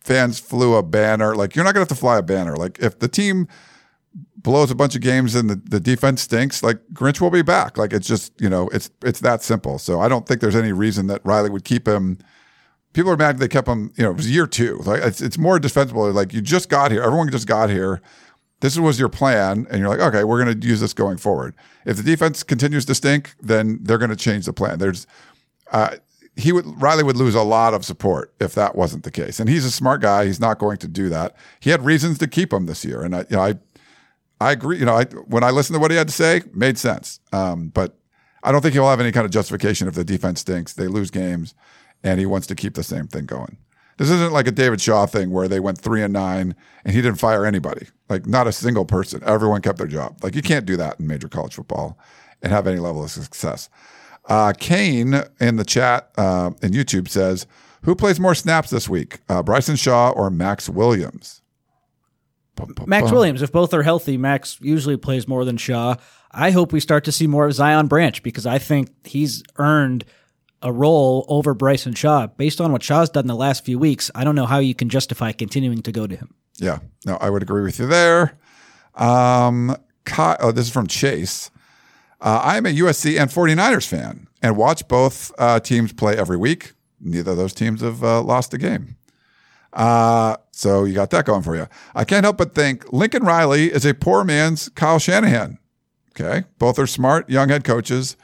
fans 0.00 0.38
flew 0.38 0.74
a 0.74 0.82
banner. 0.82 1.34
Like 1.34 1.54
you're 1.54 1.64
not 1.64 1.74
gonna 1.74 1.82
have 1.82 1.88
to 1.88 1.94
fly 1.94 2.18
a 2.18 2.22
banner. 2.22 2.56
Like 2.56 2.78
if 2.78 2.98
the 2.98 3.08
team 3.08 3.48
blows 4.36 4.70
a 4.70 4.74
bunch 4.74 4.94
of 4.94 5.00
games 5.00 5.34
and 5.34 5.48
the, 5.48 5.56
the 5.56 5.80
defense 5.80 6.22
stinks, 6.22 6.62
like 6.62 6.78
Grinch 6.92 7.20
will 7.20 7.30
be 7.30 7.42
back. 7.42 7.76
Like 7.76 7.92
it's 7.92 8.06
just 8.06 8.32
you 8.40 8.48
know 8.48 8.68
it's 8.68 8.90
it's 9.04 9.20
that 9.20 9.42
simple. 9.42 9.78
So 9.78 10.00
I 10.00 10.08
don't 10.08 10.26
think 10.26 10.40
there's 10.40 10.56
any 10.56 10.72
reason 10.72 11.06
that 11.08 11.20
Riley 11.24 11.50
would 11.50 11.64
keep 11.64 11.86
him. 11.86 12.18
People 12.94 13.10
are 13.10 13.16
mad 13.16 13.38
they 13.38 13.48
kept 13.48 13.68
him. 13.68 13.92
You 13.96 14.04
know, 14.04 14.10
it 14.10 14.16
was 14.16 14.30
year 14.30 14.46
two. 14.46 14.78
Like 14.84 15.02
it's 15.02 15.20
it's 15.20 15.38
more 15.38 15.58
defensible. 15.58 16.10
Like 16.10 16.32
you 16.32 16.40
just 16.40 16.68
got 16.68 16.90
here. 16.90 17.02
Everyone 17.02 17.30
just 17.30 17.46
got 17.46 17.70
here 17.70 18.00
this 18.62 18.78
was 18.78 18.96
your 18.96 19.08
plan, 19.08 19.66
and 19.70 19.80
you're 19.80 19.88
like, 19.88 19.98
okay, 19.98 20.22
we're 20.22 20.42
going 20.42 20.60
to 20.60 20.66
use 20.66 20.80
this 20.80 20.94
going 20.94 21.16
forward. 21.16 21.52
If 21.84 21.96
the 21.96 22.02
defense 22.04 22.44
continues 22.44 22.84
to 22.84 22.94
stink, 22.94 23.34
then 23.40 23.80
they're 23.82 23.98
going 23.98 24.10
to 24.10 24.16
change 24.16 24.46
the 24.46 24.52
plan. 24.52 24.78
There's, 24.78 25.04
uh, 25.72 25.96
he 26.36 26.52
would 26.52 26.80
Riley 26.80 27.02
would 27.02 27.16
lose 27.16 27.34
a 27.34 27.42
lot 27.42 27.74
of 27.74 27.84
support 27.84 28.32
if 28.38 28.54
that 28.54 28.76
wasn't 28.76 29.02
the 29.02 29.10
case. 29.10 29.40
And 29.40 29.50
he's 29.50 29.64
a 29.64 29.70
smart 29.70 30.00
guy. 30.00 30.26
He's 30.26 30.38
not 30.38 30.60
going 30.60 30.78
to 30.78 30.88
do 30.88 31.08
that. 31.08 31.34
He 31.58 31.70
had 31.70 31.84
reasons 31.84 32.18
to 32.18 32.28
keep 32.28 32.52
him 32.52 32.66
this 32.66 32.84
year, 32.84 33.02
and 33.02 33.16
I, 33.16 33.26
you 33.28 33.36
know, 33.36 33.42
I, 33.42 33.54
I 34.40 34.52
agree. 34.52 34.78
You 34.78 34.86
know, 34.86 34.94
I, 34.94 35.06
when 35.06 35.42
I 35.42 35.50
listened 35.50 35.74
to 35.74 35.80
what 35.80 35.90
he 35.90 35.96
had 35.96 36.06
to 36.06 36.14
say, 36.14 36.42
made 36.54 36.78
sense. 36.78 37.18
Um, 37.32 37.68
but 37.68 37.98
I 38.44 38.52
don't 38.52 38.60
think 38.60 38.74
he'll 38.74 38.88
have 38.88 39.00
any 39.00 39.10
kind 39.10 39.24
of 39.24 39.32
justification 39.32 39.88
if 39.88 39.94
the 39.94 40.04
defense 40.04 40.40
stinks, 40.40 40.72
they 40.72 40.86
lose 40.86 41.10
games, 41.10 41.52
and 42.04 42.20
he 42.20 42.26
wants 42.26 42.46
to 42.46 42.54
keep 42.54 42.74
the 42.74 42.84
same 42.84 43.08
thing 43.08 43.26
going. 43.26 43.58
This 43.98 44.10
isn't 44.10 44.32
like 44.32 44.46
a 44.46 44.52
David 44.52 44.80
Shaw 44.80 45.06
thing 45.06 45.30
where 45.30 45.48
they 45.48 45.60
went 45.60 45.78
three 45.78 46.02
and 46.02 46.12
nine 46.12 46.54
and 46.84 46.94
he 46.94 47.02
didn't 47.02 47.18
fire 47.18 47.44
anybody. 47.44 47.86
Like 48.12 48.26
not 48.26 48.46
a 48.46 48.52
single 48.52 48.84
person. 48.84 49.22
Everyone 49.24 49.62
kept 49.62 49.78
their 49.78 49.86
job. 49.86 50.22
Like 50.22 50.34
you 50.34 50.42
can't 50.42 50.66
do 50.66 50.76
that 50.76 51.00
in 51.00 51.06
major 51.06 51.30
college 51.30 51.54
football 51.54 51.98
and 52.42 52.52
have 52.52 52.66
any 52.66 52.78
level 52.78 53.02
of 53.02 53.10
success. 53.10 53.70
Uh, 54.26 54.52
Kane 54.58 55.22
in 55.40 55.56
the 55.56 55.64
chat 55.64 56.10
uh, 56.18 56.50
in 56.60 56.72
YouTube 56.72 57.08
says, 57.08 57.46
"Who 57.84 57.94
plays 57.94 58.20
more 58.20 58.34
snaps 58.34 58.68
this 58.68 58.86
week, 58.86 59.20
uh, 59.30 59.42
Bryson 59.42 59.76
Shaw 59.76 60.10
or 60.10 60.28
Max 60.28 60.68
Williams?" 60.68 61.40
Max 62.86 63.10
Williams. 63.10 63.40
If 63.40 63.50
both 63.50 63.72
are 63.72 63.82
healthy, 63.82 64.18
Max 64.18 64.58
usually 64.60 64.98
plays 64.98 65.26
more 65.26 65.46
than 65.46 65.56
Shaw. 65.56 65.96
I 66.30 66.50
hope 66.50 66.70
we 66.70 66.80
start 66.80 67.04
to 67.04 67.12
see 67.12 67.26
more 67.26 67.46
of 67.46 67.54
Zion 67.54 67.86
Branch 67.86 68.22
because 68.22 68.44
I 68.44 68.58
think 68.58 68.90
he's 69.04 69.42
earned 69.56 70.04
a 70.60 70.70
role 70.70 71.24
over 71.28 71.54
Bryson 71.54 71.94
Shaw. 71.94 72.26
Based 72.26 72.60
on 72.60 72.72
what 72.72 72.82
Shaw's 72.82 73.08
done 73.08 73.26
the 73.26 73.34
last 73.34 73.64
few 73.64 73.78
weeks, 73.78 74.10
I 74.14 74.22
don't 74.22 74.34
know 74.34 74.46
how 74.46 74.58
you 74.58 74.74
can 74.74 74.90
justify 74.90 75.32
continuing 75.32 75.80
to 75.80 75.92
go 75.92 76.06
to 76.06 76.14
him. 76.14 76.34
Yeah, 76.56 76.78
no, 77.06 77.16
I 77.16 77.30
would 77.30 77.42
agree 77.42 77.62
with 77.62 77.78
you 77.78 77.86
there. 77.86 78.36
Um, 78.94 79.76
Kyle, 80.04 80.36
oh, 80.40 80.52
this 80.52 80.66
is 80.66 80.72
from 80.72 80.86
Chase. 80.86 81.50
Uh, 82.20 82.40
I 82.42 82.56
am 82.56 82.66
a 82.66 82.70
USC 82.70 83.20
and 83.20 83.30
49ers 83.30 83.86
fan 83.86 84.28
and 84.42 84.56
watch 84.56 84.86
both 84.86 85.32
uh, 85.38 85.60
teams 85.60 85.92
play 85.92 86.16
every 86.16 86.36
week. 86.36 86.72
Neither 87.00 87.32
of 87.32 87.36
those 87.36 87.54
teams 87.54 87.80
have 87.80 88.04
uh, 88.04 88.22
lost 88.22 88.54
a 88.54 88.58
game. 88.58 88.96
Uh, 89.72 90.36
so 90.52 90.84
you 90.84 90.94
got 90.94 91.10
that 91.10 91.24
going 91.24 91.42
for 91.42 91.56
you. 91.56 91.66
I 91.94 92.04
can't 92.04 92.24
help 92.24 92.36
but 92.36 92.54
think 92.54 92.92
Lincoln 92.92 93.24
Riley 93.24 93.72
is 93.72 93.84
a 93.84 93.94
poor 93.94 94.22
man's 94.22 94.68
Kyle 94.70 94.98
Shanahan. 94.98 95.58
Okay. 96.10 96.44
Both 96.58 96.78
are 96.78 96.86
smart 96.86 97.28
young 97.30 97.48
head 97.48 97.64
coaches 97.64 98.16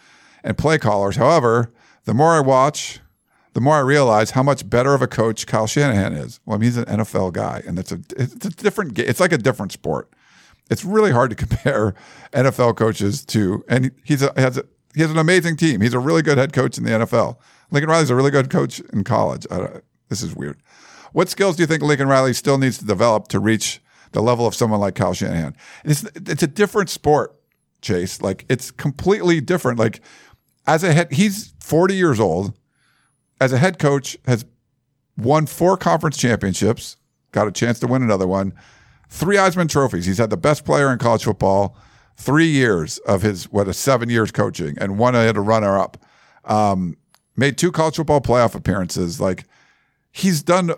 and 0.45 0.59
play 0.59 0.79
callers. 0.79 1.17
However, 1.17 1.73
the 2.05 2.15
more 2.15 2.35
I 2.35 2.41
watch, 2.41 3.01
the 3.59 3.65
more 3.65 3.75
I 3.75 3.81
realize 3.81 4.31
how 4.31 4.45
much 4.45 4.71
better 4.71 4.95
of 4.95 5.03
a 5.03 5.09
coach 5.09 5.45
Kyle 5.49 5.67
Shanahan 5.67 6.13
is. 6.13 6.39
Well, 6.47 6.55
I 6.55 6.59
mean, 6.61 6.67
he's 6.67 6.77
an 6.77 6.85
NFL 6.85 7.33
guy, 7.33 7.61
and 7.67 7.77
it's 7.77 7.91
a 7.91 7.99
it's 8.17 8.47
a 8.47 8.51
different. 8.51 8.97
It's 8.97 9.19
like 9.19 9.33
a 9.33 9.37
different 9.37 9.73
sport. 9.73 10.13
It's 10.71 10.85
really 10.85 11.11
hard 11.11 11.31
to 11.31 11.35
compare 11.35 11.97
NFL 12.33 12.77
coaches 12.77 13.25
to, 13.25 13.65
and 13.69 13.91
he's 14.05 14.23
a, 14.23 14.33
has 14.37 14.59
a, 14.59 14.65
he 14.95 15.01
has 15.01 15.11
an 15.11 15.19
amazing 15.19 15.57
team. 15.57 15.81
He's 15.81 15.93
a 15.93 15.99
really 15.99 16.23
good 16.23 16.39
head 16.39 16.53
coach 16.53 16.79
in 16.79 16.85
the 16.85 16.91
NFL. 16.91 17.39
Lincoln 17.73 17.91
Riley's 17.91 18.11
a 18.11 18.15
really 18.15 18.31
good 18.31 18.49
coach 18.49 18.79
in 18.93 19.03
college. 19.03 19.45
This 20.09 20.23
is 20.23 20.37
weird. 20.37 20.63
What 21.13 21.29
skills 21.29 21.57
do 21.57 21.65
you 21.65 21.67
think 21.67 21.83
Lincoln 21.83 22.07
Riley 22.07 22.35
still 22.35 22.59
needs 22.59 22.79
to 22.79 22.85
develop 22.85 23.27
to 23.29 23.41
reach 23.41 23.83
the 24.13 24.23
level 24.23 24.47
of 24.47 24.55
someone 24.55 24.79
like 24.79 24.95
Kyle 24.95 25.15
Shanahan? 25.15 25.57
It's 25.85 26.05
it's 26.15 26.45
a 26.45 26.47
different 26.47 26.91
sport, 26.91 27.35
Chase. 27.83 28.23
Like 28.23 28.47
it's 28.49 28.71
completely 28.71 29.41
different. 29.41 29.81
Like 29.81 30.01
as 30.65 30.85
a 30.85 30.93
head, 30.93 31.13
he's 31.13 31.55
40 31.59 31.97
years 31.97 32.21
old. 32.21 32.55
As 33.41 33.53
a 33.53 33.59
head 33.59 33.79
coach, 33.79 34.17
has 34.27 34.45
won 35.17 35.47
four 35.47 35.77
conference 35.77 36.17
championships, 36.17 36.97
got 37.33 37.49
a 37.49 37.53
chance 37.53 37.79
to 37.81 37.87
win 37.87 38.03
another 38.03 38.27
one, 38.27 38.55
three 39.09 39.37
Heisman 39.37 39.69
trophies. 39.69 40.07
He's 40.07 40.19
had 40.19 40.31
the 40.31 40.37
best 40.37 40.65
player 40.65 40.93
in 40.93 40.99
college 40.99 41.25
football, 41.25 41.77
three 42.17 42.49
years 42.49 42.99
of 42.99 43.23
his 43.23 43.51
what 43.51 43.69
a 43.69 43.73
seven 43.73 44.09
years 44.09 44.31
coaching, 44.31 44.77
and 44.81 44.99
one 44.99 45.15
had 45.15 45.37
a 45.37 45.41
runner 45.41 45.79
up. 45.79 45.97
Um, 46.45 46.97
made 47.37 47.59
two 47.59 47.73
college 47.73 47.97
football 47.97 48.21
playoff 48.21 48.55
appearances. 48.55 49.21
Like 49.21 49.45
he's 50.11 50.43
done, 50.43 50.73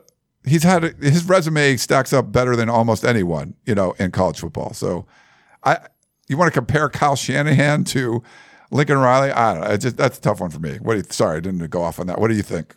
he's 0.45 0.63
had 0.63 0.83
his 1.01 1.25
resume 1.25 1.77
stacks 1.77 2.13
up 2.13 2.33
better 2.33 2.57
than 2.57 2.69
almost 2.69 3.05
anyone 3.05 3.55
you 3.65 3.75
know 3.75 3.93
in 3.93 4.11
college 4.11 4.41
football. 4.41 4.73
So 4.75 5.07
I, 5.65 5.79
you 6.29 6.37
want 6.37 6.53
to 6.53 6.59
compare 6.59 6.89
Kyle 6.89 7.17
Shanahan 7.17 7.85
to 7.85 8.23
Lincoln 8.71 8.99
Riley? 8.99 9.31
I 9.33 9.55
don't 9.55 9.63
know. 9.65 9.71
It's 9.71 9.85
just 9.85 9.97
that's 9.97 10.19
a 10.19 10.21
tough 10.21 10.41
one 10.41 10.51
for 10.51 10.61
me. 10.61 10.79
What 10.81 10.95
do 10.95 10.99
you, 10.99 11.05
sorry, 11.11 11.39
I 11.39 11.41
didn't 11.41 11.67
go 11.71 11.83
off 11.83 11.99
on 11.99 12.07
that. 12.07 12.21
What 12.21 12.29
do 12.29 12.35
you 12.37 12.43
think? 12.43 12.77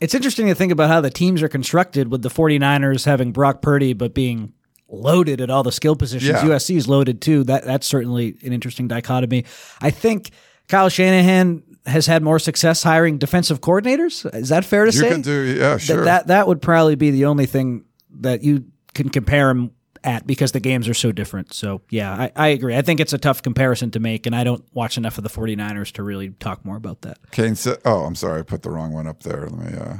It's 0.00 0.14
interesting 0.14 0.46
to 0.46 0.54
think 0.54 0.70
about 0.72 0.88
how 0.88 1.00
the 1.00 1.10
teams 1.10 1.42
are 1.42 1.48
constructed 1.48 2.10
with 2.10 2.22
the 2.22 2.28
49ers 2.28 3.04
having 3.04 3.32
Brock 3.32 3.62
Purdy 3.62 3.92
but 3.94 4.14
being 4.14 4.52
loaded 4.88 5.40
at 5.40 5.50
all 5.50 5.62
the 5.62 5.72
skill 5.72 5.96
positions. 5.96 6.30
Yeah. 6.30 6.42
USC 6.48 6.76
is 6.76 6.88
loaded 6.88 7.20
too. 7.20 7.44
That 7.44 7.64
that's 7.64 7.86
certainly 7.86 8.36
an 8.42 8.52
interesting 8.52 8.88
dichotomy. 8.88 9.44
I 9.80 9.90
think 9.90 10.30
Kyle 10.68 10.88
Shanahan 10.88 11.62
has 11.86 12.06
had 12.06 12.22
more 12.22 12.38
success 12.38 12.82
hiring 12.82 13.18
defensive 13.18 13.60
coordinators. 13.60 14.32
Is 14.34 14.50
that 14.50 14.64
fair 14.64 14.84
to 14.84 14.92
say? 14.92 14.98
You 14.98 15.02
say? 15.10 15.16
could 15.16 15.24
do, 15.24 15.42
yeah, 15.58 15.70
That- 15.74 15.80
sure. 15.80 16.04
That, 16.04 16.26
that 16.28 16.46
would 16.46 16.60
probably 16.62 16.94
be 16.94 17.10
the 17.10 17.24
only 17.24 17.46
thing 17.46 17.84
that 18.20 18.42
you 18.42 18.66
can 18.94 19.08
compare 19.08 19.50
him 19.50 19.70
at 20.08 20.26
because 20.26 20.52
the 20.52 20.60
games 20.60 20.88
are 20.88 20.94
so 20.94 21.12
different. 21.12 21.52
So 21.52 21.82
yeah, 21.90 22.12
I, 22.12 22.32
I 22.34 22.48
agree. 22.48 22.74
I 22.74 22.82
think 22.82 22.98
it's 22.98 23.12
a 23.12 23.18
tough 23.18 23.42
comparison 23.42 23.90
to 23.92 24.00
make, 24.00 24.26
and 24.26 24.34
I 24.34 24.42
don't 24.42 24.64
watch 24.72 24.96
enough 24.96 25.18
of 25.18 25.24
the 25.24 25.30
49ers 25.30 25.92
to 25.92 26.02
really 26.02 26.30
talk 26.30 26.64
more 26.64 26.76
about 26.76 27.02
that. 27.02 27.18
Kane 27.30 27.54
said, 27.54 27.78
"Oh, 27.84 28.04
I'm 28.04 28.14
sorry, 28.14 28.40
I 28.40 28.42
put 28.42 28.62
the 28.62 28.70
wrong 28.70 28.92
one 28.92 29.06
up 29.06 29.22
there. 29.22 29.48
Let 29.48 29.72
me." 29.72 29.78
Uh, 29.78 29.96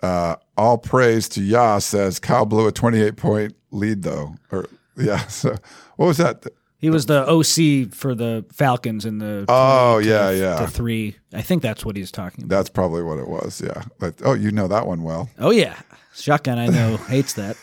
uh, 0.00 0.36
all 0.56 0.78
praise 0.78 1.28
to 1.28 1.42
Yah 1.42 1.78
says 1.78 2.20
Kyle 2.20 2.46
blew 2.46 2.68
a 2.68 2.72
28 2.72 3.16
point 3.16 3.54
lead 3.70 4.02
though, 4.02 4.34
or 4.50 4.66
yeah. 4.96 5.18
So 5.28 5.54
what 5.96 6.06
was 6.06 6.16
that? 6.18 6.46
He 6.80 6.90
was 6.90 7.06
the 7.06 7.26
OC 7.28 7.92
for 7.92 8.14
the 8.14 8.44
Falcons 8.52 9.04
in 9.04 9.18
the 9.18 9.44
Oh, 9.48 9.98
yeah, 9.98 10.30
the- 10.30 10.38
yeah. 10.38 10.56
to 10.60 10.68
three. 10.68 11.16
I 11.32 11.42
think 11.42 11.60
that's 11.62 11.84
what 11.84 11.96
he's 11.96 12.12
talking 12.12 12.44
about. 12.44 12.56
That's 12.56 12.70
probably 12.70 13.02
what 13.02 13.18
it 13.18 13.26
was. 13.28 13.60
Yeah. 13.60 13.82
But 13.98 14.14
oh, 14.24 14.34
you 14.34 14.52
know 14.52 14.68
that 14.68 14.86
one 14.86 15.02
well. 15.02 15.28
Oh 15.40 15.50
yeah, 15.50 15.74
shotgun. 16.14 16.58
I 16.58 16.66
know 16.68 16.96
hates 17.08 17.32
that. 17.34 17.56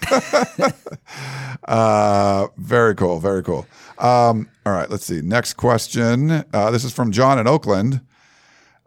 Uh, 1.68 2.48
very 2.58 2.94
cool. 2.94 3.20
Very 3.20 3.42
cool. 3.42 3.66
Um, 3.98 4.50
all 4.66 4.74
right. 4.74 4.90
Let's 4.90 5.06
see. 5.06 5.22
Next 5.22 5.54
question. 5.56 6.44
Uh, 6.54 6.70
this 6.72 6.84
is 6.84 6.94
from 6.94 7.12
John 7.12 7.40
in 7.40 7.48
Oakland. 7.48 8.02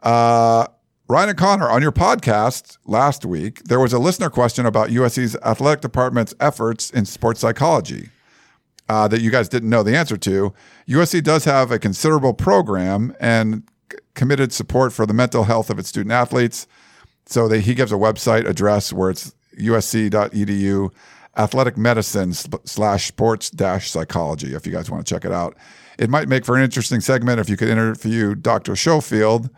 Uh, 0.03 0.67
Ryan 1.09 1.31
and 1.31 1.39
Connor, 1.39 1.69
on 1.69 1.83
your 1.83 1.91
podcast 1.91 2.77
last 2.85 3.25
week, 3.25 3.65
there 3.65 3.81
was 3.81 3.93
a 3.93 3.99
listener 3.99 4.31
question 4.31 4.67
about 4.67 4.91
USC's 4.91 5.35
athletic 5.37 5.81
department's 5.81 6.35
efforts 6.39 6.91
in 6.91 7.05
sports 7.05 7.41
psychology 7.41 8.11
uh, 8.89 9.09
that 9.09 9.21
you 9.21 9.31
guys 9.31 9.49
didn't 9.49 9.71
know 9.71 9.83
the 9.83 9.97
answer 9.97 10.17
to. 10.17 10.53
USC 10.89 11.23
does 11.23 11.45
have 11.45 11.71
a 11.71 11.79
considerable 11.79 12.35
program 12.35 13.15
and 13.21 13.63
c- 13.93 13.99
committed 14.15 14.53
support 14.53 14.93
for 14.93 15.07
the 15.07 15.15
mental 15.15 15.45
health 15.45 15.71
of 15.71 15.79
its 15.79 15.89
student 15.89 16.13
athletes. 16.13 16.67
So 17.27 17.49
they, 17.49 17.61
he 17.61 17.75
gives 17.75 17.93
a 17.93 17.97
website 17.97 18.47
address 18.47 18.93
where 18.93 19.11
it's 19.11 19.35
usc.edu 19.59 20.91
athletic 21.37 21.77
medicine 21.77 22.33
slash 22.33 23.07
sports 23.07 23.51
dash 23.51 23.91
psychology 23.91 24.55
if 24.55 24.67
you 24.67 24.73
guys 24.73 24.91
want 24.91 25.07
to 25.07 25.15
check 25.15 25.25
it 25.25 25.33
out. 25.33 25.57
It 25.99 26.11
might 26.11 26.29
make 26.29 26.45
for 26.45 26.57
an 26.57 26.63
interesting 26.63 27.01
segment 27.01 27.41
if 27.41 27.49
you 27.49 27.57
could 27.57 27.69
interview 27.69 28.35
Dr. 28.35 28.75
Schofield 28.77 29.51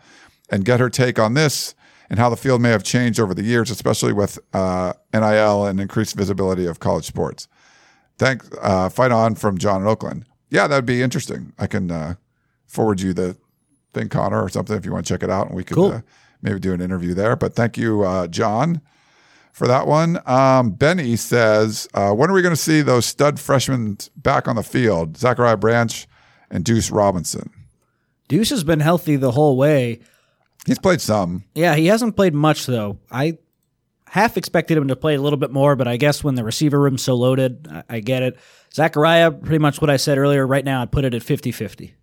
and 0.49 0.65
get 0.65 0.79
her 0.79 0.89
take 0.89 1.17
on 1.17 1.33
this 1.33 1.75
and 2.09 2.19
how 2.19 2.29
the 2.29 2.37
field 2.37 2.61
may 2.61 2.69
have 2.69 2.83
changed 2.83 3.19
over 3.19 3.33
the 3.33 3.43
years, 3.43 3.71
especially 3.71 4.11
with 4.11 4.37
uh, 4.53 4.93
NIL 5.13 5.65
and 5.65 5.79
increased 5.79 6.15
visibility 6.15 6.65
of 6.65 6.79
college 6.79 7.05
sports. 7.05 7.47
Thanks. 8.21 8.47
Uh, 8.61 8.87
fight 8.87 9.11
on 9.11 9.33
from 9.33 9.57
John 9.57 9.81
in 9.81 9.87
Oakland. 9.87 10.25
Yeah, 10.51 10.67
that'd 10.67 10.85
be 10.85 11.01
interesting. 11.01 11.53
I 11.57 11.65
can 11.65 11.89
uh, 11.89 12.15
forward 12.67 13.01
you 13.01 13.13
the 13.13 13.35
thing, 13.95 14.09
Connor, 14.09 14.41
or 14.43 14.47
something 14.49 14.77
if 14.77 14.85
you 14.85 14.91
want 14.91 15.07
to 15.07 15.11
check 15.13 15.23
it 15.23 15.29
out, 15.31 15.47
and 15.47 15.55
we 15.55 15.63
could 15.63 15.73
Cool. 15.75 15.91
uh, 15.91 16.01
maybe 16.41 16.59
do 16.59 16.71
an 16.71 16.81
interview 16.81 17.15
there. 17.15 17.35
But 17.35 17.55
thank 17.55 17.77
you, 17.77 18.03
uh, 18.03 18.27
John, 18.27 18.79
for 19.51 19.65
that 19.67 19.87
one. 19.87 20.19
Um, 20.27 20.69
Benny 20.71 21.15
says, 21.15 21.87
uh, 21.95 22.11
when 22.11 22.29
are 22.29 22.33
we 22.33 22.43
going 22.43 22.53
to 22.53 22.61
see 22.61 22.81
those 22.81 23.07
stud 23.07 23.39
freshmen 23.39 23.97
back 24.15 24.47
on 24.47 24.55
the 24.55 24.61
field? 24.63 25.17
Zachariah 25.17 25.57
Branch 25.57 26.07
and 26.51 26.63
Deuce 26.63 26.91
Robinson. 26.91 27.49
Deuce 28.27 28.51
has 28.51 28.63
been 28.63 28.81
healthy 28.81 29.15
the 29.15 29.31
whole 29.31 29.57
way. 29.57 29.99
He's 30.67 30.77
played 30.79 31.01
some. 31.01 31.45
Yeah, 31.55 31.75
he 31.75 31.87
hasn't 31.87 32.15
played 32.15 32.35
much 32.35 32.67
though. 32.67 32.99
I 33.09 33.39
half 34.11 34.35
expected 34.35 34.77
him 34.77 34.89
to 34.89 34.95
play 34.95 35.15
a 35.15 35.21
little 35.21 35.37
bit 35.37 35.51
more, 35.51 35.77
but 35.77 35.87
I 35.87 35.95
guess 35.95 36.21
when 36.21 36.35
the 36.35 36.43
receiver 36.43 36.77
room's 36.77 37.01
so 37.01 37.15
loaded, 37.15 37.65
I, 37.71 37.83
I 37.89 37.99
get 38.01 38.21
it. 38.21 38.37
Zachariah, 38.73 39.31
pretty 39.31 39.59
much 39.59 39.79
what 39.79 39.89
I 39.89 39.95
said 39.95 40.17
earlier. 40.17 40.45
Right 40.45 40.65
now, 40.65 40.81
I'd 40.81 40.91
put 40.91 41.05
it 41.05 41.13
at 41.13 41.21
50-50. 41.21 41.93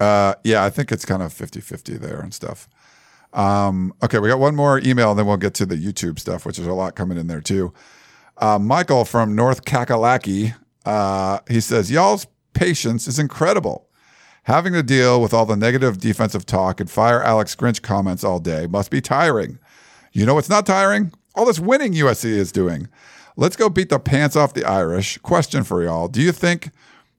Uh, 0.00 0.34
yeah, 0.42 0.64
I 0.64 0.70
think 0.70 0.90
it's 0.90 1.04
kind 1.04 1.22
of 1.22 1.32
50 1.32 1.60
50 1.60 1.96
there 1.96 2.20
and 2.20 2.34
stuff. 2.34 2.68
Um, 3.32 3.94
okay, 4.02 4.18
we 4.18 4.28
got 4.28 4.40
one 4.40 4.56
more 4.56 4.80
email 4.80 5.10
and 5.10 5.18
then 5.18 5.26
we'll 5.26 5.36
get 5.36 5.54
to 5.54 5.66
the 5.66 5.76
YouTube 5.76 6.18
stuff, 6.18 6.44
which 6.44 6.58
is 6.58 6.66
a 6.66 6.72
lot 6.72 6.96
coming 6.96 7.16
in 7.16 7.28
there 7.28 7.40
too. 7.40 7.72
Uh, 8.36 8.58
Michael 8.58 9.04
from 9.04 9.36
North 9.36 9.64
Kakalaki, 9.64 10.56
uh, 10.84 11.38
he 11.48 11.60
says, 11.60 11.88
Y'all's 11.88 12.26
patience 12.52 13.06
is 13.06 13.18
incredible. 13.20 13.88
Having 14.44 14.72
to 14.72 14.82
deal 14.82 15.20
with 15.20 15.32
all 15.32 15.46
the 15.46 15.56
negative 15.56 15.98
defensive 15.98 16.46
talk 16.46 16.80
and 16.80 16.90
fire 16.90 17.22
Alex 17.22 17.54
Grinch 17.54 17.80
comments 17.80 18.24
all 18.24 18.40
day 18.40 18.66
must 18.66 18.90
be 18.90 19.00
tiring. 19.00 19.60
You 20.12 20.26
know 20.26 20.34
what's 20.34 20.48
not 20.48 20.66
tiring? 20.66 21.12
All 21.38 21.44
this 21.44 21.60
winning 21.60 21.92
USC 21.92 22.24
is 22.24 22.50
doing. 22.50 22.88
Let's 23.36 23.54
go 23.54 23.68
beat 23.68 23.90
the 23.90 24.00
pants 24.00 24.34
off 24.34 24.54
the 24.54 24.64
Irish. 24.64 25.18
Question 25.18 25.62
for 25.62 25.84
y'all 25.84 26.08
Do 26.08 26.20
you 26.20 26.32
think 26.32 26.72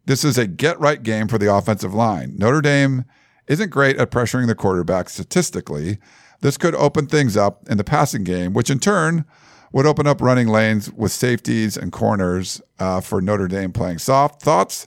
this 0.08 0.26
is 0.26 0.38
a 0.38 0.46
get 0.46 0.78
right 0.78 1.02
game 1.02 1.30
for 1.30 1.38
the 1.38 1.56
offensive 1.56 1.94
line? 1.94 2.36
Notre 2.38 2.60
Dame 2.60 3.06
isn't 3.48 3.70
great 3.70 3.96
at 3.96 4.12
pressuring 4.12 4.48
the 4.48 4.56
quarterback 4.56 5.08
statistically. 5.08 6.00
This 6.42 6.58
could 6.58 6.76
open 6.76 7.08
things 7.08 7.38
up 7.38 7.66
in 7.70 7.78
the 7.78 7.84
passing 7.86 8.26
game, 8.26 8.52
which 8.52 8.70
in 8.70 8.80
turn 8.80 9.24
would 9.72 9.86
open 9.86 10.06
up 10.06 10.20
running 10.20 10.50
lanes 10.50 10.92
with 10.92 11.14
safeties 11.14 11.78
and 11.78 11.94
corners 11.94 12.62
uh, 12.78 13.00
for 13.00 13.22
Notre 13.22 13.48
Dame 13.48 13.72
playing 13.72 14.00
soft. 14.00 14.42
Thoughts? 14.42 14.86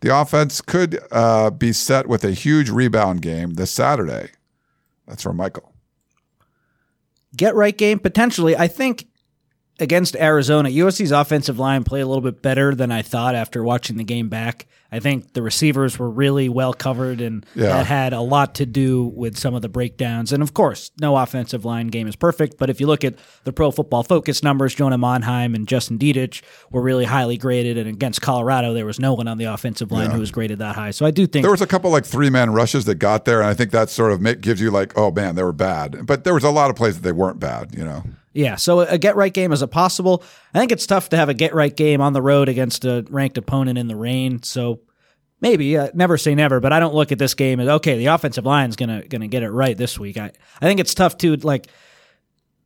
The 0.00 0.12
offense 0.12 0.60
could 0.60 0.98
uh, 1.12 1.50
be 1.50 1.72
set 1.72 2.08
with 2.08 2.24
a 2.24 2.32
huge 2.32 2.70
rebound 2.70 3.22
game 3.22 3.54
this 3.54 3.70
Saturday. 3.70 4.30
That's 5.06 5.22
from 5.22 5.36
Michael. 5.36 5.73
Get 7.36 7.54
right 7.54 7.76
game 7.76 7.98
potentially. 7.98 8.56
I 8.56 8.68
think 8.68 9.06
against 9.80 10.14
Arizona, 10.16 10.68
USC's 10.68 11.10
offensive 11.10 11.58
line 11.58 11.84
played 11.84 12.02
a 12.02 12.06
little 12.06 12.20
bit 12.22 12.42
better 12.42 12.74
than 12.74 12.92
I 12.92 13.02
thought 13.02 13.34
after 13.34 13.62
watching 13.64 13.96
the 13.96 14.04
game 14.04 14.28
back. 14.28 14.66
I 14.92 15.00
think 15.00 15.32
the 15.32 15.42
receivers 15.42 15.98
were 15.98 16.08
really 16.08 16.48
well 16.48 16.72
covered, 16.72 17.20
and 17.20 17.44
Yeah. 17.56 17.66
that 17.66 17.86
had 17.86 18.12
a 18.12 18.20
lot 18.20 18.54
to 18.56 18.66
do 18.66 19.06
with 19.16 19.36
some 19.36 19.52
of 19.52 19.60
the 19.62 19.68
breakdowns. 19.68 20.32
And 20.32 20.40
of 20.40 20.54
course, 20.54 20.92
no 21.00 21.16
offensive 21.16 21.64
line 21.64 21.88
game 21.88 22.06
is 22.06 22.14
perfect, 22.14 22.58
but 22.58 22.70
if 22.70 22.80
you 22.80 22.86
look 22.86 23.02
at 23.02 23.14
the 23.42 23.52
Pro 23.52 23.72
Football 23.72 24.04
Focus 24.04 24.44
numbers, 24.44 24.72
Jonah 24.72 24.96
Monheim 24.98 25.56
and 25.56 25.66
Justin 25.66 25.98
Dedich 25.98 26.42
were 26.70 26.80
really 26.80 27.06
highly 27.06 27.36
graded, 27.36 27.76
and 27.76 27.88
against 27.88 28.22
Colorado, 28.22 28.72
there 28.72 28.86
was 28.86 29.00
no 29.00 29.14
one 29.14 29.26
on 29.26 29.36
the 29.38 29.46
offensive 29.46 29.90
line 29.90 30.12
who 30.12 30.20
was 30.20 30.30
graded 30.30 30.60
that 30.60 30.76
high. 30.76 30.92
So 30.92 31.04
I 31.04 31.10
do 31.10 31.26
think 31.26 31.42
There 31.42 31.50
was 31.50 31.60
a 31.62 31.66
couple 31.66 31.90
like 31.90 32.04
three 32.06 32.30
man 32.30 32.52
rushes 32.52 32.84
that 32.84 32.96
got 32.96 33.24
there, 33.24 33.40
and 33.40 33.48
I 33.50 33.54
think 33.54 33.72
that 33.72 33.90
sort 33.90 34.12
of 34.12 34.40
gives 34.40 34.60
you 34.60 34.70
like, 34.70 34.96
oh 34.96 35.10
man, 35.10 35.34
they 35.34 35.42
were 35.42 35.52
bad. 35.52 36.06
But 36.06 36.22
there 36.22 36.34
was 36.34 36.44
a 36.44 36.50
lot 36.50 36.70
of 36.70 36.76
plays 36.76 36.94
that 36.94 37.02
they 37.02 37.10
weren't 37.12 37.40
bad. 37.40 37.74
You 37.76 37.84
know, 37.84 38.04
Yeah, 38.34 38.56
so 38.56 38.80
a 38.80 38.98
get 38.98 39.16
right 39.16 39.32
game 39.32 39.52
is 39.52 39.62
a 39.62 39.68
possible. 39.68 40.22
I 40.52 40.58
think 40.58 40.72
it's 40.72 40.86
tough 40.86 41.08
to 41.10 41.16
have 41.16 41.28
a 41.28 41.34
get 41.34 41.54
right 41.54 41.74
game 41.74 42.00
on 42.00 42.12
the 42.12 42.20
road 42.20 42.48
against 42.48 42.84
a 42.84 43.06
ranked 43.08 43.38
opponent 43.38 43.78
in 43.78 43.86
the 43.86 43.96
rain. 43.96 44.42
So 44.42 44.80
maybe 45.40 45.78
uh, 45.78 45.90
never 45.94 46.18
say 46.18 46.34
never, 46.34 46.58
but 46.60 46.72
I 46.72 46.80
don't 46.80 46.94
look 46.94 47.12
at 47.12 47.18
this 47.18 47.34
game 47.34 47.60
as 47.60 47.68
okay. 47.68 47.96
The 47.96 48.06
offensive 48.06 48.44
line 48.44 48.70
is 48.70 48.76
gonna 48.76 49.06
gonna 49.06 49.28
get 49.28 49.44
it 49.44 49.50
right 49.50 49.76
this 49.76 49.98
week. 49.98 50.18
I 50.18 50.32
I 50.60 50.66
think 50.66 50.80
it's 50.80 50.94
tough 50.94 51.16
to 51.18 51.36
Like 51.36 51.68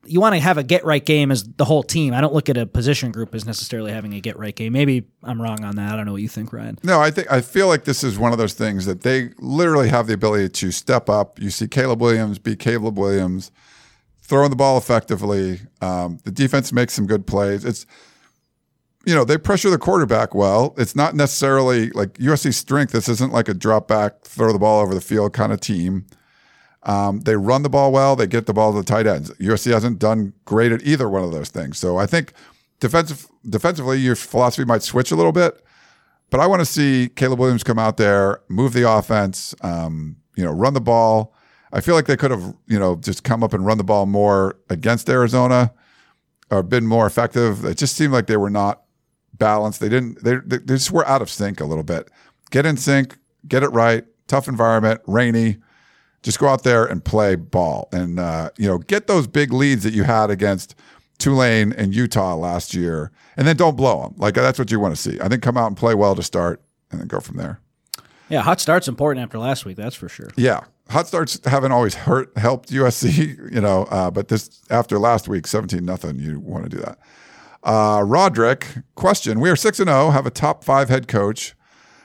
you 0.09 0.21
want 0.21 0.35
to 0.35 0.41
have 0.41 0.59
a 0.59 0.63
get 0.63 0.85
right 0.85 1.05
game 1.05 1.31
as 1.31 1.45
the 1.45 1.65
whole 1.65 1.83
team. 1.83 2.15
I 2.15 2.21
don't 2.21 2.33
look 2.33 2.49
at 2.49 2.57
a 2.57 2.67
position 2.67 3.13
group 3.13 3.35
as 3.35 3.45
necessarily 3.45 3.93
having 3.93 4.15
a 4.15 4.21
get 4.21 4.39
right 4.39 4.55
game. 4.55 4.73
Maybe 4.73 5.07
I'm 5.23 5.41
wrong 5.41 5.65
on 5.65 5.77
that. 5.77 5.93
I 5.93 5.97
don't 5.97 6.07
know 6.07 6.13
what 6.13 6.23
you 6.23 6.29
think, 6.29 6.53
Ryan. 6.53 6.79
No, 6.83 7.01
I 7.01 7.11
think 7.11 7.31
I 7.31 7.41
feel 7.41 7.69
like 7.69 7.85
this 7.85 8.03
is 8.03 8.19
one 8.19 8.33
of 8.33 8.39
those 8.39 8.55
things 8.55 8.87
that 8.87 9.03
they 9.03 9.31
literally 9.39 9.89
have 9.89 10.07
the 10.07 10.15
ability 10.15 10.49
to 10.49 10.73
step 10.73 11.09
up. 11.11 11.39
You 11.41 11.51
see 11.51 11.69
Caleb 11.69 12.01
Williams 12.01 12.39
be 12.39 12.57
Caleb 12.57 12.99
Williams, 12.99 13.51
throwing 14.29 14.51
the 14.51 14.57
ball 14.57 14.79
effectively. 14.79 15.61
Um, 15.81 16.19
the 16.25 16.31
defense 16.31 16.73
makes 16.73 16.93
some 16.93 17.07
good 17.07 17.27
plays. 17.27 17.65
It's 17.65 17.87
you 19.05 19.15
know 19.15 19.25
they 19.25 19.39
pressure 19.39 19.71
the 19.71 19.79
quarterback 19.79 20.35
well. 20.35 20.75
It's 20.77 20.95
not 20.95 21.15
necessarily 21.15 21.91
like 21.91 22.15
USC 22.15 22.53
strength. 22.55 22.93
This 22.93 23.09
isn't 23.09 23.33
like 23.33 23.49
a 23.49 23.55
drop 23.55 23.89
back, 23.89 24.23
throw 24.23 24.53
the 24.53 24.59
ball 24.59 24.81
over 24.81 24.95
the 24.95 25.01
field 25.01 25.33
kind 25.33 25.53
of 25.53 25.61
team. 25.61 26.07
Um, 26.85 27.21
they 27.21 27.37
run 27.37 27.63
the 27.63 27.69
ball 27.69 27.91
well. 27.91 28.15
They 28.17 28.27
get 28.27 28.47
the 28.47 28.55
ball 28.55 28.73
to 28.73 28.79
the 28.79 28.85
tight 28.85 29.07
ends. 29.07 29.31
USC 29.35 29.73
hasn't 29.73 29.99
done 29.99 30.33
great 30.45 30.73
at 30.73 30.83
either 30.83 31.09
one 31.09 31.25
of 31.25 31.33
those 31.33 31.49
things. 31.49 31.79
So 31.79 31.97
I 31.97 32.07
think 32.07 32.33
defensive 32.81 33.27
defensively, 33.49 33.99
your 33.99 34.15
philosophy 34.15 34.65
might 34.65 34.83
switch 34.83 35.11
a 35.11 35.17
little 35.17 35.33
bit. 35.33 35.61
But 36.31 36.41
I 36.41 36.47
want 36.47 36.61
to 36.61 36.67
see 36.67 37.09
Caleb 37.17 37.39
Williams 37.39 37.65
come 37.65 37.79
out 37.79 37.97
there, 37.97 38.43
move 38.49 38.75
the 38.75 38.89
offense, 38.89 39.55
um, 39.63 40.17
you 40.37 40.45
know, 40.45 40.53
run 40.53 40.75
the 40.75 40.81
ball. 40.81 41.35
I 41.73 41.81
feel 41.81 41.95
like 41.95 42.07
they 42.07 42.17
could 42.17 42.31
have, 42.31 42.55
you 42.67 42.79
know, 42.79 42.97
just 42.97 43.25
come 43.25 43.43
up 43.43 43.53
and 43.53 43.65
run 43.65 43.79
the 43.79 43.85
ball 43.85 44.07
more 44.07 44.57
against 44.71 45.09
Arizona 45.09 45.73
or 46.51 46.63
been 46.63 46.87
more 46.87 47.07
effective. 47.07 47.65
It 47.65 47.77
just 47.77 47.95
seemed 47.95 48.13
like 48.13 48.27
they 48.27 48.37
were 48.37 48.51
not 48.51 48.83
balanced. 49.35 49.81
They 49.81 49.89
didn't, 49.89 50.23
they, 50.25 50.37
they 50.37 50.59
just 50.75 50.91
were 50.91 51.07
out 51.07 51.23
of 51.23 51.31
sync 51.31 51.61
a 51.61 51.65
little 51.65 51.85
bit. 51.85 52.11
Get 52.51 52.65
in 52.65 52.77
sync, 52.77 53.19
get 53.47 53.63
it 53.63 53.69
right, 53.69 54.05
tough 54.27 54.49
environment, 54.49 55.01
rainy. 55.07 55.59
Just 56.23 56.39
go 56.39 56.49
out 56.49 56.65
there 56.65 56.85
and 56.85 57.05
play 57.05 57.37
ball 57.37 57.89
and, 57.93 58.19
uh, 58.19 58.51
you 58.57 58.67
know, 58.67 58.79
get 58.79 59.07
those 59.07 59.27
big 59.27 59.53
leads 59.53 59.85
that 59.85 59.93
you 59.93 60.03
had 60.05 60.31
against 60.31 60.75
Tulane 61.19 61.73
and 61.73 61.95
Utah 61.95 62.35
last 62.35 62.75
year 62.75 63.13
and 63.37 63.47
then 63.47 63.57
don't 63.57 63.77
blow 63.77 64.03
them. 64.03 64.15
Like 64.17 64.35
that's 64.35 64.59
what 64.59 64.71
you 64.71 64.81
want 64.81 64.97
to 64.97 65.01
see. 65.01 65.21
I 65.21 65.29
think 65.29 65.43
come 65.43 65.57
out 65.57 65.69
and 65.69 65.77
play 65.77 65.95
well 65.95 66.15
to 66.15 66.23
start 66.23 66.61
and 66.91 67.01
then 67.01 67.09
go 67.09 67.21
from 67.21 67.37
there. 67.37 67.61
Yeah, 68.29 68.43
hot 68.43 68.61
start's 68.61 68.89
important 68.89 69.25
after 69.25 69.39
last 69.39 69.65
week, 69.65 69.77
that's 69.77 69.95
for 69.95 70.09
sure. 70.09 70.31
Yeah. 70.37 70.61
Hot 70.91 71.07
starts 71.07 71.39
haven't 71.45 71.73
always 71.73 71.95
hurt 71.95 72.37
helped 72.39 72.71
USC, 72.71 73.53
you 73.55 73.61
know, 73.61 73.85
uh, 73.85 74.11
but 74.11 74.29
this 74.29 74.63
after 74.71 74.99
last 74.99 75.29
week, 75.29 75.47
17 75.47 75.85
nothing, 75.85 76.19
you 76.19 76.41
want 76.41 76.65
to 76.65 76.71
do 76.71 76.79
that. 76.79 76.99
Uh, 77.63 78.03
Roderick, 78.05 78.67
question. 78.95 79.41
We 79.41 79.51
are 79.51 79.57
6 79.57 79.81
and 79.81 79.89
0, 79.89 80.11
have 80.11 80.27
a 80.27 80.31
top 80.31 80.65
five 80.65 80.89
head 80.89 81.09
coach. 81.09 81.55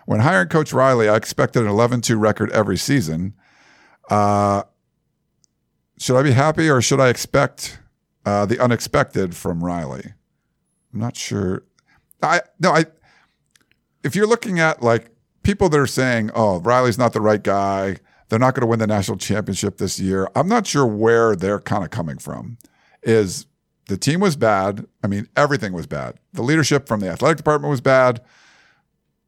When 0.06 0.20
hiring 0.20 0.50
Coach 0.50 0.74
Riley, 0.74 1.08
I 1.08 1.16
expected 1.16 1.64
an 1.64 1.70
11 1.70 2.02
2 2.02 2.18
record 2.18 2.52
every 2.52 2.78
season. 2.78 3.34
Uh, 4.10 4.64
should 5.98 6.18
I 6.18 6.24
be 6.24 6.32
happy 6.32 6.70
or 6.70 6.82
should 6.82 7.00
I 7.00 7.08
expect 7.08 7.80
uh, 8.26 8.46
the 8.46 8.60
unexpected 8.60 9.36
from 9.36 9.64
Riley? 9.64 10.14
I'm 10.94 11.00
not 11.00 11.16
sure. 11.16 11.64
I 12.22 12.42
no, 12.60 12.72
I. 12.72 12.86
If 14.04 14.16
you're 14.16 14.28
looking 14.28 14.60
at 14.60 14.82
like 14.84 15.12
people 15.44 15.70
that 15.70 15.80
are 15.80 15.88
saying, 15.88 16.32
"Oh, 16.36 16.60
Riley's 16.60 16.98
not 16.98 17.14
the 17.14 17.22
right 17.22 17.42
guy," 17.42 17.98
they're 18.34 18.40
not 18.40 18.56
going 18.56 18.62
to 18.62 18.68
win 18.68 18.80
the 18.80 18.88
national 18.88 19.20
championship 19.20 19.78
this 19.78 20.00
year. 20.00 20.28
I'm 20.36 20.48
not 20.48 20.66
sure 20.66 20.88
where 20.88 21.36
they're 21.36 21.60
kind 21.60 21.84
of 21.84 21.92
coming 21.92 22.18
from. 22.18 22.58
Is 23.04 23.46
the 23.90 23.96
team 23.96 24.22
was 24.22 24.36
bad? 24.36 24.88
I 25.04 25.08
mean, 25.08 25.28
everything 25.38 25.72
was 25.72 25.86
bad. 25.86 26.16
The 26.34 26.42
leadership 26.42 26.88
from 26.88 27.00
the 27.00 27.10
athletic 27.10 27.38
department 27.38 27.70
was 27.70 27.80
bad 27.80 28.22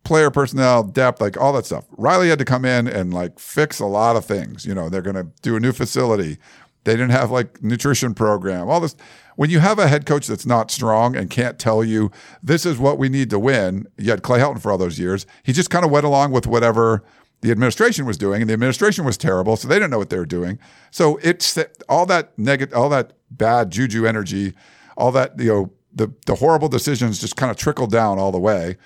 player 0.04 0.32
personnel, 0.32 0.84
depth, 0.84 1.20
like 1.20 1.36
all 1.36 1.54
that 1.54 1.66
stuff. 1.66 1.86
Riley 1.98 2.30
had 2.30 2.40
to 2.40 2.46
come 2.46 2.64
in 2.64 2.88
and 2.88 3.14
like 3.14 3.38
fix 3.38 3.80
a 3.80 3.86
lot 3.86 4.16
of 4.16 4.26
things. 4.26 4.66
You 4.66 4.74
know, 4.74 4.88
they're 4.88 5.02
going 5.02 5.16
to 5.18 5.28
do 5.42 5.56
a 5.56 5.60
new 5.60 5.74
facility. 5.74 6.38
They 6.86 6.94
didn't 6.94 7.12
have 7.12 7.32
like 7.32 7.62
nutrition 7.62 8.14
program, 8.14 8.70
all 8.70 8.80
this. 8.80 8.96
When 9.36 9.50
you 9.50 9.60
have 9.60 9.80
a 9.80 9.88
head 9.88 10.06
coach 10.06 10.28
that's 10.28 10.46
not 10.46 10.72
strong 10.72 11.16
and 11.16 11.30
can't 11.30 11.60
tell 11.60 11.84
you 11.84 12.12
this 12.42 12.66
is 12.66 12.78
what 12.78 12.98
we 12.98 13.10
need 13.10 13.30
to 13.32 13.40
win, 13.40 13.88
you 13.98 14.12
had 14.12 14.24
Clay 14.24 14.40
Helton 14.40 14.62
for 14.62 14.72
all 14.72 14.78
those 14.78 14.98
years. 14.98 15.26
He 15.44 15.52
just 15.52 15.70
kind 15.70 15.84
of 15.84 15.92
went 15.92 16.06
along 16.06 16.32
with 16.32 16.48
whatever 16.48 17.04
the 17.46 17.52
administration 17.52 18.08
was 18.08 18.18
doing, 18.18 18.42
and 18.42 18.50
the 18.50 18.56
administration 18.56 19.06
was 19.06 19.18
terrible, 19.18 19.56
so 19.56 19.68
they 19.68 19.76
didn't 19.76 19.92
know 19.92 20.00
what 20.00 20.10
they 20.10 20.18
were 20.18 20.26
doing. 20.26 20.58
So 20.90 21.20
it's 21.22 21.60
all 21.88 22.08
that 22.08 22.38
negative, 22.40 22.76
all 22.76 22.90
that 22.90 23.14
bad 23.30 23.70
juju 23.70 24.08
energy, 24.08 24.56
all 24.98 25.12
that 25.12 25.38
you 25.38 25.54
know, 25.54 25.72
the 25.94 26.12
the 26.26 26.36
horrible 26.36 26.70
decisions 26.70 27.22
just 27.22 27.36
kind 27.36 27.52
of 27.52 27.58
trickled 27.58 27.92
down 27.92 28.18
all 28.18 28.32
the 28.32 28.40
way. 28.40 28.78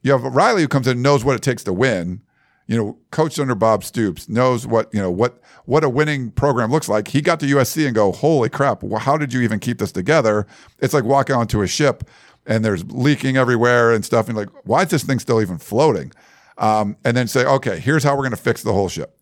You 0.00 0.12
have 0.12 0.22
Riley 0.22 0.62
who 0.62 0.68
comes 0.68 0.86
in 0.86 0.92
and 0.92 1.02
knows 1.02 1.26
what 1.26 1.36
it 1.36 1.42
takes 1.42 1.62
to 1.64 1.74
win. 1.74 2.22
You 2.66 2.76
know, 2.78 2.98
coached 3.10 3.38
under 3.38 3.54
Bob 3.54 3.84
Stoops, 3.84 4.30
knows 4.30 4.66
what 4.66 4.88
you 4.94 5.00
know 5.00 5.10
what 5.10 5.38
what 5.66 5.84
a 5.84 5.90
winning 5.90 6.30
program 6.30 6.70
looks 6.70 6.88
like. 6.88 7.08
He 7.08 7.20
got 7.20 7.38
to 7.40 7.46
USC 7.46 7.84
and 7.84 7.94
go, 7.94 8.12
holy 8.12 8.48
crap! 8.48 8.82
How 8.98 9.18
did 9.18 9.34
you 9.34 9.42
even 9.42 9.58
keep 9.58 9.76
this 9.76 9.92
together? 9.92 10.46
It's 10.78 10.94
like 10.94 11.04
walking 11.04 11.36
onto 11.36 11.60
a 11.60 11.66
ship 11.66 12.08
and 12.46 12.64
there's 12.64 12.84
leaking 12.90 13.36
everywhere 13.36 13.92
and 13.92 14.04
stuff. 14.04 14.28
And 14.28 14.38
like, 14.38 14.48
why 14.64 14.82
is 14.82 14.88
this 14.88 15.04
thing 15.04 15.18
still 15.18 15.42
even 15.42 15.58
floating? 15.58 16.12
Um, 16.58 16.96
and 17.04 17.16
then 17.16 17.28
say, 17.28 17.44
okay, 17.44 17.78
here's 17.78 18.02
how 18.02 18.14
we're 18.14 18.22
going 18.22 18.30
to 18.30 18.36
fix 18.36 18.62
the 18.62 18.72
whole 18.72 18.88
ship. 18.88 19.18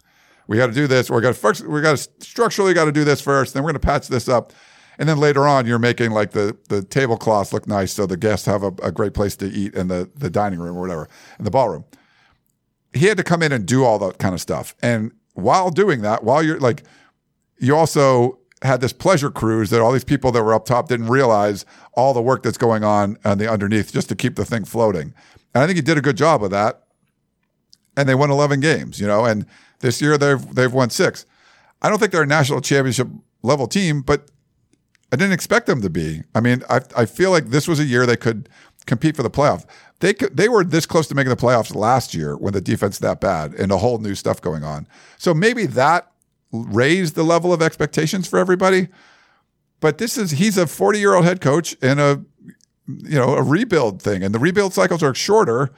We 0.47 0.57
got 0.57 0.67
to 0.67 0.73
do 0.73 0.87
this. 0.87 1.11
We 1.11 1.21
got 1.21 1.35
to. 1.35 1.69
We 1.69 1.81
got 1.81 1.97
to 1.97 2.11
structurally 2.25 2.75
got 2.75 2.85
to 2.85 2.93
do 2.93 3.05
this 3.05 3.21
first. 3.21 3.55
Then 3.55 3.63
we're 3.63 3.73
going 3.73 3.81
to 3.81 3.87
patch 3.87 4.09
this 4.09 4.29
up. 4.29 4.53
And 4.99 5.09
then 5.09 5.19
later 5.19 5.47
on, 5.47 5.67
you're 5.67 5.79
making 5.79 6.13
like 6.13 6.33
the 6.33 6.57
the 6.69 6.83
tablecloths 6.83 7.53
look 7.53 7.67
nice 7.67 7.93
so 7.93 8.07
the 8.07 8.17
guests 8.17 8.47
have 8.47 8.63
a, 8.63 8.73
a 8.83 8.93
great 8.93 9.15
place 9.15 9.37
to 9.37 9.47
eat 9.47 9.75
in 9.75 9.89
the, 9.89 10.11
the 10.15 10.31
dining 10.31 10.61
room 10.61 10.77
or 10.77 10.81
whatever, 10.81 11.09
in 11.39 11.45
the 11.45 11.51
ballroom. 11.51 11.85
He 12.93 13.07
had 13.07 13.17
to 13.17 13.25
come 13.25 13.43
in 13.43 13.51
and 13.51 13.67
do 13.67 13.85
all 13.85 13.99
that 14.01 14.19
kind 14.19 14.35
of 14.35 14.41
stuff. 14.41 14.77
And 14.83 15.13
while 15.33 15.71
doing 15.71 16.03
that, 16.03 16.23
while 16.23 16.43
you're 16.43 16.61
like, 16.61 16.85
you 17.59 17.75
also 17.75 18.39
had 18.63 18.81
this 18.81 18.93
pleasure 18.93 19.31
cruise 19.31 19.71
that 19.71 19.81
all 19.81 19.93
these 19.93 20.05
people 20.05 20.31
that 20.33 20.43
were 20.43 20.55
up 20.55 20.65
top 20.65 20.89
didn't 20.89 21.09
realize 21.09 21.67
all 21.95 22.15
the 22.15 22.23
work 22.23 22.43
that's 22.43 22.57
going 22.57 22.85
on 22.85 23.19
on 23.25 23.39
the 23.39 23.51
underneath 23.51 23.93
just 23.93 24.09
to 24.09 24.15
keep 24.15 24.37
the 24.37 24.45
thing 24.45 24.65
floating. 24.65 25.13
And 25.55 25.63
I 25.63 25.67
think 25.67 25.77
he 25.77 25.83
did 25.83 25.99
a 25.99 26.01
good 26.01 26.17
job 26.17 26.43
of 26.45 26.51
that. 26.51 26.84
And 27.97 28.09
they 28.09 28.15
won 28.15 28.31
11 28.31 28.61
games, 28.61 29.01
you 29.01 29.07
know, 29.07 29.25
and 29.25 29.47
this 29.81 30.01
year 30.03 30.19
they've 30.19 30.55
they've 30.55 30.73
won 30.73 30.91
6. 30.91 31.27
I 31.83 31.89
don't 31.89 31.99
think 31.99 32.13
they're 32.13 32.23
a 32.23 32.27
national 32.27 32.61
championship 32.61 33.09
level 33.43 33.67
team, 33.67 34.01
but 34.01 34.31
I 35.13 35.17
didn't 35.17 35.35
expect 35.35 35.67
them 35.67 35.81
to 35.83 35.91
be. 35.91 36.23
I 36.35 36.41
mean, 36.41 36.65
I, 36.69 36.81
I 36.97 37.07
feel 37.07 37.31
like 37.31 37.47
this 37.47 37.69
was 37.69 37.79
a 37.79 37.85
year 37.85 38.07
they 38.07 38.17
could 38.17 38.49
compete 38.87 39.17
for 39.17 39.23
the 39.23 39.31
playoff. 39.31 39.65
They 40.01 40.13
could, 40.13 40.37
they 40.37 40.49
were 40.49 40.65
this 40.65 40.87
close 40.87 41.07
to 41.09 41.15
making 41.15 41.31
the 41.31 41.37
playoffs 41.37 41.75
last 41.75 42.15
year 42.15 42.37
when 42.37 42.53
the 42.53 42.61
defense 42.61 42.99
that 42.99 43.21
bad 43.21 43.55
and 43.55 43.71
a 43.71 43.79
whole 43.79 43.99
new 43.99 44.15
stuff 44.15 44.41
going 44.41 44.65
on. 44.65 44.89
So 45.19 45.33
maybe 45.33 45.67
that 45.67 46.11
raised 46.53 47.15
the 47.15 47.23
level 47.23 47.53
of 47.53 47.63
expectations 47.63 48.27
for 48.27 48.39
everybody. 48.39 48.89
But 49.81 49.99
this 49.99 50.17
is 50.17 50.33
he's 50.33 50.57
a 50.57 50.67
40 50.67 50.99
year 50.99 51.15
old 51.15 51.25
head 51.25 51.41
coach 51.41 51.75
in 51.75 51.99
a 51.99 52.25
you 52.87 53.19
know 53.19 53.35
a 53.35 53.43
rebuild 53.43 54.01
thing, 54.03 54.23
and 54.23 54.35
the 54.35 54.39
rebuild 54.39 54.73
cycles 54.73 55.03
are 55.03 55.15
shorter. 55.15 55.71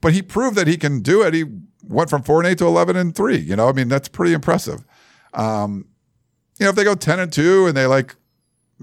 But 0.00 0.12
he 0.12 0.22
proved 0.22 0.56
that 0.56 0.66
he 0.66 0.76
can 0.76 1.00
do 1.00 1.22
it. 1.22 1.34
He 1.34 1.44
went 1.84 2.10
from 2.10 2.22
four 2.22 2.40
and 2.40 2.46
eight 2.46 2.58
to 2.58 2.66
11 2.66 2.96
and 2.96 3.14
three. 3.14 3.38
You 3.38 3.56
know, 3.56 3.68
I 3.68 3.72
mean 3.72 3.88
that's 3.88 4.08
pretty 4.08 4.32
impressive. 4.32 4.84
Um, 5.34 5.86
you 6.58 6.64
know, 6.64 6.70
if 6.70 6.76
they 6.76 6.84
go 6.84 6.94
10 6.94 7.20
and 7.20 7.32
two 7.32 7.66
and 7.66 7.76
they 7.76 7.86
like 7.86 8.16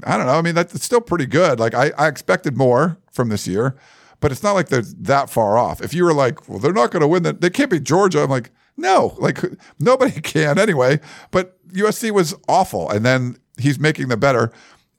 I 0.04 0.18
don't 0.18 0.26
know. 0.26 0.34
I 0.34 0.42
mean, 0.42 0.56
that's 0.56 0.84
still 0.84 1.02
pretty 1.02 1.26
good. 1.26 1.60
Like 1.60 1.74
I, 1.74 1.92
I 1.98 2.08
expected 2.08 2.58
more 2.58 2.98
from 3.12 3.30
this 3.30 3.48
year, 3.48 3.78
but 4.20 4.32
it's 4.32 4.44
not 4.44 4.54
like 4.54 4.68
they're 4.70 4.82
that 4.82 5.30
far 5.30 5.58
off. 5.58 5.82
If 5.82 5.94
you 5.94 6.04
were 6.04 6.14
like, 6.14 6.50
well, 6.50 6.60
they're 6.60 6.74
not 6.74 6.92
going 6.92 7.02
to 7.02 7.08
win 7.08 7.24
that, 7.24 7.42
they 7.42 7.50
can't 7.50 7.70
be 7.70 7.80
Georgia. 7.80 8.24
I'm 8.24 8.30
like, 8.30 8.52
no, 8.78 9.16
like 9.18 9.40
nobody 9.80 10.20
can 10.22 10.60
anyway. 10.60 11.00
But 11.32 11.58
USC 11.70 12.12
was 12.12 12.36
awful, 12.48 12.90
and 12.90 13.06
then 13.06 13.38
he's 13.58 13.80
making 13.80 14.10
them 14.10 14.20
better, 14.20 14.52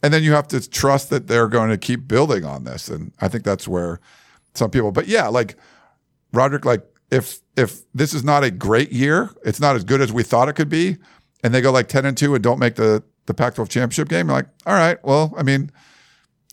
and 0.03 0.15
then 0.15 0.23
you 0.23 0.33
have 0.33 0.49
to 0.49 0.67
trust 0.69 1.11
that 1.11 1.27
they're 1.27 1.49
going 1.49 1.71
to 1.71 1.79
keep 1.79 2.09
building 2.09 2.45
on 2.45 2.65
this. 2.65 2.89
And 2.89 3.13
I 3.21 3.29
think 3.29 3.45
that's 3.45 3.69
where 3.69 4.01
some 4.55 4.71
people. 4.71 4.93
But 4.93 5.09
yeah, 5.09 5.29
like 5.29 5.57
Roderick, 6.32 6.65
like 6.65 6.85
if 7.11 7.40
if 7.57 7.82
this 7.94 8.12
is 8.12 8.24
not 8.24 8.44
a 8.44 8.51
great 8.51 8.93
year, 8.93 9.31
it's 9.44 9.61
not 9.61 9.77
as 9.77 9.85
good 9.85 10.01
as 10.01 10.12
we 10.12 10.23
thought 10.23 10.48
it 10.48 10.55
could 10.55 10.69
be, 10.69 10.97
and 11.43 11.55
they 11.55 11.61
go 11.61 11.70
like 11.70 11.89
ten 11.89 12.05
and 12.05 12.16
two 12.16 12.35
and 12.35 12.43
don't 12.43 12.59
make 12.59 12.74
the 12.74 13.03
the 13.27 13.35
Pac-12 13.35 13.69
championship 13.69 14.09
game. 14.09 14.28
You're 14.28 14.36
like, 14.36 14.48
all 14.66 14.74
right, 14.74 15.03
well, 15.05 15.35
I 15.36 15.43
mean, 15.43 15.70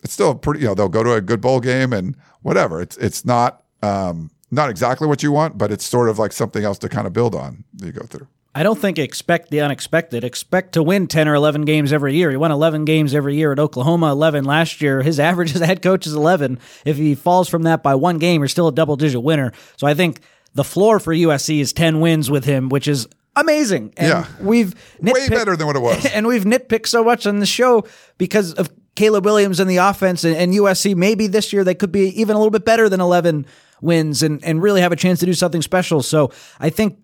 it's 0.02 0.12
still 0.12 0.34
pretty. 0.34 0.60
You 0.60 0.66
know, 0.66 0.74
they'll 0.74 0.88
go 0.88 1.02
to 1.02 1.14
a 1.14 1.20
good 1.20 1.40
bowl 1.40 1.60
game 1.60 1.92
and 1.92 2.16
whatever. 2.42 2.80
It's 2.80 2.96
it's 2.96 3.24
not 3.24 3.64
um, 3.82 4.30
not 4.50 4.70
exactly 4.70 5.06
what 5.06 5.22
you 5.22 5.32
want, 5.32 5.58
but 5.58 5.72
it's 5.72 5.84
sort 5.84 6.08
of 6.08 6.18
like 6.18 6.32
something 6.32 6.64
else 6.64 6.78
to 6.78 6.88
kind 6.88 7.06
of 7.06 7.12
build 7.12 7.34
on 7.34 7.64
that 7.74 7.86
you 7.86 7.92
go 7.92 8.06
through. 8.06 8.28
I 8.56 8.62
don't 8.62 8.78
think 8.78 8.98
expect 8.98 9.50
the 9.50 9.60
unexpected. 9.60 10.22
Expect 10.22 10.74
to 10.74 10.82
win 10.82 11.08
10 11.08 11.26
or 11.28 11.34
11 11.34 11.64
games 11.64 11.92
every 11.92 12.14
year. 12.14 12.30
He 12.30 12.36
won 12.36 12.52
11 12.52 12.84
games 12.84 13.12
every 13.14 13.34
year 13.34 13.50
at 13.52 13.58
Oklahoma, 13.58 14.12
11 14.12 14.44
last 14.44 14.80
year. 14.80 15.02
His 15.02 15.18
average 15.30 15.54
as 15.54 15.60
a 15.60 15.66
head 15.66 15.82
coach 15.82 16.06
is 16.06 16.14
11. 16.14 16.58
If 16.84 16.96
he 16.96 17.14
falls 17.14 17.48
from 17.48 17.62
that 17.64 17.82
by 17.82 17.94
one 17.96 18.18
game, 18.18 18.40
you're 18.40 18.48
still 18.48 18.68
a 18.68 18.72
double 18.72 18.96
digit 18.96 19.22
winner. 19.22 19.52
So 19.76 19.86
I 19.86 19.94
think 19.94 20.20
the 20.54 20.64
floor 20.64 21.00
for 21.00 21.12
USC 21.12 21.60
is 21.60 21.72
10 21.72 22.00
wins 22.00 22.30
with 22.30 22.44
him, 22.44 22.68
which 22.68 22.86
is 22.86 23.08
amazing. 23.34 23.92
And 23.96 24.08
Yeah. 24.08 24.26
we've 24.40 24.74
Way 25.00 25.28
better 25.28 25.56
than 25.56 25.66
what 25.66 25.74
it 25.74 25.82
was. 25.82 26.06
And 26.14 26.26
we've 26.26 26.44
nitpicked 26.44 26.86
so 26.86 27.02
much 27.02 27.26
on 27.26 27.40
the 27.40 27.46
show 27.46 27.84
because 28.18 28.54
of 28.54 28.70
Caleb 28.94 29.24
Williams 29.24 29.58
and 29.58 29.68
the 29.68 29.78
offense 29.78 30.22
and, 30.22 30.36
and 30.36 30.52
USC. 30.52 30.94
Maybe 30.94 31.26
this 31.26 31.52
year 31.52 31.64
they 31.64 31.74
could 31.74 31.90
be 31.90 32.08
even 32.20 32.36
a 32.36 32.38
little 32.38 32.52
bit 32.52 32.64
better 32.64 32.88
than 32.88 33.00
11 33.00 33.46
wins 33.80 34.22
and, 34.22 34.42
and 34.44 34.62
really 34.62 34.80
have 34.80 34.92
a 34.92 34.96
chance 34.96 35.18
to 35.20 35.26
do 35.26 35.34
something 35.34 35.60
special. 35.62 36.00
So 36.02 36.30
I 36.60 36.70
think 36.70 36.98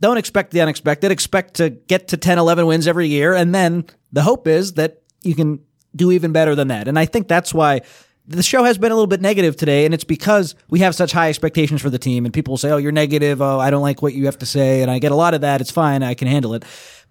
don't 0.00 0.18
expect 0.18 0.50
the 0.50 0.60
unexpected. 0.60 1.10
Expect 1.10 1.54
to 1.54 1.70
get 1.70 2.08
to 2.08 2.16
10, 2.16 2.38
11 2.38 2.66
wins 2.66 2.86
every 2.86 3.08
year. 3.08 3.34
And 3.34 3.54
then 3.54 3.86
the 4.12 4.22
hope 4.22 4.46
is 4.46 4.74
that 4.74 5.02
you 5.22 5.34
can 5.34 5.60
do 5.94 6.12
even 6.12 6.32
better 6.32 6.54
than 6.54 6.68
that. 6.68 6.88
And 6.88 6.98
I 6.98 7.06
think 7.06 7.28
that's 7.28 7.54
why 7.54 7.80
the 8.28 8.42
show 8.42 8.64
has 8.64 8.76
been 8.76 8.90
a 8.90 8.94
little 8.94 9.06
bit 9.06 9.20
negative 9.20 9.56
today, 9.56 9.84
and 9.84 9.94
it's 9.94 10.04
because 10.04 10.54
we 10.68 10.80
have 10.80 10.94
such 10.94 11.12
high 11.12 11.28
expectations 11.28 11.80
for 11.80 11.90
the 11.90 11.98
team, 11.98 12.24
and 12.24 12.34
people 12.34 12.56
say, 12.56 12.70
"Oh, 12.70 12.76
you're 12.76 12.92
negative. 12.92 13.40
Oh, 13.40 13.60
I 13.60 13.70
don't 13.70 13.82
like 13.82 14.02
what 14.02 14.14
you 14.14 14.26
have 14.26 14.38
to 14.38 14.46
say," 14.46 14.82
and 14.82 14.90
I 14.90 14.98
get 14.98 15.12
a 15.12 15.16
lot 15.16 15.34
of 15.34 15.42
that. 15.42 15.60
It's 15.60 15.70
fine. 15.70 16.02
I 16.02 16.14
can 16.14 16.26
handle 16.26 16.54
it. 16.54 16.64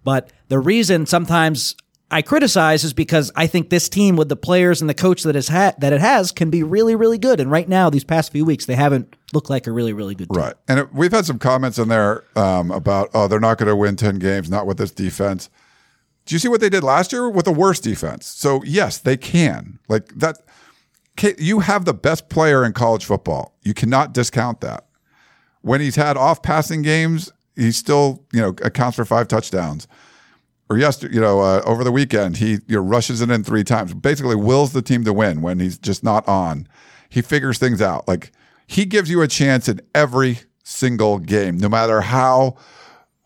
But 0.04 0.30
the 0.48 0.58
reason 0.58 1.06
sometimes 1.06 1.74
I 2.08 2.22
criticize 2.22 2.84
is 2.84 2.92
because 2.92 3.32
I 3.34 3.48
think 3.48 3.68
this 3.68 3.88
team 3.88 4.14
with 4.14 4.28
the 4.28 4.36
players 4.36 4.80
and 4.80 4.88
the 4.88 4.94
coach 4.94 5.24
that 5.24 5.34
ha- 5.48 5.74
that 5.78 5.92
it 5.92 6.00
has 6.00 6.30
can 6.30 6.50
be 6.50 6.62
really 6.62 6.94
really 6.94 7.18
good. 7.18 7.40
And 7.40 7.50
right 7.50 7.68
now, 7.68 7.90
these 7.90 8.04
past 8.04 8.30
few 8.30 8.44
weeks, 8.44 8.66
they 8.66 8.76
haven't 8.76 9.16
looked 9.32 9.50
like 9.50 9.66
a 9.66 9.72
really 9.72 9.92
really 9.92 10.14
good 10.14 10.30
team. 10.30 10.40
Right. 10.40 10.54
And 10.68 10.80
it, 10.80 10.94
we've 10.94 11.10
had 11.10 11.26
some 11.26 11.38
comments 11.38 11.78
in 11.78 11.88
there 11.88 12.24
um, 12.36 12.70
about, 12.70 13.10
oh, 13.12 13.26
they're 13.26 13.40
not 13.40 13.58
going 13.58 13.68
to 13.68 13.76
win 13.76 13.96
10 13.96 14.18
games, 14.18 14.48
not 14.48 14.66
with 14.66 14.78
this 14.78 14.92
defense. 14.92 15.50
Do 16.26 16.34
you 16.34 16.38
see 16.38 16.48
what 16.48 16.60
they 16.60 16.68
did 16.68 16.82
last 16.82 17.12
year 17.12 17.28
with 17.28 17.46
a 17.46 17.52
worse 17.52 17.80
defense? 17.80 18.26
So, 18.26 18.62
yes, 18.64 18.98
they 18.98 19.16
can. 19.16 19.78
Like 19.88 20.08
that, 20.16 20.38
you 21.38 21.60
have 21.60 21.84
the 21.84 21.94
best 21.94 22.28
player 22.28 22.64
in 22.64 22.72
college 22.72 23.04
football. 23.04 23.56
You 23.62 23.74
cannot 23.74 24.12
discount 24.12 24.60
that. 24.60 24.86
When 25.62 25.80
he's 25.80 25.96
had 25.96 26.16
off 26.16 26.42
passing 26.42 26.82
games, 26.82 27.32
he 27.56 27.72
still, 27.72 28.24
you 28.32 28.40
know, 28.40 28.48
accounts 28.62 28.96
for 28.96 29.04
five 29.04 29.28
touchdowns. 29.28 29.88
Or 30.68 30.78
yesterday, 30.78 31.14
you 31.14 31.20
know, 31.20 31.40
uh, 31.40 31.62
over 31.64 31.84
the 31.84 31.92
weekend, 31.92 32.38
he 32.38 32.58
you 32.66 32.76
know, 32.76 32.80
rushes 32.80 33.20
it 33.20 33.30
in 33.30 33.44
three 33.44 33.62
times. 33.62 33.94
Basically, 33.94 34.34
wills 34.34 34.72
the 34.72 34.82
team 34.82 35.04
to 35.04 35.12
win 35.12 35.40
when 35.40 35.60
he's 35.60 35.78
just 35.78 36.02
not 36.02 36.26
on. 36.26 36.66
He 37.08 37.22
figures 37.22 37.58
things 37.58 37.80
out. 37.80 38.06
Like 38.08 38.32
he 38.66 38.84
gives 38.84 39.08
you 39.08 39.22
a 39.22 39.28
chance 39.28 39.68
in 39.68 39.80
every 39.94 40.40
single 40.64 41.18
game, 41.18 41.58
no 41.58 41.68
matter 41.68 42.00
how 42.00 42.56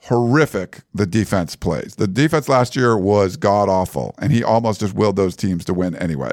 horrific 0.03 0.83
the 0.95 1.07
defense 1.07 1.57
plays. 1.57 1.95
The 1.97 2.07
defense 2.07 2.49
last 2.49 2.77
year 2.77 2.97
was 2.97 3.37
god 3.37 3.69
awful, 3.69 4.15
and 4.19 4.33
he 4.33 4.43
almost 4.43 4.81
just 4.81 4.95
willed 4.95 5.17
those 5.17 5.37
teams 5.37 5.65
to 5.67 5.75
win 5.75 5.95
anyway. 5.97 6.33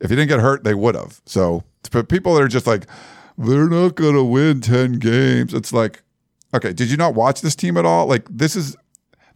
If 0.00 0.10
he 0.10 0.16
didn't 0.16 0.28
get 0.28 0.40
hurt, 0.40 0.64
they 0.64 0.74
would 0.74 0.94
have. 0.94 1.20
So, 1.26 1.62
for 1.90 2.02
people 2.02 2.34
that 2.34 2.42
are 2.42 2.48
just 2.48 2.66
like, 2.66 2.86
they're 3.36 3.68
not 3.68 3.94
going 3.94 4.14
to 4.14 4.24
win 4.24 4.60
10 4.60 4.94
games, 4.94 5.54
it's 5.54 5.72
like, 5.72 6.02
okay, 6.54 6.72
did 6.72 6.90
you 6.90 6.96
not 6.96 7.14
watch 7.14 7.40
this 7.40 7.56
team 7.56 7.76
at 7.76 7.84
all? 7.84 8.06
Like, 8.06 8.26
this 8.30 8.56
is, 8.56 8.76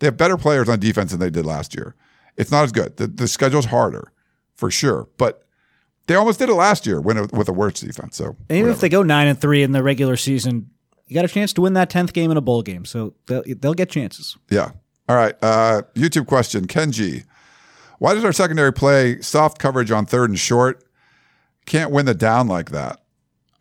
they 0.04 0.08
have 0.08 0.16
better 0.16 0.36
players 0.36 0.68
on 0.68 0.78
defense 0.78 1.12
than 1.12 1.20
they 1.20 1.30
did 1.30 1.46
last 1.46 1.74
year. 1.74 1.94
It's 2.36 2.50
not 2.50 2.64
as 2.64 2.72
good. 2.72 2.98
The, 2.98 3.06
the 3.06 3.26
schedule's 3.26 3.66
harder 3.66 4.12
for 4.54 4.70
sure, 4.70 5.08
but 5.16 5.46
they 6.06 6.14
almost 6.14 6.38
did 6.38 6.50
it 6.50 6.54
last 6.54 6.86
year 6.86 7.00
when 7.00 7.16
it, 7.16 7.32
with 7.32 7.48
a 7.48 7.52
worse 7.52 7.80
defense. 7.80 8.16
So, 8.16 8.26
and 8.26 8.36
even 8.50 8.62
whatever. 8.64 8.70
if 8.70 8.80
they 8.80 8.88
go 8.90 9.02
nine 9.02 9.28
and 9.28 9.40
three 9.40 9.62
in 9.62 9.72
the 9.72 9.82
regular 9.82 10.16
season, 10.16 10.70
you 11.06 11.14
got 11.14 11.24
a 11.24 11.28
chance 11.28 11.52
to 11.54 11.62
win 11.62 11.72
that 11.74 11.88
tenth 11.88 12.12
game 12.12 12.30
in 12.30 12.36
a 12.36 12.42
bowl 12.42 12.62
game. 12.62 12.84
So 12.84 13.14
they'll, 13.26 13.42
they'll 13.46 13.74
get 13.74 13.88
chances. 13.88 14.36
Yeah. 14.50 14.72
All 15.08 15.16
right. 15.16 15.34
Uh, 15.42 15.82
YouTube 15.94 16.26
question, 16.26 16.66
Kenji. 16.66 17.24
Why 17.98 18.14
does 18.14 18.24
our 18.24 18.32
secondary 18.32 18.72
play 18.72 19.20
soft 19.20 19.58
coverage 19.58 19.90
on 19.90 20.04
third 20.04 20.28
and 20.28 20.38
short? 20.38 20.84
Can't 21.66 21.90
win 21.90 22.04
the 22.04 22.14
down 22.14 22.48
like 22.48 22.70
that. 22.70 23.00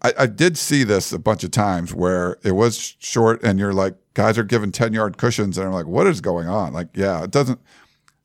I, 0.04 0.14
I 0.20 0.26
did 0.28 0.58
see 0.58 0.84
this 0.84 1.14
a 1.14 1.20
bunch 1.20 1.44
of 1.44 1.52
times 1.52 1.94
where 1.94 2.38
it 2.44 2.52
was 2.52 2.96
short 3.00 3.44
and 3.44 3.58
you're 3.58 3.74
like, 3.74 3.96
guys 4.14 4.38
are 4.38 4.44
giving 4.44 4.72
10 4.72 4.94
yard 4.94 5.18
cushions. 5.18 5.58
And 5.58 5.68
I'm 5.68 5.74
like, 5.74 5.88
what 5.88 6.08
is 6.08 6.22
going 6.22 6.48
on? 6.48 6.74
Like, 6.74 6.90
yeah, 6.94 7.24
it 7.24 7.32
doesn't, 7.32 7.60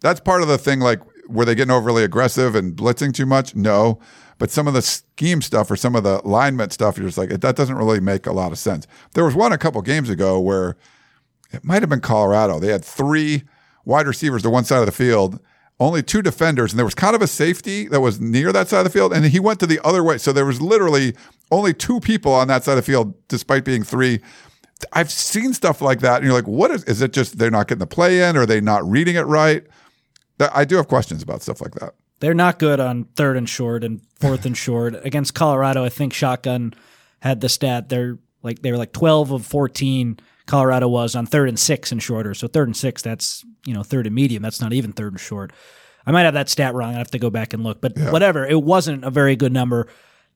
that's 0.00 0.20
part 0.20 0.42
of 0.42 0.48
the 0.48 0.58
thing. 0.58 0.80
Like, 0.80 1.00
were 1.28 1.44
they 1.44 1.54
getting 1.54 1.72
overly 1.72 2.04
aggressive 2.04 2.54
and 2.54 2.76
blitzing 2.76 3.12
too 3.12 3.26
much? 3.26 3.54
No. 3.54 4.00
But 4.38 4.50
some 4.50 4.68
of 4.68 4.74
the 4.74 4.82
scheme 4.82 5.42
stuff 5.42 5.70
or 5.70 5.76
some 5.76 5.96
of 5.96 6.04
the 6.04 6.20
alignment 6.24 6.72
stuff, 6.72 6.96
you're 6.96 7.06
just 7.06 7.18
like, 7.18 7.30
that 7.30 7.56
doesn't 7.56 7.76
really 7.76 8.00
make 8.00 8.26
a 8.26 8.32
lot 8.32 8.52
of 8.52 8.58
sense. 8.58 8.86
There 9.14 9.24
was 9.24 9.34
one 9.34 9.52
a 9.52 9.58
couple 9.58 9.82
games 9.82 10.10
ago 10.10 10.38
where 10.38 10.76
it 11.52 11.64
might 11.64 11.82
have 11.82 11.88
been 11.88 12.00
Colorado. 12.00 12.58
They 12.60 12.72
had 12.72 12.84
three 12.84 13.44
wide 13.84 14.06
receivers 14.06 14.42
to 14.42 14.50
one 14.50 14.64
side 14.64 14.80
of 14.80 14.86
the 14.86 14.92
field 14.92 15.40
only 15.80 16.02
two 16.02 16.22
defenders, 16.22 16.72
and 16.72 16.78
there 16.78 16.84
was 16.84 16.94
kind 16.94 17.14
of 17.14 17.22
a 17.22 17.26
safety 17.26 17.86
that 17.88 18.00
was 18.00 18.20
near 18.20 18.52
that 18.52 18.68
side 18.68 18.78
of 18.78 18.84
the 18.84 18.90
field, 18.90 19.12
and 19.12 19.24
he 19.24 19.38
went 19.38 19.60
to 19.60 19.66
the 19.66 19.80
other 19.84 20.02
way. 20.02 20.18
So 20.18 20.32
there 20.32 20.46
was 20.46 20.60
literally 20.60 21.14
only 21.50 21.72
two 21.72 22.00
people 22.00 22.32
on 22.32 22.48
that 22.48 22.64
side 22.64 22.72
of 22.72 22.78
the 22.78 22.82
field, 22.82 23.14
despite 23.28 23.64
being 23.64 23.84
three. 23.84 24.20
I've 24.92 25.10
seen 25.10 25.52
stuff 25.52 25.80
like 25.80 26.00
that, 26.00 26.16
and 26.16 26.24
you're 26.24 26.34
like, 26.34 26.48
what 26.48 26.70
is, 26.70 26.84
is 26.84 27.00
it 27.00 27.12
just 27.12 27.38
they're 27.38 27.50
not 27.50 27.68
getting 27.68 27.80
the 27.80 27.86
play 27.86 28.28
in, 28.28 28.36
or 28.36 28.40
are 28.40 28.46
they 28.46 28.60
not 28.60 28.88
reading 28.88 29.16
it 29.16 29.22
right? 29.22 29.64
I 30.40 30.64
do 30.64 30.76
have 30.76 30.88
questions 30.88 31.22
about 31.22 31.42
stuff 31.42 31.60
like 31.60 31.74
that. 31.74 31.94
They're 32.20 32.34
not 32.34 32.58
good 32.58 32.80
on 32.80 33.04
third 33.16 33.36
and 33.36 33.48
short 33.48 33.84
and 33.84 34.00
fourth 34.18 34.44
and 34.44 34.56
short. 34.56 34.94
Against 35.04 35.34
Colorado, 35.34 35.84
I 35.84 35.88
think 35.88 36.12
Shotgun 36.12 36.74
had 37.20 37.40
the 37.40 37.48
stat. 37.48 37.88
They're 37.88 38.18
like 38.42 38.62
they 38.62 38.70
were 38.70 38.78
like 38.78 38.92
12 38.92 39.32
of 39.32 39.46
14 39.46 40.18
Colorado 40.48 40.88
was 40.88 41.14
on 41.14 41.26
third 41.26 41.48
and 41.48 41.58
six 41.58 41.92
and 41.92 42.02
shorter. 42.02 42.34
So 42.34 42.48
third 42.48 42.66
and 42.66 42.76
six, 42.76 43.02
that's 43.02 43.44
you 43.64 43.74
know 43.74 43.82
third 43.82 44.06
and 44.06 44.14
medium. 44.14 44.42
That's 44.42 44.60
not 44.60 44.72
even 44.72 44.92
third 44.92 45.12
and 45.12 45.20
short. 45.20 45.52
I 46.06 46.10
might 46.10 46.22
have 46.22 46.34
that 46.34 46.48
stat 46.48 46.74
wrong. 46.74 46.94
I 46.94 46.98
have 46.98 47.10
to 47.12 47.18
go 47.18 47.30
back 47.30 47.52
and 47.52 47.62
look, 47.62 47.80
but 47.80 47.96
yeah. 47.96 48.10
whatever. 48.10 48.46
It 48.46 48.62
wasn't 48.62 49.04
a 49.04 49.10
very 49.10 49.36
good 49.36 49.52
number. 49.52 49.88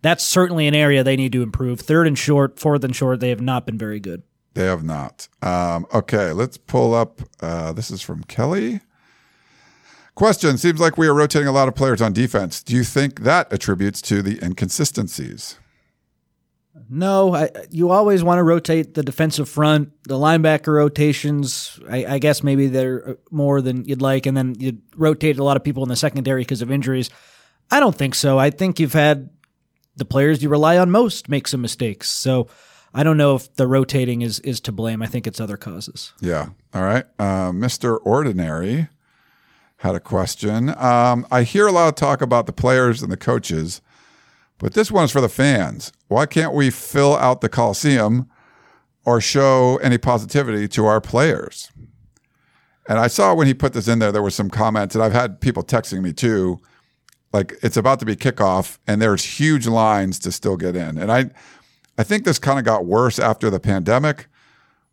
That's 0.02 0.22
certainly 0.22 0.66
an 0.66 0.74
area 0.74 1.02
they 1.02 1.16
need 1.16 1.32
to 1.32 1.42
improve. 1.42 1.80
Third 1.80 2.06
and 2.06 2.18
short, 2.18 2.60
fourth 2.60 2.84
and 2.84 2.94
short, 2.94 3.20
they 3.20 3.30
have 3.30 3.40
not 3.40 3.64
been 3.64 3.78
very 3.78 4.00
good. 4.00 4.22
They 4.54 4.64
have 4.64 4.84
not. 4.84 5.28
Um, 5.40 5.86
okay, 5.94 6.32
let's 6.32 6.58
pull 6.58 6.94
up. 6.94 7.22
Uh, 7.40 7.72
this 7.72 7.90
is 7.90 8.02
from 8.02 8.22
Kelly. 8.24 8.80
Question 10.14 10.58
Seems 10.58 10.78
like 10.78 10.98
we 10.98 11.08
are 11.08 11.14
rotating 11.14 11.48
a 11.48 11.52
lot 11.52 11.68
of 11.68 11.74
players 11.74 12.02
on 12.02 12.12
defense. 12.12 12.62
Do 12.62 12.76
you 12.76 12.84
think 12.84 13.20
that 13.20 13.50
attributes 13.50 14.02
to 14.02 14.20
the 14.20 14.38
inconsistencies? 14.44 15.58
No, 16.94 17.34
I, 17.34 17.48
you 17.70 17.90
always 17.90 18.22
want 18.22 18.38
to 18.38 18.42
rotate 18.42 18.92
the 18.92 19.02
defensive 19.02 19.48
front, 19.48 19.92
the 20.02 20.16
linebacker 20.16 20.74
rotations. 20.74 21.80
I, 21.88 22.04
I, 22.04 22.18
guess 22.18 22.42
maybe 22.42 22.66
they're 22.66 23.16
more 23.30 23.62
than 23.62 23.86
you'd 23.86 24.02
like, 24.02 24.26
and 24.26 24.36
then 24.36 24.56
you 24.58 24.76
rotate 24.94 25.38
a 25.38 25.44
lot 25.44 25.56
of 25.56 25.64
people 25.64 25.82
in 25.84 25.88
the 25.88 25.96
secondary 25.96 26.42
because 26.42 26.60
of 26.60 26.70
injuries. 26.70 27.08
I 27.70 27.80
don't 27.80 27.96
think 27.96 28.14
so. 28.14 28.38
I 28.38 28.50
think 28.50 28.78
you've 28.78 28.92
had 28.92 29.30
the 29.96 30.04
players 30.04 30.42
you 30.42 30.50
rely 30.50 30.76
on 30.76 30.90
most 30.90 31.30
make 31.30 31.48
some 31.48 31.62
mistakes. 31.62 32.10
So 32.10 32.48
I 32.92 33.04
don't 33.04 33.16
know 33.16 33.36
if 33.36 33.54
the 33.54 33.66
rotating 33.66 34.20
is 34.20 34.38
is 34.40 34.60
to 34.60 34.72
blame. 34.72 35.00
I 35.00 35.06
think 35.06 35.26
it's 35.26 35.40
other 35.40 35.56
causes. 35.56 36.12
Yeah. 36.20 36.50
All 36.74 36.82
right. 36.82 37.06
Uh, 37.18 37.52
Mr. 37.52 38.00
Ordinary 38.04 38.88
had 39.78 39.94
a 39.94 40.00
question. 40.00 40.68
Um, 40.76 41.26
I 41.30 41.44
hear 41.44 41.66
a 41.66 41.72
lot 41.72 41.88
of 41.88 41.94
talk 41.94 42.20
about 42.20 42.44
the 42.44 42.52
players 42.52 43.02
and 43.02 43.10
the 43.10 43.16
coaches 43.16 43.80
but 44.58 44.74
this 44.74 44.90
one's 44.90 45.10
for 45.10 45.20
the 45.20 45.28
fans. 45.28 45.92
Why 46.08 46.26
can't 46.26 46.54
we 46.54 46.70
fill 46.70 47.16
out 47.16 47.40
the 47.40 47.48
Coliseum 47.48 48.28
or 49.04 49.20
show 49.20 49.78
any 49.78 49.98
positivity 49.98 50.68
to 50.68 50.86
our 50.86 51.00
players? 51.00 51.70
And 52.88 52.98
I 52.98 53.06
saw 53.06 53.34
when 53.34 53.46
he 53.46 53.54
put 53.54 53.72
this 53.72 53.88
in 53.88 53.98
there, 53.98 54.12
there 54.12 54.22
was 54.22 54.34
some 54.34 54.50
comments, 54.50 54.94
and 54.94 55.02
I've 55.02 55.12
had 55.12 55.40
people 55.40 55.62
texting 55.62 56.02
me 56.02 56.12
too. 56.12 56.60
Like 57.32 57.54
it's 57.62 57.76
about 57.76 57.98
to 58.00 58.04
be 58.04 58.16
kickoff, 58.16 58.78
and 58.86 59.00
there's 59.00 59.24
huge 59.24 59.66
lines 59.66 60.18
to 60.20 60.32
still 60.32 60.56
get 60.56 60.76
in. 60.76 60.98
And 60.98 61.10
I, 61.10 61.30
I 61.96 62.02
think 62.02 62.24
this 62.24 62.38
kind 62.38 62.58
of 62.58 62.64
got 62.64 62.84
worse 62.84 63.18
after 63.18 63.50
the 63.50 63.60
pandemic, 63.60 64.26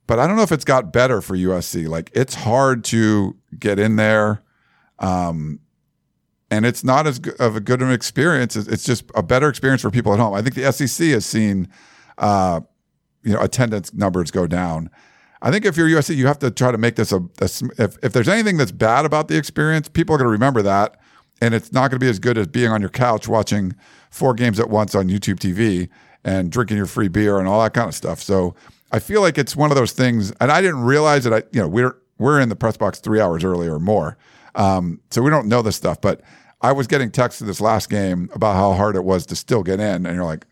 but 0.07 0.19
I 0.19 0.27
don't 0.27 0.37
know 0.37 0.43
if 0.43 0.51
it's 0.51 0.65
got 0.65 0.93
better 0.93 1.21
for 1.21 1.35
USC. 1.35 1.87
Like 1.87 2.11
it's 2.13 2.35
hard 2.35 2.83
to 2.85 3.35
get 3.57 3.79
in 3.79 3.95
there. 3.95 4.41
Um, 4.99 5.59
and 6.51 6.65
it's 6.65 6.83
not 6.83 7.07
as 7.07 7.19
good 7.19 7.39
of 7.39 7.55
a 7.55 7.59
good 7.59 7.81
an 7.81 7.91
experience. 7.91 8.55
It's 8.55 8.83
just 8.83 9.05
a 9.15 9.23
better 9.23 9.49
experience 9.49 9.81
for 9.81 9.91
people 9.91 10.13
at 10.13 10.19
home. 10.19 10.33
I 10.33 10.41
think 10.41 10.55
the 10.55 10.71
SEC 10.71 11.07
has 11.09 11.25
seen, 11.25 11.67
uh, 12.17 12.61
you 13.23 13.33
know, 13.33 13.41
attendance 13.41 13.93
numbers 13.93 14.31
go 14.31 14.47
down. 14.47 14.89
I 15.41 15.51
think 15.51 15.65
if 15.65 15.77
you're 15.77 15.87
USC, 15.87 16.15
you 16.15 16.27
have 16.27 16.39
to 16.39 16.51
try 16.51 16.71
to 16.71 16.77
make 16.77 16.95
this 16.95 17.11
a, 17.11 17.17
a 17.39 17.49
if, 17.77 17.97
if 18.03 18.13
there's 18.13 18.27
anything 18.27 18.57
that's 18.57 18.71
bad 18.71 19.05
about 19.05 19.27
the 19.27 19.37
experience, 19.37 19.87
people 19.87 20.15
are 20.15 20.17
going 20.17 20.27
to 20.27 20.31
remember 20.31 20.61
that, 20.63 20.99
and 21.41 21.53
it's 21.53 21.71
not 21.71 21.91
going 21.91 21.99
to 21.99 22.03
be 22.03 22.09
as 22.09 22.19
good 22.19 22.37
as 22.37 22.47
being 22.47 22.71
on 22.71 22.81
your 22.81 22.89
couch 22.89 23.27
watching 23.27 23.73
four 24.09 24.33
games 24.33 24.59
at 24.59 24.69
once 24.69 24.95
on 24.95 25.07
YouTube 25.07 25.39
TV 25.39 25.87
and 26.25 26.51
drinking 26.51 26.77
your 26.77 26.87
free 26.87 27.07
beer 27.07 27.39
and 27.39 27.47
all 27.47 27.61
that 27.63 27.73
kind 27.73 27.87
of 27.87 27.95
stuff. 27.95 28.21
So 28.21 28.55
I 28.91 28.99
feel 28.99 29.21
like 29.21 29.37
it's 29.37 29.55
one 29.55 29.71
of 29.71 29.77
those 29.77 29.93
things, 29.93 30.33
and 30.41 30.51
I 30.51 30.61
didn't 30.61 30.83
realize 30.83 31.23
that 31.23 31.33
I, 31.33 31.43
you 31.51 31.61
know, 31.61 31.67
we're 31.67 31.95
we're 32.17 32.41
in 32.41 32.49
the 32.49 32.55
press 32.55 32.75
box 32.75 32.99
three 32.99 33.21
hours 33.21 33.45
early 33.45 33.69
or 33.69 33.79
more, 33.79 34.17
um, 34.55 34.99
so 35.09 35.21
we 35.21 35.29
don't 35.29 35.47
know 35.47 35.61
this 35.61 35.77
stuff, 35.77 36.01
but 36.01 36.21
I 36.61 36.71
was 36.71 36.87
getting 36.87 37.11
texts 37.11 37.41
this 37.41 37.61
last 37.61 37.89
game 37.89 38.29
about 38.33 38.55
how 38.55 38.73
hard 38.73 38.95
it 38.95 39.03
was 39.03 39.25
to 39.27 39.35
still 39.35 39.63
get 39.63 39.79
in, 39.79 40.05
and 40.05 40.15
you're 40.15 40.25
like, 40.25 40.45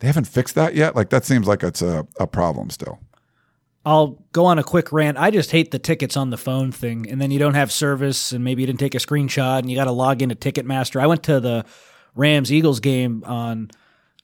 they 0.00 0.08
haven't 0.08 0.26
fixed 0.26 0.54
that 0.56 0.74
yet. 0.74 0.96
Like 0.96 1.10
that 1.10 1.24
seems 1.24 1.46
like 1.46 1.62
it's 1.62 1.82
a, 1.82 2.06
a 2.18 2.26
problem 2.26 2.70
still. 2.70 2.98
I'll 3.84 4.22
go 4.32 4.44
on 4.44 4.58
a 4.58 4.64
quick 4.64 4.92
rant. 4.92 5.18
I 5.18 5.30
just 5.30 5.50
hate 5.50 5.72
the 5.72 5.78
tickets 5.78 6.16
on 6.16 6.30
the 6.30 6.36
phone 6.36 6.72
thing, 6.72 7.08
and 7.08 7.20
then 7.20 7.30
you 7.30 7.38
don't 7.38 7.54
have 7.54 7.72
service, 7.72 8.32
and 8.32 8.44
maybe 8.44 8.62
you 8.62 8.66
didn't 8.66 8.80
take 8.80 8.94
a 8.94 8.98
screenshot, 8.98 9.58
and 9.58 9.70
you 9.70 9.76
got 9.76 9.84
to 9.84 9.92
log 9.92 10.22
into 10.22 10.34
Ticketmaster. 10.34 11.00
I 11.00 11.06
went 11.06 11.22
to 11.24 11.40
the 11.40 11.64
Rams 12.14 12.52
Eagles 12.52 12.80
game 12.80 13.24
on 13.24 13.70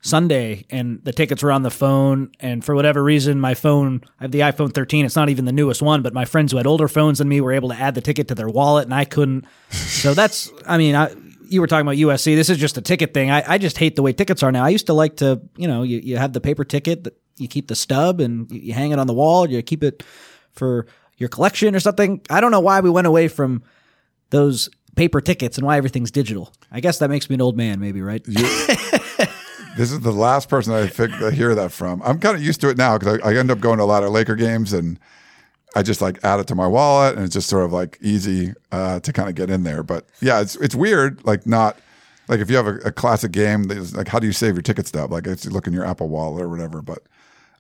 Sunday, 0.00 0.64
and 0.70 1.02
the 1.02 1.12
tickets 1.12 1.42
were 1.42 1.50
on 1.50 1.62
the 1.62 1.70
phone. 1.70 2.30
And 2.38 2.64
for 2.64 2.74
whatever 2.74 3.02
reason, 3.02 3.40
my 3.40 3.54
phone, 3.54 4.02
I 4.20 4.24
have 4.24 4.30
the 4.30 4.40
iPhone 4.40 4.72
13. 4.72 5.04
It's 5.04 5.16
not 5.16 5.28
even 5.28 5.44
the 5.44 5.52
newest 5.52 5.82
one, 5.82 6.02
but 6.02 6.14
my 6.14 6.24
friends 6.24 6.52
who 6.52 6.58
had 6.58 6.66
older 6.66 6.86
phones 6.86 7.18
than 7.18 7.28
me 7.28 7.40
were 7.40 7.52
able 7.52 7.70
to 7.70 7.74
add 7.74 7.96
the 7.96 8.00
ticket 8.00 8.28
to 8.28 8.34
their 8.36 8.48
wallet, 8.48 8.84
and 8.84 8.94
I 8.94 9.04
couldn't. 9.04 9.44
So 9.70 10.14
that's, 10.14 10.52
I 10.66 10.78
mean, 10.78 10.94
I, 10.94 11.12
you 11.48 11.60
were 11.60 11.66
talking 11.66 11.86
about 11.86 11.96
USC. 11.96 12.36
This 12.36 12.50
is 12.50 12.58
just 12.58 12.76
a 12.76 12.80
ticket 12.80 13.14
thing. 13.14 13.30
I, 13.30 13.54
I 13.54 13.58
just 13.58 13.78
hate 13.78 13.96
the 13.96 14.02
way 14.02 14.12
tickets 14.12 14.42
are 14.42 14.52
now. 14.52 14.64
I 14.64 14.68
used 14.68 14.86
to 14.86 14.92
like 14.92 15.16
to, 15.16 15.40
you 15.56 15.68
know, 15.68 15.82
you, 15.82 15.98
you 15.98 16.16
have 16.16 16.32
the 16.32 16.40
paper 16.40 16.64
ticket, 16.64 17.16
you 17.36 17.48
keep 17.48 17.68
the 17.68 17.74
stub 17.74 18.20
and 18.20 18.50
you, 18.50 18.60
you 18.60 18.72
hang 18.72 18.92
it 18.92 18.98
on 18.98 19.06
the 19.06 19.14
wall, 19.14 19.48
you 19.48 19.62
keep 19.62 19.82
it 19.82 20.02
for 20.52 20.86
your 21.16 21.28
collection 21.28 21.74
or 21.74 21.80
something. 21.80 22.20
I 22.30 22.40
don't 22.40 22.50
know 22.50 22.60
why 22.60 22.80
we 22.80 22.90
went 22.90 23.06
away 23.06 23.28
from 23.28 23.62
those 24.30 24.68
paper 24.96 25.20
tickets 25.20 25.58
and 25.58 25.66
why 25.66 25.76
everything's 25.76 26.10
digital. 26.10 26.52
I 26.70 26.80
guess 26.80 26.98
that 26.98 27.10
makes 27.10 27.30
me 27.30 27.34
an 27.34 27.42
old 27.42 27.56
man, 27.56 27.80
maybe, 27.80 28.02
right? 28.02 28.24
This 29.78 29.92
is 29.92 30.00
the 30.00 30.10
last 30.10 30.48
person 30.48 30.74
I 30.74 30.88
think 30.88 31.12
I 31.22 31.30
hear 31.30 31.54
that 31.54 31.70
from. 31.70 32.02
I'm 32.02 32.18
kind 32.18 32.36
of 32.36 32.42
used 32.42 32.60
to 32.62 32.68
it 32.68 32.76
now 32.76 32.98
because 32.98 33.20
I, 33.22 33.30
I 33.30 33.36
end 33.36 33.48
up 33.48 33.60
going 33.60 33.78
to 33.78 33.84
a 33.84 33.86
lot 33.86 34.02
of 34.02 34.10
Laker 34.10 34.34
games 34.34 34.72
and 34.72 34.98
I 35.76 35.82
just 35.82 36.00
like 36.00 36.22
add 36.24 36.40
it 36.40 36.46
to 36.48 36.54
my 36.54 36.66
wallet 36.66 37.16
and 37.16 37.24
it's 37.24 37.34
just 37.34 37.48
sort 37.48 37.64
of 37.64 37.72
like 37.72 37.98
easy 38.00 38.54
uh, 38.72 39.00
to 39.00 39.12
kind 39.12 39.28
of 39.28 39.34
get 39.34 39.50
in 39.50 39.64
there. 39.64 39.82
But 39.82 40.06
yeah, 40.20 40.40
it's 40.40 40.56
it's 40.56 40.74
weird. 40.74 41.24
Like 41.24 41.46
not 41.46 41.78
like 42.28 42.40
if 42.40 42.50
you 42.50 42.56
have 42.56 42.66
a, 42.66 42.76
a 42.78 42.92
classic 42.92 43.32
game, 43.32 43.64
like 43.64 44.08
how 44.08 44.18
do 44.18 44.26
you 44.26 44.32
save 44.32 44.54
your 44.54 44.62
ticket 44.62 44.86
stub? 44.86 45.12
Like 45.12 45.26
it's 45.26 45.44
you 45.44 45.50
look 45.50 45.66
in 45.66 45.72
your 45.72 45.84
Apple 45.84 46.08
Wallet 46.08 46.42
or 46.42 46.48
whatever. 46.48 46.82
But 46.82 47.02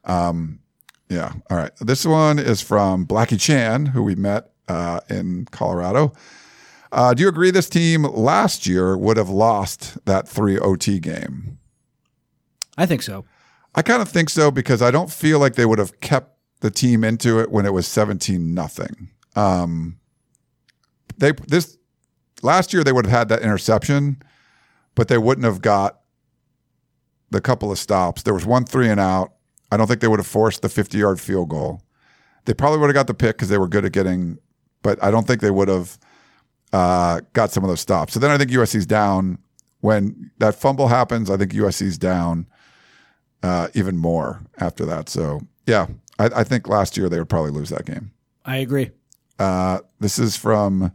um, 0.04 0.60
yeah, 1.08 1.32
all 1.50 1.56
right. 1.56 1.72
This 1.80 2.04
one 2.04 2.38
is 2.38 2.60
from 2.60 3.06
Blackie 3.06 3.40
Chan, 3.40 3.86
who 3.86 4.02
we 4.02 4.14
met 4.14 4.50
uh, 4.68 5.00
in 5.08 5.46
Colorado. 5.50 6.12
Uh, 6.90 7.12
do 7.12 7.22
you 7.22 7.28
agree 7.28 7.50
this 7.50 7.68
team 7.68 8.04
last 8.04 8.66
year 8.66 8.96
would 8.96 9.16
have 9.16 9.28
lost 9.28 10.02
that 10.06 10.26
three 10.26 10.58
OT 10.58 10.98
game? 10.98 11.58
I 12.76 12.86
think 12.86 13.02
so. 13.02 13.24
I 13.74 13.82
kind 13.82 14.00
of 14.00 14.08
think 14.08 14.30
so 14.30 14.50
because 14.50 14.80
I 14.80 14.90
don't 14.90 15.10
feel 15.10 15.38
like 15.38 15.54
they 15.54 15.66
would 15.66 15.78
have 15.78 16.00
kept 16.00 16.37
the 16.60 16.70
team 16.70 17.04
into 17.04 17.38
it 17.40 17.50
when 17.50 17.66
it 17.66 17.72
was 17.72 17.86
17 17.86 18.54
nothing. 18.54 19.10
Um, 19.36 19.98
they 21.16 21.32
this 21.32 21.78
last 22.42 22.72
year 22.72 22.84
they 22.84 22.92
would 22.92 23.06
have 23.06 23.16
had 23.16 23.28
that 23.28 23.42
interception, 23.42 24.22
but 24.94 25.08
they 25.08 25.18
wouldn't 25.18 25.44
have 25.44 25.60
got 25.60 26.00
the 27.30 27.40
couple 27.40 27.70
of 27.70 27.78
stops. 27.78 28.22
There 28.22 28.34
was 28.34 28.46
one 28.46 28.64
three 28.64 28.88
and 28.88 29.00
out. 29.00 29.34
I 29.70 29.76
don't 29.76 29.86
think 29.86 30.00
they 30.00 30.08
would 30.08 30.20
have 30.20 30.26
forced 30.26 30.62
the 30.62 30.68
50 30.68 30.98
yard 30.98 31.20
field 31.20 31.50
goal. 31.50 31.82
They 32.46 32.54
probably 32.54 32.78
would 32.78 32.86
have 32.86 32.94
got 32.94 33.06
the 33.06 33.14
pick 33.14 33.36
because 33.36 33.50
they 33.50 33.58
were 33.58 33.68
good 33.68 33.84
at 33.84 33.92
getting, 33.92 34.38
but 34.82 35.02
I 35.02 35.10
don't 35.10 35.26
think 35.26 35.40
they 35.40 35.50
would 35.50 35.68
have 35.68 35.98
uh, 36.72 37.20
got 37.34 37.50
some 37.50 37.62
of 37.64 37.68
those 37.68 37.80
stops. 37.80 38.14
So 38.14 38.20
then 38.20 38.30
I 38.30 38.38
think 38.38 38.50
USC's 38.50 38.86
down 38.86 39.38
when 39.80 40.30
that 40.38 40.54
fumble 40.54 40.88
happens. 40.88 41.30
I 41.30 41.36
think 41.36 41.52
USC's 41.52 41.98
down 41.98 42.46
uh, 43.42 43.68
even 43.74 43.96
more 43.96 44.42
after 44.58 44.86
that. 44.86 45.08
So 45.08 45.40
yeah, 45.66 45.86
I, 46.18 46.26
I, 46.26 46.44
think 46.44 46.68
last 46.68 46.96
year 46.96 47.08
they 47.08 47.18
would 47.18 47.28
probably 47.28 47.50
lose 47.50 47.70
that 47.70 47.84
game. 47.84 48.12
I 48.44 48.58
agree. 48.58 48.90
Uh, 49.38 49.80
this 50.00 50.18
is 50.18 50.36
from 50.36 50.92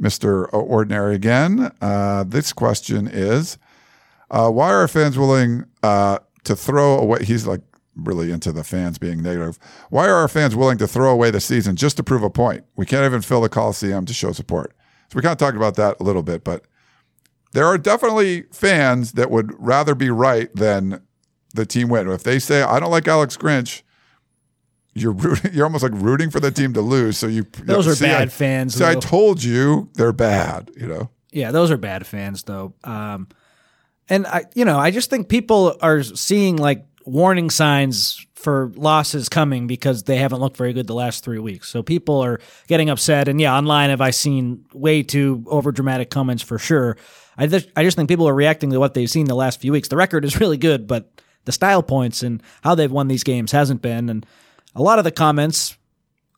Mr. 0.00 0.48
Ordinary 0.52 1.14
again. 1.14 1.72
Uh, 1.80 2.24
this 2.24 2.52
question 2.52 3.08
is 3.08 3.58
uh, 4.30 4.50
Why 4.50 4.70
are 4.72 4.88
fans 4.88 5.18
willing 5.18 5.66
uh, 5.82 6.18
to 6.44 6.56
throw 6.56 6.98
away? 6.98 7.24
He's 7.24 7.46
like 7.46 7.62
really 7.94 8.30
into 8.30 8.52
the 8.52 8.64
fans 8.64 8.98
being 8.98 9.22
negative. 9.22 9.58
Why 9.90 10.08
are 10.08 10.14
our 10.14 10.28
fans 10.28 10.54
willing 10.54 10.78
to 10.78 10.86
throw 10.86 11.10
away 11.10 11.30
the 11.30 11.40
season 11.40 11.76
just 11.76 11.96
to 11.96 12.02
prove 12.02 12.22
a 12.22 12.30
point? 12.30 12.64
We 12.76 12.86
can't 12.86 13.04
even 13.04 13.22
fill 13.22 13.40
the 13.40 13.48
Coliseum 13.48 14.06
to 14.06 14.14
show 14.14 14.32
support. 14.32 14.72
So 15.10 15.16
we 15.16 15.22
kind 15.22 15.32
of 15.32 15.38
talked 15.38 15.56
about 15.56 15.74
that 15.76 15.96
a 16.00 16.02
little 16.02 16.22
bit, 16.22 16.44
but 16.44 16.64
there 17.52 17.66
are 17.66 17.78
definitely 17.78 18.42
fans 18.52 19.12
that 19.12 19.30
would 19.30 19.52
rather 19.58 19.94
be 19.94 20.10
right 20.10 20.54
than 20.54 21.02
the 21.54 21.66
team 21.66 21.88
win. 21.88 22.08
If 22.08 22.22
they 22.22 22.38
say, 22.38 22.62
I 22.62 22.78
don't 22.78 22.90
like 22.90 23.08
Alex 23.08 23.36
Grinch, 23.36 23.82
you're 25.00 25.12
rooting, 25.12 25.52
you're 25.54 25.64
almost 25.64 25.82
like 25.82 25.92
rooting 25.94 26.30
for 26.30 26.40
the 26.40 26.50
team 26.50 26.74
to 26.74 26.80
lose. 26.80 27.18
So 27.18 27.26
you 27.26 27.44
those 27.64 27.86
you 27.86 28.06
know, 28.06 28.12
are 28.12 28.18
bad 28.18 28.28
I, 28.28 28.30
fans. 28.30 28.74
So 28.74 28.86
I 28.88 28.94
told 28.94 29.42
you 29.42 29.88
they're 29.94 30.12
bad. 30.12 30.70
You 30.76 30.86
know. 30.86 31.10
Yeah, 31.30 31.50
those 31.50 31.70
are 31.70 31.76
bad 31.76 32.06
fans 32.06 32.42
though. 32.42 32.74
Um, 32.84 33.28
and 34.08 34.26
I, 34.26 34.44
you 34.54 34.64
know, 34.64 34.78
I 34.78 34.90
just 34.90 35.10
think 35.10 35.28
people 35.28 35.76
are 35.80 36.02
seeing 36.02 36.56
like 36.56 36.86
warning 37.04 37.50
signs 37.50 38.24
for 38.34 38.72
losses 38.76 39.28
coming 39.28 39.66
because 39.66 40.04
they 40.04 40.16
haven't 40.16 40.40
looked 40.40 40.56
very 40.56 40.72
good 40.72 40.86
the 40.86 40.94
last 40.94 41.24
three 41.24 41.40
weeks. 41.40 41.68
So 41.68 41.82
people 41.82 42.22
are 42.22 42.40
getting 42.68 42.88
upset. 42.88 43.28
And 43.28 43.40
yeah, 43.40 43.56
online 43.56 43.90
have 43.90 44.00
I 44.00 44.10
seen 44.10 44.64
way 44.72 45.02
too 45.02 45.44
over 45.48 45.72
dramatic 45.72 46.08
comments 46.10 46.42
for 46.42 46.58
sure. 46.58 46.96
I 47.36 47.46
just, 47.46 47.68
I 47.76 47.82
just 47.82 47.96
think 47.96 48.08
people 48.08 48.28
are 48.28 48.34
reacting 48.34 48.70
to 48.70 48.78
what 48.78 48.94
they've 48.94 49.10
seen 49.10 49.26
the 49.26 49.34
last 49.34 49.60
few 49.60 49.72
weeks. 49.72 49.88
The 49.88 49.96
record 49.96 50.24
is 50.24 50.38
really 50.40 50.56
good, 50.56 50.86
but 50.86 51.10
the 51.46 51.52
style 51.52 51.82
points 51.82 52.22
and 52.22 52.42
how 52.62 52.74
they've 52.74 52.90
won 52.90 53.08
these 53.08 53.24
games 53.24 53.52
hasn't 53.52 53.82
been. 53.82 54.08
And 54.08 54.24
a 54.74 54.82
lot 54.82 54.98
of 54.98 55.04
the 55.04 55.10
comments 55.10 55.76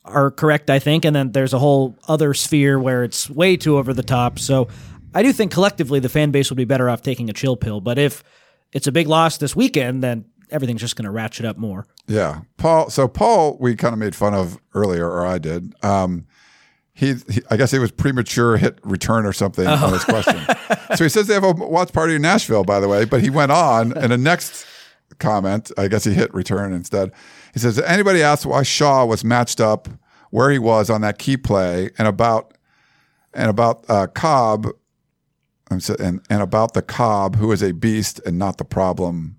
are 0.03 0.31
correct, 0.31 0.69
I 0.69 0.79
think. 0.79 1.05
And 1.05 1.15
then 1.15 1.31
there's 1.31 1.53
a 1.53 1.59
whole 1.59 1.95
other 2.07 2.33
sphere 2.33 2.79
where 2.79 3.03
it's 3.03 3.29
way 3.29 3.57
too 3.57 3.77
over 3.77 3.93
the 3.93 4.03
top. 4.03 4.39
So 4.39 4.67
I 5.13 5.23
do 5.23 5.31
think 5.31 5.51
collectively 5.51 5.99
the 5.99 6.09
fan 6.09 6.31
base 6.31 6.49
would 6.49 6.57
be 6.57 6.65
better 6.65 6.89
off 6.89 7.01
taking 7.01 7.29
a 7.29 7.33
chill 7.33 7.55
pill. 7.55 7.81
But 7.81 7.97
if 7.97 8.23
it's 8.71 8.87
a 8.87 8.91
big 8.91 9.07
loss 9.07 9.37
this 9.37 9.55
weekend, 9.55 10.03
then 10.03 10.25
everything's 10.49 10.81
just 10.81 10.95
going 10.95 11.05
to 11.05 11.11
ratchet 11.11 11.45
up 11.45 11.57
more. 11.57 11.85
Yeah, 12.07 12.41
Paul. 12.57 12.89
So 12.89 13.07
Paul, 13.07 13.57
we 13.59 13.75
kind 13.75 13.93
of 13.93 13.99
made 13.99 14.15
fun 14.15 14.33
of 14.33 14.59
earlier, 14.73 15.09
or 15.09 15.25
I 15.25 15.37
did. 15.37 15.73
Um, 15.83 16.25
he, 16.93 17.15
he, 17.29 17.41
I 17.49 17.57
guess 17.57 17.71
he 17.71 17.79
was 17.79 17.91
premature 17.91 18.57
hit 18.57 18.79
return 18.83 19.25
or 19.25 19.33
something 19.33 19.67
oh. 19.67 19.73
on 19.73 19.93
his 19.93 20.03
question. 20.03 20.39
so 20.95 21.03
he 21.03 21.09
says 21.09 21.27
they 21.27 21.33
have 21.33 21.43
a 21.43 21.51
watch 21.51 21.93
party 21.93 22.15
in 22.15 22.21
Nashville, 22.21 22.63
by 22.63 22.79
the 22.79 22.87
way. 22.87 23.05
But 23.05 23.21
he 23.21 23.29
went 23.29 23.51
on, 23.51 23.97
in 23.97 24.09
the 24.09 24.17
next 24.17 24.65
comment, 25.19 25.71
I 25.77 25.87
guess 25.87 26.03
he 26.03 26.13
hit 26.13 26.33
return 26.33 26.73
instead. 26.73 27.11
He 27.53 27.59
says, 27.59 27.79
anybody 27.79 28.21
asked 28.21 28.45
why 28.45 28.63
Shaw 28.63 29.05
was 29.05 29.23
matched 29.23 29.59
up 29.59 29.87
where 30.29 30.49
he 30.49 30.59
was 30.59 30.89
on 30.89 31.01
that 31.01 31.19
key 31.19 31.37
play 31.37 31.91
and 31.97 32.07
about 32.07 32.57
and 33.33 33.49
about 33.49 33.85
uh, 33.89 34.07
Cobb 34.07 34.67
and 35.69 35.89
and 35.99 36.41
about 36.41 36.73
the 36.73 36.81
Cobb 36.81 37.35
who 37.35 37.51
is 37.51 37.61
a 37.61 37.73
beast 37.73 38.19
and 38.25 38.37
not 38.37 38.57
the 38.57 38.65
problem 38.65 39.37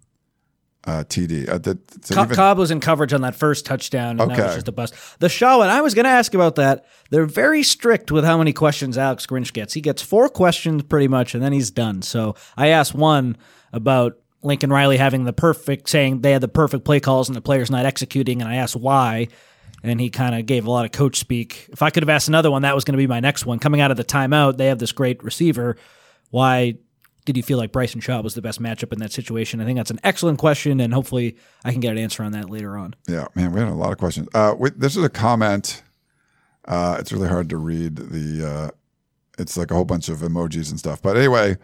uh, 0.85 1.05
TD. 1.05 1.49
Uh, 1.49 1.59
the, 1.59 1.79
Co- 2.13 2.25
even... 2.25 2.35
Cobb 2.35 2.59
was 2.59 2.71
in 2.71 2.81
coverage 2.81 3.13
on 3.13 3.21
that 3.21 3.37
first 3.37 3.65
touchdown, 3.65 4.21
and 4.21 4.33
okay. 4.33 4.37
that 4.37 4.47
was 4.47 4.55
just 4.57 4.69
a 4.69 4.73
bust. 4.73 4.95
The 5.21 5.29
Shaw 5.29 5.61
and 5.63 5.71
I 5.71 5.81
was 5.81 5.95
going 5.95 6.05
to 6.05 6.11
ask 6.11 6.35
about 6.35 6.57
that. 6.57 6.85
They're 7.11 7.27
very 7.27 7.63
strict 7.63 8.11
with 8.11 8.25
how 8.25 8.37
many 8.39 8.53
questions 8.53 8.99
Alex 8.99 9.27
Grinch 9.27 9.53
gets. 9.53 9.75
He 9.75 9.81
gets 9.81 10.03
four 10.03 10.29
questions 10.29 10.83
pretty 10.83 11.09
much, 11.09 11.35
and 11.35 11.43
then 11.43 11.53
he's 11.53 11.71
done. 11.71 12.03
So 12.03 12.35
I 12.57 12.69
asked 12.69 12.95
one 12.95 13.37
about 13.73 14.19
Lincoln 14.43 14.71
Riley 14.71 14.97
having 14.97 15.25
the 15.25 15.33
perfect, 15.33 15.89
saying 15.89 16.21
they 16.21 16.33
had 16.33 16.41
the 16.41 16.49
perfect 16.49 16.85
play 16.85 17.01
calls 17.01 17.29
and 17.29 17.37
the 17.37 17.41
players 17.41 17.71
not 17.71 17.87
executing, 17.87 18.43
and 18.43 18.51
I 18.51 18.57
asked 18.57 18.77
why, 18.77 19.29
and 19.83 20.01
he 20.01 20.11
kind 20.11 20.35
of 20.35 20.47
gave 20.47 20.67
a 20.67 20.71
lot 20.71 20.85
of 20.85 20.93
coach 20.93 21.17
speak. 21.17 21.69
If 21.73 21.83
I 21.83 21.91
could 21.91 22.03
have 22.03 22.11
asked 22.11 22.29
another 22.29 22.51
one, 22.51 22.63
that 22.63 22.75
was 22.75 22.85
going 22.85 22.95
to 22.95 22.99
be 22.99 23.07
my 23.07 23.21
next 23.21 23.47
one. 23.47 23.59
Coming 23.59 23.81
out 23.81 23.91
of 23.91 23.97
the 23.97 24.05
timeout, 24.05 24.57
they 24.57 24.67
have 24.67 24.79
this 24.79 24.93
great 24.93 25.23
receiver. 25.23 25.77
Why 26.31 26.75
did 27.25 27.37
you 27.37 27.43
feel 27.43 27.59
like 27.59 27.71
Bryson 27.71 28.01
Shaw 28.01 28.21
was 28.21 28.35
the 28.35 28.43
best 28.43 28.61
matchup 28.61 28.93
in 28.93 28.99
that 28.99 29.13
situation? 29.13 29.61
I 29.61 29.65
think 29.65 29.77
that's 29.77 29.91
an 29.91 30.01
excellent 30.03 30.39
question, 30.39 30.81
and 30.81 30.93
hopefully 30.93 31.37
I 31.65 31.71
can 31.71 31.81
get 31.81 31.93
an 31.93 31.99
answer 31.99 32.23
on 32.25 32.33
that 32.33 32.51
later 32.51 32.77
on. 32.77 32.95
Yeah, 33.07 33.27
man, 33.35 33.53
we 33.53 33.61
had 33.61 33.69
a 33.69 33.75
lot 33.75 33.93
of 33.93 33.99
questions. 33.99 34.29
Uh, 34.35 34.55
we, 34.59 34.71
this 34.71 34.97
is 34.97 35.05
a 35.05 35.09
comment. 35.09 35.83
Uh, 36.65 36.97
it's 36.99 37.13
really 37.13 37.29
hard 37.29 37.49
to 37.51 37.57
read 37.57 37.97
the. 37.97 38.49
Uh, 38.49 38.71
it's 39.39 39.57
like 39.57 39.71
a 39.71 39.75
whole 39.75 39.85
bunch 39.85 40.09
of 40.09 40.19
emojis 40.19 40.71
and 40.71 40.79
stuff. 40.79 41.01
But 41.01 41.17
anyway, 41.17 41.57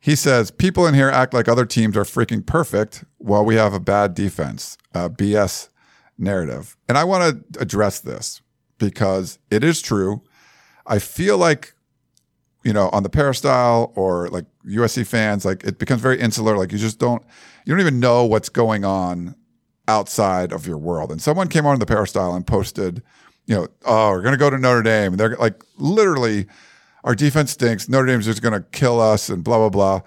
he 0.00 0.14
says 0.14 0.50
people 0.50 0.86
in 0.86 0.94
here 0.94 1.08
act 1.08 1.34
like 1.34 1.48
other 1.48 1.66
teams 1.66 1.96
are 1.96 2.04
freaking 2.04 2.44
perfect 2.44 3.04
while 3.18 3.44
we 3.44 3.56
have 3.56 3.74
a 3.74 3.80
bad 3.80 4.14
defense. 4.14 4.78
Uh, 4.94 5.08
BS 5.08 5.68
narrative, 6.16 6.76
and 6.88 6.96
I 6.96 7.04
want 7.04 7.52
to 7.52 7.60
address 7.60 8.00
this 8.00 8.40
because 8.78 9.38
it 9.50 9.62
is 9.62 9.82
true. 9.82 10.22
I 10.86 10.98
feel 10.98 11.36
like 11.36 11.74
you 12.66 12.72
know, 12.72 12.88
on 12.88 13.04
the 13.04 13.08
peristyle 13.08 13.92
or 13.94 14.28
like 14.30 14.44
USC 14.66 15.06
fans, 15.06 15.44
like 15.44 15.62
it 15.62 15.78
becomes 15.78 16.00
very 16.00 16.18
insular. 16.18 16.56
Like 16.56 16.72
you 16.72 16.78
just 16.78 16.98
don't, 16.98 17.22
you 17.64 17.72
don't 17.72 17.80
even 17.80 18.00
know 18.00 18.24
what's 18.24 18.48
going 18.48 18.84
on 18.84 19.36
outside 19.86 20.52
of 20.52 20.66
your 20.66 20.76
world. 20.76 21.12
And 21.12 21.22
someone 21.22 21.46
came 21.46 21.64
on 21.64 21.78
the 21.78 21.86
peristyle 21.86 22.34
and 22.34 22.44
posted, 22.44 23.04
you 23.46 23.54
know, 23.54 23.68
oh, 23.84 24.10
we're 24.10 24.20
going 24.20 24.34
to 24.34 24.38
go 24.38 24.50
to 24.50 24.58
Notre 24.58 24.82
Dame. 24.82 25.16
They're 25.16 25.36
like, 25.36 25.62
literally, 25.76 26.46
our 27.06 27.14
defense 27.14 27.52
stinks. 27.52 27.88
Notre 27.88 28.06
Dame's 28.06 28.26
just 28.26 28.42
going 28.42 28.52
to 28.52 28.66
kill 28.72 29.00
us 29.00 29.30
and 29.30 29.42
blah, 29.42 29.56
blah, 29.58 29.70
blah. 29.70 30.00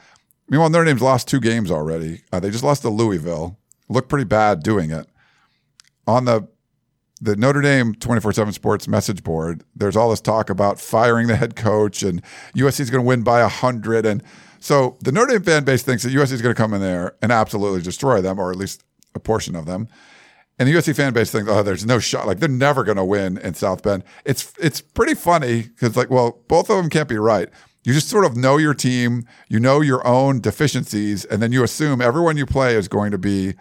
Meanwhile, 0.49 0.69
Notre 0.69 0.85
Dame's 0.85 1.01
lost 1.01 1.27
two 1.27 1.39
games 1.39 1.71
already. 1.71 2.23
Uh, 2.31 2.41
they 2.41 2.51
just 2.51 2.63
lost 2.63 2.81
to 2.81 2.89
Louisville. 2.89 3.57
Looked 3.87 4.09
pretty 4.09 4.25
bad 4.25 4.61
doing 4.61 4.91
it. 4.91 5.07
On 6.05 6.25
the 6.25 6.47
the 7.21 7.35
Notre 7.35 7.61
Dame 7.61 7.93
24 7.95 8.31
7 8.31 8.53
sports 8.53 8.87
message 8.87 9.23
board, 9.23 9.63
there's 9.75 9.97
all 9.97 10.09
this 10.09 10.21
talk 10.21 10.49
about 10.49 10.79
firing 10.79 11.27
the 11.27 11.35
head 11.35 11.55
coach 11.55 12.01
and 12.01 12.23
USC 12.55 12.79
is 12.79 12.89
going 12.89 13.03
to 13.03 13.07
win 13.07 13.23
by 13.23 13.41
100. 13.41 14.05
And 14.05 14.23
so 14.59 14.97
the 15.01 15.11
Notre 15.11 15.33
Dame 15.33 15.43
fan 15.43 15.63
base 15.65 15.83
thinks 15.83 16.03
that 16.03 16.13
USC 16.13 16.31
is 16.31 16.41
going 16.41 16.55
to 16.55 16.61
come 16.61 16.73
in 16.73 16.79
there 16.81 17.15
and 17.21 17.31
absolutely 17.31 17.81
destroy 17.81 18.21
them, 18.21 18.39
or 18.39 18.51
at 18.51 18.57
least 18.57 18.83
a 19.15 19.19
portion 19.19 19.55
of 19.55 19.65
them. 19.65 19.89
And 20.59 20.67
the 20.67 20.73
USC 20.73 20.93
fan 20.93 21.13
base 21.13 21.31
thinks, 21.31 21.49
oh, 21.49 21.63
there's 21.63 21.85
no 21.85 21.99
shot. 21.99 22.27
Like 22.27 22.39
they're 22.39 22.49
never 22.49 22.83
going 22.83 22.97
to 22.97 23.05
win 23.05 23.37
in 23.37 23.53
South 23.53 23.81
Bend. 23.81 24.03
It's 24.25 24.53
it's 24.59 24.81
pretty 24.81 25.15
funny 25.15 25.63
because 25.63 25.95
like, 25.95 26.09
well, 26.09 26.39
both 26.49 26.69
of 26.69 26.75
them 26.75 26.89
can't 26.89 27.07
be 27.07 27.17
right. 27.17 27.49
You 27.85 27.93
just 27.93 28.09
sort 28.09 28.25
of 28.25 28.35
know 28.35 28.57
your 28.57 28.73
team, 28.73 29.25
you 29.47 29.59
know 29.59 29.79
your 29.79 30.05
own 30.05 30.41
deficiencies, 30.41 31.23
and 31.25 31.41
then 31.41 31.53
you 31.53 31.63
assume 31.63 32.01
everyone 32.01 32.35
you 32.35 32.45
play 32.45 32.75
is 32.75 32.89
going 32.89 33.11
to 33.11 33.17
be 33.17 33.55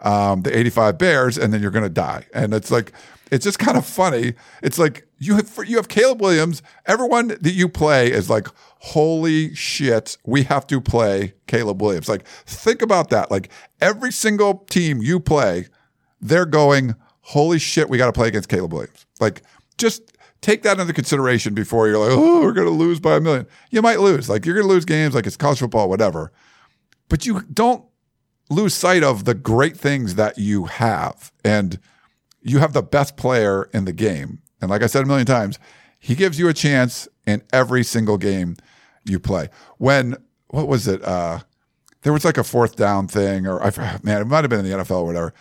um, 0.00 0.42
the 0.42 0.56
85 0.56 0.98
Bears, 0.98 1.38
and 1.38 1.52
then 1.52 1.62
you're 1.62 1.70
going 1.70 1.84
to 1.84 1.88
die. 1.88 2.26
And 2.34 2.52
it's 2.52 2.70
like, 2.70 2.92
it's 3.30 3.44
just 3.44 3.58
kind 3.58 3.78
of 3.78 3.86
funny. 3.86 4.34
It's 4.62 4.78
like 4.78 5.06
you 5.18 5.36
have 5.36 5.50
you 5.66 5.76
have 5.76 5.88
Caleb 5.88 6.20
Williams. 6.20 6.62
Everyone 6.84 7.28
that 7.28 7.52
you 7.52 7.66
play 7.66 8.12
is 8.12 8.28
like, 8.28 8.46
holy 8.80 9.54
shit, 9.54 10.18
we 10.26 10.42
have 10.42 10.66
to 10.66 10.82
play 10.82 11.32
Caleb 11.46 11.80
Williams. 11.80 12.10
Like, 12.10 12.26
think 12.26 12.82
about 12.82 13.08
that. 13.08 13.30
Like 13.30 13.48
every 13.80 14.12
single 14.12 14.66
team 14.68 15.00
you 15.00 15.18
play, 15.18 15.66
they're 16.22 16.46
going, 16.46 16.94
holy 17.20 17.58
shit, 17.58 17.90
we 17.90 17.98
got 17.98 18.06
to 18.06 18.12
play 18.12 18.28
against 18.28 18.48
Caleb 18.48 18.72
Williams. 18.72 19.04
Like, 19.20 19.42
just 19.76 20.12
take 20.40 20.62
that 20.62 20.78
into 20.78 20.92
consideration 20.92 21.54
before 21.54 21.88
you're 21.88 21.98
like, 21.98 22.10
oh, 22.12 22.40
we're 22.40 22.52
going 22.52 22.66
to 22.66 22.72
lose 22.72 23.00
by 23.00 23.16
a 23.16 23.20
million. 23.20 23.46
You 23.70 23.82
might 23.82 24.00
lose. 24.00 24.28
Like 24.28 24.46
you're 24.46 24.54
going 24.54 24.66
to 24.66 24.72
lose 24.72 24.84
games, 24.84 25.14
like 25.14 25.26
it's 25.26 25.36
college 25.36 25.58
football, 25.58 25.88
whatever. 25.88 26.32
But 27.08 27.26
you 27.26 27.42
don't 27.52 27.84
lose 28.50 28.74
sight 28.74 29.02
of 29.02 29.24
the 29.24 29.34
great 29.34 29.76
things 29.76 30.16
that 30.16 30.38
you 30.38 30.64
have. 30.64 31.32
And 31.44 31.78
you 32.42 32.58
have 32.58 32.72
the 32.72 32.82
best 32.82 33.16
player 33.16 33.68
in 33.72 33.84
the 33.84 33.92
game. 33.92 34.40
And 34.60 34.70
like 34.70 34.82
I 34.82 34.86
said 34.86 35.04
a 35.04 35.06
million 35.06 35.26
times, 35.26 35.58
he 35.98 36.14
gives 36.14 36.38
you 36.38 36.48
a 36.48 36.54
chance 36.54 37.08
in 37.26 37.42
every 37.52 37.84
single 37.84 38.18
game 38.18 38.56
you 39.04 39.20
play. 39.20 39.48
When, 39.78 40.16
what 40.48 40.66
was 40.66 40.88
it? 40.88 41.02
Uh, 41.04 41.40
there 42.02 42.12
was 42.12 42.24
like 42.24 42.38
a 42.38 42.44
fourth 42.44 42.74
down 42.74 43.06
thing, 43.06 43.46
or 43.46 43.62
I, 43.62 43.70
man, 44.02 44.22
it 44.22 44.24
might 44.24 44.42
have 44.42 44.50
been 44.50 44.64
in 44.64 44.70
the 44.70 44.76
NFL 44.78 45.02
or 45.02 45.06
whatever 45.06 45.34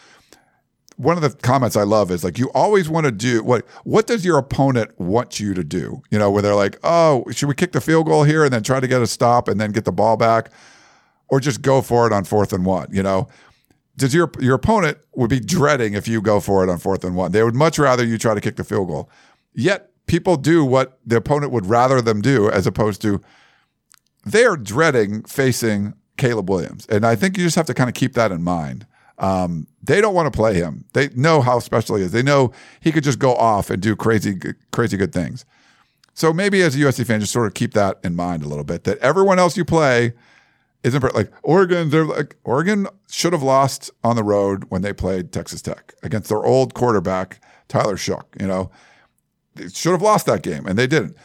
one 0.97 1.17
of 1.17 1.23
the 1.23 1.29
comments 1.29 1.75
I 1.75 1.83
love 1.83 2.11
is 2.11 2.23
like 2.23 2.37
you 2.37 2.49
always 2.53 2.89
want 2.89 3.05
to 3.05 3.11
do 3.11 3.43
what 3.43 3.65
what 3.83 4.07
does 4.07 4.23
your 4.23 4.37
opponent 4.37 4.99
want 4.99 5.39
you 5.39 5.53
to 5.53 5.63
do? 5.63 6.01
You 6.11 6.19
know, 6.19 6.29
where 6.29 6.41
they're 6.41 6.55
like, 6.55 6.77
"Oh, 6.83 7.25
should 7.31 7.47
we 7.47 7.55
kick 7.55 7.71
the 7.71 7.81
field 7.81 8.07
goal 8.07 8.23
here 8.23 8.43
and 8.43 8.53
then 8.53 8.63
try 8.63 8.79
to 8.79 8.87
get 8.87 9.01
a 9.01 9.07
stop 9.07 9.47
and 9.47 9.59
then 9.59 9.71
get 9.71 9.85
the 9.85 9.91
ball 9.91 10.17
back 10.17 10.51
or 11.29 11.39
just 11.39 11.61
go 11.61 11.81
for 11.81 12.05
it 12.07 12.13
on 12.13 12.23
fourth 12.23 12.53
and 12.53 12.65
one?" 12.65 12.87
You 12.91 13.03
know, 13.03 13.27
does 13.97 14.13
your 14.13 14.31
your 14.39 14.55
opponent 14.55 14.97
would 15.15 15.29
be 15.29 15.39
dreading 15.39 15.93
if 15.93 16.07
you 16.07 16.21
go 16.21 16.39
for 16.39 16.63
it 16.63 16.69
on 16.69 16.77
fourth 16.77 17.03
and 17.03 17.15
one. 17.15 17.31
They 17.31 17.43
would 17.43 17.55
much 17.55 17.79
rather 17.79 18.05
you 18.05 18.17
try 18.17 18.33
to 18.33 18.41
kick 18.41 18.55
the 18.55 18.63
field 18.63 18.87
goal. 18.87 19.09
Yet 19.53 19.91
people 20.07 20.35
do 20.35 20.65
what 20.65 20.99
the 21.05 21.17
opponent 21.17 21.51
would 21.51 21.65
rather 21.65 22.01
them 22.01 22.21
do 22.21 22.49
as 22.49 22.67
opposed 22.67 23.01
to 23.01 23.21
they're 24.25 24.57
dreading 24.57 25.23
facing 25.23 25.93
Caleb 26.17 26.49
Williams. 26.49 26.85
And 26.87 27.05
I 27.05 27.15
think 27.15 27.37
you 27.37 27.43
just 27.43 27.55
have 27.55 27.65
to 27.67 27.73
kind 27.73 27.89
of 27.89 27.93
keep 27.93 28.13
that 28.13 28.31
in 28.31 28.43
mind. 28.43 28.85
Um, 29.21 29.67
they 29.83 30.01
don't 30.01 30.15
want 30.15 30.31
to 30.31 30.35
play 30.35 30.55
him. 30.55 30.83
They 30.93 31.09
know 31.09 31.41
how 31.41 31.59
special 31.59 31.95
he 31.95 32.03
is. 32.03 32.11
They 32.11 32.23
know 32.23 32.51
he 32.81 32.91
could 32.91 33.03
just 33.03 33.19
go 33.19 33.35
off 33.35 33.69
and 33.69 33.81
do 33.81 33.95
crazy, 33.95 34.35
crazy 34.71 34.97
good 34.97 35.13
things. 35.13 35.45
So 36.13 36.33
maybe 36.33 36.61
as 36.63 36.75
a 36.75 36.79
USC 36.79 37.05
fan, 37.05 37.19
just 37.19 37.31
sort 37.31 37.47
of 37.47 37.53
keep 37.53 37.73
that 37.73 37.99
in 38.03 38.15
mind 38.15 38.43
a 38.43 38.47
little 38.47 38.63
bit. 38.63 38.83
That 38.83 38.97
everyone 38.97 39.39
else 39.39 39.55
you 39.55 39.63
play 39.63 40.13
isn't 40.83 41.15
like 41.15 41.31
Oregon. 41.43 41.91
They're 41.91 42.05
like 42.05 42.35
Oregon 42.43 42.87
should 43.09 43.31
have 43.33 43.43
lost 43.43 43.91
on 44.03 44.15
the 44.15 44.23
road 44.23 44.65
when 44.69 44.81
they 44.81 44.91
played 44.91 45.31
Texas 45.31 45.61
Tech 45.61 45.93
against 46.03 46.27
their 46.29 46.43
old 46.43 46.73
quarterback 46.73 47.39
Tyler 47.67 47.95
Shough. 47.95 48.25
You 48.39 48.47
know, 48.47 48.71
they 49.55 49.69
should 49.69 49.91
have 49.91 50.01
lost 50.01 50.25
that 50.25 50.41
game, 50.41 50.65
and 50.65 50.77
they 50.77 50.87
didn't. 50.87 51.15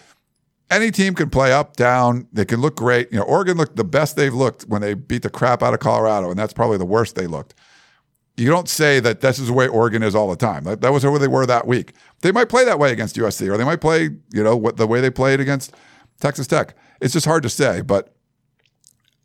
Any 0.71 0.91
team 0.91 1.15
can 1.15 1.31
play 1.31 1.53
up, 1.53 1.77
down. 1.77 2.27
They 2.33 2.45
can 2.45 2.61
look 2.61 2.77
great. 2.77 3.11
You 3.11 3.19
know, 3.19 3.25
Oregon 3.25 3.57
looked 3.57 3.77
the 3.77 3.85
best 3.85 4.17
they've 4.17 4.35
looked 4.35 4.65
when 4.65 4.83
they 4.83 4.95
beat 4.95 5.23
the 5.23 5.31
crap 5.31 5.63
out 5.63 5.75
of 5.75 5.81
Colorado, 5.81 6.29
and 6.29 6.39
that's 6.39 6.53
probably 6.53 6.77
the 6.77 6.85
worst 6.85 7.15
they 7.15 7.27
looked 7.27 7.55
you 8.37 8.51
don't 8.51 8.69
say 8.69 9.01
that 9.01 9.21
this 9.21 9.39
is 9.39 9.47
the 9.47 9.53
way 9.53 9.67
Oregon 9.67 10.03
is 10.03 10.15
all 10.15 10.29
the 10.29 10.37
time. 10.37 10.65
That, 10.65 10.83
that 10.83 10.93
was 10.93 11.05
where 11.05 11.19
they 11.19 11.29
were 11.29 11.47
that 11.47 11.67
week. 11.67 11.95
They 12.21 12.33
might 12.33 12.49
play 12.49 12.65
that 12.65 12.79
way 12.79 12.93
against 12.93 13.17
USC, 13.17 13.49
or 13.49 13.57
they 13.57 13.65
might 13.65 13.81
play, 13.81 14.11
you 14.33 14.43
know, 14.43 14.57
what 14.57 14.77
the 14.77 14.87
way 14.87 15.01
they 15.01 15.11
played 15.11 15.41
against 15.41 15.75
Texas 16.21 16.47
Tech. 16.47 16.75
It's 17.01 17.15
just 17.15 17.27
hard 17.27 17.43
to 17.45 17.49
say, 17.49 17.81
but 17.81 18.15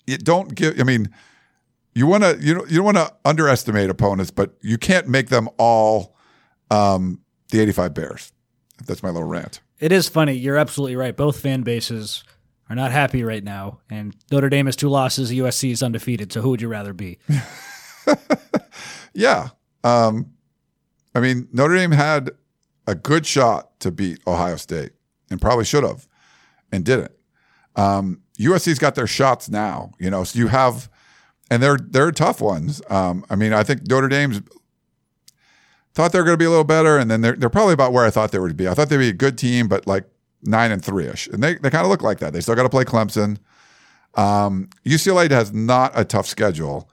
you 0.08 0.18
don't 0.18 0.56
give. 0.56 0.80
I 0.80 0.84
mean, 0.84 1.10
you 1.94 2.08
want 2.08 2.24
to 2.24 2.38
you 2.40 2.54
know 2.54 2.66
you 2.68 2.78
don't 2.78 2.86
want 2.86 2.98
to 2.98 3.14
underestimate 3.26 3.90
opponents, 3.90 4.32
but 4.32 4.56
you 4.62 4.78
can't 4.78 5.08
make 5.08 5.30
them 5.30 5.50
all 5.58 6.16
um, 6.70 7.22
the 7.50 7.60
85 7.60 7.94
Bears. 7.94 8.32
That's 8.86 9.04
my 9.04 9.10
little 9.10 9.28
rant. 9.28 9.62
It 9.80 9.92
is 9.92 10.08
funny. 10.08 10.34
You're 10.34 10.58
absolutely 10.58 10.96
right. 10.96 11.16
Both 11.16 11.40
fan 11.40 11.64
bases 11.64 12.24
are 12.70 12.76
not 12.76 12.92
happy 12.92 13.24
right 13.24 13.44
now, 13.44 13.80
and 13.90 14.16
Notre 14.32 14.50
Dame 14.50 14.68
has 14.68 14.76
two 14.76 14.90
losses. 14.90 15.32
USC 15.32 15.72
is 15.72 15.84
undefeated. 15.84 16.32
So 16.32 16.42
who 16.42 16.50
would 16.50 16.62
you 16.62 16.70
rather 16.70 16.94
be? 16.94 17.20
Yeah. 19.14 19.50
Um, 19.84 20.34
I 21.14 21.20
mean, 21.20 21.48
Notre 21.52 21.76
Dame 21.76 21.92
had 21.92 22.32
a 22.88 22.96
good 22.96 23.26
shot 23.26 23.80
to 23.82 23.92
beat 23.92 24.20
Ohio 24.26 24.56
State 24.56 24.92
and 25.30 25.42
probably 25.42 25.66
should 25.66 25.84
have 25.84 26.08
and 26.72 26.86
didn't. 26.86 27.12
Um, 27.76 28.22
USC's 28.40 28.80
got 28.80 28.96
their 28.96 29.08
shots 29.08 29.50
now, 29.50 29.92
you 30.00 30.10
know, 30.10 30.24
so 30.24 30.40
you 30.40 30.48
have, 30.48 30.90
and 31.50 31.62
they're, 31.62 31.78
they're 31.78 32.12
tough 32.12 32.42
ones. 32.42 32.82
Um, 32.90 33.26
I 33.30 33.36
mean, 33.36 33.54
I 33.54 33.64
think 33.64 33.88
Notre 33.88 34.08
Dame's 34.08 34.42
thought 35.94 36.12
they 36.12 36.20
were 36.20 36.26
going 36.26 36.36
to 36.36 36.42
be 36.42 36.46
a 36.46 36.50
little 36.50 36.64
better, 36.64 36.98
and 36.98 37.12
then 37.12 37.22
they're, 37.22 37.36
they're 37.36 37.50
probably 37.50 37.74
about 37.74 37.94
where 37.94 38.06
I 38.06 38.10
thought 38.10 38.32
they 38.32 38.40
would 38.40 38.56
be. 38.58 38.68
I 38.68 38.74
thought 38.74 38.90
they'd 38.90 38.98
be 38.98 39.10
a 39.10 39.14
good 39.14 39.38
team, 39.38 39.68
but 39.68 39.86
like 39.88 40.06
nine 40.44 40.72
and 40.72 40.84
three 40.84 41.08
ish. 41.08 41.28
And 41.28 41.44
they, 41.44 41.56
they 41.56 41.70
kind 41.70 41.86
of 41.86 41.90
look 41.90 42.02
like 42.02 42.20
that. 42.20 42.34
They 42.34 42.42
still 42.42 42.56
got 42.56 42.64
to 42.64 42.70
play 42.70 42.84
Clemson. 42.84 43.38
Um, 44.16 44.70
UCLA 44.86 45.30
has 45.32 45.54
not 45.54 45.92
a 45.96 46.04
tough 46.04 46.28
schedule. 46.28 46.90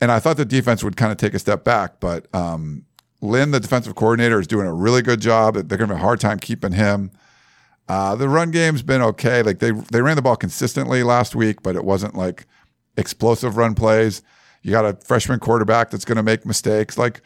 And 0.00 0.12
I 0.12 0.20
thought 0.20 0.36
the 0.36 0.44
defense 0.44 0.84
would 0.84 0.96
kind 0.96 1.10
of 1.10 1.18
take 1.18 1.34
a 1.34 1.38
step 1.38 1.64
back, 1.64 1.98
but 1.98 2.32
um, 2.34 2.84
Lynn, 3.20 3.50
the 3.50 3.60
defensive 3.60 3.94
coordinator, 3.94 4.38
is 4.38 4.46
doing 4.46 4.66
a 4.66 4.72
really 4.72 5.02
good 5.02 5.20
job. 5.20 5.54
They're 5.54 5.78
going 5.78 5.88
to 5.88 5.96
have 5.96 6.02
a 6.02 6.06
hard 6.06 6.20
time 6.20 6.38
keeping 6.38 6.72
him. 6.72 7.10
Uh, 7.88 8.14
the 8.14 8.28
run 8.28 8.50
game's 8.50 8.82
been 8.82 9.00
okay. 9.00 9.42
Like 9.42 9.58
they 9.60 9.70
they 9.70 10.02
ran 10.02 10.16
the 10.16 10.22
ball 10.22 10.36
consistently 10.36 11.02
last 11.02 11.34
week, 11.34 11.62
but 11.62 11.74
it 11.74 11.84
wasn't 11.84 12.14
like 12.14 12.46
explosive 12.96 13.56
run 13.56 13.74
plays. 13.74 14.22
You 14.62 14.72
got 14.72 14.84
a 14.84 14.94
freshman 15.04 15.40
quarterback 15.40 15.90
that's 15.90 16.04
going 16.04 16.16
to 16.16 16.22
make 16.22 16.44
mistakes. 16.44 16.98
Like, 16.98 17.22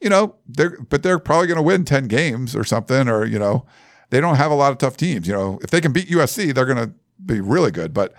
you 0.00 0.10
know, 0.10 0.34
they're 0.48 0.76
but 0.88 1.02
they're 1.02 1.20
probably 1.20 1.46
going 1.46 1.58
to 1.58 1.62
win 1.62 1.84
ten 1.84 2.08
games 2.08 2.56
or 2.56 2.64
something. 2.64 3.08
Or 3.08 3.24
you 3.24 3.38
know, 3.38 3.66
they 4.10 4.20
don't 4.20 4.34
have 4.34 4.50
a 4.50 4.56
lot 4.56 4.72
of 4.72 4.78
tough 4.78 4.96
teams. 4.96 5.28
You 5.28 5.32
know, 5.32 5.60
if 5.62 5.70
they 5.70 5.80
can 5.80 5.92
beat 5.92 6.08
USC, 6.08 6.52
they're 6.54 6.66
going 6.66 6.88
to 6.88 6.92
be 7.24 7.40
really 7.40 7.70
good. 7.70 7.94
But 7.94 8.12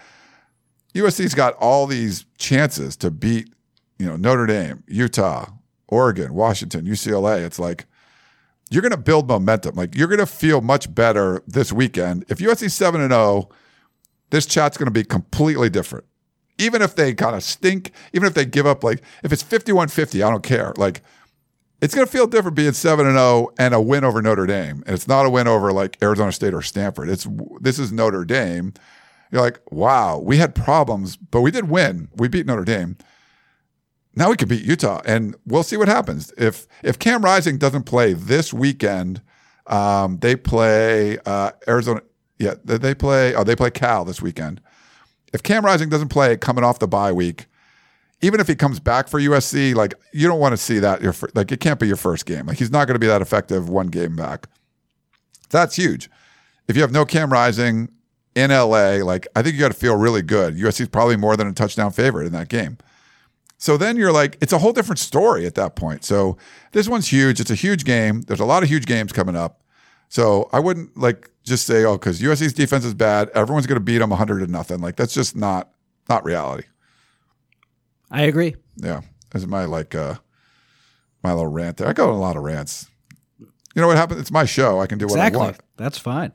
USC's 0.96 1.34
got 1.34 1.56
all 1.56 1.88
these 1.88 2.26
chances 2.38 2.96
to 2.98 3.12
beat 3.12 3.54
you 4.02 4.08
know, 4.08 4.16
Notre 4.16 4.48
Dame, 4.48 4.84
Utah, 4.88 5.46
Oregon, 5.88 6.34
Washington, 6.34 6.86
UCLA, 6.88 7.46
it's 7.46 7.60
like 7.60 7.86
you're 8.72 8.82
going 8.82 8.90
to 8.92 8.98
build 8.98 9.28
momentum. 9.28 9.76
Like 9.76 9.96
you're 9.96 10.08
going 10.08 10.20
to 10.20 10.26
feel 10.26 10.60
much 10.62 10.94
better 10.94 11.44
this 11.46 11.72
weekend. 11.72 12.26
If 12.28 12.40
USC 12.40 12.72
7 12.72 13.00
and 13.00 13.12
0, 13.12 13.50
this 14.32 14.48
chat's 14.48 14.76
going 14.76 14.88
to 14.88 14.92
be 14.92 15.04
completely 15.04 15.70
different. 15.70 16.06
Even 16.58 16.82
if 16.82 16.96
they 16.96 17.14
kind 17.14 17.36
of 17.36 17.44
stink, 17.44 17.92
even 18.12 18.28
if 18.28 18.34
they 18.34 18.44
give 18.44 18.66
up 18.66 18.84
like 18.84 19.04
if 19.24 19.32
it's 19.32 19.44
51-50, 19.44 20.26
I 20.26 20.32
don't 20.32 20.42
care. 20.42 20.74
Like 20.78 21.04
it's 21.80 21.94
going 21.94 22.08
to 22.08 22.12
feel 22.12 22.26
different 22.26 22.58
being 22.58 22.74
7 22.74 23.06
and 23.06 23.18
0 23.18 23.50
and 23.60 23.76
a 23.76 23.82
win 23.82 24.04
over 24.04 24.20
Notre 24.20 24.48
Dame. 24.48 24.84
And 24.88 24.96
it's 24.96 25.08
not 25.08 25.28
a 25.28 25.30
win 25.30 25.48
over 25.48 25.72
like 25.72 26.02
Arizona 26.02 26.32
State 26.32 26.56
or 26.56 26.64
Stanford. 26.64 27.08
It's 27.08 27.28
this 27.60 27.78
is 27.78 27.92
Notre 27.92 28.26
Dame. 28.26 28.74
You're 29.32 29.42
like, 29.42 29.60
"Wow, 29.72 30.18
we 30.18 30.38
had 30.38 30.56
problems, 30.56 31.18
but 31.18 31.42
we 31.42 31.52
did 31.52 31.70
win. 31.70 32.10
We 32.16 32.30
beat 32.30 32.48
Notre 32.48 32.66
Dame." 32.66 32.98
Now 34.16 34.30
we 34.30 34.36
could 34.36 34.50
beat 34.50 34.64
Utah, 34.64 35.02
and 35.06 35.36
we'll 35.46 35.64
see 35.64 35.78
what 35.78 35.88
happens. 35.88 36.34
If 36.38 36.68
if 36.84 37.00
Cam 37.00 37.24
Rising 37.24 37.58
doesn't 37.58 37.84
play 37.84 38.14
this 38.14 38.54
weekend, 38.54 39.22
um, 39.68 40.20
they 40.20 40.36
play 40.36 41.18
uh, 41.26 41.52
Arizona. 41.68 42.02
Yeah, 42.38 42.56
they 42.64 42.96
play. 42.96 43.36
Oh, 43.36 43.44
they 43.44 43.56
play 43.56 43.72
Cal 43.72 44.04
this 44.04 44.22
weekend. 44.22 44.62
If 45.32 45.44
Cam 45.44 45.64
Rising 45.64 45.90
doesn't 45.90 46.10
play 46.10 46.36
coming 46.38 46.64
off 46.64 46.80
the 46.80 46.88
bye 46.88 47.12
week, 47.12 47.46
even 48.22 48.40
if 48.40 48.48
he 48.48 48.56
comes 48.56 48.80
back 48.80 49.08
for 49.08 49.20
USC, 49.20 49.76
like 49.76 49.94
you 50.12 50.28
don't 50.28 50.40
want 50.40 50.54
to 50.54 50.58
see 50.58 50.80
that. 50.80 51.02
Your 51.02 51.14
like 51.34 51.52
it 51.52 51.60
can't 51.60 51.80
be 51.80 51.88
your 51.88 51.96
first 51.96 52.26
game. 52.26 52.48
Like 52.48 52.58
he's 52.58 52.72
not 52.72 52.88
going 52.88 52.96
to 52.96 53.00
be 53.00 53.08
that 53.08 53.22
effective 53.22 53.70
one 53.70 53.88
game 53.88 54.16
back. 54.16 54.48
That's 55.50 55.76
huge. 55.76 56.10
If 56.68 56.76
you 56.76 56.82
have 56.82 56.92
no 56.92 57.06
Cam 57.06 57.32
Rising 57.32 57.90
in 58.36 58.52
LA, 58.52 58.98
like 59.04 59.28
I 59.36 59.42
think 59.42 59.56
you 59.56 59.62
got 59.62 59.72
to 59.72 59.78
feel 59.78 59.96
really 59.96 60.22
good. 60.22 60.56
USC 60.56 60.82
is 60.82 60.90
probably 60.90 61.16
more 61.16 61.38
than 61.38 61.48
a 61.48 61.54
touchdown 61.54 61.92
favorite 61.92 62.26
in 62.26 62.34
that 62.34 62.50
game. 62.50 62.78
So 63.62 63.78
then 63.78 63.96
you're 63.96 64.12
like, 64.12 64.40
it's 64.42 64.54
a 64.54 64.58
whole 64.58 64.74
different 64.74 64.98
story 64.98 65.46
at 65.46 65.54
that 65.54 65.76
point. 65.76 66.04
So 66.04 66.36
this 66.72 66.90
one's 66.90 67.10
huge. 67.10 67.40
It's 67.40 67.52
a 67.52 67.56
huge 67.56 67.86
game. 67.86 68.24
There's 68.24 68.40
a 68.40 68.46
lot 68.46 68.64
of 68.64 68.70
huge 68.70 68.88
games 68.88 69.14
coming 69.14 69.36
up. 69.36 69.62
So 70.10 70.50
I 70.52 70.60
wouldn't 70.60 70.98
like 70.98 71.30
just 71.44 71.68
say, 71.68 71.84
oh, 71.84 71.94
because 71.94 72.20
USC's 72.22 72.54
defense 72.54 72.86
is 72.86 72.96
bad, 72.96 73.30
everyone's 73.36 73.68
going 73.68 73.76
to 73.76 73.84
beat 73.84 74.00
them 74.00 74.10
100 74.10 74.40
to 74.40 74.52
nothing. 74.52 74.80
Like 74.82 74.96
that's 74.96 75.14
just 75.14 75.36
not 75.36 75.70
not 76.10 76.26
reality. 76.26 76.64
I 78.10 78.24
agree. 78.24 78.56
Yeah, 78.78 79.02
that's 79.30 79.46
my 79.46 79.66
like 79.66 79.94
uh 79.94 80.16
my 81.24 81.32
little 81.32 81.52
rant 81.52 81.78
there. 81.78 81.88
I 81.88 81.94
go 81.94 82.10
on 82.10 82.16
a 82.16 82.20
lot 82.20 82.38
of 82.38 82.42
rants. 82.42 82.90
You 83.40 83.48
know 83.76 83.88
what 83.88 83.98
happened? 83.98 84.22
It's 84.22 84.32
my 84.32 84.46
show. 84.46 84.82
I 84.82 84.88
can 84.88 84.98
do 84.98 85.06
exactly. 85.06 85.38
what 85.38 85.44
I 85.44 85.48
want. 85.50 85.60
That's 85.78 86.00
fine. 86.00 86.34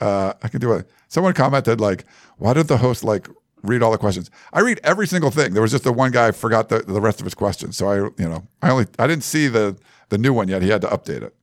Uh, 0.00 0.34
I 0.44 0.48
can 0.48 0.60
do 0.60 0.74
it. 0.74 0.88
Someone 1.08 1.34
commented 1.34 1.80
like, 1.80 2.04
"Why 2.36 2.52
did 2.52 2.68
the 2.68 2.78
host 2.78 3.02
like 3.02 3.28
read 3.62 3.82
all 3.82 3.90
the 3.90 3.98
questions. 3.98 4.30
I 4.52 4.60
read 4.60 4.80
every 4.82 5.06
single 5.06 5.30
thing. 5.30 5.52
There 5.52 5.62
was 5.62 5.70
just 5.70 5.84
the 5.84 5.92
one 5.92 6.10
guy 6.10 6.30
forgot 6.30 6.68
the, 6.68 6.80
the 6.80 7.00
rest 7.00 7.20
of 7.20 7.24
his 7.24 7.34
questions. 7.34 7.76
So 7.76 7.88
I, 7.88 7.96
you 7.96 8.28
know, 8.28 8.46
I 8.62 8.70
only 8.70 8.86
I 8.98 9.06
didn't 9.06 9.24
see 9.24 9.48
the 9.48 9.76
the 10.08 10.18
new 10.18 10.32
one 10.32 10.48
yet. 10.48 10.62
He 10.62 10.68
had 10.68 10.80
to 10.82 10.88
update 10.88 11.22
it. 11.22 11.34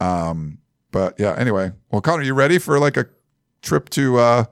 Um, 0.00 0.58
but 0.90 1.18
yeah. 1.18 1.34
Anyway, 1.36 1.72
well, 1.90 2.00
Connor, 2.00 2.22
you 2.22 2.34
ready 2.34 2.58
for 2.58 2.78
like 2.78 2.96
a 2.96 3.06
trip 3.62 3.88
to 3.90 4.18
uh, 4.18 4.44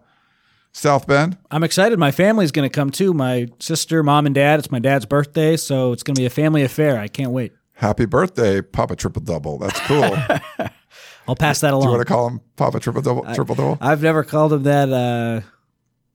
South 0.73 1.07
Bend? 1.07 1.39
I'm 1.51 1.65
excited. 1.65 1.99
My 1.99 2.11
family's 2.11 2.53
going 2.53 2.69
to 2.69 2.73
come 2.73 2.91
too. 2.91 3.13
My 3.13 3.49
sister, 3.59 4.03
mom, 4.03 4.27
and 4.27 4.35
dad. 4.35 4.59
It's 4.59 4.71
my 4.71 4.79
dad's 4.79 5.07
birthday, 5.07 5.57
so 5.57 5.93
it's 5.93 6.03
going 6.03 6.15
to 6.15 6.21
be 6.21 6.27
a 6.27 6.31
family 6.31 6.63
affair. 6.63 6.99
I 6.99 7.09
can't 7.09 7.33
wait. 7.33 7.53
Happy 7.73 8.07
birthday, 8.07 8.61
Papa 8.61 8.97
Triple 8.97 9.23
Double. 9.23 9.59
That's 9.59 9.79
cool. 9.81 10.17
I'll 11.29 11.37
pass 11.37 11.61
that 11.61 11.73
along. 11.75 11.83
Do 11.83 11.89
you 11.89 11.97
want 11.97 12.09
to 12.09 12.13
call 12.13 12.29
him 12.29 12.41
Papa 12.57 12.81
Triple 12.81 13.03
Double? 13.03 13.23
Triple 13.35 13.55
Double. 13.55 13.79
I've 13.81 14.03
never 14.03 14.25
called 14.25 14.53
him 14.53 14.63
that. 14.65 14.89
Uh, 14.93 15.41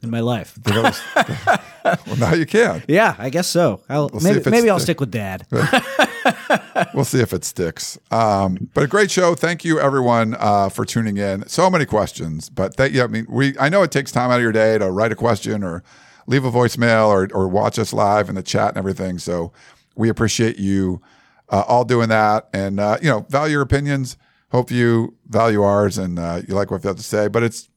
in 0.04 0.10
my 0.10 0.20
life. 0.20 0.58
well, 0.66 2.18
now 2.18 2.34
you 2.34 2.46
can. 2.46 2.84
Yeah, 2.88 3.16
I 3.18 3.30
guess 3.30 3.48
so. 3.48 3.82
I'll, 3.90 4.10
we'll 4.12 4.22
maybe 4.22 4.50
maybe 4.50 4.70
I'll 4.70 4.80
stick 4.80 5.00
with 5.00 5.12
dad. 5.12 5.46
we'll 6.94 7.06
see 7.06 7.20
if 7.20 7.34
it 7.34 7.44
sticks. 7.44 7.98
Um, 8.12 8.70
but 8.74 8.84
a 8.84 8.88
great 8.88 9.12
show. 9.12 9.36
Thank 9.36 9.66
you 9.66 9.80
everyone 9.80 10.36
uh, 10.40 10.70
for 10.70 10.86
tuning 10.86 11.18
in. 11.18 11.48
So 11.48 11.70
many 11.70 11.86
questions, 11.86 12.50
but 12.50 12.78
that 12.78 12.92
yeah, 12.92 13.04
I 13.04 13.08
mean, 13.08 13.26
we 13.30 13.58
I 13.60 13.70
know 13.70 13.84
it 13.84 13.92
takes 13.92 14.12
time 14.12 14.32
out 14.32 14.38
of 14.38 14.42
your 14.42 14.52
day 14.52 14.78
to 14.78 14.92
write 14.92 15.12
a 15.12 15.16
question 15.16 15.64
or 15.64 15.84
leave 16.28 16.46
a 16.46 16.52
voicemail 16.52 17.08
or 17.08 17.28
or 17.34 17.48
watch 17.48 17.80
us 17.80 17.94
live 17.94 18.30
in 18.30 18.36
the 18.36 18.44
chat 18.44 18.70
and 18.70 18.78
everything. 18.78 19.20
So 19.20 19.52
we 19.96 20.10
appreciate 20.10 20.58
you 20.58 21.02
uh, 21.50 21.64
all 21.68 21.86
doing 21.86 22.10
that, 22.10 22.50
and 22.54 22.80
uh, 22.80 22.98
you 23.02 23.10
know, 23.10 23.26
value 23.30 23.54
your 23.54 23.62
opinions. 23.62 24.18
Hope 24.52 24.70
you 24.70 25.16
value 25.28 25.64
ours 25.64 25.98
and 25.98 26.20
uh, 26.20 26.42
you 26.48 26.54
like 26.54 26.70
what 26.70 26.84
we 26.84 26.88
have 26.88 26.98
to 26.98 27.04
say. 27.04 27.28
But 27.28 27.42
it's 27.42 27.70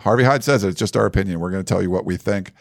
Harvey 0.00 0.24
Hyde 0.24 0.44
says 0.44 0.64
it. 0.64 0.68
It's 0.68 0.78
just 0.78 0.96
our 0.96 1.06
opinion. 1.06 1.40
We're 1.40 1.50
going 1.50 1.64
to 1.64 1.68
tell 1.68 1.82
you 1.82 1.90
what 1.90 2.04
we 2.04 2.16
think, 2.16 2.52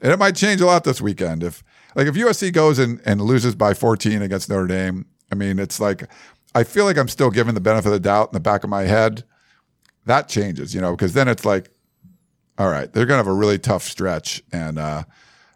and 0.00 0.12
it 0.12 0.18
might 0.18 0.36
change 0.36 0.60
a 0.60 0.66
lot 0.66 0.84
this 0.84 1.00
weekend 1.00 1.42
if. 1.42 1.62
Like 1.94 2.06
if 2.06 2.14
USC 2.14 2.52
goes 2.52 2.78
and, 2.78 3.00
and 3.06 3.20
loses 3.20 3.54
by 3.56 3.74
14 3.74 4.22
against 4.22 4.48
Notre 4.48 4.68
Dame, 4.68 5.06
I 5.32 5.34
mean, 5.34 5.58
it's 5.58 5.80
like 5.80 6.08
I 6.54 6.64
feel 6.64 6.84
like 6.84 6.96
I'm 6.96 7.08
still 7.08 7.30
given 7.30 7.54
the 7.54 7.60
benefit 7.60 7.88
of 7.88 7.92
the 7.92 8.00
doubt 8.00 8.28
in 8.28 8.34
the 8.34 8.40
back 8.40 8.64
of 8.64 8.70
my 8.70 8.82
head. 8.82 9.24
That 10.06 10.28
changes, 10.28 10.74
you 10.74 10.80
know, 10.80 10.92
because 10.92 11.12
then 11.12 11.28
it's 11.28 11.44
like, 11.44 11.70
all 12.56 12.68
right, 12.68 12.92
they're 12.92 13.06
gonna 13.06 13.18
have 13.18 13.26
a 13.26 13.32
really 13.32 13.58
tough 13.58 13.82
stretch, 13.84 14.42
and 14.52 14.78
uh, 14.78 15.04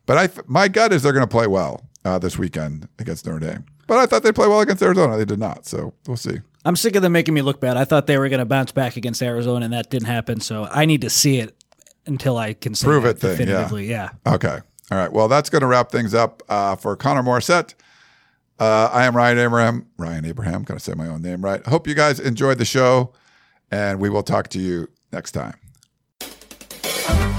but 0.07 0.19
I 0.19 0.43
my 0.47 0.69
gut 0.69 0.93
is 0.93 1.03
they're 1.03 1.13
gonna 1.13 1.27
play 1.27 1.47
well 1.47 1.85
uh, 2.05 2.19
this 2.19 2.39
weekend 2.39 2.89
against 2.99 3.27
Notre 3.27 3.41
Dame. 3.41 3.65
But 3.87 3.99
I 3.99 4.07
thought 4.07 4.23
they'd 4.23 4.35
play 4.35 4.49
well 4.49 4.61
against 4.61 4.83
Arizona. 4.83 5.17
They 5.17 5.25
did 5.25 5.39
not, 5.39 5.67
so 5.67 5.95
we'll 6.07 6.17
see. 6.17 6.41
I'm 6.65 6.77
sick 6.77 6.95
of 6.97 7.03
them 7.03 7.13
making 7.13 7.35
me 7.35 7.43
look 7.43 7.61
bad. 7.61 7.77
I 7.77 7.85
thought 7.85 8.07
they 8.07 8.19
were 8.19 8.29
going 8.29 8.39
to 8.39 8.45
bounce 8.45 8.71
back 8.73 8.97
against 8.97 9.21
Arizona, 9.23 9.65
and 9.65 9.75
that 9.75 9.91
didn't 9.91 10.07
happen. 10.09 10.41
So 10.41 10.69
I 10.71 10.85
need 10.85 11.01
to 11.01 11.11
see 11.11 11.39
it 11.39 11.57
until 12.07 12.37
I 12.39 12.53
can 12.55 12.75
say 12.75 12.87
Prove 12.87 13.05
it 13.05 13.19
thing, 13.19 13.31
yeah. 13.33 13.37
definitively. 13.39 13.87
yeah. 13.89 14.11
Okay. 14.27 14.61
All 14.91 14.99
right. 14.99 15.13
Well, 15.13 15.27
that's 15.29 15.51
going 15.51 15.63
to 15.63 15.67
wrap 15.67 15.91
things 15.91 16.15
up 16.15 16.43
uh, 16.49 16.77
for 16.77 16.95
Connor 16.97 17.23
Morrissette. 17.23 17.75
Uh, 18.59 18.89
I 18.93 19.07
am 19.07 19.17
Ryan 19.17 19.39
Abraham. 19.39 19.87
Ryan 19.97 20.25
Abraham. 20.25 20.63
Got 20.63 20.75
to 20.75 20.81
say 20.81 20.95
my 20.95 21.09
own 21.09 21.23
name 21.23 21.43
right. 21.43 21.65
Hope 21.67 21.89
you 21.89 21.95
guys 21.95 22.21
enjoyed 22.21 22.59
the 22.59 22.65
show, 22.65 23.13
and 23.73 23.99
we 23.99 24.09
will 24.09 24.23
talk 24.23 24.49
to 24.49 24.61
you 24.61 24.89
next 25.13 25.33
time. 25.33 25.55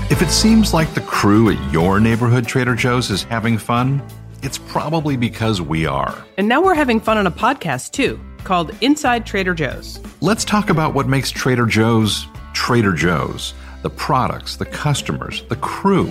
If 0.09 0.21
it 0.21 0.29
seems 0.29 0.73
like 0.73 0.93
the 0.93 1.01
crew 1.01 1.49
at 1.49 1.73
your 1.73 1.99
neighborhood 1.99 2.45
Trader 2.45 2.75
Joe's 2.75 3.09
is 3.09 3.23
having 3.23 3.57
fun, 3.57 4.05
it's 4.41 4.57
probably 4.57 5.15
because 5.17 5.61
we 5.61 5.85
are. 5.85 6.25
And 6.37 6.47
now 6.47 6.61
we're 6.61 6.75
having 6.75 6.99
fun 6.99 7.17
on 7.17 7.25
a 7.25 7.31
podcast 7.31 7.91
too, 7.91 8.19
called 8.43 8.71
Inside 8.81 9.25
Trader 9.25 9.53
Joe's. 9.53 9.99
Let's 10.21 10.45
talk 10.45 10.69
about 10.69 10.93
what 10.93 11.07
makes 11.07 11.31
Trader 11.31 11.65
Joe's 11.65 12.27
Trader 12.53 12.93
Joe's 12.93 13.53
the 13.81 13.89
products, 13.89 14.55
the 14.55 14.65
customers, 14.65 15.43
the 15.49 15.57
crew. 15.57 16.07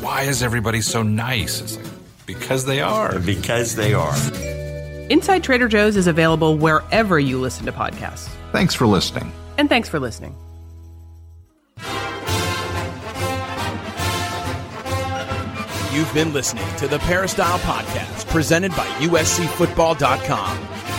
Why 0.00 0.22
is 0.22 0.42
everybody 0.42 0.82
so 0.82 1.02
nice? 1.02 1.60
It's 1.60 1.76
like, 1.76 1.86
because 2.26 2.66
they 2.66 2.80
are. 2.80 3.18
Because 3.18 3.74
they 3.74 3.94
are. 3.94 4.14
Inside 5.10 5.42
Trader 5.42 5.68
Joe's 5.68 5.96
is 5.96 6.06
available 6.06 6.56
wherever 6.56 7.18
you 7.18 7.40
listen 7.40 7.64
to 7.66 7.72
podcasts. 7.72 8.28
Thanks 8.52 8.74
for 8.74 8.86
listening. 8.86 9.32
And 9.58 9.68
thanks 9.68 9.88
for 9.88 9.98
listening. 9.98 10.36
You've 15.92 16.12
been 16.12 16.32
listening 16.32 16.66
to 16.78 16.88
the 16.88 16.98
Peristyle 16.98 17.58
Podcast, 17.60 18.26
presented 18.28 18.72
by 18.72 18.84
USCFootball.com. 18.98 20.73